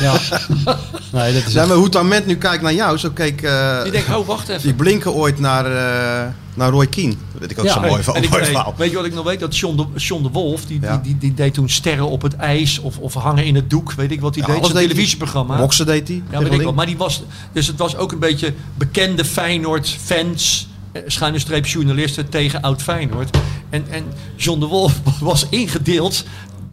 ja. 0.00 0.14
Nee, 1.12 1.32
dat 1.32 1.46
is 1.46 1.52
Zijn 1.52 1.68
we 1.68 1.74
hoe 1.74 1.88
Tament 1.88 2.26
nu 2.26 2.36
kijkt 2.36 2.62
naar 2.62 2.74
jou, 2.74 2.98
zo 2.98 3.10
keek 3.10 3.42
eh, 3.42 3.82
die 3.82 3.92
denkt, 3.92 4.14
oh 4.16 4.26
wacht 4.26 4.48
even. 4.48 4.62
die 4.62 4.74
blinken 4.74 5.12
ooit 5.12 5.38
naar, 5.38 5.64
eh, 5.66 6.28
naar 6.54 6.70
Roy 6.70 6.86
Keane. 6.86 7.14
Dat 7.32 7.40
weet 7.40 7.50
ik 7.50 7.58
ook 7.58 7.64
Ja. 7.64 7.72
zo 7.72 7.80
mooi 7.80 8.02
van. 8.02 8.14
En 8.14 8.22
ik 8.22 8.30
weet, 8.30 8.52
weet 8.76 8.90
je 8.90 8.96
wat 8.96 9.04
ik 9.04 9.14
nog 9.14 9.24
weet? 9.24 9.40
Dat 9.40 9.56
John 9.56 9.76
de, 9.76 9.86
John 10.00 10.22
de 10.22 10.28
Wolf, 10.28 10.64
die, 10.64 10.78
Ja. 10.80 10.92
die, 10.92 11.00
die, 11.02 11.18
die 11.18 11.34
deed 11.34 11.54
toen 11.54 11.68
sterren 11.68 12.08
op 12.08 12.22
het 12.22 12.36
ijs 12.36 12.78
of, 12.78 12.98
of 12.98 13.14
hangen 13.14 13.44
in 13.44 13.54
het 13.54 13.70
doek. 13.70 13.92
Weet 13.92 14.10
ik 14.10 14.20
wat 14.20 14.34
hij 14.34 14.44
Ja, 14.46 14.52
deed. 14.52 14.62
alles 14.62 14.70
Zo'n 14.72 14.80
televisieprogramma. 14.88 15.56
Boksen 15.56 15.86
deed 15.86 16.08
hij. 16.08 16.22
Ja, 16.30 16.38
weet 16.38 16.52
ik 16.52 16.62
wel. 16.62 16.72
Maar 16.72 16.86
die 16.86 16.96
was, 16.96 17.22
dus 17.52 17.66
het 17.66 17.78
was 17.78 17.96
ook 17.96 18.12
een 18.12 18.18
beetje 18.18 18.54
bekende 18.74 19.24
Feyenoord-fans, 19.24 20.68
eh, 20.92 21.02
schuine 21.06 21.38
streep 21.38 21.66
journalisten 21.66 22.28
tegen 22.28 22.60
oud 22.60 22.82
Feyenoord. 22.82 23.36
En, 23.70 23.84
en 23.90 24.04
John 24.36 24.60
de 24.60 24.66
Wolf 24.66 24.92
was 25.20 25.46
ingedeeld 25.50 26.24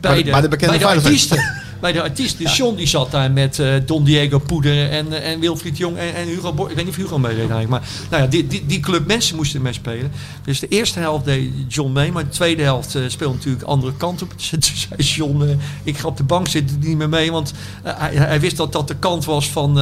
bij, 0.07 0.17
de- 0.17 0.23
de, 0.23 0.31
bij 0.31 0.41
de 0.41 0.47
bekende 0.47 0.77
bij 0.77 0.93
de 0.93 1.01
artiesten. 1.01 1.43
Bij 1.79 1.91
de 1.93 2.01
artiesten. 2.01 2.43
Dus 2.43 2.57
John 2.57 2.75
die 2.75 2.87
zat 2.87 3.11
daar 3.11 3.31
met 3.31 3.59
eh, 3.59 3.73
Don 3.85 4.03
Diego 4.03 4.39
Poeder 4.39 4.89
en, 4.89 5.13
eh, 5.13 5.31
en 5.31 5.39
Wilfried 5.39 5.77
Jong 5.77 5.97
en, 5.97 6.15
en 6.15 6.27
Hugo 6.27 6.53
Borg. 6.53 6.69
Ik 6.69 6.75
weet 6.75 6.85
niet 6.85 6.93
of 6.97 7.01
Hugo 7.01 7.17
meedeed 7.17 7.37
eigenlijk. 7.39 7.69
Maar 7.69 7.81
nou 8.09 8.23
ja, 8.23 8.29
die, 8.29 8.47
die, 8.47 8.65
die 8.65 8.79
club 8.79 9.07
mensen 9.07 9.35
moesten 9.35 9.61
mee 9.61 9.73
spelen. 9.73 10.11
Dus 10.43 10.59
de 10.59 10.67
eerste 10.67 10.99
helft 10.99 11.25
deed 11.25 11.51
John 11.67 11.91
mee. 11.91 12.11
Maar 12.11 12.23
de 12.23 12.29
tweede 12.29 12.63
helft 12.63 12.95
eh, 12.95 13.01
speelde 13.07 13.33
natuurlijk 13.35 13.63
de 13.63 13.69
andere 13.69 13.93
kant 13.97 14.21
op. 14.21 14.33
Dus 14.35 14.49
toen 14.49 14.61
zei 14.61 15.01
John, 15.01 15.59
ik 15.83 15.97
ga 15.97 16.07
op 16.07 16.17
de 16.17 16.23
bank 16.23 16.47
zitten, 16.47 16.79
niet 16.79 16.97
meer 16.97 17.09
mee. 17.09 17.31
Want 17.31 17.53
hij, 17.83 18.13
hij 18.15 18.39
wist 18.39 18.57
dat 18.57 18.71
dat 18.71 18.87
de 18.87 18.95
kant 18.95 19.25
was 19.25 19.49
van... 19.49 19.79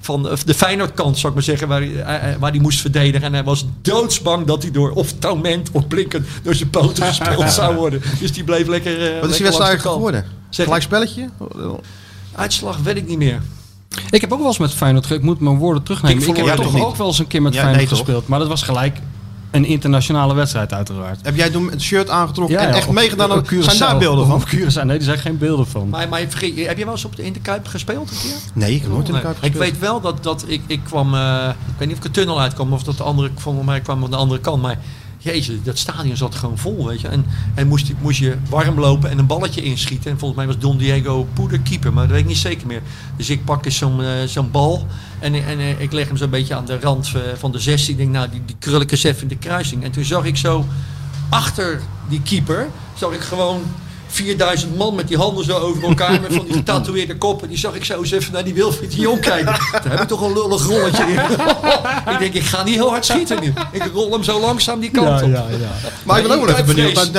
eh, 0.00 0.04
van 0.04 0.22
de 0.44 0.54
Feyenoord 0.54 0.94
kant, 0.94 1.16
zou 1.18 1.28
ik 1.28 1.34
maar 1.34 1.42
zeggen, 1.42 1.68
waar, 1.68 1.80
hij- 1.80 2.30
eh, 2.30 2.36
waar 2.38 2.50
hij 2.50 2.60
moest 2.60 2.80
verdedigen. 2.80 3.26
En 3.26 3.32
hij 3.32 3.44
was 3.44 3.66
doodsbang 3.82 4.46
dat 4.46 4.62
hij 4.62 4.70
door 4.70 4.90
of 4.90 5.12
Taument 5.18 5.68
of 5.72 5.86
Blinken 5.88 6.26
door 6.42 6.54
zijn 6.54 6.70
poten 6.70 7.06
gespeeld 7.14 7.50
zou 7.52 7.74
worden. 7.76 8.02
Dus 8.20 8.32
die 8.32 8.44
bleef 8.44 8.66
lekker 8.66 9.14
eh, 9.14 9.20
Wat 9.20 9.30
is 9.30 9.36
die 9.36 9.44
wedstrijd 9.44 9.82
de 9.82 9.88
geworden? 9.88 10.24
Gelijk 10.50 10.82
spelletje? 10.82 11.28
Uitslag 12.34 12.78
weet 12.78 12.96
ik 12.96 13.06
niet 13.06 13.18
meer. 13.18 13.40
Ik 14.10 14.20
heb 14.20 14.32
ook 14.32 14.38
wel 14.38 14.46
eens 14.48 14.58
met 14.58 14.74
Feyenoord, 14.74 15.10
ik 15.10 15.22
moet 15.22 15.40
mijn 15.40 15.56
woorden 15.58 15.82
terugnemen. 15.82 16.28
Ik 16.28 16.36
heb 16.36 16.56
toch 16.56 16.80
ook 16.84 16.96
wel 16.96 17.06
eens 17.06 17.18
een 17.18 17.26
keer 17.26 17.42
met 17.42 17.52
Ja, 17.54 17.60
Feyenoord 17.60 17.82
nee, 17.88 17.90
toch? 17.96 17.98
gespeeld. 18.06 18.28
Maar 18.28 18.38
dat 18.38 18.48
was 18.48 18.62
gelijk 18.62 18.98
een 19.50 19.64
internationale 19.64 20.34
wedstrijd 20.34 20.72
uiteraard. 20.72 21.18
Heb 21.22 21.36
jij 21.36 21.50
toen 21.50 21.70
het 21.70 21.82
shirt 21.82 22.10
aangetrokken 22.10 22.58
en 22.58 22.68
ja, 22.68 22.74
echt 22.74 22.86
op- 22.88 22.94
meegedaan? 22.94 23.32
op 23.32 23.48
aan- 23.52 23.62
Zijn 23.62 23.78
daar 23.78 23.98
beelden 23.98 24.26
van? 24.26 24.34
Op 24.36 24.48
Curaçao, 24.48 24.84
nee, 24.86 24.96
er 24.98 25.02
zijn 25.04 25.18
geen 25.18 25.38
beelden 25.38 25.66
van. 25.66 25.88
Maar, 25.88 26.08
maar 26.08 26.20
vergeet, 26.28 26.66
heb 26.66 26.78
je 26.78 26.84
wel 26.84 26.92
eens 26.94 27.04
op 27.04 27.16
de, 27.16 27.24
in 27.24 27.32
de 27.32 27.40
Kuip 27.40 27.66
gespeeld 27.66 28.10
een 28.10 28.16
keer? 28.22 28.36
Nee, 28.54 28.74
ik 28.74 28.82
heb 28.82 28.90
nooit 28.90 29.08
in 29.08 29.14
de. 29.14 29.20
Kuip 29.20 29.34
Ik 29.36 29.40
gespeeld. 29.40 29.64
weet 29.64 29.78
wel 29.78 30.00
dat, 30.00 30.22
dat 30.22 30.44
ik, 30.46 30.60
ik 30.66 30.80
kwam, 30.84 31.14
eh, 31.14 31.48
ik 31.48 31.74
weet 31.78 31.88
niet 31.88 31.98
of 31.98 32.04
ik 32.04 32.12
de 32.14 32.20
tunnel 32.20 32.40
uitkwam 32.40 32.72
of 32.72 32.82
dat 32.82 32.96
de 32.96 33.02
andere, 33.02 33.30
volgens 33.36 33.66
mij 33.66 33.80
kwam 33.80 34.04
aan 34.04 34.10
de 34.10 34.16
andere 34.16 34.40
kant. 34.40 34.62
Maar 34.62 34.78
jezus, 35.18 35.56
dat 35.62 35.78
stadion 35.78 36.16
zat 36.16 36.34
gewoon 36.34 36.58
vol, 36.58 36.86
weet 36.86 37.00
je. 37.00 37.08
En, 37.08 37.24
en 37.54 37.66
moest, 37.66 37.92
moest 38.00 38.18
je 38.18 38.36
warm 38.48 38.80
lopen 38.80 39.10
en 39.10 39.18
een 39.18 39.26
balletje 39.26 39.62
inschieten. 39.62 40.10
En 40.10 40.18
volgens 40.18 40.38
mij 40.38 40.46
was 40.46 40.58
Don 40.58 40.78
Diego 40.78 41.28
Poeder 41.32 41.60
keeper, 41.60 41.92
maar 41.92 42.02
dat 42.02 42.12
weet 42.12 42.22
ik 42.22 42.28
niet 42.28 42.36
zeker 42.36 42.66
meer. 42.66 42.82
Dus 43.16 43.30
ik 43.30 43.44
pak 43.44 43.64
zo'n 43.70 44.02
eh, 44.02 44.10
zo'n 44.26 44.50
bal 44.50 44.86
en, 45.18 45.34
en 45.34 45.58
eh, 45.58 45.80
ik 45.80 45.92
leg 45.92 46.06
hem 46.06 46.16
zo'n 46.16 46.30
beetje 46.30 46.54
aan 46.54 46.64
de 46.64 46.80
rand 46.80 47.12
eh, 47.14 47.20
van 47.36 47.52
de 47.52 47.58
16. 47.58 47.92
Ik 47.92 47.98
denk, 47.98 48.10
nou, 48.10 48.30
die, 48.30 48.42
die 48.44 48.56
krul 48.58 48.80
ik 48.80 48.90
eens 48.90 49.02
even 49.02 49.22
in 49.22 49.28
de 49.28 49.36
kruising. 49.36 49.84
En 49.84 49.90
toen 49.90 50.04
zag 50.04 50.24
ik 50.24 50.36
zo 50.36 50.66
achter 51.28 51.80
die 52.08 52.22
keeper, 52.22 52.68
zag 52.94 53.12
ik 53.12 53.20
gewoon 53.20 53.62
4000 54.08 54.76
man 54.76 54.94
met 54.94 55.08
die 55.08 55.16
handen 55.16 55.44
zo 55.44 55.56
over 55.58 55.82
elkaar. 55.88 56.20
Met 56.20 56.34
van 56.34 56.44
die 56.44 56.54
getatoeëerde 56.62 57.16
koppen. 57.16 57.48
Die 57.48 57.58
zag 57.58 57.74
ik 57.74 57.84
zo 57.84 57.98
eens 57.98 58.10
even 58.10 58.32
naar 58.32 58.44
die 58.44 58.54
Wilfried 58.54 58.90
de 58.90 59.00
Jong 59.00 59.20
kijken. 59.20 59.44
Daar 59.72 59.82
heb 59.90 60.00
ik 60.00 60.08
toch 60.08 60.20
een 60.20 60.32
lullig 60.32 60.66
rolletje 60.66 61.02
in. 61.04 61.18
ik 62.12 62.18
denk, 62.18 62.34
ik 62.34 62.42
ga 62.42 62.64
niet 62.64 62.74
heel 62.74 62.88
hard 62.90 63.04
schieten 63.04 63.40
nu. 63.40 63.52
Ik 63.72 63.90
rol 63.92 64.12
hem 64.12 64.22
zo 64.22 64.40
langzaam 64.40 64.80
die 64.80 64.90
kant 64.90 65.22
op. 65.22 65.30
Maar 66.04 66.18
ik 66.18 66.26
ben 66.28 66.36
ook 66.38 66.44
wel 66.46 66.54
even 66.54 66.66
benieuwd. 66.74 67.12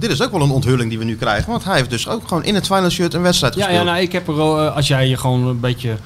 dit- 0.00 0.10
is 0.10 0.22
ook 0.22 0.32
wel 0.32 0.40
een 0.42 0.50
onthulling 0.50 0.88
die 0.88 0.98
we 0.98 1.04
nu 1.04 1.16
krijgen. 1.16 1.50
Want 1.50 1.64
hij 1.64 1.76
heeft 1.76 1.90
dus 1.90 2.08
ook 2.08 2.28
gewoon 2.28 2.44
in 2.44 2.54
het 2.54 2.66
Feyenoord 2.66 2.92
shirt 2.92 3.14
een 3.14 3.22
wedstrijd 3.22 3.54
Ja, 3.54 3.60
gespeeld. 3.64 3.84
ja 3.84 3.90
nou, 3.90 4.02
ik 4.02 4.12
heb 4.12 4.28
er, 4.28 4.40
al, 4.40 4.60
eh, 4.60 4.76
als 4.76 4.88
jij 4.88 5.08
je 5.08 5.16
gewoon 5.16 5.46
een 5.46 5.60
beetje 5.60 5.96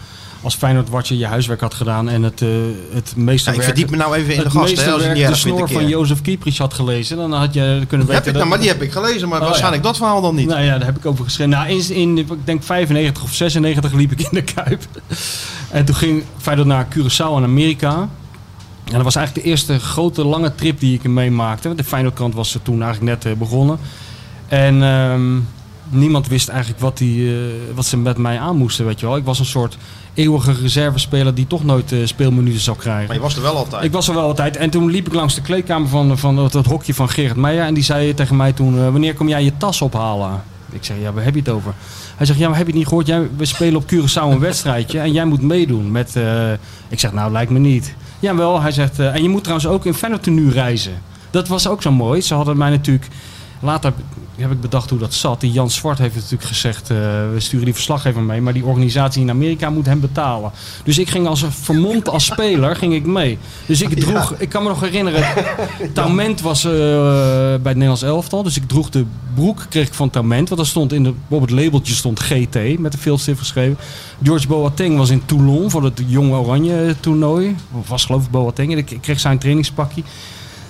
als 0.43 0.55
Feyenoord 0.55 0.89
watcher 0.89 1.17
je 1.17 1.27
huiswerk 1.27 1.61
had 1.61 1.75
gedaan 1.75 2.09
en 2.09 2.23
het, 2.23 2.43
eh 2.43 2.49
het 2.93 3.17
meeste 3.17 3.51
Ja, 3.51 3.57
ik 3.57 3.63
verdiep 3.63 3.91
me 3.91 3.97
nou 3.97 4.15
even 4.17 4.35
in 4.35 4.43
de 4.43 4.51
gasten. 4.51 4.85
hè, 4.85 4.91
Als 4.93 5.03
je 5.03 5.09
niet 5.09 5.27
de 5.27 5.35
snor 5.35 5.69
van. 5.69 5.89
Jozef 5.89 6.23
Kieprich 6.23 6.59
had 6.59 6.75
gelezen, 6.75 7.17
dan 7.17 7.33
had 7.33 7.55
je 7.55 7.85
kunnen 7.89 8.07
weten 8.07 8.23
Heb 8.25 8.33
ik, 8.33 8.39
nou, 8.39 8.49
maar 8.49 8.59
die 8.59 8.69
heb 8.69 8.83
ik 8.83 8.93
gelezen, 8.93 9.29
maar 9.29 9.41
Oh, 9.41 9.47
waarschijnlijk 9.47 9.83
ja. 9.83 9.89
dat 9.89 9.99
verhaal 9.99 10.21
dan 10.21 10.35
niet. 10.35 10.49
Nou 10.49 10.63
ja, 10.63 10.79
daar 10.79 10.87
heb 10.87 10.97
ik 10.97 11.07
over 11.07 11.25
geschreven. 11.25 11.53
Nou, 11.53 11.69
in, 11.69 11.95
in, 11.95 12.19
ik 12.19 12.29
denk 12.45 12.63
95 12.63 13.23
of 13.23 13.35
96 13.35 13.93
liep 13.93 14.13
ik 14.13 14.21
in 14.21 14.29
de 14.31 14.43
Kuip. 14.43 14.83
En 15.71 15.85
toen 15.85 15.95
ging 15.95 16.25
Feyenoord 16.39 16.69
naar 16.69 16.87
Curaçao 16.87 17.37
in 17.37 17.43
Amerika. 17.43 18.09
En 18.85 18.93
dat 18.93 19.03
was 19.03 19.17
eigenlijk 19.17 19.47
de 19.47 19.51
eerste 19.53 19.79
grote 19.79 20.25
lange 20.25 20.55
trip 20.55 20.81
die 20.81 20.95
ik 20.95 21.03
meemaakte. 21.09 21.67
Want 21.69 21.81
De 21.81 21.85
Feyenoordkrant 21.87 22.35
was 22.35 22.59
toen 22.63 22.83
eigenlijk 22.83 23.23
net 23.23 23.33
eh, 23.33 23.39
begonnen. 23.39 23.79
En 24.49 24.83
ehm, 24.83 25.39
niemand 25.89 26.29
wist 26.29 26.49
eigenlijk 26.49 26.81
wat, 26.81 26.99
die, 26.99 27.29
eh, 27.35 27.37
wat 27.75 27.87
ze 27.87 27.97
met 27.97 28.17
mij 28.17 28.39
aan 28.39 28.57
moesten, 28.57 28.85
weet 28.85 29.01
je 29.01 29.07
wel. 29.07 29.17
Ik 29.17 29.25
was 29.25 29.39
een 29.39 29.45
soort 29.45 29.77
eeuwige 30.15 30.53
reservespeler 30.53 31.35
die 31.35 31.47
toch 31.47 31.65
nooit 31.65 31.93
eh, 31.93 31.99
speelminuten 32.05 32.61
zou 32.61 32.77
krijgen. 32.77 33.07
Maar 33.07 33.17
je 33.17 33.23
was 33.23 33.37
er 33.37 33.43
wel 33.43 33.57
altijd. 33.57 33.85
Ik 33.85 33.93
was 33.93 34.09
er 34.09 34.15
wel 34.15 34.23
altijd. 34.23 34.57
En 34.57 34.71
toen 34.71 34.91
liep 34.91 35.07
ik 35.07 35.15
langs 35.15 35.35
de 35.35 35.41
kleedkamer 35.43 35.89
van, 35.89 36.19
van 36.19 36.37
het, 36.37 36.53
het 36.53 36.67
hokje 36.67 36.95
van 36.95 37.09
Gerrit 37.09 37.37
Meijer. 37.37 37.65
En 37.65 37.75
die 37.75 37.83
zei 37.85 38.15
tegen 38.15 38.37
mij 38.37 38.53
toen, 38.53 38.79
eh, 38.79 38.91
wanneer 38.91 39.15
kom 39.15 39.29
jij 39.29 39.45
je 39.45 39.57
tas 39.57 39.83
ophalen? 39.83 40.43
Ik 40.71 40.85
zeg, 40.85 40.97
ja, 41.01 41.13
waar 41.13 41.25
heb 41.25 41.35
je 41.35 41.41
het 41.41 41.49
over? 41.49 41.75
Hij 42.17 42.27
zegt, 42.27 42.39
ja, 42.39 42.49
maar 42.49 42.57
heb 42.57 42.67
je 42.67 42.73
het 42.73 42.81
niet 42.81 42.89
gehoord? 42.89 43.07
Jij, 43.07 43.29
we 43.37 43.45
spelen 43.45 43.77
op 43.77 43.93
Curaçao 43.93 44.23
een 44.23 44.39
wedstrijdje 44.39 44.99
en 44.99 45.13
jij 45.13 45.25
moet 45.25 45.43
meedoen 45.43 45.91
met... 45.91 46.17
eh, 46.17 46.53
ik 46.89 47.01
zeg, 47.01 47.13
nou, 47.13 47.33
lijkt 47.33 47.51
me 47.51 47.59
niet. 47.59 47.95
Jawel, 48.21 48.61
hij 48.61 48.71
zegt, 48.73 48.99
eh, 48.99 49.15
en 49.15 49.23
je 49.23 49.29
moet 49.29 49.43
trouwens 49.43 49.69
ook 49.69 49.87
in 49.87 49.95
Feyenoord 49.95 50.23
tenue 50.23 50.51
reizen. 50.51 50.93
Dat 51.31 51.49
was 51.49 51.69
ook 51.69 51.83
zo 51.83 51.93
mooi. 51.93 52.21
Ze 52.21 52.35
hadden 52.35 52.57
mij 52.57 52.71
natuurlijk 52.71 53.07
Later 53.63 53.93
heb 54.37 54.51
ik 54.51 54.61
bedacht 54.61 54.91
hoe 54.91 54.99
dat 54.99 55.15
zat. 55.15 55.41
Die 55.41 55.53
Jan 55.53 55.71
Zwart 55.71 55.99
heeft 55.99 56.15
natuurlijk 56.15 56.45
gezegd, 56.45 56.91
eh, 56.91 56.97
we 57.33 57.35
sturen 57.37 57.65
die 57.65 57.75
verslaggever 57.75 58.23
mee, 58.23 58.41
maar 58.41 58.53
die 58.53 58.65
organisatie 58.65 59.23
in 59.23 59.31
Amerika 59.31 59.71
moet 59.71 59.87
hem 59.87 60.01
betalen. 60.01 60.51
Dus 60.85 60.99
ik 60.99 61.11
ging 61.11 61.27
als 61.27 61.45
vermomd 61.49 62.09
als 62.09 62.25
speler 62.25 62.77
ging 62.77 62.95
ik 62.95 63.07
mee. 63.07 63.39
Dus 63.67 63.83
ik 63.83 64.01
droeg, 64.01 64.35
ik 64.39 64.49
kan 64.49 64.63
me 64.63 64.69
nog 64.69 64.81
herinneren, 64.81 65.25
Taument 65.95 66.41
was 66.41 66.65
eh, 66.65 66.71
bij 66.71 67.53
het 67.53 67.65
Nederlands 67.65 68.03
elftal, 68.03 68.43
dus 68.43 68.57
ik 68.57 68.69
droeg 68.69 68.91
de 68.91 69.05
broek 69.35 69.67
kreeg 69.69 69.87
ik 69.87 69.95
van 69.95 70.11
Taument, 70.11 70.49
want 70.49 70.61
er 70.61 70.67
stond 70.67 70.93
in 70.93 71.03
de, 71.03 71.15
op 71.29 71.41
het 71.41 71.51
labeltje 71.51 71.95
stond 71.95 72.21
GT 72.21 72.79
met 72.79 72.93
een 72.93 72.99
veelstift 72.99 73.39
geschreven. 73.39 73.77
George 74.23 74.47
Boateng 74.47 74.97
was 74.97 75.11
in 75.11 75.23
Toulon 75.25 75.71
voor 75.71 75.85
het 75.85 76.03
Jong 76.07 76.33
Oranje 76.33 76.97
toernooi, 77.01 77.57
of 77.73 77.89
was 77.89 78.05
geloof 78.05 78.25
ik 78.25 78.31
Boateng, 78.31 78.73
en 78.73 78.79
ik, 78.79 78.91
ik 78.91 79.01
kreeg 79.01 79.21
zijn 79.21 79.39
trainingspakje. 79.39 80.03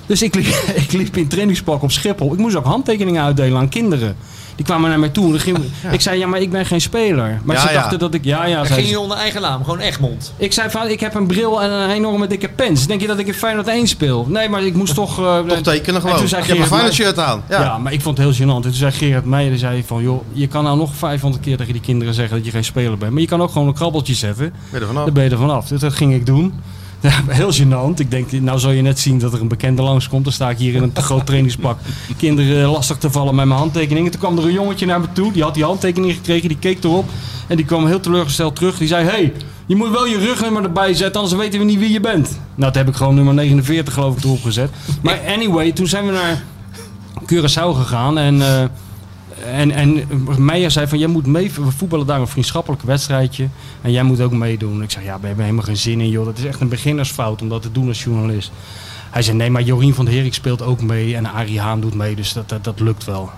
Dus 0.06 0.22
ik 0.22 0.34
liep, 0.34 0.46
ik 0.84 0.92
liep 0.92 1.16
in 1.16 1.28
trainingspak 1.28 1.82
op 1.82 1.90
Schiphol. 1.90 2.32
Ik 2.32 2.38
moest 2.38 2.56
ook 2.56 2.64
handtekeningen 2.64 3.22
uitdelen 3.22 3.58
aan 3.58 3.68
kinderen. 3.68 4.16
Die 4.56 4.64
kwamen 4.64 4.88
naar 4.90 4.98
mij 4.98 5.08
toe. 5.08 5.24
en 5.24 5.30
dan 5.30 5.40
ging- 5.40 5.58
Ik 5.90 6.00
zei, 6.00 6.18
ja, 6.18 6.26
maar 6.26 6.40
ik 6.40 6.50
ben 6.50 6.66
geen 6.66 6.80
speler. 6.80 7.40
Maar 7.44 7.56
Ja, 7.56 7.62
ze 7.62 7.68
ja. 7.68 7.74
dachten 7.74 7.98
dat 7.98 8.14
ik... 8.14 8.24
Ja, 8.24 8.44
ja, 8.46 8.56
Dan 8.56 8.66
zei 8.66 8.74
ging 8.78 8.86
ze. 8.86 8.92
je 8.92 9.00
onder 9.00 9.16
eigen 9.16 9.40
naam, 9.40 9.64
gewoon 9.64 9.78
Egmond. 9.78 10.32
Ik 10.36 10.52
zei 10.52 10.70
van, 10.70 10.88
ik 10.88 11.00
heb 11.00 11.14
een 11.14 11.26
bril 11.26 11.62
en 11.62 11.70
een 11.70 11.90
enorme 11.90 12.26
dikke 12.26 12.48
pens. 12.48 12.86
Denk 12.86 13.00
je 13.00 13.06
dat 13.06 13.18
ik 13.18 13.26
in 13.26 13.34
Feyenoord 13.34 13.68
1 13.68 13.86
speel? 13.88 14.26
Nee, 14.28 14.48
maar 14.48 14.62
ik 14.62 14.74
moest 14.74 14.94
toch... 14.94 15.18
eh, 15.18 15.38
Toch 15.38 15.60
tekenen 15.60 15.94
En 15.94 16.00
gewoon. 16.00 16.16
toen 16.16 16.28
zei 16.28 16.42
Ik 16.42 16.48
heb 16.48 16.58
een 16.58 16.66
Feyenoord 16.66 16.94
shirt 16.94 17.18
aan. 17.18 17.42
Ja. 17.48 17.60
Ja. 17.62 17.78
maar 17.78 17.92
ik 17.92 18.00
vond 18.00 18.18
het 18.18 18.26
heel 18.26 18.46
gênant. 18.46 18.54
En 18.56 18.62
toen 18.62 18.72
zei 18.72 18.92
Gerard 18.92 19.24
Meijer 19.24 19.58
zei 19.58 19.84
van... 19.86 20.02
joh, 20.02 20.22
je 20.32 20.46
kan 20.46 20.64
nou 20.64 20.76
nog 20.76 20.94
500 20.94 21.42
keer 21.44 21.56
tegen 21.56 21.72
die 21.72 21.82
kinderen 21.82 22.14
zeggen 22.14 22.36
dat 22.36 22.44
je 22.44 22.50
geen 22.50 22.64
speler 22.64 22.98
bent. 22.98 23.12
Maar 23.12 23.20
je 23.20 23.26
kan 23.28 23.42
ook 23.42 23.50
gewoon 23.50 23.68
een 23.68 23.74
krabbeltje 23.74 24.14
zetten. 24.14 24.52
Ben 24.52 24.52
je 24.70 24.78
er 24.80 24.86
vanaf? 24.86 25.04
Daar 25.04 25.12
ben 25.12 25.24
je 25.24 25.30
er 25.30 25.38
vanaf. 25.38 25.68
Dus 25.68 25.80
dat 25.80 25.92
ging 25.94 26.14
ik 26.14 26.26
doen. 26.26 26.54
Ja, 27.08 27.22
heel 27.28 27.52
gênant. 27.52 27.98
Ik 28.00 28.10
denk, 28.10 28.32
nou 28.32 28.58
zal 28.58 28.70
je 28.70 28.82
net 28.82 28.98
zien 28.98 29.18
dat 29.18 29.32
er 29.32 29.40
een 29.40 29.48
bekende 29.48 29.82
langskomt. 29.82 30.24
Dan 30.24 30.32
sta 30.32 30.50
ik 30.50 30.58
hier 30.58 30.74
in 30.74 30.82
een 30.82 30.92
te 30.92 31.02
groot 31.02 31.26
trainingspak. 31.26 31.78
Kinderen 32.16 32.68
lastig 32.68 32.96
te 32.96 33.10
vallen 33.10 33.34
met 33.34 33.46
mijn 33.46 33.58
handtekeningen. 33.58 34.10
Toen 34.10 34.20
kwam 34.20 34.38
er 34.38 34.44
een 34.44 34.52
jongetje 34.52 34.86
naar 34.86 35.00
me 35.00 35.06
toe. 35.12 35.32
Die 35.32 35.42
had 35.42 35.54
die 35.54 35.64
handtekening 35.64 36.12
gekregen. 36.14 36.48
Die 36.48 36.58
keek 36.58 36.84
erop. 36.84 37.08
En 37.48 37.56
die 37.56 37.64
kwam 37.64 37.86
heel 37.86 38.00
teleurgesteld 38.00 38.56
terug. 38.56 38.78
Die 38.78 38.88
zei, 38.88 39.04
hey, 39.04 39.32
je 39.66 39.76
moet 39.76 39.90
wel 39.90 40.06
je 40.06 40.18
rugnummer 40.18 40.62
erbij 40.62 40.94
zetten. 40.94 41.20
Anders 41.20 41.40
weten 41.40 41.58
we 41.58 41.64
niet 41.64 41.78
wie 41.78 41.92
je 41.92 42.00
bent. 42.00 42.28
Nou, 42.30 42.40
dat 42.54 42.74
heb 42.74 42.88
ik 42.88 42.94
gewoon 42.94 43.14
nummer 43.14 43.34
49 43.34 43.94
geloof 43.94 44.16
ik 44.16 44.24
erop 44.24 44.42
gezet. 44.42 44.70
Maar 45.02 45.20
anyway, 45.26 45.72
toen 45.72 45.86
zijn 45.86 46.06
we 46.06 46.12
naar 46.12 46.42
Curaçao 47.22 47.76
gegaan. 47.76 48.18
En... 48.18 48.42
eh, 48.42 48.64
en, 49.52 49.70
en 49.70 50.04
Meijer 50.38 50.70
zei 50.70 50.86
van, 50.86 50.98
jij 50.98 51.08
moet 51.08 51.26
mee, 51.26 51.50
we 51.52 51.70
voetballen 51.70 52.06
daar 52.06 52.20
een 52.20 52.26
vriendschappelijk 52.26 52.82
wedstrijdje. 52.82 53.48
En 53.80 53.92
jij 53.92 54.02
moet 54.02 54.20
ook 54.20 54.32
meedoen. 54.32 54.82
Ik 54.82 54.90
zei, 54.90 55.04
ja, 55.04 55.20
we 55.20 55.26
hebben 55.26 55.44
helemaal 55.44 55.66
geen 55.66 55.76
zin 55.76 56.00
in, 56.00 56.08
joh. 56.08 56.24
Dat 56.24 56.38
is 56.38 56.44
echt 56.44 56.60
een 56.60 56.68
beginnersfout 56.68 57.42
om 57.42 57.48
dat 57.48 57.62
te 57.62 57.72
doen 57.72 57.88
als 57.88 58.02
journalist. 58.04 58.52
Hij 59.10 59.22
zei, 59.22 59.36
nee, 59.36 59.50
maar 59.50 59.62
Jorien 59.62 59.94
van 59.94 60.04
der 60.04 60.14
Herik 60.14 60.34
speelt 60.34 60.62
ook 60.62 60.82
mee. 60.82 61.16
En 61.16 61.26
Arie 61.26 61.60
Haan 61.60 61.80
doet 61.80 61.94
mee, 61.94 62.14
dus 62.14 62.32
dat, 62.32 62.48
dat, 62.48 62.64
dat 62.64 62.80
lukt 62.80 63.04
wel. 63.04 63.30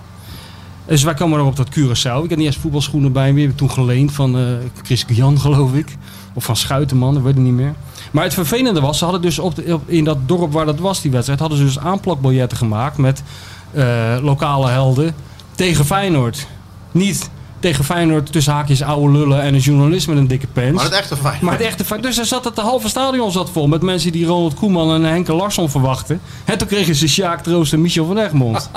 Dus 0.85 1.03
wij 1.03 1.13
komen 1.13 1.39
er 1.39 1.45
op 1.45 1.55
dat 1.55 1.69
Curaçao. 1.69 2.23
Ik 2.23 2.29
had 2.29 2.35
niet 2.35 2.45
eens 2.45 2.57
voetbalschoenen 2.57 3.11
bij 3.11 3.27
me. 3.27 3.33
Die 3.33 3.41
heb 3.41 3.51
ik 3.51 3.57
toen 3.57 3.71
geleend 3.71 4.11
van 4.11 4.37
eh, 4.37 4.43
Chris 4.83 5.03
Guyan, 5.03 5.39
geloof 5.45 5.73
ik. 5.73 5.97
Of 6.33 6.43
van 6.43 6.55
Schuitenman, 6.55 7.13
dat 7.13 7.23
weet 7.23 7.35
ik 7.35 7.41
niet 7.41 7.53
meer. 7.53 7.73
Maar 8.11 8.23
het 8.23 8.33
vervelende 8.33 8.81
was, 8.81 8.97
ze 8.97 9.03
hadden 9.03 9.21
dus 9.21 9.39
op- 9.39 9.59
in 9.85 10.03
dat 10.03 10.17
dorp 10.25 10.51
waar 10.51 10.65
dat 10.65 10.79
was, 10.79 11.01
die 11.01 11.11
wedstrijd, 11.11 11.39
hadden 11.39 11.57
ze 11.57 11.63
dus 11.63 11.79
aanplakbiljetten 11.79 12.57
gemaakt 12.57 12.97
met 12.97 13.23
eh, 13.71 14.17
lokale 14.21 14.69
helden 14.69 15.15
tegen 15.55 15.85
Feyenoord. 15.85 16.47
Niet 16.91 17.29
tegen 17.59 17.83
Feyenoord 17.83 18.31
tussen 18.31 18.53
haakjes 18.53 18.81
oude 18.81 19.17
lullen 19.17 19.41
en 19.41 19.53
een 19.53 19.59
journalist 19.59 20.07
met 20.07 20.17
een 20.17 20.27
dikke 20.27 20.47
pens. 20.47 20.75
Maar 20.75 20.83
het 20.83 20.93
echte 20.93 21.15
Feyenoord. 21.15 21.41
Maar 21.41 21.53
het 21.53 21.61
echte. 21.61 22.01
Dus 22.01 22.17
er 22.17 22.25
zat 22.25 22.43
het 22.45 22.55
de 22.55 22.61
halve 22.61 22.89
stadion 22.89 23.31
zat 23.31 23.49
vol 23.49 23.67
met 23.67 23.81
mensen 23.81 24.11
die 24.11 24.25
Ronald 24.25 24.53
Koeman 24.53 24.93
en 24.93 25.03
Henke 25.03 25.33
Larsson 25.33 25.69
verwachten. 25.69 26.21
En 26.45 26.57
toen 26.57 26.67
kregen 26.67 26.95
ze 26.95 27.07
Sjaak 27.07 27.43
Troost 27.43 27.73
en 27.73 27.81
Michel 27.81 28.05
van 28.05 28.17
Egmond. 28.17 28.69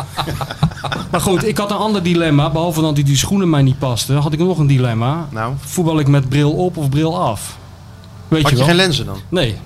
maar 1.10 1.20
goed, 1.20 1.46
ik 1.46 1.56
had 1.56 1.70
een 1.70 1.76
ander 1.76 2.02
dilemma. 2.02 2.50
Behalve 2.50 2.80
dat 2.80 2.94
die, 2.94 3.04
die 3.04 3.16
schoenen 3.16 3.50
mij 3.50 3.62
niet 3.62 3.78
pasten, 3.78 4.16
had 4.16 4.32
ik 4.32 4.38
nog 4.38 4.58
een 4.58 4.66
dilemma. 4.66 5.28
Nou, 5.30 5.54
Voetbal 5.60 5.98
ik 5.98 6.08
met 6.08 6.28
bril 6.28 6.52
op 6.52 6.76
of 6.76 6.88
bril 6.88 7.20
af? 7.20 7.56
Weet 8.28 8.42
had 8.42 8.50
je 8.50 8.56
je 8.56 8.62
wel? 8.62 8.70
geen 8.70 8.84
lenzen 8.84 9.06
dan? 9.06 9.18
Nee. 9.28 9.56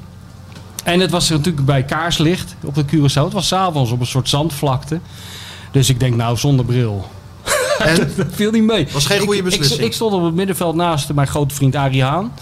En 0.85 1.01
het 1.01 1.11
was 1.11 1.29
natuurlijk 1.29 1.67
bij 1.67 1.85
kaarslicht 1.85 2.55
op 2.65 2.75
de 2.75 2.85
Curaçao. 2.85 3.25
Het 3.25 3.33
was 3.33 3.47
s'avonds 3.47 3.91
op 3.91 4.01
een 4.01 4.07
soort 4.07 4.29
zandvlakte. 4.29 5.01
Dus 5.73 5.89
ik 5.89 6.01
denk, 6.01 6.15
nou, 6.17 6.37
zonder 6.37 6.65
bril. 6.65 7.07
En? 7.79 8.13
Dat 8.17 8.27
viel 8.31 8.51
niet 8.51 8.63
mee. 8.63 8.87
Was 8.93 9.07
geen 9.07 9.19
goede 9.21 9.33
Ik- 9.39 9.39
ik- 9.39 9.45
beslissing. 9.51 9.81
Ik, 9.81 9.93
stond 9.93 10.13
op 10.15 10.25
het 10.25 10.35
middenveld 10.35 10.75
naast 10.75 11.13
mijn 11.13 11.27
grote 11.29 11.55
vriend 11.55 11.77
Arie 11.77 12.03
Haan. 12.03 12.33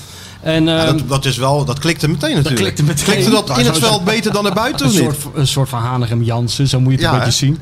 En, 0.42 0.64
Ja, 0.64 0.84
ehm, 0.84 0.96
dat, 0.96 1.08
dat 1.08 1.24
is 1.24 1.36
wel, 1.36 1.64
dat 1.64 1.78
klikte 1.78 2.08
meteen 2.08 2.30
natuurlijk. 2.34 2.60
klikte 2.60 2.82
meteen. 2.82 3.04
Klikte 3.04 3.30
dat 3.30 3.58
in 3.58 3.64
het 3.64 3.78
veld 3.78 4.04
beter 4.04 4.32
dan 4.32 4.46
erbuiten 4.46 4.86
een, 4.86 4.92
soort, 4.92 5.16
een 5.34 5.46
soort 5.46 5.68
van 5.68 5.80
Hanegem 5.82 6.22
Jansen, 6.22 6.68
zo 6.68 6.80
moet 6.80 6.92
je 6.92 6.98
het 6.98 7.06
Ja, 7.06 7.12
een 7.12 7.18
beetje 7.18 7.32
zien. 7.32 7.58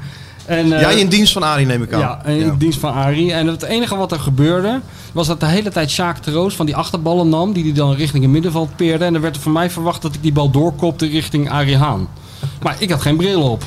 En, 0.46 0.72
eh, 0.72 0.80
Jij 0.80 0.94
in 0.98 1.08
dienst 1.08 1.32
van 1.32 1.42
Arie 1.42 1.66
neem 1.66 1.82
ik 1.82 1.92
aan. 1.92 2.00
ja, 2.00 2.24
in 2.24 2.54
dienst 2.58 2.78
van 2.78 2.92
Arie. 2.92 3.32
En 3.32 3.46
het 3.46 3.62
enige 3.62 3.96
wat 3.96 4.12
er 4.12 4.20
gebeurde, 4.20 4.80
was 5.12 5.26
dat 5.26 5.40
de 5.40 5.46
hele 5.46 5.70
tijd 5.70 5.90
Sjaak 5.90 6.22
de 6.22 6.30
Roos 6.32 6.54
van 6.56 6.66
die 6.66 6.76
achterballen 6.76 7.28
nam, 7.28 7.52
die 7.52 7.64
hij 7.64 7.72
dan 7.72 7.94
richting 7.94 8.22
het 8.22 8.32
middenveld 8.32 8.76
peerde. 8.76 9.04
En 9.04 9.14
er 9.14 9.20
werd 9.20 9.36
er 9.36 9.42
van 9.42 9.52
mij 9.52 9.70
verwacht 9.70 10.02
dat 10.02 10.14
ik 10.14 10.22
die 10.22 10.32
bal 10.32 10.50
doorkopte 10.50 11.06
richting 11.06 11.50
Arie 11.50 11.76
Haan. 11.76 12.08
Maar 12.62 12.76
ik 12.78 12.90
had 12.90 13.00
geen 13.02 13.16
bril 13.16 13.42
op. 13.42 13.64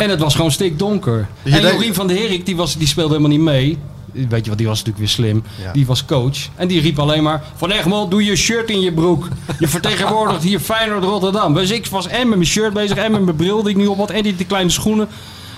En 0.00 0.10
het 0.10 0.20
was 0.20 0.34
gewoon 0.34 0.50
stikdonker. 0.50 1.28
Dus 1.42 1.52
en 1.52 1.60
Jorien 1.60 1.94
van 1.94 2.06
der 2.06 2.16
Herik, 2.16 2.46
die, 2.46 2.56
was, 2.56 2.76
die 2.76 2.86
speelde 2.86 3.10
helemaal 3.10 3.30
niet 3.30 3.40
mee. 3.40 3.78
Weet 4.12 4.44
je 4.44 4.48
wat, 4.48 4.58
die 4.58 4.66
was 4.66 4.78
natuurlijk 4.78 4.98
weer 4.98 5.08
slim. 5.08 5.42
Ja. 5.62 5.72
Die 5.72 5.86
was 5.86 6.04
coach. 6.04 6.36
En 6.56 6.68
die 6.68 6.80
riep 6.80 6.98
alleen 6.98 7.22
maar... 7.22 7.42
Van 7.56 7.70
Egmond, 7.70 8.10
doe 8.10 8.24
je 8.24 8.36
shirt 8.36 8.70
in 8.70 8.80
je 8.80 8.92
broek. 8.92 9.28
Je 9.58 9.68
vertegenwoordigt 9.78 10.42
hier 10.42 10.60
Feyenoord 10.60 11.04
Rotterdam. 11.04 11.54
Dus 11.54 11.70
ik 11.70 11.86
was 11.86 12.06
en 12.06 12.28
met 12.28 12.38
mijn 12.38 12.50
shirt 12.50 12.72
bezig 12.72 12.96
en 12.96 13.12
met 13.12 13.24
mijn 13.24 13.36
bril 13.36 13.62
die 13.62 13.70
ik 13.70 13.76
nu 13.76 13.86
op 13.86 13.98
had. 13.98 14.10
En 14.10 14.22
die, 14.22 14.44
kleine 14.44 14.70
schoenen. 14.70 15.08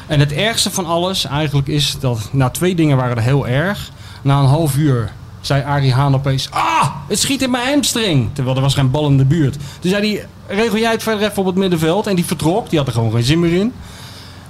En 0.07 0.20
het 0.20 0.32
ergste 0.32 0.70
van 0.70 0.86
alles 0.86 1.24
eigenlijk 1.24 1.68
is 1.68 1.97
dat... 2.01 2.28
Nou, 2.32 2.53
twee 2.53 2.74
dingen 2.74 2.97
waren 2.97 3.16
er 3.16 3.22
heel 3.22 3.47
erg. 3.47 3.90
Na 4.22 4.38
een 4.38 4.47
half 4.47 4.76
uur 4.76 5.12
zei 5.40 5.62
Arie 5.62 5.93
Haan 5.93 6.14
opeens... 6.14 6.49
Ah, 6.51 6.88
het 7.09 7.18
schiet 7.18 7.43
in 7.43 7.51
mijn 7.51 7.68
hamstring. 7.68 8.28
Terwijl 8.32 8.57
er 8.57 8.62
was 8.62 8.74
geen 8.74 8.90
bal 8.90 9.07
in 9.07 9.16
de 9.16 9.24
buurt. 9.24 9.57
Toen 9.80 9.90
zei 9.90 10.12
hij, 10.12 10.26
regel 10.57 10.78
jij 10.78 10.90
het 10.90 11.03
verder 11.03 11.28
even 11.28 11.38
op 11.38 11.47
het 11.47 11.55
middenveld. 11.55 12.07
En 12.07 12.14
die 12.14 12.24
vertrok. 12.24 12.70
Die 12.70 12.78
had 12.78 12.88
er 12.88 12.95
gewoon 12.95 13.12
geen 13.12 13.22
zin 13.22 13.40
meer 13.40 13.53
in. 13.53 13.72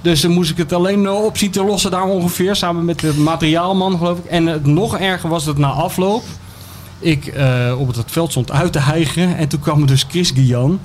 Dus 0.03 0.21
dan 0.21 0.31
moest 0.31 0.51
ik 0.51 0.57
het 0.57 0.73
alleen 0.73 1.05
eh, 1.05 1.23
op 1.23 1.37
zien 1.37 1.51
te 1.51 1.63
lossen 1.63 1.91
daar 1.91 2.03
ongeveer. 2.03 2.55
Samen 2.55 2.85
met 2.85 2.99
de 2.99 3.13
materiaalman 3.13 3.97
geloof 3.97 4.17
ik. 4.17 4.25
En 4.25 4.45
het 4.45 4.65
nog 4.65 4.97
erger 4.97 5.29
was 5.29 5.45
dat 5.45 5.57
na 5.57 5.67
afloop. 5.67 6.23
Ik 6.99 7.27
eh, 7.27 7.75
op 7.79 7.95
het 7.95 8.11
veld 8.11 8.31
stond 8.31 8.51
uit 8.51 8.71
te 8.71 8.79
hijgen. 8.79 9.37
En 9.37 9.47
toen 9.47 9.59
kwam 9.59 9.81
er 9.81 9.87
dus 9.87 10.05
Chris 10.09 10.31
Guyan. 10.31 10.79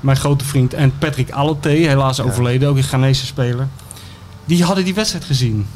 Mijn 0.00 0.16
grote 0.16 0.44
vriend. 0.44 0.74
En 0.74 0.98
Patrick 0.98 1.30
Alloté. 1.30 1.68
Helaas 1.68 2.20
overleden. 2.20 2.68
Ook 2.68 2.76
een 2.76 2.82
Ghanese 2.82 3.26
speler. 3.26 3.68
Die 4.44 4.64
hadden 4.64 4.84
die 4.84 4.94
wedstrijd 4.94 5.24
gezien. 5.24 5.66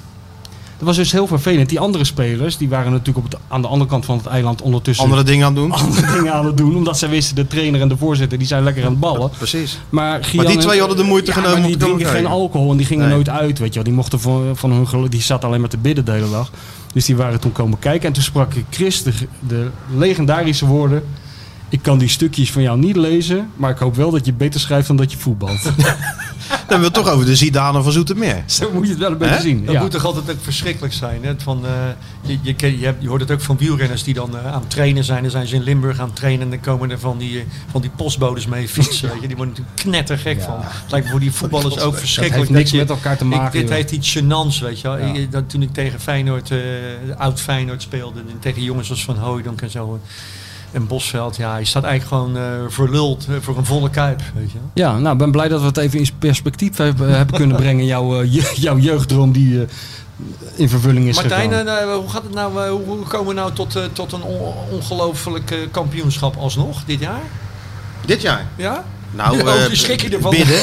Dat 0.82 0.90
was 0.90 1.00
dus 1.00 1.12
heel 1.12 1.26
vervelend. 1.26 1.68
Die 1.68 1.80
andere 1.80 2.04
spelers. 2.04 2.56
Die 2.56 2.68
waren 2.68 2.90
natuurlijk 2.90 3.18
op 3.26 3.32
het, 3.32 3.40
aan 3.48 3.62
de 3.62 3.68
andere 3.68 3.90
kant 3.90 4.04
van 4.04 4.16
het 4.16 4.26
eiland 4.26 4.62
ondertussen 4.62 5.04
Andere 5.04 5.22
dingen 5.22 5.46
aan 5.46 5.54
doen. 5.54 5.72
andere 5.82 6.12
dingen 6.12 6.32
aan 6.32 6.46
het 6.46 6.56
doen. 6.56 6.76
Omdat 6.76 6.98
ze 6.98 7.08
wisten 7.08 7.36
de 7.36 7.46
trainer 7.46 7.80
en 7.80 7.88
de 7.88 7.96
voorzitter. 7.96 8.38
Die 8.38 8.46
zijn 8.46 8.62
lekker 8.62 8.84
aan 8.84 8.90
het 8.90 9.00
ballen. 9.00 9.30
Precies. 9.30 9.78
Maar, 9.88 10.24
Gian 10.24 10.36
Maar 10.36 10.46
die 10.46 10.56
twee 10.56 10.78
hadden 10.78 10.96
de 10.96 11.02
moeite 11.02 11.26
ja, 11.26 11.32
genomen 11.32 11.52
maar 11.60 11.64
om 11.64 11.70
die 11.70 11.86
drinken 11.86 12.06
geen 12.06 12.26
alcohol 12.26 12.70
en 12.70 12.76
die 12.76 12.86
gingen 12.86 13.04
Nee. 13.04 13.14
nooit 13.14 13.28
uit, 13.28 13.58
weet 13.58 13.68
je 13.68 13.74
wel. 13.74 13.84
Die 13.84 13.92
mochten 13.92 14.20
van, 14.20 14.56
van 14.56 14.72
hun 14.72 14.88
geluk, 14.88 15.10
die 15.10 15.22
zat 15.22 15.44
alleen 15.44 15.60
maar 15.60 15.68
te 15.68 15.78
bidden 15.78 16.04
de 16.04 16.12
hele 16.12 16.30
dag. 16.30 16.50
Dus 16.92 17.04
die 17.04 17.16
waren 17.16 17.40
toen 17.40 17.52
komen 17.52 17.78
kijken. 17.78 18.06
En 18.06 18.12
toen 18.12 18.22
sprak 18.22 18.52
Chris 18.70 19.02
de, 19.02 19.12
de 19.48 19.68
legendarische 19.96 20.66
woorden. 20.66 21.02
Ik 21.68 21.82
kan 21.82 21.98
die 21.98 22.08
stukjes 22.08 22.52
van 22.52 22.62
jou 22.62 22.78
niet 22.78 22.96
lezen, 22.96 23.50
maar 23.56 23.70
ik 23.70 23.78
hoop 23.78 23.96
wel 23.96 24.10
dat 24.10 24.26
je 24.26 24.32
beter 24.32 24.60
schrijft 24.60 24.86
dan 24.86 24.96
dat 24.96 25.12
je 25.12 25.18
voetbalt. 25.18 25.60
Dan 26.72 26.80
hebben 26.80 27.00
we 27.00 27.06
het 27.08 27.08
toch 27.08 27.14
over 27.22 27.26
de 27.38 27.44
Zidane 27.44 27.82
van 27.82 27.92
Zoetermeer. 27.92 28.42
Zo 28.46 28.70
moet 28.72 28.84
je 28.84 28.90
het 28.90 28.98
wel 28.98 29.10
een 29.10 29.18
beetje 29.18 29.34
Hè? 29.34 29.40
zien. 29.40 29.64
Dat 29.64 29.74
Ja. 29.74 29.80
moet 29.80 29.90
toch 29.90 30.04
altijd 30.04 30.30
ook 30.30 30.42
verschrikkelijk 30.42 30.94
zijn. 30.94 31.24
Hè? 31.24 31.34
Van, 31.38 31.66
eh, 31.66 31.70
je, 32.22 32.38
je, 32.42 32.54
ken- 32.54 32.78
je, 32.78 32.84
hebt, 32.84 33.02
je 33.02 33.08
hoort 33.08 33.20
het 33.20 33.30
ook 33.30 33.40
van 33.40 33.56
wielrenners 33.56 34.02
die 34.02 34.14
dan 34.14 34.36
eh, 34.38 34.46
aan 34.52 34.60
het 34.60 34.70
trainen 34.70 35.04
zijn. 35.04 35.22
Dan 35.22 35.30
zijn 35.30 35.46
ze 35.46 35.54
in 35.54 35.62
Limburg 35.62 35.98
aan 36.00 36.06
het 36.06 36.16
trainen 36.16 36.42
en 36.44 36.50
dan 36.50 36.60
komen 36.60 36.90
er 36.90 36.98
van 36.98 37.18
die, 37.18 37.38
eh, 37.38 37.44
van 37.70 37.80
die 37.80 37.90
postbodes 37.96 38.46
mee 38.46 38.68
fietsen. 38.68 39.08
Weet 39.12 39.20
je? 39.20 39.26
Die 39.26 39.36
worden 39.36 39.54
natuurlijk 39.54 39.80
knettergek 39.80 40.42
van. 40.42 40.56
Het 40.60 40.90
lijkt 40.90 41.04
me 41.06 41.10
voor 41.12 41.20
die 41.20 41.32
voetballers 41.32 41.78
ook 41.78 41.96
verschrikkelijk. 41.98 42.48
heeft 42.48 42.58
niks 42.58 42.70
je- 42.70 42.76
met 42.76 42.90
elkaar 42.90 43.16
te 43.16 43.24
ik- 43.24 43.30
maken, 43.30 43.52
dit 43.52 43.62
joh. 43.68 43.76
heeft 43.76 43.90
iets 43.90 44.18
gênants, 44.18 44.60
weet 44.62 44.80
je 44.80 44.88
wel. 44.88 44.98
Ja. 44.98 45.12
Ik- 45.14 45.32
dat, 45.32 45.50
toen 45.50 45.62
ik 45.62 45.72
tegen 45.72 46.00
Feyenoord, 46.00 46.50
eh, 46.50 46.58
oud 47.16 47.40
Feyenoord 47.40 47.82
speelde. 47.82 48.20
En 48.20 48.38
tegen 48.40 48.62
jongens 48.62 48.90
als 48.90 49.04
Van 49.04 49.16
Hooijdonk 49.16 49.60
en 49.62 49.70
zo. 49.70 50.00
En 50.72 50.86
Bosveld, 50.86 51.36
ja, 51.36 51.56
je 51.56 51.64
staat 51.64 51.84
eigenlijk 51.84 52.14
gewoon 52.14 52.36
eh 52.42 52.42
verluld 52.68 53.26
eh, 53.28 53.34
voor 53.40 53.56
een 53.58 53.64
volle 53.64 53.90
kuip, 53.90 54.20
weet 54.34 54.52
je. 54.52 54.58
Ja, 54.74 54.98
nou, 54.98 55.12
ik 55.12 55.18
ben 55.18 55.30
blij 55.30 55.48
dat 55.48 55.60
we 55.60 55.66
het 55.66 55.76
even 55.76 55.98
in 55.98 56.06
perspectief 56.18 56.76
hebben, 56.76 57.16
hebben 57.16 57.36
kunnen 57.36 57.56
brengen. 57.56 57.84
Jouw, 57.84 58.20
eh, 58.20 58.32
je- 58.32 58.52
jouw 58.54 58.78
jeugddroom 58.78 59.32
die 59.32 59.60
eh, 59.60 59.66
in 60.54 60.68
vervulling 60.68 61.08
is 61.08 61.14
Martijn, 61.16 61.50
gegaan. 61.50 61.66
eh, 61.68 61.74
nou, 61.86 62.00
hoe 62.00 62.10
gaat 62.10 62.22
het 62.22 62.34
nou? 62.34 62.64
eh, 62.64 62.70
hoe 62.70 62.98
komen 63.08 63.26
we 63.26 63.34
nou 63.34 63.52
tot, 63.52 63.76
eh, 63.76 63.82
tot 63.92 64.12
een 64.12 64.22
on- 64.22 64.54
ongelooflijk 64.70 65.50
eh, 65.50 65.58
kampioenschap 65.70 66.36
alsnog 66.36 66.84
dit 66.84 67.00
jaar? 67.00 67.20
Dit 68.06 68.22
jaar. 68.22 68.46
Ja? 68.56 68.84
Nou, 69.10 69.40
Oh, 69.42 69.54
eh, 69.54 69.68
je 69.68 69.76
schrik 69.76 70.00
je 70.02 70.08
ervan. 70.08 70.30
bidden. 70.30 70.60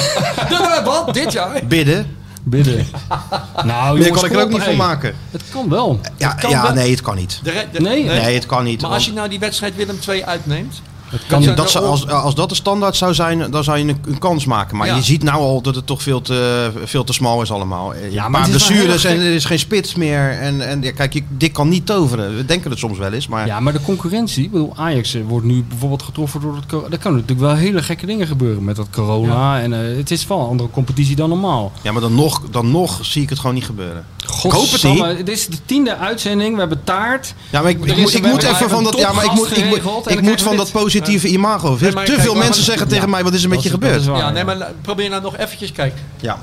Wat? 0.83 1.13
Dit 1.13 1.31
jaar? 1.31 1.61
Bidden. 1.67 2.15
Bidden. 2.49 2.85
nou, 3.65 3.97
Meer 3.97 4.05
jongens, 4.07 4.21
kan 4.21 4.31
ik 4.31 4.37
er 4.37 4.43
ook 4.43 4.49
niet 4.49 4.63
van 4.63 4.75
maken. 4.75 5.15
Het 5.31 5.43
kan 5.51 5.69
wel. 5.69 5.99
Ja, 6.17 6.29
kan 6.33 6.49
ja 6.49 6.61
wel. 6.61 6.73
nee, 6.73 6.91
het 6.91 7.01
kan 7.01 7.15
niet. 7.15 7.39
De 7.43 7.51
re- 7.51 7.67
de- 7.71 7.81
Nee. 7.81 8.03
Nee, 8.05 8.33
het 8.35 8.45
kan 8.45 8.63
niet. 8.63 8.81
Maar 8.81 8.91
als 8.91 9.05
je 9.05 9.13
nou 9.13 9.29
die 9.29 9.39
wedstrijd 9.39 9.75
Willem 9.75 9.99
II 10.09 10.23
uitneemt, 10.23 10.81
kan 11.27 11.41
Ja, 11.41 11.53
dat 11.53 11.69
zou, 11.69 11.85
als, 11.85 12.07
als 12.07 12.35
dat 12.35 12.49
de 12.49 12.55
standaard 12.55 12.95
zou 12.95 13.13
zijn, 13.13 13.51
dan 13.51 13.63
zou 13.63 13.77
je 13.77 13.83
een, 13.83 13.97
een 14.07 14.17
kans 14.17 14.45
maken. 14.45 14.77
Maar 14.77 14.87
Ja. 14.87 14.95
je 14.95 15.01
ziet 15.01 15.23
nou 15.23 15.37
al 15.37 15.61
dat 15.61 15.75
het 15.75 15.85
toch 15.85 16.03
veel 16.03 16.21
te, 16.21 16.71
veel 16.83 17.03
te 17.03 17.13
smal 17.13 17.41
is 17.41 17.51
allemaal. 17.51 17.93
Ja, 18.09 18.29
maar 18.29 18.41
paar 18.41 18.51
het 18.51 18.61
is 18.61 18.67
wel 18.67 18.77
blessures 18.77 19.03
en 19.03 19.19
er 19.19 19.33
is 19.33 19.45
geen 19.45 19.59
spits 19.59 19.95
meer. 19.95 20.31
En, 20.31 20.67
en 20.67 20.81
ja, 20.81 20.91
kijk, 20.91 21.23
dit 21.29 21.51
kan 21.51 21.67
niet 21.69 21.85
toveren. 21.85 22.35
We 22.35 22.45
denken 22.45 22.69
het 22.69 22.79
soms 22.79 22.97
wel 22.97 23.13
eens, 23.13 23.27
maar... 23.27 23.45
Ja, 23.45 23.59
maar 23.59 23.73
de 23.73 23.81
concurrentie, 23.81 24.43
ik 24.43 24.51
bedoel, 24.51 24.73
Ajax 24.75 25.13
eh, 25.13 25.21
wordt 25.27 25.45
nu 25.45 25.63
bijvoorbeeld 25.69 26.03
getroffen 26.03 26.41
door 26.41 26.55
het 26.55 26.65
corona. 26.65 26.87
Er 26.91 26.97
kan 26.97 27.11
natuurlijk 27.13 27.39
wel 27.39 27.55
hele 27.55 27.83
gekke 27.83 28.05
dingen 28.05 28.27
gebeuren 28.27 28.63
met 28.63 28.75
dat 28.75 28.87
corona. 28.91 29.61
En 29.61 29.73
eh, 29.73 29.97
het 29.97 30.11
is 30.11 30.27
wel 30.27 30.39
een 30.39 30.47
andere 30.47 30.69
competitie 30.69 31.15
dan 31.15 31.29
normaal. 31.29 31.71
Ja, 31.81 31.91
maar 31.91 32.01
dan 32.01 32.15
nog, 32.15 32.41
dan 32.51 32.71
nog 32.71 32.99
zie 33.01 33.21
ik 33.21 33.29
het 33.29 33.39
gewoon 33.39 33.55
niet 33.55 33.65
gebeuren. 33.65 34.05
Godsamme, 34.25 35.07
het 35.07 35.17
Het 35.17 35.29
is 35.29 35.47
de 35.47 35.57
tiende 35.65 35.97
uitzending, 35.97 36.53
we 36.53 36.59
hebben 36.59 36.83
taart. 36.83 37.33
Ja, 37.49 37.61
maar 37.61 37.71
ik, 37.71 37.85
ik, 37.85 38.09
ik 38.09 38.25
moet 38.27 38.43
even 38.43 38.69
van 38.69 38.83
dat, 38.83 38.97
ja, 38.97 39.13
maar 39.13 39.25
ik 39.25 39.31
moet, 39.31 39.57
ik, 39.57 39.65
ik 40.05 40.21
moet 40.21 40.41
van 40.41 40.55
dat 40.55 40.71
dit. 40.73 40.73
Positieve 40.99 41.27
imago. 41.27 41.77
Nee, 41.79 41.91
maar 41.91 42.05
te 42.05 42.11
kijk, 42.11 42.23
veel 42.23 42.33
maar- 42.33 42.43
mensen 42.43 42.63
zeggen 42.63 42.87
tegen 42.87 43.03
Ja. 43.03 43.09
mij, 43.09 43.23
wat 43.23 43.33
is 43.33 43.43
er 43.43 43.49
met 43.49 43.57
Dat 43.63 43.67
je 43.67 43.73
is- 43.73 43.79
dat 43.79 43.89
gebeurd? 43.89 44.05
waar. 44.05 44.17
Ja, 44.19 44.29
nee, 44.29 44.43
maar 44.43 44.55
la- 44.55 44.71
probeer 44.81 45.09
nou 45.09 45.21
nog 45.21 45.37
eventjes, 45.37 45.71
kijk. 45.71 45.93
Ja. 46.19 46.39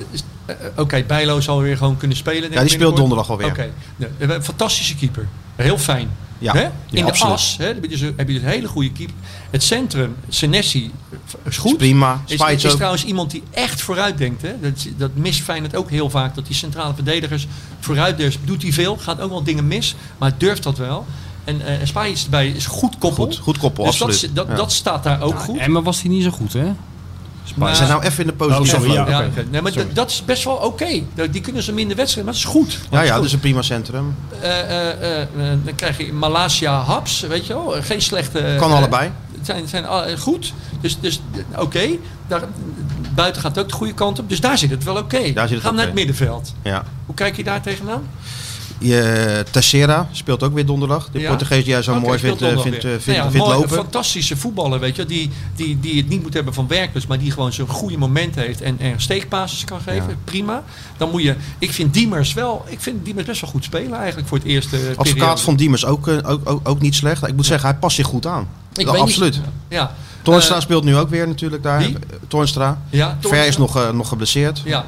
Eh, 0.46 0.54
eh, 0.54 0.70
Oké, 0.76 1.04
Bijlo 1.07 1.40
zal 1.40 1.61
weer 1.61 1.76
gewoon 1.76 1.96
kunnen 1.96 2.16
spelen. 2.16 2.40
denk 2.40 2.54
Ja, 2.54 2.61
die 2.61 2.70
speelt 2.70 2.94
binnenkort. 2.94 3.28
donderdag 3.28 3.59
alweer. 3.59 3.70
Oké, 4.18 4.32
een 4.34 4.44
fantastische 4.44 4.94
keeper. 4.96 5.28
Heel 5.57 5.78
fijn. 5.78 6.11
Ja, 6.38 6.52
Hè? 6.52 6.61
ja, 6.61 6.70
In 6.90 7.04
de 7.04 7.11
absoluut. 7.11 7.34
as 7.34 7.54
hè, 7.59 7.64
heb, 7.66 7.82
je 7.82 7.88
dus, 7.88 8.00
een- 8.00 8.12
heb 8.16 8.28
je 8.28 8.34
dus 8.34 8.42
een 8.42 8.48
hele 8.48 8.68
goede 8.68 8.92
keeper. 8.92 9.14
Het 9.50 9.62
centrum, 9.62 10.16
Senesi, 10.28 10.90
is 11.48 11.57
goed. 11.59 11.70
Is 11.70 11.76
prima. 11.76 12.22
Is, 12.26 12.64
is 12.64 12.74
trouwens 12.74 13.04
iemand 13.04 13.30
die 13.30 13.42
echt 13.50 13.80
vooruit 13.80 14.18
denkt. 14.18 14.42
Hè? 14.42 14.52
Dat, 14.61 14.86
dat 14.96 15.11
mist 15.14 15.40
Feyenoord 15.40 15.76
ook 15.76 15.90
heel 15.90 16.11
vaak. 16.11 16.34
Dat 16.34 16.46
die 16.46 16.54
centrale 16.54 16.94
verdedigers 16.94 17.46
vooruit 17.80 18.16
dus 18.18 18.38
doet 18.44 18.62
hij 18.62 18.72
veel. 18.72 18.96
Gaat 18.96 19.20
ook 19.20 19.30
wel 19.30 19.42
dingen 19.42 19.66
mis. 19.68 19.94
Maar 20.18 20.32
durft 20.38 20.62
dat 20.62 20.78
wel. 20.78 21.07
En 21.47 21.57
uh, 21.61 21.64
Spijts 21.84 22.24
erbij 22.24 22.49
is 22.49 22.66
goed 22.66 22.99
koppel. 22.99 23.24
Goed, 23.24 23.36
goed 23.36 23.59
koppel, 23.59 23.84
dus 23.84 23.99
dat, 23.99 24.09
absoluut. 24.09 24.34
dat, 24.36 24.47
Ja. 24.49 24.55
dat 24.55 24.72
staat 24.72 25.03
daar 25.05 25.22
ook 25.22 25.38
goed. 25.38 25.59
En 25.59 25.72
maar 25.72 25.82
was 25.82 26.01
hij 26.01 26.11
niet 26.11 26.22
zo 26.22 26.30
goed, 26.30 26.53
hè? 26.53 26.72
We 27.57 27.74
zijn 27.74 27.88
nou 27.88 28.03
even 28.03 28.20
in 28.20 28.26
de 28.26 28.32
positieve 28.32 28.76
Oh, 28.88 29.09
ja. 29.09 29.28
Nee, 29.51 29.62
maar 29.62 29.72
dat 29.92 30.11
is 30.11 30.22
best 30.24 30.44
wel 30.44 30.55
oké. 30.55 31.03
Die 31.30 31.40
kunnen 31.40 31.62
ze 31.62 31.72
minder 31.72 31.97
wedstrijden, 31.97 32.32
maar 32.34 32.42
dat 32.42 32.53
is 32.53 32.59
goed. 32.59 32.72
Ja, 32.72 32.78
Dat 32.90 33.01
is 33.03 33.07
ja, 33.07 33.12
goed. 33.12 33.14
dat 33.14 33.24
is 33.24 33.32
een 33.32 33.40
prima 33.40 33.62
centrum. 33.62 34.14
Eh, 34.40 34.61
eh, 34.61 34.90
eh, 34.90 35.22
eh, 35.22 35.28
dan 35.64 35.74
krijg 35.74 35.99
je 35.99 36.12
Malaysia 36.12 36.80
Haps, 36.80 37.20
weet 37.20 37.47
je 37.47 37.53
wel. 37.55 37.74
Geen 37.80 38.03
slechte... 38.03 38.55
Kan 38.59 38.70
eh, 38.70 38.76
allebei. 38.76 39.11
Het 39.36 39.47
zijn, 39.47 39.68
zijn 39.68 39.86
al- 39.86 40.16
goed. 40.18 40.53
Dus, 40.80 41.01
dus 41.01 41.20
eh, 41.53 41.61
oké. 41.61 41.88
Daar 42.26 42.42
Buiten 43.14 43.42
gaat 43.42 43.59
ook 43.59 43.68
de 43.68 43.74
goede 43.74 43.94
kant 43.94 44.18
op. 44.18 44.28
Dus 44.28 44.40
daar 44.40 44.59
zit 44.59 44.70
het 44.70 44.84
wel 44.84 44.97
oké. 44.97 45.32
Daar 45.32 45.49
zit 45.49 45.57
het 45.57 45.66
Ga 45.66 45.72
naar 45.72 45.84
het 45.84 45.94
middenveld. 45.94 46.55
Ja. 46.62 46.84
Hoe 47.07 47.14
kijk 47.14 47.36
je 47.36 47.44
daar 47.44 47.61
tegenaan? 47.61 48.03
Je, 48.79 49.45
Teixeira 49.51 50.09
speelt 50.12 50.43
ook 50.43 50.55
weer 50.55 50.66
donderdag. 50.66 51.09
De 51.12 51.18
Ja? 51.18 51.29
Portugees 51.29 51.64
die 51.64 51.72
jij 51.72 51.83
zo 51.83 52.01
mooi 52.01 52.18
vindt, 52.18 52.43
eh, 52.43 52.59
vindt, 52.59 52.85
eh, 52.85 52.91
vindt, 52.91 53.07
Nou 53.07 53.18
ja, 53.18 53.31
vindt 53.31 53.47
mooi, 53.47 53.59
lopen. 53.59 53.70
Een 53.79 53.83
fantastische 53.85 54.37
voetballer, 54.37 54.81
weet 54.81 54.97
je. 54.97 55.07
Die, 55.07 55.31
die, 55.57 55.81
die 55.81 55.97
het 55.97 56.09
niet 56.09 56.22
moet 56.22 56.35
hebben 56.35 56.55
van 56.55 56.66
werkers, 56.68 57.07
maar 57.07 57.18
die 57.18 57.31
gewoon 57.31 57.53
zo'n 57.53 57.68
goede 57.68 57.99
moment 57.99 58.35
heeft 58.35 58.61
en, 58.61 58.79
en 58.79 59.01
steekpases 59.01 59.64
kan 59.64 59.81
geven. 59.81 60.09
Ja. 60.09 60.16
Prima. 60.24 60.62
Dan 60.97 61.11
moet 61.11 61.22
je. 61.22 61.35
Ik 61.59 61.72
vind 61.72 61.95
Diemers 61.95 62.33
wel. 62.35 62.64
Ik 62.68 62.81
vind 62.81 63.05
Diemers 63.05 63.27
best 63.27 63.41
wel 63.41 63.51
goed 63.51 63.64
spelen 63.64 63.99
eigenlijk 63.99 64.29
voor 64.29 64.39
het 64.39 64.47
eerste. 64.47 64.77
Advocaat 64.77 65.12
periode. 65.12 65.41
van 65.41 65.57
Diemers 65.57 65.85
ook, 65.85 66.09
eh, 66.09 66.31
ook, 66.31 66.51
ook, 66.51 66.68
ook 66.68 66.81
niet 66.81 66.95
slecht. 66.95 67.27
Ik 67.29 67.37
moet 67.37 67.47
zeggen, 67.47 67.68
hij 67.68 67.79
past 67.79 67.97
zich 67.97 68.07
goed 68.07 68.27
aan. 68.27 68.49
Ik 68.74 68.87
weet 68.87 69.01
absoluut. 69.01 69.35
Niet, 69.35 69.45
ja. 69.68 69.95
Toornstra 70.22 70.61
speelt 70.61 70.85
nu 70.85 70.97
ook 70.97 71.09
weer 71.09 71.27
natuurlijk 71.27 71.62
daar. 71.62 71.79
wie? 71.79 71.97
Toornstra. 72.29 72.81
ja, 72.91 73.18
Ver 73.20 73.47
is 73.47 73.57
nog, 73.57 73.93
nog 73.93 74.09
geblesseerd. 74.09 74.62
Ja. 74.64 74.87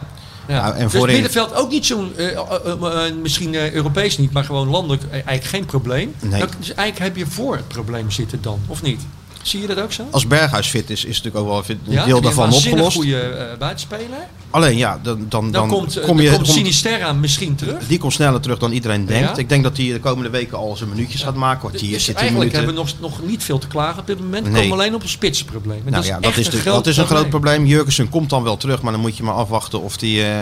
Ja. 0.48 0.54
Ja, 0.54 0.72
en 0.74 0.82
dus 0.82 0.92
voorin- 0.92 1.14
middenveld 1.14 1.54
ook 1.54 1.70
niet 1.70 1.86
zo'n, 1.86 2.12
eh, 2.16 2.32
eh, 2.32 3.06
eh, 3.06 3.14
misschien 3.22 3.54
Europees 3.74 4.18
niet, 4.18 4.32
maar 4.32 4.44
gewoon 4.44 4.68
landelijk 4.68 5.02
eh, 5.02 5.10
eigenlijk 5.12 5.44
geen 5.44 5.64
probleem. 5.66 6.14
Nee. 6.20 6.40
Dan- 6.40 6.48
dus 6.58 6.74
eigenlijk 6.74 6.98
heb 6.98 7.16
je 7.26 7.32
voor 7.32 7.56
het 7.56 7.68
probleem 7.68 8.10
zitten 8.10 8.42
dan, 8.42 8.60
of 8.66 8.82
niet? 8.82 9.00
Zie 9.42 9.60
je 9.60 9.66
dat 9.66 9.80
ook 9.80 9.92
zo? 9.92 10.02
Als 10.10 10.26
Berghuis 10.26 10.66
fit 10.68 10.90
is, 10.90 11.04
is 11.04 11.16
natuurlijk 11.22 11.36
ook 11.36 11.66
wel 11.66 11.76
een 11.76 11.92
Ja, 11.92 12.04
deel 12.04 12.20
daarvan 12.20 12.44
een 12.44 12.50
waanzinnig 12.50 12.84
opgelost. 12.84 12.96
goede 12.96 13.20
eh, 13.20 13.58
buitenspeler. 13.58 14.26
Alleen 14.50 14.76
ja, 14.76 15.00
dan, 15.02 15.16
dan, 15.18 15.28
Dan, 15.28 15.52
dan, 15.52 15.68
komt, 15.68 15.96
eh, 15.96 16.04
kom 16.04 16.20
je... 16.20 16.30
komt 16.30 16.42
kom- 16.42 16.52
Sinisterra 16.54 17.12
misschien 17.12 17.54
terug. 17.54 17.86
die 17.86 17.98
komt 17.98 18.12
sneller 18.12 18.40
terug 18.40 18.58
dan 18.58 18.72
iedereen 18.72 19.06
denkt. 19.06 19.28
Ja. 19.28 19.36
Ik 19.36 19.48
denk 19.48 19.62
dat 19.62 19.76
hij 19.76 19.86
de 19.92 20.00
komende 20.00 20.30
weken 20.30 20.58
al 20.58 20.76
zijn 20.76 20.88
minuutjes 20.90 21.22
gaat 21.22 21.34
maken. 21.34 21.58
Kwartier, 21.68 21.92
Dus 21.92 22.04
zit 22.04 22.16
eigenlijk 22.16 22.52
minuten. 22.52 22.74
hebben 22.74 22.96
we 22.98 23.00
nog, 23.02 23.18
nog 23.20 23.28
niet 23.28 23.42
veel 23.44 23.58
te 23.58 23.66
klagen 23.66 24.00
op 24.00 24.06
dit 24.06 24.20
moment. 24.20 24.44
We 24.46 24.50
Nee. 24.52 24.62
komen 24.62 24.78
alleen 24.78 24.94
op 24.94 25.02
een 25.02 25.08
spitsprobleem. 25.08 25.82
Nou 25.84 26.04
ja, 26.04 26.20
dat 26.20 26.36
is, 26.36 26.46
een 26.46 26.52
de- 26.52 26.58
groot 26.58 26.74
dat 26.74 26.86
is 26.86 26.96
een 26.96 27.06
groot 27.06 27.28
probleem. 27.28 27.66
Jurgensen 27.66 28.08
komt 28.08 28.30
dan 28.30 28.42
wel 28.42 28.56
terug, 28.56 28.82
maar 28.82 28.92
dan 28.92 29.00
moet 29.00 29.16
je 29.16 29.22
maar 29.22 29.34
afwachten 29.34 29.80
of 29.82 29.96
die. 29.96 30.24
eh, 30.24 30.38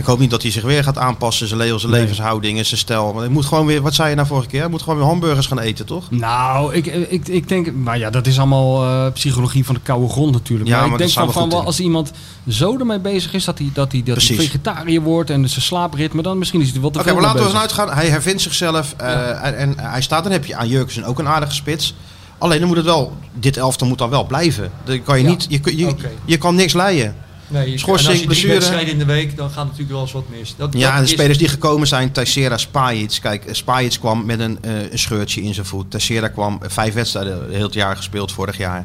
ik 0.00 0.06
hoop 0.06 0.18
niet 0.18 0.30
dat 0.30 0.42
hij 0.42 0.50
zich 0.50 0.62
weer 0.62 0.84
gaat 0.84 0.98
aanpassen, 0.98 1.46
zijn, 1.48 1.60
le- 1.60 1.78
zijn 1.78 1.92
Nee. 1.92 2.00
levenshouding 2.00 2.58
en 2.58 2.66
zijn 2.66 2.80
stijl. 2.80 3.04
Want 3.04 3.18
hij 3.18 3.28
moet 3.28 3.44
gewoon 3.44 3.66
weer, 3.66 3.82
wat 3.82 3.94
zei 3.94 4.08
je 4.08 4.14
nou 4.14 4.26
vorige 4.26 4.48
keer? 4.48 4.60
Hij 4.60 4.68
moet 4.70 4.82
gewoon 4.82 4.98
weer 4.98 5.06
hamburgers 5.06 5.46
gaan 5.46 5.58
eten, 5.58 5.86
toch? 5.86 6.10
Nou, 6.10 6.74
ik, 6.74 6.86
ik, 6.86 7.28
ik 7.28 7.48
denk, 7.48 7.72
maar 7.74 7.98
ja, 7.98 8.10
dat 8.10 8.26
is 8.26 8.38
allemaal 8.38 8.82
eh, 8.84 9.12
psychologie 9.12 9.64
van 9.64 9.74
de 9.74 9.80
koude 9.80 10.08
grond 10.08 10.32
natuurlijk. 10.32 10.68
Ja, 10.68 10.74
maar 10.74 10.84
ik 10.84 10.90
maar 10.90 10.98
denk 10.98 11.10
van, 11.10 11.24
wel 11.24 11.32
van 11.32 11.48
wel, 11.50 11.64
als 11.64 11.80
iemand 11.80 12.12
zo 12.48 12.78
ermee 12.78 13.00
bezig 13.00 13.32
is 13.32 13.44
dat 13.44 13.58
hij, 13.58 13.70
dat 13.72 13.92
hij, 13.92 14.02
dat 14.02 14.22
hij 14.22 14.36
vegetariër 14.36 15.00
wordt 15.02 15.30
en 15.30 15.48
zijn 15.48 15.62
slaapritme, 15.62 16.22
dan 16.22 16.38
misschien 16.38 16.60
is 16.60 16.70
hij 16.70 16.80
wel 16.80 16.90
te 16.90 16.98
Oké, 16.98 17.06
veel 17.08 17.16
maar 17.16 17.24
laten 17.26 17.40
we 17.40 17.46
ervan 17.46 17.60
uitgaan. 17.60 17.90
Hij 17.90 18.08
hervindt 18.08 18.42
zichzelf 18.42 18.94
eh, 18.96 19.44
en, 19.44 19.56
en 19.56 19.74
hij 19.78 20.02
staat. 20.02 20.22
Dan 20.22 20.32
heb 20.32 20.44
je 20.44 20.56
aan 20.56 20.68
Jurgensen 20.68 21.04
ook 21.04 21.18
een 21.18 21.28
aardige 21.28 21.54
spits. 21.54 21.94
Alleen 22.38 22.58
dan 22.58 22.68
moet 22.68 22.76
het 22.76 22.86
wel, 22.86 23.12
dit 23.34 23.56
elftal 23.56 23.86
moet 23.88 23.98
dan 23.98 24.10
wel 24.10 24.26
blijven. 24.26 24.70
Dan 24.84 25.02
kan 25.02 25.18
je, 25.18 25.24
Ja. 25.24 25.30
niet, 25.30 25.46
je, 25.48 25.76
je, 25.76 25.94
je 26.24 26.36
kan 26.36 26.54
niks 26.54 26.72
leiden. 26.72 27.14
Nee, 27.50 27.70
je- 27.70 27.78
Schorsing, 27.78 28.20
en 28.20 28.28
als 28.28 28.36
je 28.36 28.42
drie 28.42 28.52
wedstrijden 28.52 28.92
in 28.92 28.98
de 28.98 29.04
week, 29.04 29.36
dan 29.36 29.50
gaat 29.50 29.64
natuurlijk 29.64 29.90
wel 29.90 30.00
eens 30.00 30.12
wat 30.12 30.24
mis. 30.38 30.54
Dat, 30.56 30.72
Ja, 30.72 30.88
dat 30.90 30.98
de 30.98 31.04
is- 31.04 31.10
spelers 31.10 31.38
die 31.38 31.48
gekomen 31.48 31.86
zijn, 31.86 32.12
Teixeira, 32.12 32.56
Spajic. 32.56 33.18
Kijk, 33.22 33.44
Spajic 33.50 33.96
kwam 34.00 34.24
met 34.26 34.40
een, 34.40 34.58
eh, 34.60 34.90
een 34.92 34.98
scheurtje 34.98 35.42
in 35.42 35.54
zijn 35.54 35.66
voet. 35.66 35.90
Teixeira 35.90 36.28
kwam 36.28 36.58
eh, 36.62 36.68
vijf 36.70 36.94
wedstrijden 36.94 37.50
heel 37.50 37.62
het 37.62 37.74
jaar 37.74 37.96
gespeeld 37.96 38.32
vorig 38.32 38.56
jaar. 38.56 38.84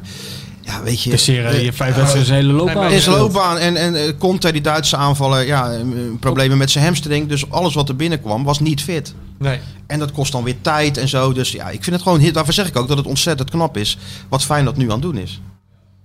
Ja, 0.62 0.82
weet 0.82 1.02
je. 1.02 1.10
Teixeira, 1.10 1.48
eh, 1.48 1.54
heeft 1.58 1.76
vijf 1.76 1.94
wedstrijden 1.94 2.26
zijn 2.26 2.40
hele 2.40 2.52
loopbaan. 2.52 2.92
Ja. 2.92 3.10
loopbaan. 3.10 3.58
En, 3.58 3.76
en 3.76 3.94
eh, 3.94 4.12
Conte, 4.18 4.52
die 4.52 4.60
Duitse 4.60 4.96
aanvaller, 4.96 5.46
ja, 5.46 5.72
eh, 5.72 5.80
problemen 6.20 6.58
met 6.58 6.70
zijn 6.70 6.84
hamstring. 6.84 7.28
Dus 7.28 7.50
alles 7.50 7.74
wat 7.74 7.88
er 7.88 7.96
binnenkwam 7.96 8.44
was 8.44 8.60
niet 8.60 8.82
fit. 8.82 9.14
Nee. 9.38 9.58
En 9.86 9.98
dat 9.98 10.12
kost 10.12 10.32
dan 10.32 10.44
weer 10.44 10.56
tijd 10.60 10.96
en 10.96 11.08
zo. 11.08 11.32
Dus 11.32 11.52
ja, 11.52 11.68
ik 11.68 11.82
vind 11.84 11.96
het 11.96 12.04
gewoon, 12.04 12.30
daarvoor 12.32 12.52
zeg 12.54 12.68
ik 12.68 12.76
ook 12.76 12.88
dat 12.88 12.96
het 12.96 13.06
ontzettend 13.06 13.50
knap 13.50 13.76
is. 13.76 13.98
Wat 14.28 14.44
fijn 14.44 14.64
dat 14.64 14.76
nu 14.76 14.84
aan 14.84 14.90
het 14.90 15.02
doen 15.02 15.18
is. 15.18 15.40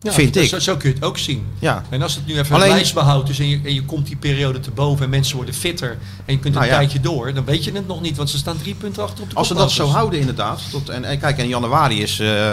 Ja, 0.03 0.11
Vind 0.11 0.35
ik. 0.35 0.49
Zo, 0.49 0.59
zo 0.59 0.77
kun 0.77 0.89
je 0.89 0.95
het 0.95 1.03
ook 1.03 1.17
zien. 1.17 1.45
Ja. 1.59 1.83
En 1.89 2.01
als 2.01 2.15
het 2.15 2.25
nu 2.27 2.37
even 2.39 2.55
Alleen- 2.55 2.67
een 2.69 2.75
lijstbehoud 2.75 3.29
is 3.29 3.39
en 3.39 3.47
je, 3.49 3.59
en 3.63 3.73
je 3.73 3.83
komt 3.85 4.07
die 4.07 4.15
periode 4.15 4.59
te 4.59 4.71
boven 4.71 5.03
en 5.03 5.09
mensen 5.09 5.35
worden 5.35 5.53
fitter 5.53 5.89
en 6.25 6.33
je 6.33 6.39
kunt 6.39 6.45
een 6.45 6.51
Nou 6.51 6.65
ja. 6.65 6.71
tijdje 6.71 6.99
door, 6.99 7.33
dan 7.33 7.45
weet 7.45 7.63
je 7.63 7.71
het 7.71 7.87
nog 7.87 8.01
niet, 8.01 8.17
want 8.17 8.29
ze 8.29 8.37
staan 8.37 8.57
drie 8.57 8.75
punten 8.75 9.03
achter 9.03 9.23
op 9.23 9.29
de 9.29 9.35
Als 9.35 9.47
ze 9.47 9.53
dat 9.53 9.71
zo 9.71 9.87
houden 9.87 10.19
inderdaad. 10.19 10.61
Tot, 10.71 10.89
en, 10.89 11.03
en 11.03 11.19
kijk, 11.19 11.37
en 11.37 11.47
januari 11.47 12.01
is, 12.01 12.19
eh, 12.19 12.49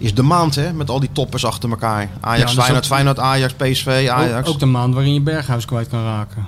is 0.00 0.14
de 0.14 0.22
maand 0.22 0.54
hè, 0.54 0.72
met 0.72 0.90
al 0.90 1.00
die 1.00 1.08
toppers 1.12 1.44
achter 1.44 1.70
elkaar. 1.70 2.00
Ja, 2.02 2.08
Ajax, 2.20 2.54
dus 2.54 2.60
Feyenoord, 2.62 2.86
Feyenoord, 2.86 3.18
Ajax, 3.18 3.52
PSV, 3.52 4.08
Ajax. 4.10 4.48
Ook, 4.48 4.54
ook 4.54 4.60
de 4.60 4.66
maand 4.66 4.94
waarin 4.94 5.14
je 5.14 5.20
Berghuis 5.20 5.64
kwijt 5.64 5.88
kan 5.88 6.02
raken. 6.04 6.46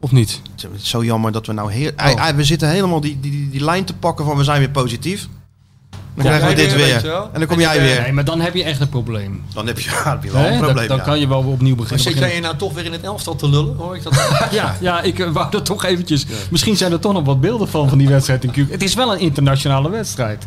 Of 0.00 0.12
niet? 0.12 0.40
Het 0.56 0.66
is 0.76 0.88
zo 0.88 1.04
jammer 1.04 1.32
dat 1.32 1.46
we 1.46 1.52
nou 1.52 1.72
heel... 1.72 1.90
Ei- 1.96 2.14
ei, 2.14 2.32
we 2.34 2.44
zitten 2.44 2.68
helemaal 2.70 3.00
die, 3.00 3.18
die, 3.20 3.30
die, 3.30 3.50
die 3.50 3.64
lijn 3.64 3.84
te 3.84 3.94
pakken 3.94 4.24
van 4.24 4.36
we 4.36 4.44
zijn 4.44 4.58
weer 4.58 4.70
positief. 4.70 5.28
Dan 6.16 6.24
Kom 6.24 6.34
krijgen 6.34 6.56
we 6.56 6.62
dit 6.62 6.74
weer. 6.74 7.12
En 7.32 7.38
dan 7.40 7.46
kom 7.48 7.56
En 7.56 7.62
jij 7.62 7.80
weer. 7.80 8.00
Nee, 8.00 8.12
maar 8.12 8.24
dan 8.24 8.40
heb 8.40 8.54
je 8.54 8.64
echt 8.64 8.80
een 8.80 8.88
probleem. 8.88 9.42
Dan 9.54 9.66
heb 9.66 9.78
je, 9.78 9.90
ja, 9.90 10.02
dan 10.04 10.12
heb 10.12 10.24
je 10.24 10.30
wel 10.30 10.44
een 10.44 10.58
probleem. 10.60 10.88
dan 10.88 10.96
ja. 10.96 11.02
kan 11.02 11.20
je 11.20 11.28
wel 11.28 11.38
opnieuw 11.38 11.74
Maar 11.74 11.84
beginnen. 11.86 12.04
zit 12.12 12.18
jij 12.18 12.34
je 12.34 12.40
nou 12.40 12.56
toch 12.56 12.72
weer 12.72 12.84
in 12.84 12.92
het 12.92 13.02
elftal 13.02 13.36
te 13.36 13.48
lullen? 13.48 13.76
Hoor 13.76 13.96
ik 13.96 14.02
dat? 14.02 14.14
Ja, 14.50 14.76
ja, 14.80 15.00
ik 15.02 15.18
eh, 15.18 15.30
wou 15.32 15.46
er 15.56 15.62
toch 15.62 15.84
eventjes... 15.84 16.26
Misschien 16.50 16.76
zijn 16.76 16.92
er 16.92 17.00
toch 17.00 17.12
nog 17.12 17.24
wat 17.24 17.40
beelden 17.40 17.68
van, 17.68 17.88
van 17.88 17.98
die 17.98 18.08
wedstrijd 18.08 18.44
in 18.44 18.50
Cuba. 18.50 18.72
Het 18.72 18.82
is 18.82 18.94
wel 18.94 19.12
een 19.12 19.20
internationale 19.20 19.90
wedstrijd. 19.90 20.46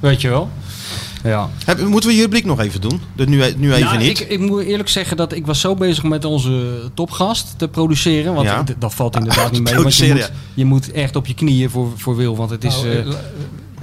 Weet 0.00 0.20
je 0.20 0.28
wel? 0.28 0.50
Ja. 1.22 1.48
Heb, 1.64 1.80
moeten 1.86 2.10
we 2.10 2.16
je 2.16 2.22
rubriek 2.22 2.44
nog 2.44 2.60
even 2.60 2.80
doen? 2.80 3.00
De, 3.16 3.26
nu, 3.26 3.36
nu 3.56 3.72
even 3.74 3.84
Nou, 3.84 3.98
niet. 3.98 4.20
Ik, 4.20 4.28
ik 4.28 4.40
moet 4.40 4.62
eerlijk 4.62 4.88
zeggen 4.88 5.16
dat 5.16 5.32
ik 5.32 5.46
was 5.46 5.60
zo 5.60 5.74
bezig 5.74 6.02
met 6.04 6.24
onze 6.24 6.80
topgast 6.94 7.54
te 7.56 7.68
produceren. 7.68 8.34
Want 8.34 8.46
Ja. 8.48 8.64
dat 8.78 8.94
valt 8.94 9.16
inderdaad 9.16 9.50
niet 9.52 9.62
mee. 9.70 9.74
Want 9.74 9.96
je 9.96 10.12
moet, 10.14 10.30
je 10.54 10.64
moet 10.64 10.92
echt 10.92 11.16
op 11.16 11.26
je 11.26 11.34
knieën 11.34 11.70
voor, 11.70 11.88
voor 11.96 12.16
Wil. 12.16 12.36
Want 12.36 12.50
het 12.50 12.64
is... 12.64 12.82
Nou, 12.82 12.88
eh, 12.98 13.06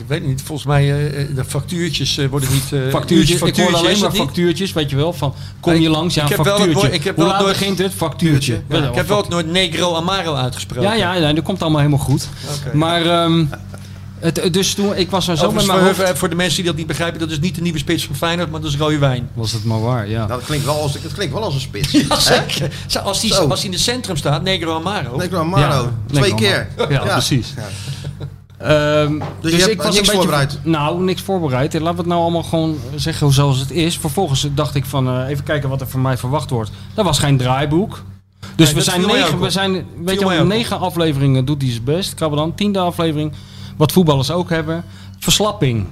ik 0.01 0.07
weet 0.07 0.27
niet, 0.27 0.41
volgens 0.41 0.67
mij 0.67 1.11
uh, 1.13 1.35
de 1.35 1.45
factuurtjes 1.45 2.17
uh, 2.17 2.29
worden 2.29 2.49
niet... 2.53 2.71
Uh, 2.71 2.89
factuurtjes, 2.89 3.41
ik 3.41 3.55
hoor 3.55 3.75
alleen 3.75 3.99
maar 3.99 4.11
factuurtjes, 4.11 4.73
weet 4.73 4.89
je 4.89 4.95
wel. 4.95 5.13
Van, 5.13 5.33
kom 5.59 5.73
je 5.73 5.89
langs, 5.89 6.15
ja, 6.15 6.23
ik 6.23 6.29
heb 6.29 6.37
wel 6.37 6.45
het 6.45 6.55
factuurtje. 6.55 6.81
woord- 6.87 6.93
ik 6.99 7.03
heb 7.03 7.15
Hoe 7.15 7.23
wel 7.23 7.33
laat 7.33 7.43
nooit- 7.43 7.57
begint 7.57 7.77
het? 7.77 7.93
Factuurtje. 7.93 8.61
Ja, 8.69 8.87
ik 8.87 8.95
heb 8.95 9.07
wel 9.07 9.17
het 9.17 9.29
nooit 9.29 9.47
Negro 9.51 9.95
Amaro 9.95 10.33
uitgesproken. 10.35 10.89
Ja, 10.89 10.93
ja, 10.93 11.13
ja, 11.13 11.33
dat 11.33 11.43
komt 11.43 11.61
allemaal 11.61 11.79
helemaal 11.79 12.05
goed. 12.05 12.27
Maar... 12.73 13.05
ehm, 13.05 13.45
het, 14.19 14.53
dus 14.53 14.73
toen, 14.73 14.95
ik 14.95 15.09
was 15.09 15.27
er 15.27 15.37
zo 15.37 15.51
met 15.51 15.65
mijn 15.65 15.79
voor, 15.95 16.05
hoofd... 16.05 16.17
voor 16.17 16.29
de 16.29 16.35
mensen 16.35 16.55
die 16.55 16.65
dat 16.65 16.75
niet 16.75 16.87
begrijpen, 16.87 17.19
dat 17.19 17.29
is 17.31 17.39
niet 17.39 17.55
de 17.55 17.61
nieuwe 17.61 17.77
spits 17.77 18.05
van 18.05 18.15
Feyenoord, 18.15 18.51
maar 18.51 18.61
dat 18.61 18.69
is 18.71 18.77
rode 18.77 18.97
wijn. 18.97 19.29
Was 19.33 19.51
het 19.51 19.63
maar 19.63 19.81
waar, 19.81 20.09
ja. 20.09 20.17
Nou, 20.17 20.29
dat, 20.29 20.43
klinkt 20.45 20.65
wel 20.65 20.81
als, 20.81 20.93
dat 21.01 21.13
klinkt 21.13 21.33
wel 21.33 21.43
als 21.43 21.53
een 21.53 21.59
spits. 21.59 21.91
Ja, 22.09 22.19
zeker. 22.19 22.71
Als 23.03 23.21
die 23.21 23.33
in 23.63 23.71
het 23.71 23.79
centrum 23.81 24.17
staat, 24.17 24.43
Negro 24.43 24.75
Amaro. 24.75 25.15
Nee, 25.15 25.25
ik 25.25 25.31
wil 25.31 25.45
Maro. 25.45 25.91
Ja, 26.07 26.19
Twee 26.19 26.35
keer. 26.35 26.67
Ja, 26.89 26.99
precies. 26.99 27.53
Ehm, 28.64 29.20
Dus 29.41 29.51
je 29.51 29.62
hebt 29.62 29.93
niks 29.93 30.09
voorbereid? 30.09 30.59
Nou, 30.64 31.03
niks 31.03 31.22
voorbereid. 31.22 31.74
En 31.76 31.82
laten 31.82 31.95
we 31.95 32.01
het 32.01 32.12
nou 32.12 32.22
allemaal 32.22 32.43
gewoon 32.43 32.78
zeggen 32.95 33.32
zoals 33.32 33.59
het 33.59 33.72
is. 33.72 33.97
Vervolgens 33.97 34.47
dacht 34.53 34.76
ik 34.76 34.86
van 34.86 35.07
eh, 35.07 35.28
even 35.30 35.43
kijken 35.43 35.70
wat 35.70 35.82
er 35.82 35.88
van 35.88 36.01
mij 36.01 36.18
verwacht 36.18 36.49
wordt. 36.49 36.72
Dat 36.93 37.05
was 37.05 37.20
geen 37.20 37.38
draaiboek. 37.38 38.03
Dus 38.55 38.66
Nee, 38.66 38.76
we 38.76 38.82
zijn 38.82 39.01
negen, 39.05 39.39
we 39.39 39.49
zijn, 39.49 39.86
weet 40.03 40.20
je 40.20 40.28
wel, 40.28 40.45
negen 40.45 40.80
afleveringen 40.80 41.45
doet 41.45 41.62
hij 41.62 41.72
zijn 41.72 41.84
best. 41.84 42.14
Krabben 42.14 42.39
dan. 42.39 42.55
Tiende 42.55 42.80
aflevering, 42.80 43.32
wat 43.78 43.91
voetballers 43.91 44.32
ook 44.32 44.49
hebben. 44.49 44.84
Verslapping. 45.20 45.86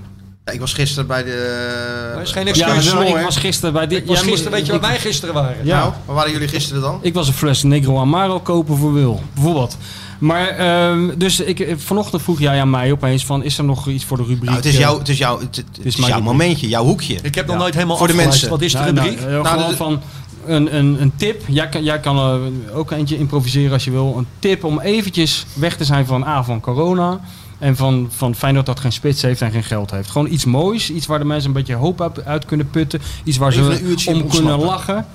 Ja, 0.50 0.56
ik 0.56 0.60
was 0.60 0.74
gisteren 0.74 1.08
bij 1.08 1.24
de... 1.24 2.12
Maar 2.14 2.22
is 2.24 2.32
geen 2.32 2.46
Ja, 2.46 2.52
excuus. 2.52 2.94
ik 2.94 3.24
was 3.24 3.38
gisteren 3.38 3.74
bij 3.74 3.88
dit. 3.88 3.98
Ik 4.02 4.08
was 4.08 4.22
gisteren, 4.22 4.52
weet 4.52 4.66
je 4.66 4.72
waar 4.72 4.82
ik- 4.82 4.88
wij 4.88 5.00
gisteren 5.00 5.34
waren? 5.34 5.56
Ja. 5.66 5.80
Nou, 5.80 5.94
waar 6.06 6.16
waren 6.16 6.32
jullie 6.32 6.48
gisteren 6.48 6.82
dan? 6.82 7.00
Ik 7.02 7.14
was 7.14 7.28
een 7.28 7.34
fles 7.34 7.64
Negro 7.64 7.98
Amaro 8.00 8.40
kopen 8.40 8.78
voor 8.78 8.94
Wil, 8.94 9.22
bijvoorbeeld. 9.34 9.78
Maar, 10.20 10.48
ehm, 10.48 11.10
dus 11.18 11.40
ik, 11.40 11.74
vanochtend 11.78 12.22
vroeg 12.22 12.40
jij 12.40 12.62
aan 12.62 12.70
mij 12.70 12.92
opeens 12.92 13.26
van, 13.26 13.44
is 13.44 13.58
er 13.58 13.64
nog 13.64 13.88
iets 13.88 14.06
voor 14.06 14.18
de 14.18 14.24
rubriek? 14.24 14.44
Nou, 14.44 14.56
het 14.56 14.66
is 14.66 14.78
jouw, 14.78 14.98
het 15.00 15.10
is 15.10 15.18
jouw, 15.18 15.40
het, 15.40 15.56
het 15.56 15.66
is 15.86 15.96
mijn 15.96 16.10
jouw 16.12 16.20
rubriek. 16.20 16.38
momentje, 16.40 16.68
jouw 16.68 16.84
hoekje. 16.84 17.18
Ik 17.22 17.36
heb 17.36 17.48
nog 17.48 17.58
nooit 17.58 17.74
helemaal 17.74 17.98
Voor 17.98 18.08
de 18.08 18.14
mensen. 18.14 18.50
Wat 18.50 18.62
is 18.62 18.72
de 18.72 18.78
nou, 18.78 18.92
rubriek? 18.92 19.20
nou, 19.20 19.32
Nou, 19.32 19.48
gewoon 19.48 19.70
de- 19.70 19.76
van 19.76 20.02
een, 20.46 20.76
een, 20.76 21.02
een 21.02 21.12
tip. 21.16 21.42
Jij 21.48 21.70
kan, 21.70 21.84
jij 21.84 22.00
kan 22.00 22.18
eh, 22.18 22.78
ook 22.78 22.92
eentje 22.92 23.18
improviseren 23.18 23.74
als 23.74 23.84
je 23.84 23.92
wil. 23.92 24.14
Een 24.18 24.28
tip 24.40 24.64
om 24.64 24.80
eventjes 24.80 25.46
weg 25.54 25.78
te 25.78 25.84
zijn 25.86 26.06
van, 26.06 26.24
A, 26.24 26.44
van 26.44 26.60
corona. 26.60 27.20
En 27.60 27.76
van, 27.76 28.08
van 28.10 28.36
Feyenoord 28.36 28.66
dat 28.66 28.80
geen 28.80 28.92
spits 28.92 29.22
heeft 29.22 29.42
en 29.42 29.52
geen 29.52 29.64
geld 29.64 29.92
heeft. 29.92 30.10
Gewoon 30.10 30.32
iets 30.32 30.46
moois. 30.46 30.92
Iets 30.92 31.06
waar 31.06 31.20
de 31.20 31.26
mensen 31.26 31.48
een 31.48 31.56
beetje 31.56 31.76
hoop 31.76 32.12
uit, 32.26 32.46
kunnen 32.46 32.70
putten. 32.70 33.02
Iets 33.24 33.38
waar 33.38 33.52
Even 33.52 34.00
ze 34.00 34.10
om 34.10 34.28
kunnen 34.28 34.60
lachen. 34.60 35.06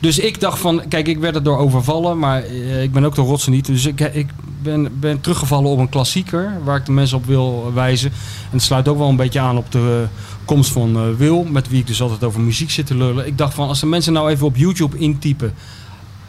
Dus 0.00 0.18
ik 0.18 0.40
dacht 0.40 0.58
van, 0.58 0.82
kijk, 0.88 1.08
ik 1.08 1.18
werd 1.18 1.34
er 1.34 1.42
door 1.42 1.58
overvallen, 1.58 2.18
maar 2.18 2.42
eh, 2.42 2.82
ik 2.82 2.92
ben 2.92 3.04
ook 3.04 3.14
de 3.14 3.20
rotsen 3.20 3.52
niet. 3.52 3.66
Dus 3.66 3.86
ik, 3.86 4.00
ik 4.00 4.28
ben, 4.62 5.00
ben 5.00 5.20
teruggevallen 5.20 5.70
op 5.70 5.78
een 5.78 5.88
klassieker 5.88 6.52
waar 6.64 6.76
ik 6.76 6.86
de 6.86 6.92
mensen 6.92 7.16
op 7.16 7.26
wil 7.26 7.72
wijzen. 7.74 8.10
En 8.44 8.56
het 8.56 8.62
sluit 8.62 8.88
ook 8.88 8.98
wel 8.98 9.08
een 9.08 9.16
beetje 9.16 9.40
aan 9.40 9.56
op 9.56 9.72
de 9.72 10.02
eh, 10.02 10.44
komst 10.44 10.72
van 10.72 10.96
eh, 10.96 11.02
Wil, 11.16 11.44
met 11.44 11.68
wie 11.68 11.80
ik 11.80 11.86
dus 11.86 12.02
altijd 12.02 12.24
over 12.24 12.40
muziek 12.40 12.70
zit 12.70 12.86
te 12.86 12.96
lullen. 12.96 13.26
Ik 13.26 13.38
dacht 13.38 13.54
van, 13.54 13.68
als 13.68 13.80
de 13.80 13.86
mensen 13.86 14.12
nou 14.12 14.30
even 14.30 14.46
op 14.46 14.56
YouTube 14.56 14.98
intypen, 14.98 15.54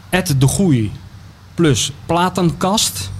Ed 0.08 0.40
de 0.40 0.46
Goeie 0.46 0.90
plus 1.54 1.92
Platenkast... 2.06 3.10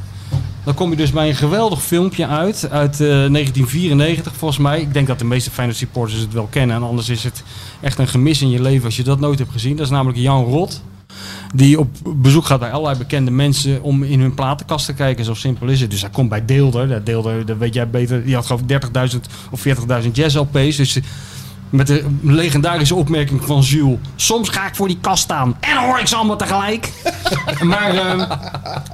Dan 0.64 0.74
kom 0.74 0.90
je 0.90 0.96
dus 0.96 1.10
bij 1.10 1.28
een 1.28 1.34
geweldig 1.34 1.82
filmpje 1.82 2.26
uit, 2.26 2.70
uit 2.70 3.00
eh, 3.00 3.08
1994 3.08 4.36
volgens 4.36 4.60
mij. 4.60 4.80
Ik 4.80 4.92
denk 4.92 5.06
dat 5.06 5.18
de 5.18 5.24
meeste 5.24 5.50
Feyenoord 5.50 5.78
supporters 5.78 6.20
het 6.20 6.32
wel 6.32 6.46
kennen. 6.50 6.76
En 6.76 6.82
anders 6.82 7.08
is 7.08 7.24
het 7.24 7.42
echt 7.80 7.98
een 7.98 8.08
gemis 8.08 8.42
in 8.42 8.50
je 8.50 8.62
leven 8.62 8.84
als 8.84 8.96
je 8.96 9.02
dat 9.02 9.20
nooit 9.20 9.38
hebt 9.38 9.52
gezien. 9.52 9.76
Dat 9.76 9.86
is 9.86 9.92
namelijk 9.92 10.18
Jan 10.18 10.44
Rot. 10.44 10.82
Die 11.54 11.78
op 11.78 11.88
bezoek 12.16 12.44
gaat 12.44 12.60
bij 12.60 12.70
allerlei 12.70 12.98
bekende 12.98 13.30
mensen 13.30 13.82
om 13.82 14.02
in 14.02 14.20
hun 14.20 14.34
platenkast 14.34 14.86
te 14.86 14.94
kijken. 14.94 15.24
Zo 15.24 15.34
simpel 15.34 15.68
is 15.68 15.80
het. 15.80 15.90
Dus 15.90 16.00
hij 16.00 16.10
komt 16.10 16.28
bij 16.28 16.44
Deelder. 16.44 17.04
Deelder, 17.04 17.46
dat 17.46 17.56
weet 17.56 17.74
jij 17.74 17.90
beter. 17.90 18.24
Die 18.24 18.34
had 18.34 18.46
geloof 18.46 18.60
ik 18.60 18.82
30.000 19.12 19.20
of 19.50 19.66
40.000 20.04 20.10
jazz-LP's. 20.12 20.76
Dus 20.76 20.96
eh, 20.96 21.02
met 21.72 21.86
de 21.86 22.04
legendarische 22.22 22.94
opmerking 22.94 23.44
van 23.44 23.60
Jules. 23.60 23.98
Soms 24.16 24.48
ga 24.48 24.66
ik 24.66 24.74
voor 24.74 24.88
die 24.88 24.98
kast 25.00 25.22
staan. 25.22 25.56
En 25.60 25.76
hoor 25.76 25.98
ik 25.98 26.06
ze 26.06 26.16
allemaal 26.16 26.36
tegelijk. 26.36 26.92
maar 27.62 27.94
eh, 27.94 28.30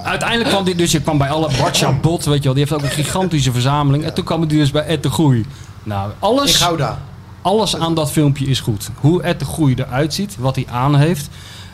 uiteindelijk 0.04 0.50
kwam 0.50 0.64
dit 0.64 0.78
dus. 0.78 0.92
Je 0.92 1.00
kwam 1.00 1.18
bij 1.18 1.30
alle 1.30 1.50
Bartja 1.58 1.92
Bot, 1.92 2.24
weet 2.24 2.36
je 2.36 2.42
wel. 2.44 2.52
Die 2.54 2.66
heeft 2.68 2.72
ook 2.82 2.82
een 2.88 3.04
gigantische 3.04 3.52
verzameling. 3.52 4.04
En 4.04 4.14
toen 4.14 4.24
kwam 4.24 4.40
het 4.40 4.50
dus 4.50 4.70
bij 4.70 4.84
Ed 4.86 5.02
de 5.02 5.10
Groei. 5.10 5.46
Nou, 5.82 6.08
In 6.08 6.14
alles, 6.18 6.56
Gouda. 6.56 6.98
alles 7.42 7.76
aan 7.76 7.94
dat 7.94 8.10
filmpje 8.12 8.46
is 8.46 8.60
goed. 8.60 8.90
Hoe 9.00 9.22
Ed 9.22 9.38
de 9.38 9.44
Groei 9.44 9.74
eruit 9.74 10.14
ziet, 10.14 10.36
wat 10.38 10.54
hij 10.54 10.66
aan 10.70 10.96
heeft. 10.96 11.28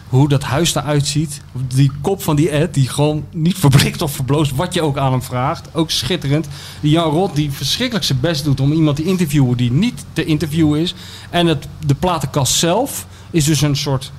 Hoe 0.09 0.29
dat 0.29 0.43
huis 0.43 0.75
eruit 0.75 1.07
ziet. 1.07 1.41
Die 1.75 1.91
kop 2.01 2.23
van 2.23 2.37
die 2.37 2.49
Ed, 2.51 2.75
die 2.75 2.89
gewoon 2.89 3.25
niet 3.33 3.59
verblikt 3.59 4.03
of 4.03 4.13
verbloost, 4.13 4.55
wat 4.57 4.75
je 4.75 4.83
ook 4.83 4.99
aan 4.99 5.11
hem 5.13 5.23
vraagt. 5.23 5.69
Ook 5.73 5.91
schitterend. 5.91 6.47
Die 6.81 6.91
Jan 6.91 7.11
Rot, 7.11 7.35
die 7.37 7.51
verschrikkelijk 7.53 8.05
zijn 8.07 8.21
best 8.21 8.45
doet 8.45 8.61
om 8.61 8.73
iemand 8.73 8.97
te 8.97 9.05
interviewen 9.05 9.57
die 9.57 9.73
niet 9.73 10.05
te 10.13 10.25
interviewen 10.25 10.81
is. 10.81 10.95
En 11.31 11.47
het, 11.47 11.67
de 11.87 11.95
platenkast 11.95 12.55
zelf 12.55 13.07
is 13.31 13.45
dus 13.45 13.61
een 13.61 13.77
soort 13.77 14.13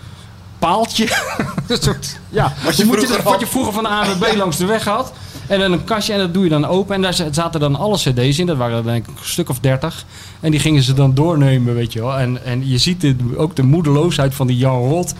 paaltje. 0.59 1.03
een 1.67 1.77
soort, 1.81 2.19
ja, 2.29 2.53
Wat 2.63 2.77
je 2.77 2.83
vroeger 2.85 3.07
dat- 3.07 3.17
wat 3.23 3.31
had. 3.31 3.39
je 3.39 3.47
vroeger 3.47 3.73
van 3.73 3.83
de 3.83 3.89
A 3.89 4.05
naar 4.05 4.17
B 4.17 4.35
langs 4.37 4.57
de 4.57 4.65
weg 4.65 4.83
had. 4.85 5.13
En 5.47 5.59
dan 5.59 5.71
een 5.71 5.83
kastje 5.83 6.13
en 6.13 6.19
dat 6.19 6.33
doe 6.33 6.43
je 6.43 6.49
dan 6.49 6.65
open. 6.65 6.95
En 6.95 7.01
daar 7.01 7.13
zaten 7.31 7.59
dan 7.59 7.75
alle 7.75 7.97
cd's 7.97 8.37
in. 8.39 8.45
Dat 8.45 8.57
waren 8.57 8.83
denk 8.83 9.07
ik 9.07 9.13
een 9.19 9.25
stuk 9.25 9.49
of 9.49 9.59
dertig. 9.59 10.05
En 10.39 10.51
die 10.51 10.59
gingen 10.59 10.83
ze 10.83 10.93
dan 10.93 11.13
doornemen, 11.13 11.73
weet 11.75 11.93
je 11.93 11.99
wel. 11.99 12.17
En, 12.17 12.45
en 12.45 12.67
je 12.69 12.77
ziet 12.77 13.01
dit, 13.01 13.15
ook 13.37 13.55
de 13.55 13.63
moedeloosheid 13.63 14.35
van 14.35 14.47
die 14.47 14.57
Jan 14.57 14.77
Rot. 14.89 15.13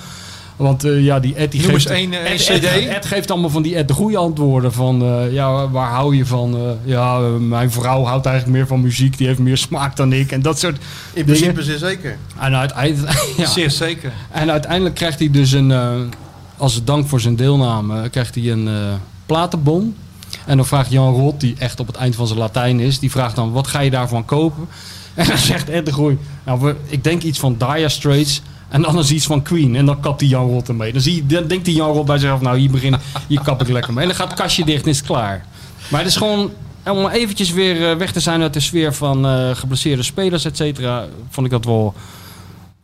Want 0.56 0.84
eh, 0.84 1.04
ja, 1.04 1.20
die 1.20 1.36
Ed 1.36 1.52
die 1.52 1.62
Noem 1.62 1.72
geeft... 1.72 1.86
één, 1.86 2.14
eh, 2.14 2.32
Ed, 2.32 2.42
CD. 2.42 2.88
Ed 2.88 3.06
geeft 3.06 3.32
allemaal 3.32 3.50
van 3.50 3.62
die 3.62 3.76
Ed 3.76 3.88
de 3.88 3.94
goede 3.94 4.18
antwoorden. 4.18 4.74
Van, 4.74 5.02
eh, 5.02 5.34
ja, 5.34 5.70
waar 5.70 5.90
hou 5.90 6.16
je 6.16 6.26
van? 6.26 6.78
Ja, 6.84 7.18
mijn 7.40 7.72
vrouw 7.72 8.04
houdt 8.04 8.26
eigenlijk 8.26 8.58
meer 8.58 8.68
van 8.68 8.82
muziek. 8.82 9.18
Die 9.18 9.28
heeft 9.28 9.40
meer 9.40 9.58
smaak 9.58 9.96
dan 9.96 10.14
ik. 10.14 10.32
En 10.32 10.42
dat 10.42 10.60
soort 10.60 10.76
In 11.14 11.26
dingen. 11.26 11.54
principe 11.54 11.64
zeer 11.64 11.78
zeker. 11.78 12.18
En, 12.40 12.56
uiteindelijk, 12.56 13.28
ja. 13.38 13.46
Zeer 13.46 13.72
zeker. 13.72 14.12
en 14.32 14.52
uiteindelijk 14.52 14.96
krijgt 14.96 15.20
hij 15.20 15.32
dus 15.32 15.52
een... 15.52 15.74
als 16.58 16.84
dank 16.84 17.08
voor 17.08 17.20
zijn 17.20 17.36
deelname 17.36 18.10
krijgt 18.10 18.36
hij 18.36 18.52
een 18.52 18.70
platenbon. 19.26 19.96
En 20.46 20.58
dan 20.58 20.66
vraagt 20.66 20.92
Jan 20.92 21.14
Rot, 21.14 21.40
die 21.40 21.56
echt 21.60 21.80
op 21.80 21.88
het 21.88 21.96
eind 21.96 22.16
van 22.16 22.28
zijn 22.28 22.40
Latijn 22.40 22.80
is... 22.80 23.00
die 23.00 23.12
vraagt 23.12 23.36
dan, 23.36 23.52
wat 23.52 23.68
ga 23.68 23.80
je 23.80 23.90
daarvan 23.90 24.26
kopen? 24.26 24.68
En 25.16 25.28
dan 25.28 25.38
zegt 25.38 25.70
Ed 25.70 25.86
de 25.86 25.94
Groei... 25.94 26.18
Nou, 26.44 26.74
ik 26.86 27.04
denk 27.04 27.24
iets 27.24 27.40
van 27.40 27.56
Dire 27.58 27.90
Straits... 27.90 28.42
En 28.76 28.82
dan 28.82 29.00
is 29.00 29.12
iets 29.12 29.26
van 29.26 29.42
Queen. 29.42 29.76
En 29.76 29.86
dan 29.86 30.00
kapt 30.00 30.20
die 30.20 30.30
Jan 30.30 30.48
Rot 30.50 30.68
ermee. 30.68 30.92
Dan, 30.94 31.02
zie 31.02 31.16
je, 31.16 31.26
dan 31.26 31.48
denkt 31.48 31.66
die 31.66 31.76
Jan 31.76 31.92
Rot 31.92 32.06
bij 32.06 32.18
zichzelf... 32.18 32.42
Nou, 32.42 32.58
hier, 32.58 32.72
begin, 32.72 32.96
hier 33.28 33.42
kap 33.42 33.62
ik 33.62 33.68
lekker 33.70 33.94
mee. 33.94 34.02
En 34.02 34.08
dan 34.10 34.18
gaat 34.20 34.28
het 34.30 34.40
kastje 34.40 34.66
dicht 34.66 34.84
en 34.84 34.90
is 34.90 34.98
het 34.98 35.06
klaar. 35.08 35.46
Maar 35.90 36.00
het 36.00 36.10
is 36.10 36.16
gewoon... 36.16 36.52
Om 36.86 37.08
eventjes 37.08 37.52
weer 37.52 37.90
eh, 37.92 37.98
weg 37.98 38.12
te 38.12 38.20
zijn 38.20 38.42
uit 38.42 38.54
de 38.54 38.60
sfeer 38.60 38.94
van 38.94 39.26
eh 39.26 39.50
geblesseerde 39.56 40.04
spelers, 40.04 40.46
et 40.46 40.58
cetera... 40.58 41.06
vond 41.30 41.46
ik 41.46 41.52
dat 41.52 41.66
wel 41.66 41.94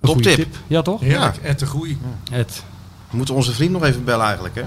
een 0.01 0.09
Toptip. 0.09 0.35
tip. 0.35 0.55
Ja, 0.67 0.81
toch? 0.81 0.99
Heerlijk. 1.01 1.37
Ed 1.37 1.59
de 1.59 1.65
Groei. 1.65 1.97
Ed. 2.31 2.63
We 3.09 3.17
moeten 3.17 3.35
onze 3.35 3.51
vriend 3.53 3.71
nog 3.71 3.83
even 3.83 4.03
bellen 4.03 4.25
eigenlijk, 4.25 4.55
hè? 4.55 4.63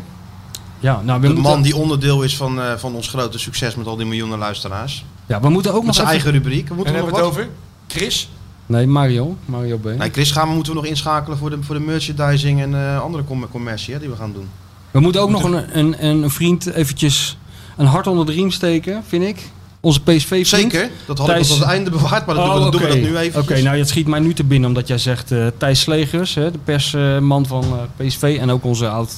Ja, 0.80 1.00
nou, 1.04 1.20
we 1.20 1.26
De 1.26 1.32
moeten, 1.34 1.52
man 1.52 1.62
die 1.62 1.76
onderdeel 1.76 2.22
is 2.22 2.36
van, 2.36 2.60
eh, 2.60 2.72
van 2.76 2.94
ons 2.94 3.08
grote 3.08 3.38
succes 3.38 3.74
met 3.74 3.86
al 3.86 3.96
die 3.96 4.06
miljoenen 4.06 4.38
luisteraars. 4.38 5.04
ja, 5.26 5.40
we 5.40 5.48
moeten 5.48 5.70
ook 5.70 5.76
Met 5.76 5.86
nog 5.86 5.94
zijn 5.94 6.06
even... 6.06 6.20
eigen 6.22 6.42
rubriek. 6.42 6.64
We 6.64 6.70
En 6.70 6.76
moeten 6.76 6.94
hebben 6.94 7.12
nog 7.12 7.20
we 7.20 7.26
het 7.26 7.34
wat. 7.36 7.44
over? 7.44 7.54
Chris? 7.86 8.28
Nee, 8.66 8.86
Mario. 8.86 9.36
Mario 9.44 9.76
B. 9.78 9.84
Nee, 9.84 10.10
Chris 10.10 10.30
gaan 10.30 10.48
we 10.48 10.54
moeten 10.54 10.72
we 10.72 10.78
nog 10.78 10.88
inschakelen 10.88 11.38
voor 11.38 11.50
de, 11.50 11.56
voor 11.60 11.74
de 11.74 11.80
merchandising 11.80 12.60
en 12.60 12.74
eh, 12.74 13.00
andere 13.02 13.24
com- 13.24 13.48
commercie 13.50 13.94
hè, 13.94 14.00
die 14.00 14.08
we 14.08 14.16
gaan 14.16 14.32
doen. 14.32 14.48
We 14.90 15.00
moeten 15.00 15.20
ook 15.20 15.30
nog 15.30 15.42
een, 15.44 15.78
een, 15.78 16.04
een 16.04 16.30
vriend 16.30 16.66
eventjes 16.72 17.36
een 17.76 17.86
hart 17.86 18.06
onder 18.06 18.26
de 18.26 18.32
riem 18.32 18.50
steken, 18.50 19.02
vind 19.06 19.24
ik. 19.24 19.38
Onze 19.80 20.00
PSV-vriend. 20.02 20.46
Zeker, 20.72 20.90
dat 21.06 21.18
had 21.18 21.28
ik 21.28 21.34
Thijs- 21.34 21.48
tot 21.48 21.58
het 21.58 21.66
einde 21.68 21.90
bewaard, 21.90 22.26
maar 22.26 22.34
dat 22.34 22.44
doen, 22.44 22.54
we, 22.54 22.60
Oh, 22.64 22.70
doen 22.70 22.80
we 22.80 22.86
dat 22.88 22.96
nu 22.96 23.16
even. 23.16 23.40
Oké, 23.40 23.62
nou 23.62 23.78
het 23.78 23.88
schiet 23.88 24.06
mij 24.06 24.20
nu 24.20 24.34
te 24.34 24.44
binnen 24.44 24.68
omdat 24.68 24.88
jij 24.88 24.98
zegt 24.98 25.30
eh, 25.32 25.46
Thijs 25.58 25.80
Slegers, 25.80 26.34
hè, 26.34 26.50
de 26.50 26.58
persman 26.58 27.46
van 27.46 27.64
eh, 27.64 28.06
PSV 28.06 28.38
en 28.40 28.50
ook 28.50 28.64
onze 28.64 28.88
oud 28.88 29.14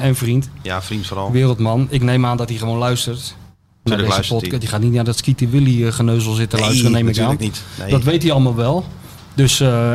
en 0.00 0.14
vriend, 0.16 0.48
Ja, 0.62 0.82
vriend 0.82 1.06
vooral. 1.06 1.32
wereldman. 1.32 1.86
Ik 1.90 2.02
neem 2.02 2.26
aan 2.26 2.36
dat 2.36 2.48
hij 2.48 2.58
gewoon 2.58 2.78
luistert. 2.78 3.34
Naar 3.88 3.98
deze 3.98 4.28
podcast. 4.34 4.60
Die 4.60 4.68
gaat 4.68 4.80
niet 4.80 4.92
naar 4.92 5.04
dat 5.04 5.16
Skeeter 5.16 5.50
Willy 5.50 5.86
eh, 5.86 5.92
geneuzel 5.92 6.32
zitten 6.32 6.58
luisteren, 6.60 6.92
neem 6.92 7.08
ik 7.08 7.18
aan. 7.18 7.36
niet. 7.38 7.62
Nee. 7.78 7.90
Dat 7.90 8.02
weet 8.02 8.22
hij 8.22 8.32
allemaal 8.32 8.54
wel. 8.54 8.84
Dus 9.34 9.60
eh 9.60 9.94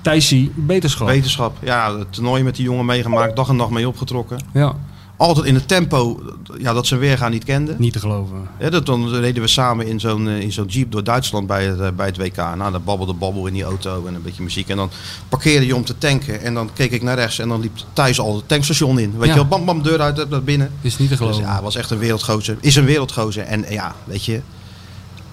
Thijsie, 0.00 0.52
beterschap. 0.54 1.06
Wetenschap. 1.06 1.56
Ja, 1.62 1.98
het 1.98 2.12
toernooi 2.12 2.42
met 2.42 2.56
die 2.56 2.64
jongen 2.64 2.84
meegemaakt, 2.84 3.36
dag 3.36 3.48
en 3.48 3.56
nacht 3.56 3.70
mee 3.70 3.88
opgetrokken. 3.88 4.38
ja, 4.52 4.74
Altijd 5.18 5.46
in 5.46 5.54
het 5.54 5.68
tempo 5.68 6.20
ja, 6.58 6.72
dat 6.72 6.86
ze 6.86 6.96
weergaan 6.96 7.30
niet 7.30 7.44
kenden. 7.44 7.76
niet 7.78 7.92
te 7.92 7.98
geloven. 7.98 8.48
Ja, 8.58 8.70
dat, 8.70 8.86
dan 8.86 9.14
reden 9.14 9.42
we 9.42 9.48
samen 9.48 9.86
in 9.86 10.00
zo'n 10.00 10.28
eh, 10.28 10.40
in 10.40 10.52
zo'n 10.52 10.66
jeep 10.66 10.92
door 10.92 11.04
Duitsland 11.04 11.46
bij 11.46 11.66
het, 11.66 11.80
eh, 11.80 11.88
bij 11.96 12.06
het 12.06 12.16
WK. 12.16 12.36
Nou, 12.36 12.72
dan 12.72 12.84
babbelde 12.84 13.12
babbel 13.12 13.46
in 13.46 13.52
die 13.52 13.62
auto 13.62 14.06
en 14.06 14.14
een 14.14 14.22
beetje 14.22 14.42
muziek. 14.42 14.68
En 14.68 14.76
dan 14.76 14.90
parkeerde 15.28 15.66
je 15.66 15.74
om 15.76 15.84
te 15.84 15.98
tanken. 15.98 16.40
En 16.42 16.54
dan 16.54 16.70
keek 16.74 16.90
ik 16.90 17.02
naar 17.02 17.16
rechts 17.16 17.38
en 17.38 17.48
dan 17.48 17.60
liep 17.60 17.72
Thijs 17.92 18.20
al 18.20 18.36
het 18.36 18.48
tankstation 18.48 18.98
in. 18.98 19.10
Weet 19.18 19.26
Ja. 19.26 19.32
je 19.34 19.34
wel, 19.40 19.48
bam 19.48 19.64
bam, 19.64 19.82
deur 19.82 20.00
uit, 20.00 20.28
naar 20.30 20.42
binnen. 20.42 20.70
Is 20.80 20.98
niet 20.98 21.08
te 21.08 21.16
Dus 21.16 21.24
geloven. 21.26 21.42
ja, 21.42 21.62
was 21.62 21.76
echt 21.76 21.90
een 21.90 21.98
wereldgozer. 21.98 22.56
Is 22.60 22.76
een 22.76 22.84
wereldgozer. 22.84 23.44
En 23.44 23.64
eh, 23.64 23.72
ja, 23.72 23.94
weet 24.04 24.24
je, 24.24 24.40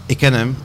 ik 0.05 0.17
ken 0.17 0.33
hem. 0.33 0.55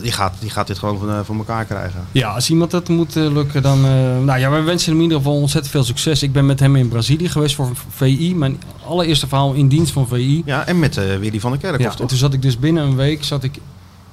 Die 0.00 0.12
gaat, 0.12 0.34
die 0.40 0.50
gaat 0.50 0.66
dit 0.66 0.78
gewoon 0.78 0.98
voor, 0.98 1.08
eh, 1.10 1.18
voor 1.24 1.36
elkaar 1.36 1.64
krijgen. 1.64 2.04
Ja, 2.12 2.28
als 2.28 2.50
iemand 2.50 2.70
dat 2.70 2.88
moet 2.88 3.16
eh, 3.16 3.32
lukken, 3.32 3.62
dan... 3.62 3.84
eh, 3.84 3.90
nou 4.24 4.38
ja, 4.38 4.50
we 4.50 4.60
wensen 4.60 4.88
hem 4.88 4.96
in 4.96 5.02
ieder 5.02 5.18
geval 5.18 5.36
ontzettend 5.36 5.72
veel 5.72 5.84
succes. 5.84 6.22
Ik 6.22 6.32
ben 6.32 6.46
met 6.46 6.60
hem 6.60 6.76
in 6.76 6.88
Brazilië 6.88 7.28
geweest 7.28 7.54
voor 7.54 7.70
VI. 7.90 8.34
Mijn 8.34 8.60
allereerste 8.86 9.26
verhaal 9.28 9.52
in 9.52 9.68
dienst 9.68 9.92
van 9.92 10.08
VI. 10.08 10.42
Ja, 10.44 10.66
en 10.66 10.78
met 10.78 10.96
eh, 10.96 11.04
Willy 11.16 11.40
van 11.40 11.50
der 11.50 11.60
Kerkhoff, 11.60 11.94
Ja, 11.94 12.00
en 12.00 12.06
toen 12.06 12.18
zat 12.18 12.32
ik 12.32 12.42
dus 12.42 12.58
binnen 12.58 12.82
een 12.84 12.96
week 12.96 13.24
zat 13.24 13.44
ik 13.44 13.58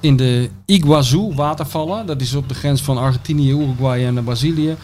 in 0.00 0.16
de 0.16 0.50
Iguazu 0.66 1.32
watervallen. 1.34 2.06
Dat 2.06 2.20
is 2.20 2.34
op 2.34 2.48
de 2.48 2.54
grens 2.54 2.80
van 2.82 2.98
Argentinië, 2.98 3.50
Uruguay 3.50 4.04
en 4.06 4.24
Brazilië. 4.24 4.76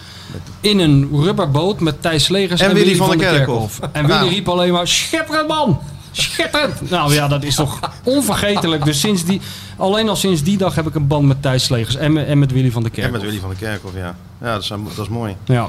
In 0.61 0.79
een 0.79 1.09
rubberboot 1.13 1.81
met 1.81 2.03
Thijs 2.03 2.29
Legers 2.29 2.61
en, 2.61 2.69
En 2.69 2.75
Willy 2.75 2.97
van 2.97 3.19
der 3.19 3.31
Kerkhoff. 3.31 3.81
En 3.93 4.07
Willy 4.07 4.19
Nou. 4.19 4.29
riep 4.31 4.49
alleen 4.49 4.73
maar, 4.73 4.89
schitterend 4.89 5.49
man! 5.49 5.79
Schitterend! 6.13 6.91
Nou 6.91 7.15
ja, 7.15 7.29
dat 7.29 7.43
is 7.43 7.55
toch 7.55 7.79
onvergetelijk. 8.05 8.85
Dus 8.85 9.01
sinds 9.01 9.25
die, 9.25 9.41
alleen 9.77 10.09
al 10.09 10.17
sinds 10.17 10.43
die 10.43 10.57
dag 10.59 10.75
heb 10.75 10.87
ik 10.87 10.95
een 10.95 11.07
band 11.07 11.27
met 11.27 11.43
Thijs 11.43 11.69
Legers 11.69 11.97
en, 11.97 12.13
met- 12.13 12.27
en 12.27 12.39
met 12.39 12.53
Willy 12.53 12.71
van 12.71 12.83
der 12.83 12.91
En 12.91 12.97
Kerkhoff. 12.97 13.23
met 13.23 13.31
Willy 13.31 13.41
van 13.43 13.51
der 13.59 13.69
Kerkhoff, 13.69 13.95
ja. 13.97 14.15
Ja, 14.43 14.53
dat 14.53 14.63
is, 14.63 14.69
dat 14.69 14.99
is 15.05 15.09
mooi. 15.09 15.37
Ja. 15.45 15.69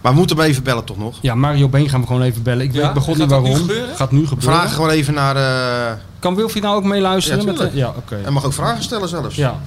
Maar 0.00 0.12
we 0.12 0.18
moeten 0.18 0.36
hem 0.36 0.46
even 0.46 0.62
bellen 0.62 0.84
toch 0.84 0.98
nog? 0.98 1.18
ja, 1.20 1.34
Mario 1.34 1.68
Been 1.68 1.88
gaan 1.88 2.00
we 2.00 2.06
gewoon 2.06 2.22
even 2.22 2.42
bellen. 2.42 2.64
Ik 2.64 2.72
Ja? 2.72 2.92
weet 2.92 3.06
niet 3.06 3.16
nu 3.18 3.26
waarom. 3.26 3.68
Gaat 3.94 4.10
nu 4.12 4.26
gebeuren. 4.26 4.52
Vragen 4.54 4.70
gewoon 4.74 4.90
even 4.90 5.14
naar... 5.14 5.36
eh 5.36 5.92
Kan 6.18 6.34
Wilfried 6.34 6.62
nou 6.62 6.76
ook 6.76 6.84
meeluisteren? 6.84 7.38
Ja, 7.40 7.44
met 7.44 7.56
de- 7.56 7.60
tuurlijk. 7.70 7.78
ja 7.86 7.94
oké. 7.96 8.20
en 8.24 8.32
mag 8.32 8.44
ook 8.44 8.52
vragen 8.52 8.82
stellen 8.82 9.08
zelfs. 9.08 9.36
Ja. 9.36 9.58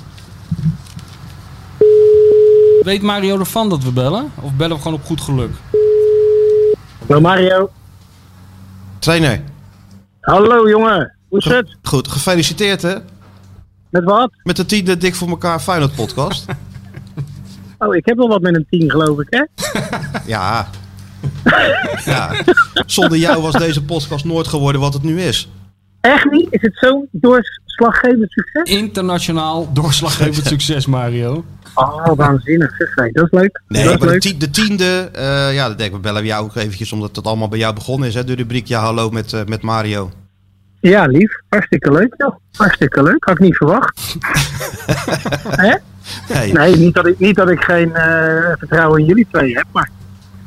Weet 2.84 3.02
Mario 3.02 3.40
ervan 3.40 3.70
dat 3.70 3.84
we 3.84 3.92
bellen? 3.92 4.32
Of 4.42 4.52
bellen 4.54 4.76
we 4.76 4.82
gewoon 4.82 4.98
op 5.00 5.06
goed 5.06 5.22
geluk? 5.22 5.52
Hallo 7.08 7.22
Mario. 7.22 7.70
Trainer, 9.00 9.42
Hallo 10.22 10.70
jongen. 10.70 11.16
Hoe 11.30 11.40
is 11.40 11.46
het? 11.46 11.78
goed. 11.84 12.08
Gefeliciteerd 12.08 12.82
hè. 12.82 12.96
Met 13.90 14.04
wat? 14.04 14.32
Met 14.44 14.56
de 14.56 14.66
tiende 14.66 14.98
Dik 14.98 15.16
voor 15.16 15.28
elkaar 15.30 15.60
Feyenoord 15.60 15.96
podcast. 15.96 16.46
Oh, 17.84 17.96
ik 17.96 18.06
heb 18.06 18.18
wel 18.18 18.28
wat 18.28 18.42
met 18.42 18.56
een 18.56 18.66
10, 18.70 18.90
geloof 18.92 19.20
ik, 19.20 19.28
hè? 19.30 19.46
ja. 20.34 20.70
ja. 22.06 22.32
Zonder 22.86 23.18
jou 23.18 23.42
was 23.42 23.54
deze 23.54 23.84
podcast 23.84 24.26
nooit 24.26 24.48
geworden 24.48 24.82
wat 24.82 24.94
het 24.94 25.04
nu 25.04 25.22
is. 25.22 25.50
Echt 26.02 26.32
niet? 26.32 26.48
Is 26.50 26.62
het 26.62 26.78
zo'n 26.78 27.08
doorslaggevend 27.12 28.32
succes? 28.32 28.76
Internationaal 28.78 29.74
doorslaggevend 29.74 30.46
succes, 30.54 30.86
Mario. 30.86 31.46
Oh, 31.76 32.12
waanzinnig. 32.16 32.76
Zeg, 32.78 33.12
dat 33.12 33.26
is 33.26 33.32
leuk. 33.40 33.62
Nee, 33.68 33.84
dat 33.84 33.94
is 33.94 34.00
de, 34.00 34.06
leuk. 34.06 34.22
ti- 34.22 34.38
de 34.38 34.50
tiende, 34.50 35.10
eh, 35.14 35.54
ja, 35.54 35.68
dat 35.68 35.78
denk 35.78 35.90
ik, 35.90 35.96
we 35.96 36.02
bellen 36.02 36.26
jou 36.26 36.44
ook 36.44 36.56
eventjes, 36.56 36.92
omdat 36.92 37.16
het 37.16 37.26
allemaal 37.26 37.48
bij 37.48 37.60
jou 37.60 37.74
begonnen 37.74 38.08
is, 38.08 38.14
hè, 38.16 38.24
de 38.24 38.36
rubriek 38.36 38.68
Ja 38.68 38.80
Hallo 38.82 39.10
met, 39.10 39.34
eh, 39.34 39.42
met 39.46 39.62
Mario. 39.62 40.12
Ja, 40.80 41.06
lief. 41.06 41.40
Hartstikke 41.50 41.92
leuk, 41.92 42.14
joh. 42.18 42.36
Hartstikke 42.52 43.04
leuk. 43.04 43.24
Had 43.26 43.34
ik 43.34 43.40
niet 43.40 43.58
verwacht. 43.58 44.16
Hè? 45.64 45.76
Hey. 46.28 46.52
Nee, 46.52 46.76
niet 46.76 46.94
dat 46.94 47.08
ik, 47.08 47.20
niet 47.20 47.36
dat 47.36 47.50
ik 47.50 47.62
geen 47.64 47.96
eh, 47.96 48.52
vertrouwen 48.58 49.00
in 49.00 49.06
jullie 49.06 49.28
twee 49.32 49.56
heb, 49.56 49.66
maar 49.72 49.89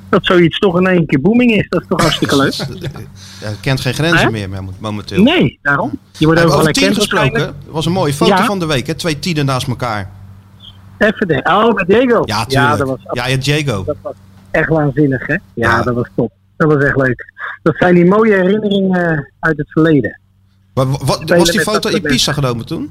dat 0.08 0.24
zoiets 0.24 0.58
toch 0.58 0.78
in 0.78 0.86
één 0.86 1.06
keer 1.06 1.20
booming 1.20 1.52
is, 1.52 1.66
dat 1.68 1.80
is 1.80 1.86
toch 1.88 2.00
hartstikke 2.00 2.36
leuk. 2.36 2.54
Ja, 3.40 3.50
kent 3.60 3.80
geen 3.80 3.94
grenzen 3.94 4.32
meer 4.32 4.48
mo- 4.50 4.72
momenteel. 4.78 5.22
Nee, 5.22 5.58
daarom. 5.62 5.98
Je 6.18 6.24
wordt 6.26 6.40
overal 6.40 6.60
over 6.60 6.72
tien 6.72 6.94
gesproken, 6.94 7.40
dat 7.40 7.54
was 7.66 7.86
een 7.86 7.92
mooie 7.92 8.12
foto 8.12 8.30
Ja. 8.36 8.44
van 8.44 8.58
de 8.58 8.66
week, 8.66 8.86
hè? 8.86 8.94
twee 8.94 9.18
tienen 9.18 9.44
naast 9.46 9.68
elkaar. 9.68 10.10
Even 10.98 11.28
de, 11.28 11.40
oh, 11.44 11.74
met 11.74 11.86
Diego. 11.86 12.22
Ja, 12.24 12.44
tuurlijk. 12.44 12.78
dat 12.78 12.88
was, 12.88 12.98
Ja, 13.12 13.36
Diego. 13.36 13.84
dat 13.84 13.96
was 14.02 14.14
echt 14.50 14.68
waanzinnig, 14.68 15.26
hè? 15.26 15.32
Ja, 15.34 15.40
Ja. 15.54 15.82
dat 15.82 15.94
was 15.94 16.08
top. 16.14 16.32
Dat 16.56 16.72
was 16.72 16.82
echt 16.84 16.96
leuk. 16.96 17.32
Dat 17.62 17.76
zijn 17.76 17.94
die 17.94 18.04
mooie 18.06 18.34
herinneringen 18.34 19.10
eh, 19.12 19.18
uit 19.40 19.58
het 19.58 19.70
verleden. 19.70 20.20
Maar 20.74 20.86
wa- 20.86 20.98
wat, 21.04 21.16
Spelen 21.20 21.38
was 21.38 21.50
die 21.50 21.60
foto 21.60 21.88
in 21.88 22.02
Pisa 22.02 22.32
genomen 22.32 22.66
toen? 22.66 22.90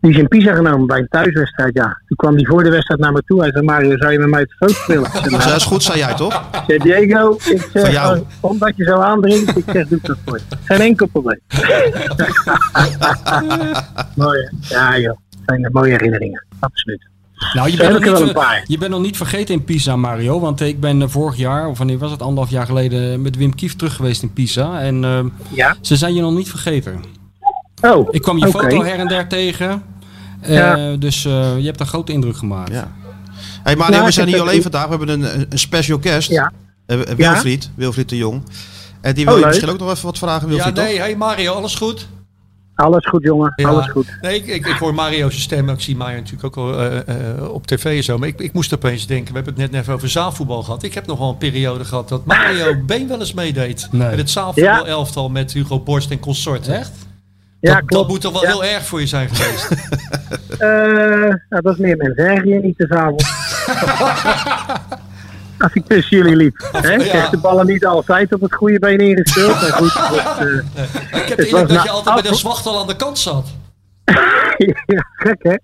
Die 0.00 0.10
is 0.10 0.16
in 0.18 0.28
Pisa 0.28 0.54
genomen 0.54 0.86
bij 0.86 0.98
een 0.98 1.08
thuiswedstrijd, 1.08 1.74
ja. 1.74 2.00
Toen 2.06 2.16
kwam 2.16 2.34
hij 2.34 2.44
voor 2.44 2.62
de 2.62 2.70
wedstrijd 2.70 3.00
naar 3.00 3.12
me 3.12 3.22
toe. 3.26 3.40
Hij 3.40 3.50
zei, 3.50 3.64
Mario, 3.64 3.96
zou 3.96 4.12
je 4.12 4.18
met 4.18 4.28
mij 4.28 4.44
de 4.44 4.54
foto 4.58 5.00
nou, 5.30 5.42
dat 5.42 5.56
is 5.56 5.64
goed, 5.64 5.82
zei 5.82 5.98
jij 5.98 6.14
toch? 6.14 6.44
Zei, 6.66 6.78
Diego, 6.78 7.34
ik 7.34 7.68
zeg, 7.72 7.92
jou. 7.92 8.18
oh, 8.18 8.26
omdat 8.40 8.76
je 8.76 8.84
zo 8.84 8.98
aandringt, 9.00 9.56
ik 9.56 9.64
zeg, 9.72 9.88
doe 9.88 9.98
dat 10.02 10.16
voor 10.24 10.38
je. 10.48 10.56
Geen 10.64 10.80
enkel 10.80 11.06
probleem. 11.06 11.40
Mooi, 14.16 14.50
ja 14.60 14.98
joh. 14.98 15.16
Het 15.30 15.38
zijn 15.46 15.68
mooie 15.72 15.90
herinneringen, 15.90 16.44
absoluut. 16.58 17.08
Nou, 17.54 17.70
je 17.70 17.76
bent, 17.76 17.92
nog 18.04 18.18
niet, 18.18 18.28
een 18.28 18.32
paar. 18.32 18.64
je 18.66 18.78
bent 18.78 18.90
nog 18.90 19.00
niet 19.00 19.16
vergeten 19.16 19.54
in 19.54 19.64
Pisa, 19.64 19.96
Mario. 19.96 20.40
Want 20.40 20.60
ik 20.60 20.80
ben 20.80 21.02
eh, 21.02 21.08
vorig 21.08 21.36
jaar, 21.36 21.68
of 21.68 21.78
wanneer 21.78 21.98
was 21.98 22.10
het, 22.10 22.22
anderhalf 22.22 22.50
jaar 22.50 22.66
geleden, 22.66 23.22
met 23.22 23.36
Wim 23.36 23.54
Kief 23.54 23.76
terug 23.76 23.94
geweest 23.96 24.22
in 24.22 24.32
Pisa. 24.32 24.80
En 24.80 25.04
eh, 25.04 25.18
Ja? 25.54 25.76
ze 25.80 25.96
zijn 25.96 26.14
je 26.14 26.20
nog 26.20 26.32
niet 26.34 26.48
vergeten. 26.48 27.04
Oh, 27.80 28.08
Ik 28.10 28.22
kwam 28.22 28.38
je 28.38 28.46
foto 28.48 28.82
her 28.82 28.98
en 28.98 29.08
der 29.08 29.28
tegen. 29.28 29.82
Eh, 30.40 30.54
Ja. 30.54 30.96
Dus 30.96 31.24
eh, 31.24 31.58
je 31.58 31.64
hebt 31.66 31.80
een 31.80 31.86
grote 31.86 32.12
indruk 32.12 32.36
gemaakt. 32.36 32.72
Ja. 32.72 32.92
Hey 33.62 33.76
Mario, 33.76 33.96
Ja, 33.96 34.04
we 34.04 34.10
zijn 34.10 34.28
hier 34.28 34.40
alleen 34.40 34.62
vandaag. 34.62 34.84
We 34.84 34.88
hebben 34.96 35.08
een, 35.08 35.40
een- 35.50 35.58
special 35.58 35.98
guest. 36.02 36.30
Ja, 36.30 36.52
Eh, 36.86 37.00
eh, 37.10 37.16
Wilfried, 37.16 37.70
Wilfried 37.74 38.08
de 38.08 38.16
Jong. 38.16 38.42
En 39.00 39.14
die 39.14 39.24
wil 39.24 39.32
Oh, 39.34 39.38
je 39.38 39.44
leuk. 39.44 39.54
misschien 39.54 39.74
ook 39.74 39.80
nog 39.86 39.90
even 39.90 40.04
wat 40.04 40.18
vragen, 40.18 40.48
Ja, 40.48 40.54
Wilfried, 40.54 40.74
nee, 40.74 40.94
toch? 40.96 41.04
hey 41.04 41.16
Mario, 41.16 41.52
alles 41.54 41.74
goed? 41.74 42.06
Alles 42.74 43.06
goed 43.06 43.22
jongen, 43.22 43.52
Ja. 43.56 43.68
alles 43.68 43.90
goed. 43.90 44.16
Nee, 44.20 44.34
ik, 44.36 44.46
ik, 44.46 44.66
ik 44.66 44.76
hoor 44.76 44.94
Mario's 44.94 45.40
stem. 45.42 45.68
Ik 45.68 45.80
zie 45.80 45.96
Mario 45.96 46.16
natuurlijk 46.16 46.44
ook 46.44 46.56
al 46.56 46.80
eh, 46.80 46.98
eh, 47.38 47.52
op 47.52 47.66
tv 47.66 47.96
en 47.96 48.04
zo. 48.04 48.18
Maar 48.18 48.28
ik, 48.28 48.40
ik 48.40 48.52
moest 48.52 48.74
opeens 48.74 49.06
denken, 49.06 49.34
we 49.34 49.40
hebben 49.40 49.62
het 49.62 49.70
net 49.72 49.80
even 49.80 49.94
over 49.94 50.08
zaalvoetbal 50.08 50.62
gehad. 50.62 50.82
Ik 50.82 50.94
heb 50.94 51.06
nog 51.06 51.18
wel 51.18 51.28
een 51.28 51.36
periode 51.36 51.84
gehad 51.84 52.08
dat 52.08 52.24
Mario 52.24 52.74
Been 52.86 53.08
wel 53.08 53.18
eens 53.20 53.34
meedeed. 53.34 53.88
Nee. 53.90 54.08
Met 54.08 54.18
het 54.18 54.30
zaalvoetbal 54.30 54.86
elftal 54.86 55.28
met 55.28 55.52
Hugo 55.52 55.80
Borst 55.80 56.10
en 56.10 56.20
consorten. 56.20 56.74
Echt? 56.74 56.92
Ja, 57.60 57.74
dat, 57.74 57.84
klopt. 57.84 57.92
dat 57.92 58.08
moet 58.08 58.20
toch 58.20 58.32
wel 58.32 58.42
Ja. 58.42 58.48
heel 58.48 58.64
erg 58.64 58.84
voor 58.86 59.00
je 59.00 59.06
zijn 59.06 59.28
geweest. 59.32 59.68
Eh, 60.58 60.68
nou, 61.48 61.62
dat 61.62 61.72
is 61.72 61.78
meer 61.78 61.96
mensen 61.96 62.24
zeggen 62.24 62.48
je 62.48 62.60
niet 62.60 62.76
te 62.76 62.88
avond. 62.88 63.22
Als 65.58 65.72
ik 65.72 65.86
tussen 65.86 66.16
jullie 66.16 66.36
liep. 66.36 66.68
Hè? 66.72 66.92
Ja. 66.92 66.96
kreeg 66.96 67.30
de 67.30 67.36
ballen 67.36 67.66
niet 67.66 67.86
altijd 67.86 68.34
op 68.34 68.40
het 68.40 68.54
goede 68.54 68.78
been 68.78 68.98
ingespeeld. 68.98 69.60
Maar 69.60 69.72
goed, 69.72 69.94
dat, 70.10 70.38
eh, 70.38 71.22
ik 71.22 71.28
heb 71.28 71.38
Het 71.38 71.46
indruk 71.46 71.68
dat 71.68 71.82
je 71.82 71.90
altijd 71.90 72.16
met 72.16 72.26
een 72.26 72.34
zwachtel 72.34 72.80
aan 72.80 72.86
de 72.86 72.96
kant 72.96 73.18
zat. 73.18 73.46
ja, 74.86 75.06
gek 75.16 75.42
hè? 75.42 75.54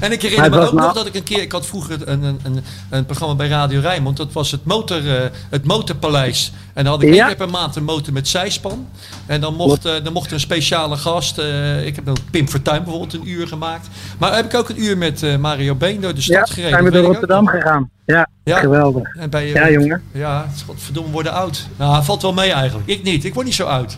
En 0.06 0.12
ik 0.12 0.22
herinner 0.22 0.50
me 0.50 0.56
ook 0.56 0.72
nou- 0.72 0.76
nog 0.86 0.92
dat 0.92 1.06
ik 1.06 1.14
een 1.14 1.22
keer, 1.22 1.42
ik 1.42 1.52
had 1.52 1.66
vroeger 1.66 2.08
een, 2.08 2.22
een, 2.22 2.40
een, 2.44 2.60
een 2.90 3.04
programma 3.06 3.34
bij 3.34 3.48
Radio 3.48 3.80
Rijnmond, 3.80 4.16
dat 4.16 4.32
was 4.32 4.50
het, 4.50 4.64
motor, 4.64 5.16
eh, 5.16 5.30
het 5.50 5.64
Motorpaleis. 5.64 6.52
En 6.74 6.84
dan 6.84 6.92
had 6.92 7.02
ik 7.02 7.08
Ja. 7.08 7.14
één 7.18 7.26
keer 7.26 7.36
per 7.46 7.50
maand 7.50 7.76
een 7.76 7.84
motor 7.84 8.12
met 8.12 8.28
zijspan. 8.28 8.88
En 9.26 9.40
dan 9.40 9.54
mocht, 9.54 9.84
eh, 9.84 9.92
dan 10.04 10.12
mocht 10.12 10.26
er 10.26 10.32
een 10.32 10.40
speciale 10.40 10.96
gast, 10.96 11.38
eh, 11.38 11.86
ik 11.86 11.96
heb 11.96 12.04
dan 12.04 12.16
Pim 12.30 12.48
Fortuyn 12.48 12.82
bijvoorbeeld 12.82 13.12
een 13.12 13.28
uur 13.28 13.46
gemaakt. 13.48 13.88
Maar 14.18 14.34
heb 14.34 14.44
ik 14.44 14.54
ook 14.54 14.68
een 14.68 14.82
uur 14.82 14.98
met 14.98 15.38
Mario 15.40 15.74
Been 15.74 16.00
door 16.00 16.14
de 16.14 16.20
stad 16.20 16.48
Ja, 16.48 16.54
gereden. 16.54 16.70
zijn 16.70 16.84
we 16.84 16.90
door 16.90 17.04
Rotterdam 17.04 17.46
gegaan. 17.46 17.90
Ja, 18.06 18.28
Ja. 18.44 18.58
geweldig. 18.58 19.14
En 19.16 19.30
bij, 19.30 19.44
eh, 19.46 19.52
Ja, 19.54 19.70
jongen. 19.70 20.02
Ja, 20.12 20.46
godverdomme 20.66 21.10
worden 21.10 21.32
oud. 21.32 21.66
Nou, 21.76 22.04
valt 22.04 22.22
wel 22.22 22.32
mee 22.32 22.52
eigenlijk. 22.52 22.88
Ik 22.88 23.02
niet, 23.02 23.24
ik 23.24 23.34
word 23.34 23.46
niet 23.46 23.54
zo 23.54 23.64
oud. 23.66 23.96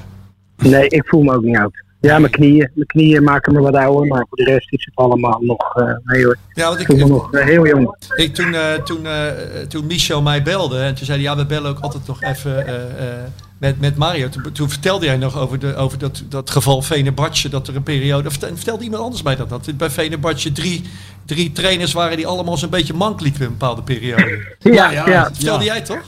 Nee, 0.57 0.89
ik 0.89 1.03
voel 1.07 1.23
me 1.23 1.35
ook 1.35 1.43
niet 1.43 1.57
oud. 1.57 1.83
Ja, 2.01 2.19
mijn 2.19 2.33
knieën. 2.33 2.71
Mijn 2.75 2.87
knieën 2.87 3.23
maken 3.23 3.53
me 3.53 3.61
wat 3.61 3.75
ouder, 3.75 4.07
maar 4.07 4.27
voor 4.29 4.37
de 4.37 4.45
rest 4.45 4.73
is 4.73 4.85
het 4.85 4.95
allemaal 4.95 5.41
nog... 5.41 5.77
eh 5.77 6.23
hoor, 6.23 6.37
Ja, 6.55 6.69
want 6.69 6.81
ik 6.81 6.89
ik, 6.89 7.07
nog 7.07 7.35
eh, 7.35 7.45
heel 7.45 7.67
jong. 7.67 7.97
Ik, 8.15 8.35
toen, 8.35 8.55
eh, 8.55 8.73
toen, 8.75 9.07
eh, 9.07 9.27
toen 9.69 9.87
Michel 9.87 10.23
mij 10.23 10.43
belde 10.43 10.79
en 10.81 10.95
toen 10.95 11.07
zei 11.07 11.19
hij, 11.23 11.31
ja, 11.31 11.37
we 11.37 11.47
bellen 11.47 11.71
ook 11.71 11.81
altijd 11.81 12.07
nog 12.07 12.23
even 12.23 12.67
eh, 12.67 12.75
eh, 12.75 13.25
met, 13.59 13.81
met 13.81 13.97
Mario. 13.97 14.29
Toen, 14.29 14.53
toen 14.53 14.69
vertelde 14.69 15.07
jij 15.07 15.17
nog 15.17 15.39
over, 15.39 15.59
de, 15.59 15.77
over 15.77 15.99
dat, 15.99 16.23
dat 16.29 16.51
geval 16.51 16.83
Venebartje, 16.83 17.49
dat 17.49 17.69
er 17.69 17.77
een 17.77 17.83
periode... 17.83 18.29
of 18.29 18.39
Vertelde, 18.55 18.85
iemand 18.85 19.03
anders 19.03 19.23
mij 19.23 19.37
dat, 19.37 19.49
dat 19.49 19.77
bij 19.77 19.91
Venebartje 19.91 20.53
drie, 20.53 20.85
drie 21.25 21.53
trainers 21.53 21.93
waren 21.93 22.17
die 22.17 22.27
allemaal 22.27 22.57
zo'n 22.57 22.71
beetje 22.71 22.95
mank 22.95 23.21
liepen 23.21 23.41
in 23.41 23.47
een 23.47 23.53
bepaalde 23.59 23.83
periode. 23.83 24.57
Ja, 24.59 24.91
ja. 24.91 25.09
ja. 25.09 25.23
Dat 25.23 25.37
vertelde 25.37 25.65
jij 25.65 25.81
toch? 25.81 26.03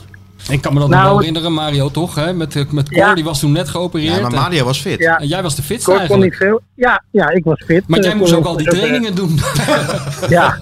Ik 0.49 0.61
kan 0.61 0.73
me 0.73 0.79
dat 0.79 0.89
Nou, 0.89 1.01
nog 1.01 1.09
wel 1.09 1.17
het- 1.17 1.25
herinneren, 1.25 1.53
Mario, 1.53 1.89
toch? 1.91 2.15
Hè? 2.15 2.33
Met, 2.33 2.55
eh, 2.55 2.63
met 2.71 2.89
Cor, 2.89 2.97
Ja. 2.97 3.13
die 3.13 3.23
was 3.23 3.39
toen 3.39 3.51
net 3.51 3.69
geopereerd. 3.69 4.15
Ja, 4.15 4.21
maar 4.21 4.31
Mario 4.31 4.65
was 4.65 4.81
fit. 4.81 4.99
ja. 4.99 5.19
En 5.19 5.27
jij 5.27 5.41
was 5.43 5.55
de 5.55 5.61
fitste 5.63 5.89
kon 5.89 5.99
eigenlijk. 5.99 6.29
niet 6.31 6.39
veel. 6.39 6.61
Ja, 6.75 7.03
ja, 7.11 7.29
ik 7.29 7.43
was 7.43 7.63
fit. 7.65 7.83
Maar 7.87 7.99
jij 7.99 8.11
Eh, 8.11 8.17
moest 8.17 8.29
kon- 8.31 8.39
ook 8.39 8.45
al 8.45 8.57
die 8.57 8.67
kon- 8.67 8.77
trainingen 8.77 9.15
doen. 9.15 9.39
Ja. 10.29 10.57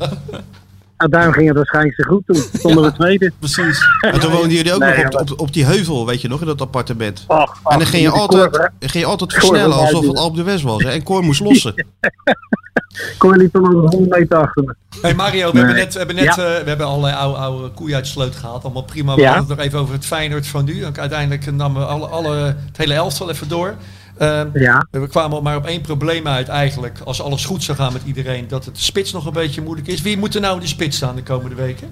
Nou, 1.01 1.13
daarom 1.13 1.33
ging 1.33 1.47
het 1.47 1.55
waarschijnlijk 1.55 1.95
zo 1.95 2.03
goed 2.09 2.23
toen. 2.25 2.35
Stonden 2.59 2.83
we 2.83 2.91
tweede. 2.91 3.31
Precies. 3.39 3.79
En 4.11 4.19
toen 4.19 4.31
woonden 4.31 4.51
jullie 4.51 4.73
ook 4.73 4.79
Nee, 4.79 5.03
nog 5.03 5.13
op, 5.21 5.31
op, 5.31 5.39
op 5.39 5.53
die 5.53 5.65
heuvel, 5.65 6.05
weet 6.05 6.21
je 6.21 6.27
nog, 6.27 6.39
in 6.41 6.45
dat 6.47 6.61
appartement. 6.61 7.23
Och, 7.27 7.37
och, 7.63 7.71
en 7.71 7.77
dan 7.77 7.87
ging 7.87 8.03
je 8.03 8.09
altijd, 8.09 8.69
ging 8.79 9.03
je 9.03 9.05
altijd 9.05 9.33
versnellen 9.33 9.77
alsof 9.77 10.07
het. 10.07 10.17
Alp 10.17 10.35
de 10.35 10.43
West 10.43 10.63
was. 10.63 10.83
Hè? 10.83 10.89
En 10.89 11.03
Cor 11.03 11.23
moest 11.23 11.39
lossen. 11.41 11.73
Cor 13.17 13.35
liep 13.37 13.55
er 13.55 13.61
nog 13.61 13.71
100 13.91 14.19
meter 14.19 14.37
achter 14.37 14.63
me. 14.63 14.75
Hey 15.01 15.13
Mario, 15.15 15.47
we 15.51 15.53
Nee. 15.53 15.63
hebben 15.63 15.75
net, 15.83 15.91
we 15.93 15.97
hebben, 15.97 16.15
net 16.15 16.25
Ja. 16.25 16.31
eh, 16.31 16.63
we 16.63 16.67
hebben 16.69 16.85
allerlei 16.87 17.15
oude, 17.15 17.37
oude 17.37 17.69
koeien 17.69 17.95
uit 17.95 18.03
de 18.03 18.09
sloot 18.11 18.35
gehaald. 18.35 18.63
Allemaal 18.63 18.83
prima. 18.83 19.15
We 19.15 19.21
Ja. 19.21 19.27
hadden 19.27 19.47
het 19.47 19.57
nog 19.57 19.65
even 19.65 19.79
over 19.79 19.93
het 19.93 20.05
Feyenoord 20.05 20.47
van 20.47 20.65
nu. 20.65 20.83
En 20.83 20.97
Uiteindelijk 20.99 21.51
namen 21.51 21.81
we 21.81 21.87
alle, 21.87 22.07
alle, 22.07 22.35
het 22.35 22.77
hele 22.77 22.93
elftal 22.93 23.29
even 23.29 23.47
door. 23.47 23.75
Ehm, 24.21 24.49
Ja. 24.53 24.87
We 24.91 25.07
kwamen 25.07 25.43
maar 25.43 25.55
op 25.55 25.65
één 25.65 25.81
probleem 25.81 26.27
uit 26.27 26.47
eigenlijk. 26.47 26.99
Als 27.03 27.21
alles 27.21 27.45
goed 27.45 27.63
zou 27.63 27.77
gaan 27.77 27.93
met 27.93 28.01
iedereen. 28.05 28.47
Dat 28.47 28.65
het 28.65 28.75
de 28.75 28.81
spits 28.81 29.11
nog 29.13 29.25
een 29.25 29.33
beetje 29.33 29.61
moeilijk 29.61 29.87
is. 29.87 30.01
Wie 30.01 30.17
moet 30.17 30.35
er 30.35 30.41
nou 30.41 30.55
in 30.55 30.61
de 30.61 30.67
spits 30.67 30.97
staan 30.97 31.15
de 31.15 31.23
komende 31.23 31.55
weken? 31.55 31.87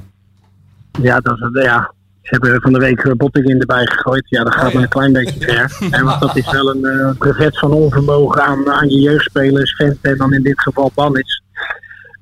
Ja, 1.01 1.19
dat 1.19 1.37
is, 1.53 1.63
ja. 1.63 1.93
Ze 2.21 2.35
hebben 2.39 2.61
van 2.61 2.73
de 2.73 2.79
week 2.79 2.99
eh, 3.03 3.11
Bottegin 3.11 3.59
erbij 3.59 3.85
gegooid. 3.85 4.25
Ja, 4.29 4.43
dat 4.43 4.53
gaat 4.53 4.65
Oh, 4.65 4.71
ja. 4.71 4.77
me 4.77 4.83
een 4.83 4.89
klein 4.89 5.13
beetje 5.13 5.39
ver. 5.51 5.77
En 5.91 6.03
want 6.05 6.21
dat 6.21 6.35
is 6.35 6.51
wel 6.51 6.69
een 6.75 7.15
brevet 7.17 7.59
van 7.59 7.71
onvermogen 7.71 8.43
aan, 8.43 8.69
aan 8.71 8.89
je 8.89 8.99
jeugdspelers, 8.99 9.75
Vente 9.75 10.09
en 10.09 10.17
dan 10.17 10.33
in 10.33 10.43
dit 10.43 10.61
geval 10.61 10.91
Bannis. 10.95 11.43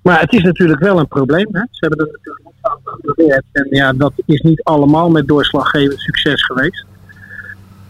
Maar 0.02 0.20
het 0.20 0.34
is 0.34 0.42
natuurlijk 0.44 0.80
wel 0.80 1.00
een 1.00 1.08
probleem. 1.08 1.48
Hè? 1.52 1.62
Ze 1.72 1.86
hebben 1.88 2.00
er 2.00 2.12
natuurlijk 2.14 2.46
aan 2.62 2.78
geprobeerd. 2.84 3.44
En 3.52 3.68
ja, 3.70 3.94
dat 3.94 4.14
is 4.26 4.42
niet 4.42 4.64
allemaal 4.64 5.10
met 5.10 5.28
doorslaggevend 5.28 6.00
succes 6.00 6.46
geweest. 6.46 6.86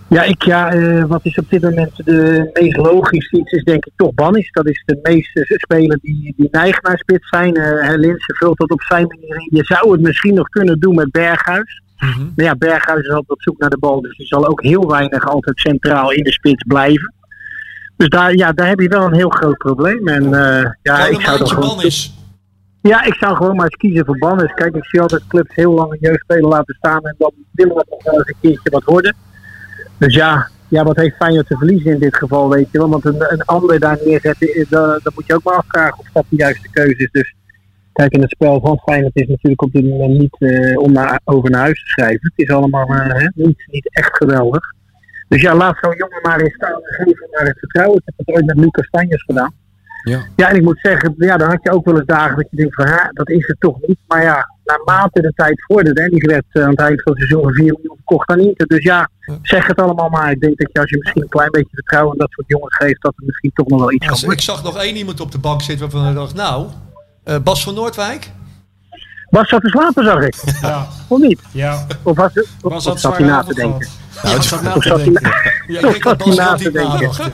Ja, 0.10 0.24
ik, 0.24 0.44
ja 0.44 0.72
eh, 0.72 1.04
wat 1.04 1.26
is 1.26 1.38
op 1.38 1.50
dit 1.50 1.62
moment 1.62 1.92
de 1.96 2.50
meest 2.54 2.78
logische 2.78 3.38
iets 3.38 3.52
is 3.52 3.64
denk 3.64 3.86
ik 3.86 3.92
toch 3.96 4.14
Bannis. 4.14 4.52
Dat 4.52 4.68
is 4.68 4.84
de 4.86 5.00
meeste 5.02 5.46
speler 5.46 6.00
die, 6.02 6.34
die 6.38 6.48
neigt 6.52 6.84
naar 6.84 6.98
spits 6.98 7.30
zijn. 7.30 7.56
Eh 7.56 7.98
Linse 7.98 8.36
vult 8.36 8.58
dat 8.58 8.72
op 8.72 8.82
zijn 8.82 9.08
manier 9.08 9.36
in. 9.36 9.58
Je 9.58 9.64
zou 9.64 9.92
het 9.92 10.02
misschien 10.02 10.34
nog 10.34 10.50
kunnen 10.50 10.80
doen 10.80 10.96
met 10.96 11.12
Berghuis. 11.12 11.82
Maar 12.36 12.46
ja, 12.46 12.56
Berghuis 12.56 13.00
is 13.00 13.10
altijd 13.10 13.30
op 13.30 13.42
zoek 13.42 13.60
naar 13.60 13.70
de 13.70 13.78
bal. 13.78 14.02
Dus 14.02 14.18
die 14.18 14.28
zal 14.28 14.48
ook 14.48 14.64
heel 14.64 14.88
weinig 14.88 15.28
altijd 15.28 15.60
centraal 15.60 16.12
in 16.12 16.24
de 16.24 16.32
spits 16.32 16.64
blijven. 16.68 17.14
Dus 17.98 18.10
daar, 18.10 18.36
ja, 18.36 18.52
daar 18.52 18.68
heb 18.68 18.80
je 18.80 18.88
wel 18.88 19.06
een 19.06 19.14
heel 19.14 19.30
groot 19.30 19.58
probleem. 19.58 20.08
En 20.08 20.24
eh, 20.24 20.72
ja, 20.82 21.06
ik 21.06 21.22
zou 21.22 21.38
maandje 21.38 21.56
gewoon... 21.56 21.92
Ja, 22.82 23.04
ik 23.04 23.14
zou 23.14 23.36
gewoon 23.36 23.56
maar 23.56 23.66
eens 23.66 23.76
kiezen 23.76 24.06
voor 24.06 24.18
Bannes. 24.18 24.54
Kijk, 24.54 24.76
ik 24.76 24.86
zie 24.86 25.02
altijd 25.02 25.28
clubs 25.28 25.56
heel 25.56 25.74
lang 25.74 25.92
een 25.92 25.98
jeugdspeler 26.02 26.50
laten 26.50 26.76
staan 26.76 27.02
en 27.02 27.16
dan 27.18 27.32
willen 27.52 27.76
we 27.76 27.86
nog 27.90 28.04
wel 28.04 28.14
eens 28.14 28.28
een 28.28 28.36
keertje 28.42 28.70
wat 28.70 28.84
worden. 28.84 29.16
Dus 29.98 30.16
ja, 30.16 30.50
ja, 30.68 30.84
wat 30.84 30.96
heeft 30.96 31.16
Feyenoord 31.16 31.48
te 31.48 31.58
verliezen 31.58 31.92
in 31.92 32.00
dit 32.00 32.16
geval, 32.16 32.50
weet 32.50 32.72
je 32.72 32.78
wel. 32.78 32.90
Want 32.90 33.06
een, 33.06 33.32
een 33.32 33.42
ander 33.42 33.80
daar 33.80 33.98
neerzetten, 34.06 34.48
eh, 34.48 34.70
dan 34.70 35.12
moet 35.16 35.28
je 35.28 35.36
ook 35.36 35.44
maar 35.44 35.56
afvragen 35.56 36.00
of 36.00 36.10
dat 36.14 36.26
de 36.30 36.36
juiste 36.36 36.70
keuze 36.70 37.04
is. 37.04 37.12
Dus 37.12 37.36
kijk, 37.94 38.14
in 38.14 38.22
het 38.22 38.30
spel 38.30 38.60
van 38.60 38.80
Feyenoord 38.80 39.16
is 39.16 39.28
natuurlijk 39.28 39.62
op 39.62 39.72
dit 39.72 39.90
moment 39.90 40.20
niet 40.20 40.36
eh, 40.40 40.80
om 40.80 40.92
naar, 40.92 41.20
over 41.24 41.50
naar 41.50 41.62
huis 41.62 41.84
te 41.84 41.90
schrijven. 41.90 42.32
Het 42.36 42.48
is 42.48 42.50
allemaal 42.50 42.88
eh, 42.88 43.20
hè, 43.20 43.28
niet, 43.34 43.68
niet 43.72 43.90
echt 43.92 44.18
geweldig. 44.18 44.74
Dus 45.28 45.42
ja, 45.42 45.56
laat 45.56 45.78
zo'n 45.82 45.96
jongen 45.98 46.22
maar 46.22 46.42
in 46.42 46.52
staan 46.52 46.82
en 46.84 47.06
geef 47.06 47.20
hem 47.20 47.30
maar 47.32 47.46
het 47.46 47.60
vertrouwen. 47.60 47.98
Ik 47.98 48.04
heb 48.06 48.28
het 48.28 48.36
ooit 48.36 48.46
met 48.46 48.58
Lucas 48.58 48.86
Stanjes 48.86 49.24
gedaan. 49.24 49.54
Ja. 50.08 50.26
Ja, 50.36 50.50
en 50.50 50.56
ik 50.56 50.62
moet 50.62 50.80
zeggen, 50.82 51.14
ja, 51.18 51.38
dan 51.38 51.50
had 51.50 51.60
je 51.62 51.72
ook 51.72 51.86
wel 51.86 51.96
eens 51.96 52.06
dagen 52.06 52.36
dat 52.36 52.48
je 52.52 52.58
denkt 52.58 52.76
van, 52.76 52.88
ja, 52.88 53.10
dat 53.14 53.30
is 53.30 53.48
het 53.48 53.60
toch 53.60 53.78
niet. 53.82 53.98
Maar 54.08 54.24
ja, 54.24 54.50
naarmate 54.66 55.22
de 55.22 55.32
tijd 55.36 55.64
vorderde, 55.68 56.02
en 56.02 56.10
die 56.10 56.22
werd 56.28 56.46
eh, 56.52 56.64
aan 56.64 56.70
het 56.70 56.80
eind 56.80 57.02
van 57.02 57.12
het 57.12 57.22
seizoen 57.22 57.42
voor 57.42 57.54
4 57.54 57.64
miljoen 57.66 57.96
verkocht 57.96 58.30
aan 58.30 58.40
Inter. 58.40 58.68
Dus 58.68 58.84
ja, 58.84 59.10
zeg 59.42 59.68
het 59.68 59.82
allemaal 59.82 60.10
maar. 60.10 60.32
Ik 60.32 60.40
denk 60.40 60.58
dat 60.58 60.70
je 60.74 60.80
als 60.80 60.90
je 60.90 60.98
misschien 60.98 61.22
een 61.22 61.30
klein 61.30 61.52
beetje 61.52 61.70
vertrouwen 61.72 62.12
aan 62.12 62.18
dat 62.18 62.32
soort 62.32 62.48
jongens 62.48 62.76
geeft, 62.76 63.02
dat 63.02 63.14
er 63.18 63.24
misschien 63.26 63.52
toch 63.54 63.68
nog 63.68 63.80
wel 63.80 63.92
iets 63.92 64.22
kan 64.22 64.32
ik 64.32 64.42
zag 64.42 64.64
nog 64.64 64.78
één 64.78 64.96
iemand 64.96 65.20
op 65.20 65.32
de 65.32 65.38
bank 65.38 65.62
zitten 65.62 65.90
waarvan 65.90 66.10
ik 66.10 66.16
dacht, 66.16 66.34
nou, 66.36 66.68
eh, 67.24 67.36
Bas 67.44 67.64
van 67.64 67.74
Noordwijk? 67.74 68.30
Was 69.30 69.50
zat 69.50 69.62
te 69.62 69.70
slapen, 69.70 70.04
zag 70.04 70.22
ik. 70.22 70.36
Ja. 70.62 70.88
Of 71.08 71.20
niet? 71.20 71.42
Ja. 71.52 71.86
Of, 72.04 72.18
was 72.18 72.34
het, 72.34 72.48
of, 72.62 72.84
dat 72.84 73.00
zat 73.00 73.18
hij 73.18 73.26
na 73.28 73.44
te 73.44 73.54
denken? 73.54 73.88
Ja, 74.24 74.36
was 74.36 74.50
dat 74.50 74.62
na 74.62 74.74
te 74.74 74.82
zat 74.82 74.96
hij 74.98 75.04
denken? 75.06 75.22
na- 75.22 75.52
Ja, 75.68 75.88
of 75.88 75.96
ik 75.96 76.04
denk 76.04 76.18
dat 76.18 76.28
zat 76.28 76.28
hij 76.28 76.36
Bas 76.36 76.38
na 76.38 76.56
te 76.56 76.72
denken? 76.72 77.34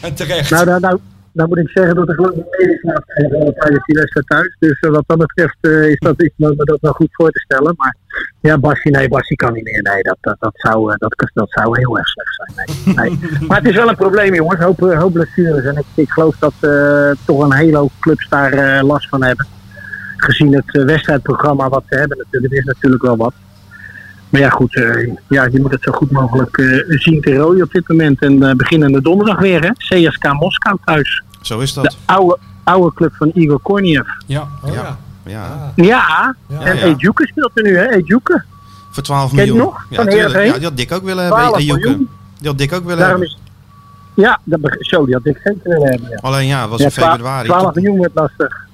En 0.00 0.14
terecht. 0.14 0.50
Nou, 0.50 0.64
nou, 0.66 0.80
nou, 0.80 1.00
nou 1.34 1.48
moet 1.48 1.58
ik 1.58 1.68
zeggen 1.68 1.94
dat 1.94 2.08
er 2.08 2.14
gewoon 2.14 2.32
een 2.32 2.46
medisch 2.50 2.82
maatregelen 2.82 3.54
tijdens 3.54 3.84
die 3.84 3.96
wedstrijd 3.96 4.26
thuis. 4.26 4.56
Dus 4.58 4.78
eh, 4.80 4.90
wat 4.90 5.04
dat 5.06 5.18
betreft 5.18 5.56
eh, 5.60 5.88
is 5.88 5.98
dat 5.98 6.22
iets 6.22 6.34
me 6.36 6.54
me 6.56 6.64
dat 6.64 6.80
wel 6.80 6.92
goed 6.92 7.08
voor 7.10 7.30
te 7.30 7.40
stellen. 7.40 7.74
Maar 7.76 7.96
ja, 8.40 8.58
Basje, 8.58 8.88
nee, 8.88 9.08
Basje 9.08 9.34
kan 9.34 9.52
niet 9.52 9.64
meer. 9.64 9.82
Nee, 9.82 10.02
dat, 10.02 10.16
dat, 10.20 10.36
dat, 10.38 10.52
zou, 10.54 10.92
eh, 10.92 10.98
dat, 10.98 11.30
dat 11.34 11.50
zou 11.50 11.78
heel 11.78 11.98
erg 11.98 12.08
slecht 12.08 12.34
zijn. 12.34 12.96
Nee, 12.96 13.10
nee. 13.10 13.30
Maar 13.48 13.58
het 13.58 13.68
is 13.68 13.76
wel 13.76 13.88
een 13.88 13.96
probleem, 13.96 14.34
jongens. 14.34 14.60
Hoop, 14.60 14.82
eh, 14.82 15.00
hoop 15.00 15.12
blessures. 15.12 15.64
En 15.64 15.76
ik, 15.76 15.84
ik 15.94 16.10
geloof 16.10 16.36
dat 16.38 16.54
eh, 16.60 17.10
toch 17.24 17.42
een 17.42 17.54
hele 17.54 17.76
hoop 17.76 17.92
clubs 18.00 18.28
daar 18.28 18.52
eh, 18.52 18.82
last 18.82 19.08
van 19.08 19.24
hebben. 19.24 19.46
Gezien 20.16 20.54
het 20.54 20.76
eh, 20.76 20.84
wedstrijdprogramma 20.84 21.68
wat 21.68 21.84
ze 21.88 21.98
hebben 21.98 22.18
natuurlijk. 22.18 22.52
Het 22.52 22.60
is 22.60 22.72
natuurlijk 22.74 23.02
wel 23.02 23.16
wat. 23.16 23.34
Maar 24.34 24.42
ja, 24.42 24.48
goed, 24.50 24.74
eh, 24.76 25.10
ja, 25.28 25.44
je 25.50 25.60
moet 25.60 25.70
het 25.70 25.82
zo 25.82 25.92
goed 25.92 26.10
mogelijk 26.10 26.56
eh, 26.58 26.98
zien 27.00 27.20
te 27.20 27.34
rooien 27.36 27.62
op 27.64 27.72
dit 27.72 27.88
moment. 27.88 28.20
En 28.22 28.42
eh, 28.42 28.54
beginnende 28.54 29.02
donderdag 29.02 29.38
weer, 29.38 29.62
hè? 29.62 29.70
CSK 29.70 30.32
Moskou 30.32 30.76
thuis. 30.84 31.22
Zo 31.40 31.58
is 31.60 31.72
De 31.72 31.80
dat. 31.82 31.96
oude, 32.04 32.38
oude 32.64 32.94
club 32.94 33.14
van 33.14 33.30
Igor 33.34 33.58
Korniev. 33.60 34.06
Ja. 34.26 34.48
Oh, 34.64 34.74
Ja. 34.74 34.96
ja. 35.24 35.72
Ja. 35.74 36.34
Ja, 36.48 36.60
en 36.60 36.76
ja. 36.76 36.82
Ejuke 36.82 37.26
speelt 37.26 37.50
er 37.54 37.62
nu, 37.62 37.76
hè? 37.76 37.88
Ejuke. 37.90 38.44
Voor 38.90 39.02
12 39.02 39.30
Ken 39.34 39.38
je 39.38 39.52
miljoen. 39.52 39.64
nog? 39.64 39.86
Ja? 39.90 40.02
Ja, 40.02 40.28
die 40.54 40.62
had 40.64 40.76
Dick 40.76 40.92
ook 40.92 41.02
willen 41.04 41.22
hebben. 41.24 41.40
12 41.42 41.56
Ejuke. 41.58 41.78
miljoen. 41.78 42.08
Die 42.38 42.48
had 42.48 42.58
Dick 42.58 42.72
ook 42.72 42.82
willen 42.84 42.98
Daarom 42.98 43.20
hebben. 43.20 43.38
is... 44.14 44.22
Ja, 44.24 44.40
dat 44.44 44.60
zo, 44.80 45.04
die 45.04 45.14
had 45.14 45.26
ik 45.26 45.40
zeker 45.44 45.60
willen 45.62 45.88
hebben. 45.90 46.08
Ja. 46.10 46.18
Alleen 46.20 46.46
ja, 46.46 46.60
het 46.60 46.70
was 46.70 46.78
Ja, 46.78 46.84
in 46.84 46.90
februari. 46.90 47.48
12 47.48 47.74
miljoen 47.74 48.00
werd 48.00 48.12
lastig. 48.14 48.66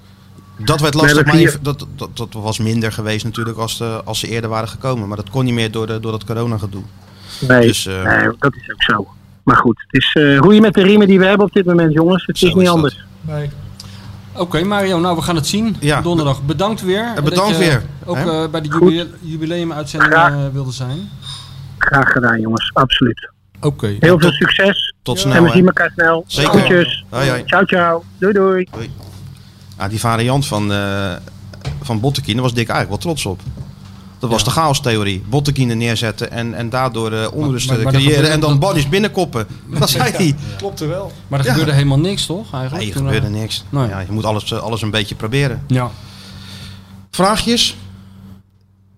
Dat 0.65 0.81
werd 0.81 0.95
We 0.95 1.01
lastig, 1.01 1.25
maar 1.25 1.57
dat, 1.63 1.87
dat, 1.97 2.17
dat 2.17 2.29
was 2.33 2.59
minder 2.59 2.93
geweest 2.93 3.25
natuurlijk 3.25 3.59
als, 3.59 3.79
de, 3.79 4.01
als 4.05 4.19
ze 4.19 4.29
eerder 4.29 4.51
waren 4.51 4.69
gekomen. 4.69 5.09
Maar 5.09 5.17
dat 5.17 5.31
kon 5.31 5.45
niet 5.45 5.55
meer 5.55 5.71
door, 5.71 5.87
de, 5.87 6.01
door 6.01 6.13
dat 6.13 6.25
corona-gedoe. 6.25 6.83
Nee, 7.41 7.67
Dus, 7.67 7.87
eh, 7.87 8.03
nee, 8.05 8.29
dat 8.39 8.55
is 8.55 8.71
ook 8.73 8.83
zo. 8.83 9.09
Maar 9.43 9.57
goed, 9.57 9.85
het 9.87 10.03
is 10.03 10.13
eh 10.23 10.37
roeien 10.37 10.63
met 10.63 10.75
de 10.75 10.83
riemen 10.83 11.07
die 11.07 11.19
we 11.19 11.27
hebben 11.27 11.47
op 11.47 11.53
dit 11.53 11.65
moment, 11.65 11.93
jongens. 11.93 12.27
Het 12.27 12.43
is 12.43 12.55
niet 12.55 12.65
dat. 12.65 12.75
anders. 12.75 13.05
Nee. 13.21 13.51
Oké 14.37 14.65
Mario, 14.65 14.99
nou 15.01 15.17
we 15.17 15.23
gaan 15.23 15.35
het 15.37 15.47
zien. 15.47 15.77
Ja. 15.81 16.01
Donderdag. 16.01 16.43
Bedankt 16.43 16.83
weer. 16.83 16.97
Ja, 17.15 17.15
bedankt 17.23 17.37
dat 17.37 17.49
je 17.49 17.57
weer, 17.59 17.83
Ook 18.05 18.17
hè? 18.17 18.43
eh, 18.43 18.51
bij 18.51 18.61
de 18.61 18.71
Goed. 18.71 18.81
jubileum, 18.81 19.09
jubileumuitzending 19.21 20.13
eh, 20.15 20.37
wilde 20.53 20.73
zijn. 20.73 21.09
Graag 21.79 22.09
gedaan, 22.13 22.41
jongens. 22.41 22.71
Absoluut. 22.73 23.31
Oké. 23.61 23.87
Heel 23.87 23.99
veel 24.01 24.19
tot- 24.19 24.33
succes. 24.35 24.95
Tot 25.03 25.15
en 25.17 25.21
snel. 25.21 25.43
we 25.43 25.49
hè. 25.49 25.55
zien 25.55 25.67
elkaar 25.67 25.91
snel. 25.95 26.25
Zeker. 26.27 26.51
Groetjes. 26.53 27.05
Hoi, 27.09 27.29
hoi. 27.29 27.43
Ciao, 27.47 27.65
ciao. 27.65 28.05
Doei, 28.19 28.33
doei. 28.33 28.69
Ja, 29.81 29.89
die 29.89 30.01
variant 30.01 30.47
van, 30.47 30.73
eh 30.73 31.13
van 31.83 32.01
Bottekin, 32.01 32.35
daar 32.35 32.43
was 32.43 32.55
Dick 32.55 32.69
eigenlijk 32.69 32.89
wel 33.05 33.15
trots 33.15 33.27
op. 33.27 33.41
Dat 34.19 34.31
was 34.31 34.39
Ja. 34.39 34.45
de 34.45 34.51
chaostheorie. 34.51 35.23
Bottekin 35.29 35.71
er 35.71 35.77
neerzetten 35.77 36.31
en, 36.31 36.55
en 36.55 36.69
daardoor 36.71 37.13
eh 37.13 37.33
onrust 37.33 37.67
maar- 37.69 37.77
maar 37.77 37.85
dat 37.85 37.93
creëren. 37.95 38.15
gebeurde- 38.15 38.35
En 38.35 38.41
dan 38.41 38.59
Baddies 38.59 38.89
binnenkoppen. 38.89 39.47
Dat 39.79 39.91
zei 39.91 40.11
hij. 40.11 40.35
Klopt 40.57 40.81
er 40.81 40.89
wel. 40.89 41.13
Maar 41.29 41.39
er 41.39 41.45
Ja. 41.45 41.51
gebeurde 41.51 41.73
helemaal 41.73 41.99
niks 41.99 42.27
toch 42.27 42.53
eigenlijk? 42.55 42.85
Nee, 42.85 42.93
er 42.95 43.01
eh, 43.01 43.05
gebeurde 43.07 43.29
niks. 43.39 43.65
Nee. 43.69 43.89
Ja, 43.89 44.01
je 44.01 44.13
moet 44.13 44.25
alles, 44.25 44.55
alles 44.55 44.83
een 44.83 44.91
beetje 44.91 45.15
proberen. 45.15 45.63
Ja. 45.67 45.91
Vraagjes? 47.11 47.77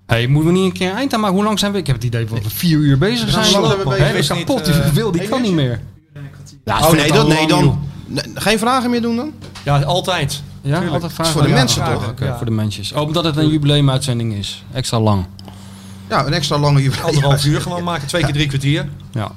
Hey, 0.06 0.26
moeten 0.26 0.52
we 0.52 0.58
niet 0.58 0.64
een 0.66 0.72
keer 0.78 0.92
eind 0.92 1.14
aan 1.14 1.20
maken? 1.20 1.36
Hoe 1.36 1.44
lang 1.44 1.58
zijn 1.58 1.72
we? 1.72 1.78
Ik 1.78 1.86
heb 1.86 1.96
het 1.96 2.04
idee 2.04 2.24
dat 2.24 2.42
we 2.42 2.50
vier 2.50 2.78
uur 2.78 2.98
bezig 2.98 3.30
zijn. 3.30 3.44
hoe 3.44 3.52
lang 3.60 3.66
zijn 3.66 3.78
we 3.78 4.12
bezig? 4.12 4.36
Niet, 4.36 4.44
kapot, 4.46 4.64
die 4.64 4.74
wil, 4.92 5.10
die 5.12 5.28
kan 5.28 5.42
niet 5.42 5.52
meer. 5.52 5.80
Ja, 6.64 6.78
Oh 6.88 6.92
nee, 6.92 7.12
dat, 7.12 7.28
nee 7.28 7.46
dan. 7.46 7.78
Nee, 8.06 8.24
geen 8.34 8.58
vragen 8.58 8.90
meer 8.90 9.02
doen 9.02 9.16
dan? 9.16 9.32
Ja, 9.64 9.82
Ja, 10.62 10.74
altijd. 10.74 10.82
Tuurlijk. 10.82 10.92
altijd 10.92 11.12
vragen. 11.12 11.32
voor 11.32 11.42
de 11.42 11.48
Ja, 11.48 11.54
mensen 11.54 11.82
vragen. 11.84 12.00
toch? 12.00 12.10
Oké, 12.10 12.24
Ja. 12.24 12.36
voor 12.36 12.46
de 12.46 12.52
mensjes. 12.52 12.92
Oh, 12.92 13.00
omdat 13.00 13.24
het 13.24 13.36
een 13.36 13.48
jubileumuitzending 13.48 14.34
is. 14.34 14.64
Extra 14.72 15.00
lang. 15.00 15.26
Ja, 16.08 16.26
een 16.26 16.32
extra 16.32 16.58
lange 16.58 16.82
jubileum. 16.82 17.06
Anderhalf 17.06 17.44
uur 17.44 17.60
gewoon 17.60 17.84
maken, 17.84 18.08
twee 18.08 18.22
keer 18.24 18.32
drie 18.32 18.46
kwartier. 18.46 18.88
Ja. 19.12 19.30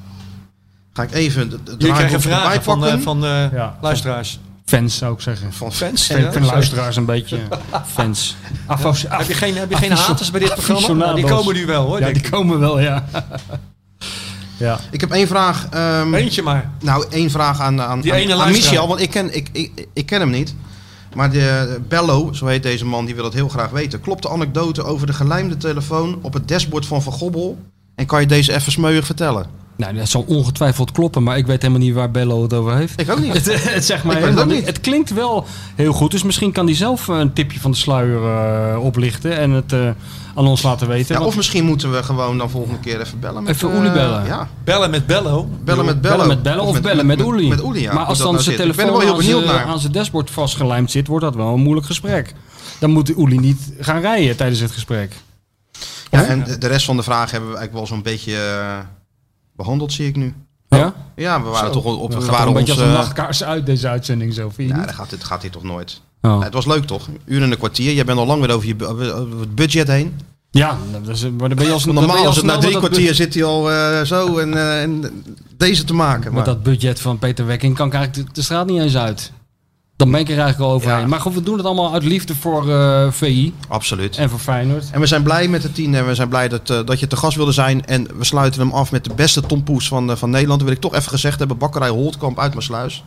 Ga 0.93 1.03
ik 1.03 1.11
even 1.11 1.49
de, 1.49 1.64
de 1.64 1.76
Jullie 1.77 1.93
krijgen 1.95 2.22
vragen 2.22 2.64
van, 2.64 2.80
pakken. 2.80 2.97
eh, 2.97 3.03
van 3.03 3.26
eh, 3.26 3.52
Ja. 3.52 3.77
luisteraars. 3.81 4.39
Fans 4.65 4.97
zou 4.97 5.14
ik 5.14 5.22
zeggen. 5.22 5.53
van 5.53 5.73
Fans? 5.73 6.03
Fan, 6.06 6.22
Ja, 6.22 6.31
van 6.31 6.43
zo. 6.45 6.52
luisteraars 6.52 6.95
een 6.95 7.06
beetje. 7.06 7.39
Fans. 7.85 8.35
Afos, 8.65 9.06
Heb 9.10 9.27
je 9.27 9.34
geen, 9.34 9.57
heb 9.57 9.69
je 9.69 9.76
geen 9.77 9.91
haters 9.91 10.31
bij 10.31 10.39
dit 10.39 10.53
programma? 10.56 11.06
Nou, 11.06 11.15
die 11.15 11.26
komen 11.26 11.53
nu 11.53 11.65
wel 11.65 11.85
hoor. 11.85 11.99
Ja, 11.99 12.03
denk 12.06 12.15
die 12.15 12.23
ik. 12.26 12.31
komen 12.31 12.60
wel, 12.60 12.80
ja. 12.80 13.03
ja. 14.57 14.80
Ik 14.91 15.02
heb 15.02 15.11
één 15.11 15.27
vraag. 15.27 15.68
ehm, 15.72 16.14
Eentje 16.14 16.41
maar. 16.41 16.69
nou, 16.81 17.06
één 17.10 17.30
vraag 17.31 17.60
aan, 17.60 17.81
aan, 17.81 18.02
Die 18.02 18.14
aan, 18.14 18.18
ene 18.19 18.35
aan. 18.35 18.52
Michel. 18.52 18.88
Want 18.88 18.99
ik 19.02 19.10
ken, 19.10 19.35
ik, 19.35 19.49
ik, 19.52 19.88
ik 19.93 20.06
ken 20.06 20.19
hem 20.19 20.30
niet. 20.30 20.56
Maar 21.16 21.32
de 21.32 21.80
Bello, 21.88 22.34
zo 22.34 22.46
heet 22.46 22.64
deze 22.64 22.86
man, 22.86 23.06
die 23.06 23.16
wil 23.16 23.24
het 23.24 23.34
heel 23.34 23.50
graag 23.50 23.70
weten. 23.70 24.02
Klopt 24.02 24.22
de 24.22 24.30
anekdote 24.30 24.84
over 24.84 25.08
de 25.08 25.14
gelijmde 25.14 25.58
telefoon 25.58 26.20
op 26.22 26.34
het 26.34 26.48
dashboard 26.48 26.86
van 26.86 27.02
Van 27.02 27.14
Gobbel? 27.14 27.58
En 27.96 28.06
kan 28.06 28.22
je 28.22 28.28
deze 28.28 28.54
even 28.54 28.72
smeuig 28.72 29.06
vertellen? 29.06 29.46
Nou, 29.78 29.96
dat 29.96 30.10
zal 30.10 30.26
ongetwijfeld 30.28 30.92
kloppen, 30.92 31.24
maar 31.24 31.38
ik 31.38 31.46
weet 31.46 31.62
helemaal 31.62 31.84
niet 31.84 31.94
waar 31.94 32.12
Bello 32.12 32.42
het 32.42 32.54
over 32.54 32.76
heeft. 32.76 33.00
Ik 33.02 33.10
ook 33.10 33.20
niet. 33.20 33.34
Het, 33.34 33.46
het 33.46 33.88
weet 33.88 34.14
helemaal 34.14 34.38
het 34.38 34.48
niet. 34.48 34.66
Het 34.66 34.80
klinkt 34.80 35.14
wel 35.14 35.46
heel 35.76 35.94
goed, 35.94 36.12
dus 36.12 36.24
misschien 36.24 36.52
kan 36.52 36.66
hij 36.66 36.76
zelf 36.76 37.08
een 37.08 37.34
tipje 37.34 37.60
van 37.60 37.72
de 37.72 37.78
sluier 37.78 38.24
eh, 38.24 38.84
oplichten 38.84 39.38
en 39.38 39.52
het 39.52 39.74
eh, 39.74 39.90
aan 40.36 40.48
ons 40.48 40.62
laten 40.62 40.88
weten. 40.88 41.07
Ja, 41.14 41.16
Want- 41.20 41.26
of 41.30 41.36
misschien 41.36 41.66
moeten 41.66 41.91
we 41.91 42.03
gewoon 42.03 42.38
dan 42.38 42.49
volgende 42.49 42.80
keer 42.80 42.99
even 43.02 43.20
bellen. 43.20 43.44
Met, 43.44 43.56
Even 43.56 43.72
eh, 43.72 43.78
Oeli 43.78 43.90
bellen. 43.90 44.26
Ja, 44.26 44.49
Bellen 44.64 44.90
met 44.90 45.06
Bello. 45.06 45.49
bellen 45.64 45.86
met 45.86 46.02
Bello. 46.02 46.16
bellen 46.16 46.28
met 46.28 46.44
bellen 46.44 46.64
of, 46.64 46.82
bellen 46.82 47.06
met, 47.06 47.22
Oeli. 47.22 47.48
Met, 47.48 47.64
Oeli, 47.64 47.82
ja. 47.82 47.94
maar 47.94 48.06
als 48.06 48.18
dan 48.18 48.32
nou 48.32 48.44
zijn 48.44 48.56
telefoon 48.56 49.02
aan 49.02 49.18
benieuwd 49.18 49.44
zijn- 49.44 49.56
naar. 49.56 49.66
aan 49.66 49.80
zijn 49.80 49.91
dashboard 49.91 50.32
vastgelijmd 50.32 50.91
zit, 50.91 51.07
wordt 51.07 51.26
dat 51.26 51.36
wel 51.36 51.53
een 51.53 51.62
moeilijk 51.62 51.86
gesprek. 51.88 52.34
Dan 52.80 52.90
moet 52.91 53.18
Oeli 53.18 53.38
niet 53.38 53.74
gaan 53.80 54.02
rijden 54.02 54.36
tijdens 54.38 54.60
het 54.60 54.72
gesprek. 54.72 55.14
Ja, 56.12 56.24
en 56.26 56.44
de, 56.60 56.68
rest 56.68 56.86
van 56.86 56.95
de 56.98 57.03
vragen 57.03 57.32
hebben 57.32 57.49
we 57.52 57.57
eigenlijk 57.57 57.88
wel 57.88 57.98
zo'n 57.98 58.03
beetje 58.03 58.36
eh, 58.38 58.78
behandeld, 59.56 59.94
zie 59.94 60.07
ik 60.07 60.16
nu. 60.16 60.34
Ja? 60.70 60.94
Ja, 61.16 61.41
we 61.44 61.49
waren 61.49 61.68
Zo. 61.68 61.74
toch 61.74 61.84
wel 61.84 61.98
op. 61.99 62.14
We 62.14 62.26
waren 62.26 62.48
een 62.48 62.53
beetje 62.53 62.72
ons, 62.72 62.82
als 62.82 62.90
een 62.90 62.95
eh, 62.95 62.99
nachtkaars 62.99 63.44
uit 63.44 63.66
deze 63.66 63.88
uitzending 63.88 64.34
zo, 64.34 64.49
vind 64.49 64.70
je 64.70 64.76
Ja, 64.76 64.86
dat 64.86 64.95
gaat, 64.95 65.10
dit 65.10 65.24
gaat 65.24 65.41
hier 65.41 65.52
toch 65.52 65.64
nooit. 65.64 66.02
Oh. 66.26 66.41
Het 66.41 66.53
was 66.53 66.65
leuk 66.65 66.85
toch? 66.85 67.07
Een 67.07 67.19
uur 67.26 67.41
en 67.41 67.52
een 67.52 67.57
kwartier. 67.57 67.93
Jij 67.93 68.06
bent 68.06 68.18
al 68.18 68.26
lang 68.26 68.41
weer 68.41 68.56
over, 68.56 68.68
je, 68.68 68.88
over 68.88 69.39
het 69.39 69.56
budget 69.56 69.88
heen. 69.88 70.19
Ja, 70.52 70.77
is, 71.07 71.22
maar 71.22 71.49
dan 71.49 71.57
ben 71.57 71.65
je 71.65 71.72
als 71.72 71.84
dan 71.84 71.93
ben 71.93 72.03
je 72.03 72.07
normaal 72.07 72.26
al 72.26 72.30
is 72.30 72.35
het 72.35 72.45
na 72.45 72.57
drie 72.57 72.72
met 72.72 72.80
kwartier 72.80 73.14
zit 73.14 73.34
hij 73.34 73.43
al 73.43 73.72
eh, 73.72 74.02
zo 74.02 74.38
en, 74.38 74.53
eh, 74.53 74.81
en 74.81 75.23
deze 75.57 75.84
te 75.84 75.93
maken. 75.93 76.23
Met 76.23 76.34
Maar, 76.34 76.43
dat 76.43 76.64
budget 76.64 77.02
van 77.02 77.19
Peter 77.19 77.45
Wekking 77.45 77.76
kan 77.76 77.88
ik 77.88 77.93
eigenlijk 77.93 78.27
de, 78.27 78.34
de 78.34 78.41
straat 78.41 78.65
niet 78.65 78.81
eens 78.81 78.97
uit. 78.97 79.31
Dan 79.95 80.11
ben 80.11 80.19
ik 80.19 80.30
er 80.30 80.39
eigenlijk 80.39 80.69
al 80.69 80.76
overheen. 80.76 80.99
Ja. 80.99 81.07
Maar 81.07 81.22
goed, 81.22 81.34
we 81.34 81.43
doen 81.43 81.57
het 81.57 81.65
allemaal 81.65 81.93
uit 81.93 82.03
liefde 82.03 82.35
voor 82.35 82.69
eh, 82.69 83.11
VI 83.11 83.53
absoluut. 83.68 84.18
en 84.18 84.30
voor 84.30 84.39
Feyenoord. 84.39 84.89
En 84.91 84.99
we 84.99 85.06
zijn 85.06 85.23
blij 85.23 85.47
met 85.47 85.64
het 85.64 85.76
team 85.76 85.93
en 85.93 86.07
we 86.07 86.15
zijn 86.15 86.30
blij 86.30 86.47
dat, 86.47 86.69
eh, 86.69 86.80
dat 86.85 86.99
je 86.99 87.07
te 87.07 87.15
gast 87.15 87.38
wilde 87.38 87.52
zijn. 87.52 87.85
En 87.85 88.07
we 88.18 88.23
sluiten 88.23 88.61
hem 88.61 88.72
af 88.72 88.91
met 88.91 89.03
de 89.03 89.14
beste 89.15 89.41
tompoes 89.41 89.88
van, 89.88 90.11
eh, 90.11 90.15
van 90.15 90.30
Nederland. 90.30 90.60
Dat 90.60 90.68
wil 90.68 90.77
ik 90.77 90.84
toch 90.84 90.95
even 90.95 91.10
gezegd 91.10 91.39
hebben. 91.39 91.57
Bakkerij 91.57 91.89
Holtkamp 91.89 92.39
uit 92.39 92.53
Maasluis. 92.53 93.03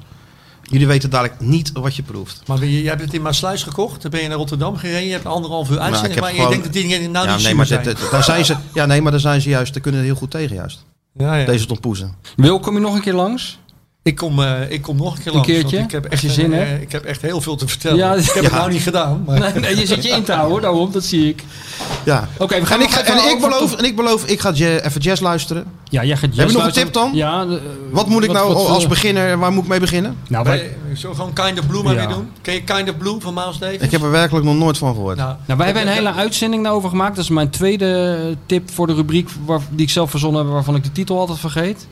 Jullie 0.71 0.87
weten 0.87 1.11
dadelijk 1.11 1.41
niet 1.41 1.71
wat 1.73 1.97
je 1.97 2.03
proeft. 2.03 2.43
Maar 2.47 2.65
je, 2.65 2.81
jij 2.83 2.91
hebt 2.91 3.01
het 3.03 3.15
in 3.15 3.23
Maasluis 3.23 3.63
gekocht. 3.63 4.03
Dan 4.03 4.11
ben 4.11 4.23
je 4.23 4.29
naar 4.29 4.37
Rotterdam 4.37 4.77
gereden. 4.77 5.05
Je 5.07 5.13
hebt 5.13 5.27
anderhalf 5.27 5.71
uur 5.71 5.79
uitzending. 5.79 6.15
heb 6.15 6.23
maar 6.25 6.35
je 6.35 6.49
denkt 6.49 6.65
dat 6.65 6.73
die 6.73 6.83
dingen 6.89 7.11
nou 7.11 7.27
ja, 7.27 7.35
niet 7.35 7.45
nee, 7.45 7.55
maar 7.55 7.67
zijn. 7.67 7.83
dit- 7.83 7.99
dit- 8.01 8.11
daar 8.11 8.25
zijn 8.25 8.45
ze, 8.45 8.57
ja, 8.75 8.87
nee, 8.87 9.03
maar 9.03 9.11
daar 9.11 9.21
zijn 9.21 9.41
ze 9.41 9.49
juist. 9.49 9.73
Daar 9.73 9.83
kunnen 9.83 10.01
ze 10.01 10.07
heel 10.07 10.17
goed 10.17 10.31
tegen 10.31 10.57
juist. 10.57 10.85
ja, 11.17 11.35
ja. 11.37 11.47
Deze 11.47 11.67
tompoezen. 11.67 12.15
Wil, 12.37 12.61
kom 12.61 12.75
je 12.75 12.81
nog 12.81 12.95
een 12.95 13.01
keer 13.01 13.15
langs? 13.15 13.59
Ik, 14.03 14.17
kom, 14.17 14.43
eh, 14.43 14.71
ik 14.71 14.83
kom 14.83 14.97
nog 14.97 15.17
een 15.17 15.23
keer 15.23 15.27
Een 15.27 15.33
langs. 15.33 15.49
want 15.53 15.61
keertje? 15.61 15.79
Ik 15.79 15.91
heb 15.91 16.05
echt, 16.05 16.23
je 16.23 16.31
zin 16.31 16.53
eh, 16.53 16.59
hebt. 16.69 16.83
ik 16.83 16.93
heb 16.93 17.05
echt 17.05 17.23
heel 17.23 17.41
veel 17.41 17.57
te 17.57 17.69
vertellen. 17.69 17.97
Ja, 17.99 18.15
ik 18.15 18.25
heb 18.25 18.35
ja. 18.35 18.43
het 18.43 18.53
nou 18.53 18.71
niet 18.71 18.83
gedaan. 18.83 19.23
Maar 19.27 19.39
Nee, 19.41 19.53
nee, 19.63 19.77
je 19.77 19.87
zit 19.87 20.03
je 20.05 20.11
in 20.11 20.23
te 20.23 20.33
houden, 20.33 20.63
daarom, 20.63 20.93
dat 20.93 21.05
zie 21.05 21.29
ik. 21.29 21.45
Ja. 22.05 22.29
Oké, 22.39 22.61
we 22.61 22.67
gaan 22.67 22.79
En 22.79 22.85
ik, 22.85 22.91
ga- 22.91 23.03
en 23.03 23.31
ik 23.35 23.41
beloof, 23.41 23.77
en 23.77 23.85
ik 23.85 23.97
beloof, 23.97 24.27
ik 24.27 24.41
ga 24.41 24.51
ja- 24.55 24.79
even 24.81 25.01
jazz 25.01 25.21
luisteren. 25.21 25.65
Ja, 25.85 26.05
jij 26.05 26.17
gaat 26.17 26.37
Heb 26.37 26.49
je 26.49 26.55
nog 26.57 26.67
een 26.67 26.73
tip 26.73 26.93
dan? 26.93 27.11
Ja. 27.15 27.43
eh, 27.43 27.49
Wat 27.91 28.09
moet 28.09 28.25
ik 28.25 28.33
nou 28.33 28.55
wat, 28.55 28.69
als 28.69 28.83
eh, 28.83 28.89
beginner, 28.89 29.39
waar 29.39 29.53
moet 29.53 29.63
ik 29.63 29.69
mee 29.69 29.81
beginnen? 29.81 30.17
Nou, 30.29 30.45
wij, 30.45 30.77
wij, 30.87 30.97
zo 30.97 31.15
gewoon 31.15 31.33
Kind 31.33 31.59
of 31.59 31.67
Blue 31.67 31.83
maar 31.83 31.95
Ja. 31.95 32.07
weer 32.07 32.15
doen. 32.17 32.29
Ken 32.43 32.55
je 32.55 32.63
Kind 32.63 32.89
of 32.91 32.97
Blue 32.99 33.17
van 33.21 33.35
Miles 33.35 33.59
Davis? 33.59 33.79
Ik 33.81 33.91
heb 33.91 34.03
er 34.03 34.11
werkelijk 34.11 34.45
nog 34.47 34.55
nooit 34.57 34.79
van 34.79 34.95
gehoord. 34.95 35.17
Nou, 35.17 35.35
nou, 35.47 35.59
wij 35.59 35.67
hebben 35.67 35.87
een 35.87 35.93
hele 35.93 36.13
uitzending 36.15 36.63
daarover 36.63 36.89
gemaakt. 36.89 37.15
Dat 37.17 37.25
is 37.25 37.31
mijn 37.31 37.51
tweede 37.51 38.19
tip 38.47 38.71
voor 38.71 38.87
de 38.87 38.95
rubriek 38.95 39.29
waar, 39.47 39.61
die 39.71 39.87
ik 39.87 39.93
zelf 39.93 40.11
verzonnen 40.11 40.43
heb, 40.45 40.53
waarvan 40.53 40.75
ik 40.75 40.85
de 40.85 40.93
titel 40.93 41.19
altijd 41.19 41.39
vergeet. 41.39 41.87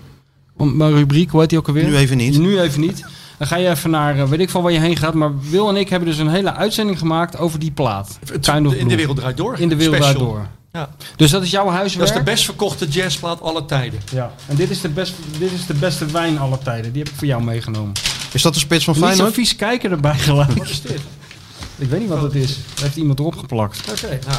Om- 0.56 0.76
Mijn 0.76 0.92
rubriek, 0.94 1.30
hoe 1.30 1.40
heet 1.40 1.48
die 1.50 1.58
ook 1.58 1.66
alweer? 1.66 1.84
Nu 1.84 1.96
even 1.96 2.16
niet. 2.16 2.38
Nu 2.38 2.60
even 2.60 2.80
niet. 2.80 3.04
Dan 3.38 3.46
ga 3.46 3.56
je 3.56 3.68
even 3.68 3.90
naar, 3.90 4.18
eh, 4.18 4.28
weet 4.28 4.40
ik 4.40 4.50
van 4.50 4.62
waar 4.62 4.72
je 4.72 4.78
heen 4.80 4.96
gaat. 4.96 5.14
Maar 5.14 5.30
Wil 5.50 5.68
en 5.68 5.76
ik 5.76 5.88
hebben 5.88 6.08
dus 6.08 6.18
een 6.18 6.28
hele 6.28 6.54
uitzending 6.54 6.98
gemaakt 6.98 7.38
over 7.38 7.58
die 7.58 7.70
plaat. 7.70 8.18
het- 8.32 8.46
in 8.78 8.88
de 8.88 8.96
wereld 8.96 9.16
draait 9.16 9.36
door. 9.36 9.58
In 9.58 9.68
de 9.68 9.76
wereld 9.76 9.96
draait 9.96 10.18
door. 10.18 10.46
Ja. 10.72 10.88
Dus 11.16 11.30
dat 11.30 11.42
is 11.42 11.50
jouw 11.50 11.64
Dat 11.64 11.72
huiswerk? 11.74 12.08
is 12.08 12.14
de 12.14 12.22
best 12.22 12.44
verkochte 12.44 12.86
jazzplaat 12.88 13.40
aller 13.42 13.64
tijden. 13.64 14.00
Ja. 14.12 14.32
En 14.46 14.56
dit 14.56 14.70
is, 14.70 14.80
de 14.80 14.88
best, 14.88 15.14
dit 15.38 15.52
is 15.52 15.66
de 15.66 15.74
beste 15.74 16.06
wijn 16.06 16.38
aller 16.38 16.58
tijden. 16.58 16.92
Die 16.92 17.02
heb 17.02 17.12
ik 17.12 17.18
voor 17.18 17.26
jou 17.26 17.42
meegenomen. 17.42 17.92
Is 18.32 18.42
dat 18.42 18.54
de 18.54 18.60
spits 18.60 18.84
van 18.84 18.94
Niet 18.94 19.02
zo 19.02 19.08
Feyenoord? 19.08 19.34
vies 19.34 19.56
kijken 19.56 19.90
erbij 19.90 20.18
gelijk. 20.18 20.50
Ik 21.78 21.88
weet 21.90 22.00
niet 22.00 22.08
wat 22.08 22.22
het 22.22 22.34
is. 22.34 22.50
Er 22.76 22.82
heeft 22.82 22.96
iemand 22.96 23.18
erop 23.18 23.36
geplakt. 23.36 23.80
Oké, 23.90 24.18
nou. 24.26 24.38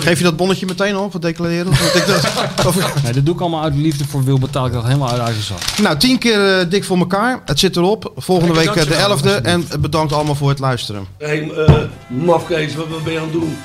Geef 0.00 0.18
je 0.18 0.24
dat 0.24 0.36
bonnetje 0.36 0.66
meteen 0.66 0.96
op, 0.96 1.12
wat 1.12 1.22
declareren? 1.22 1.72
Ik 1.72 2.04
dat- 2.06 2.24
of- 2.66 3.02
Nee, 3.02 3.12
dat 3.12 3.24
doe 3.26 3.34
ik 3.34 3.40
allemaal 3.40 3.62
uit 3.62 3.74
liefde 3.74 4.04
voor 4.08 4.24
Wil 4.24 4.38
betaal 4.38 4.66
ik 4.66 4.72
dat 4.72 4.84
helemaal 4.84 5.10
uit 5.10 5.20
eigen 5.20 5.42
zak. 5.42 5.58
nou, 5.82 5.96
tien 5.96 6.18
keer 6.18 6.58
eh, 6.58 6.70
dik 6.70 6.84
voor 6.84 6.98
elkaar. 6.98 7.42
Het 7.44 7.58
zit 7.58 7.76
erop. 7.76 8.12
Volgende 8.16 8.54
week 8.54 8.74
Lekker 8.74 8.92
eh, 8.96 9.18
de 9.22 9.38
11e. 9.40 9.42
En 9.42 9.66
bedankt 9.80 10.12
allemaal 10.12 10.34
voor 10.34 10.48
het 10.48 10.58
luisteren. 10.58 11.06
Hé, 11.18 11.26
hey, 11.26 11.50
eh, 11.66 11.74
mafkees, 12.06 12.74
wat, 12.74 12.86
wat 12.88 13.04
ben 13.04 13.12
je 13.12 13.18
aan 13.18 13.24
het 13.24 13.32
doen? 13.32 13.58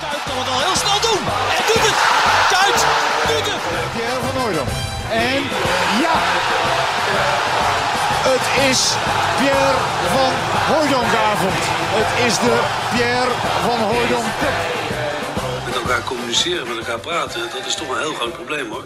Kuit 0.00 0.22
kan 0.26 0.36
het 0.38 0.48
al 0.54 0.60
heel 0.66 0.76
snel 0.84 1.00
doen. 1.10 1.22
En 1.56 1.62
doet 1.68 1.84
het. 1.88 1.98
Kuit 2.54 2.78
doet 3.28 3.46
het. 3.52 3.60
Pierre 3.94 4.20
van 4.26 4.40
Hooydonk. 4.42 4.68
En 5.12 5.42
ja! 6.04 6.14
Het 8.32 8.70
is 8.70 8.80
Pierre 9.38 9.78
van 10.16 10.32
Hooydonkavond. 10.74 11.60
Het 11.98 12.10
is 12.26 12.34
de 12.46 12.54
Pierre 12.94 13.32
van 13.66 13.78
Hooydonk 13.90 14.26
elkaar 15.82 16.04
communiceren, 16.04 16.68
met 16.68 16.78
elkaar 16.78 16.98
praten, 16.98 17.40
dat 17.40 17.66
is 17.66 17.74
toch 17.74 17.88
een 17.88 17.98
heel 17.98 18.14
groot 18.14 18.32
probleem 18.32 18.70
hoor. 18.70 18.84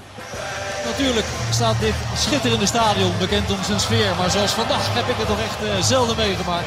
Natuurlijk 0.85 1.27
staat 1.51 1.81
dit 1.81 1.95
schitterende 2.17 2.67
stadion 2.67 3.13
bekend 3.19 3.51
om 3.51 3.63
zijn 3.65 3.81
sfeer. 3.81 4.15
Maar 4.19 4.31
zoals 4.31 4.51
vandaag 4.51 4.95
heb 4.95 5.09
ik 5.09 5.15
het 5.19 5.29
nog 5.29 5.39
echt 5.39 5.59
eh, 5.63 5.83
zelden 5.83 6.17
meegemaakt. 6.17 6.67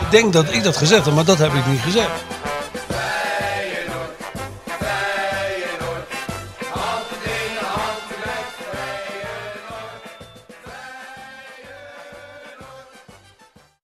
Ik 0.00 0.10
denk 0.10 0.32
dat 0.32 0.52
ik 0.52 0.62
dat 0.62 0.76
gezegd 0.76 1.04
heb, 1.04 1.14
maar 1.14 1.24
dat 1.24 1.38
heb 1.38 1.54
ik 1.54 1.66
niet 1.66 1.80
gezegd. 1.80 2.10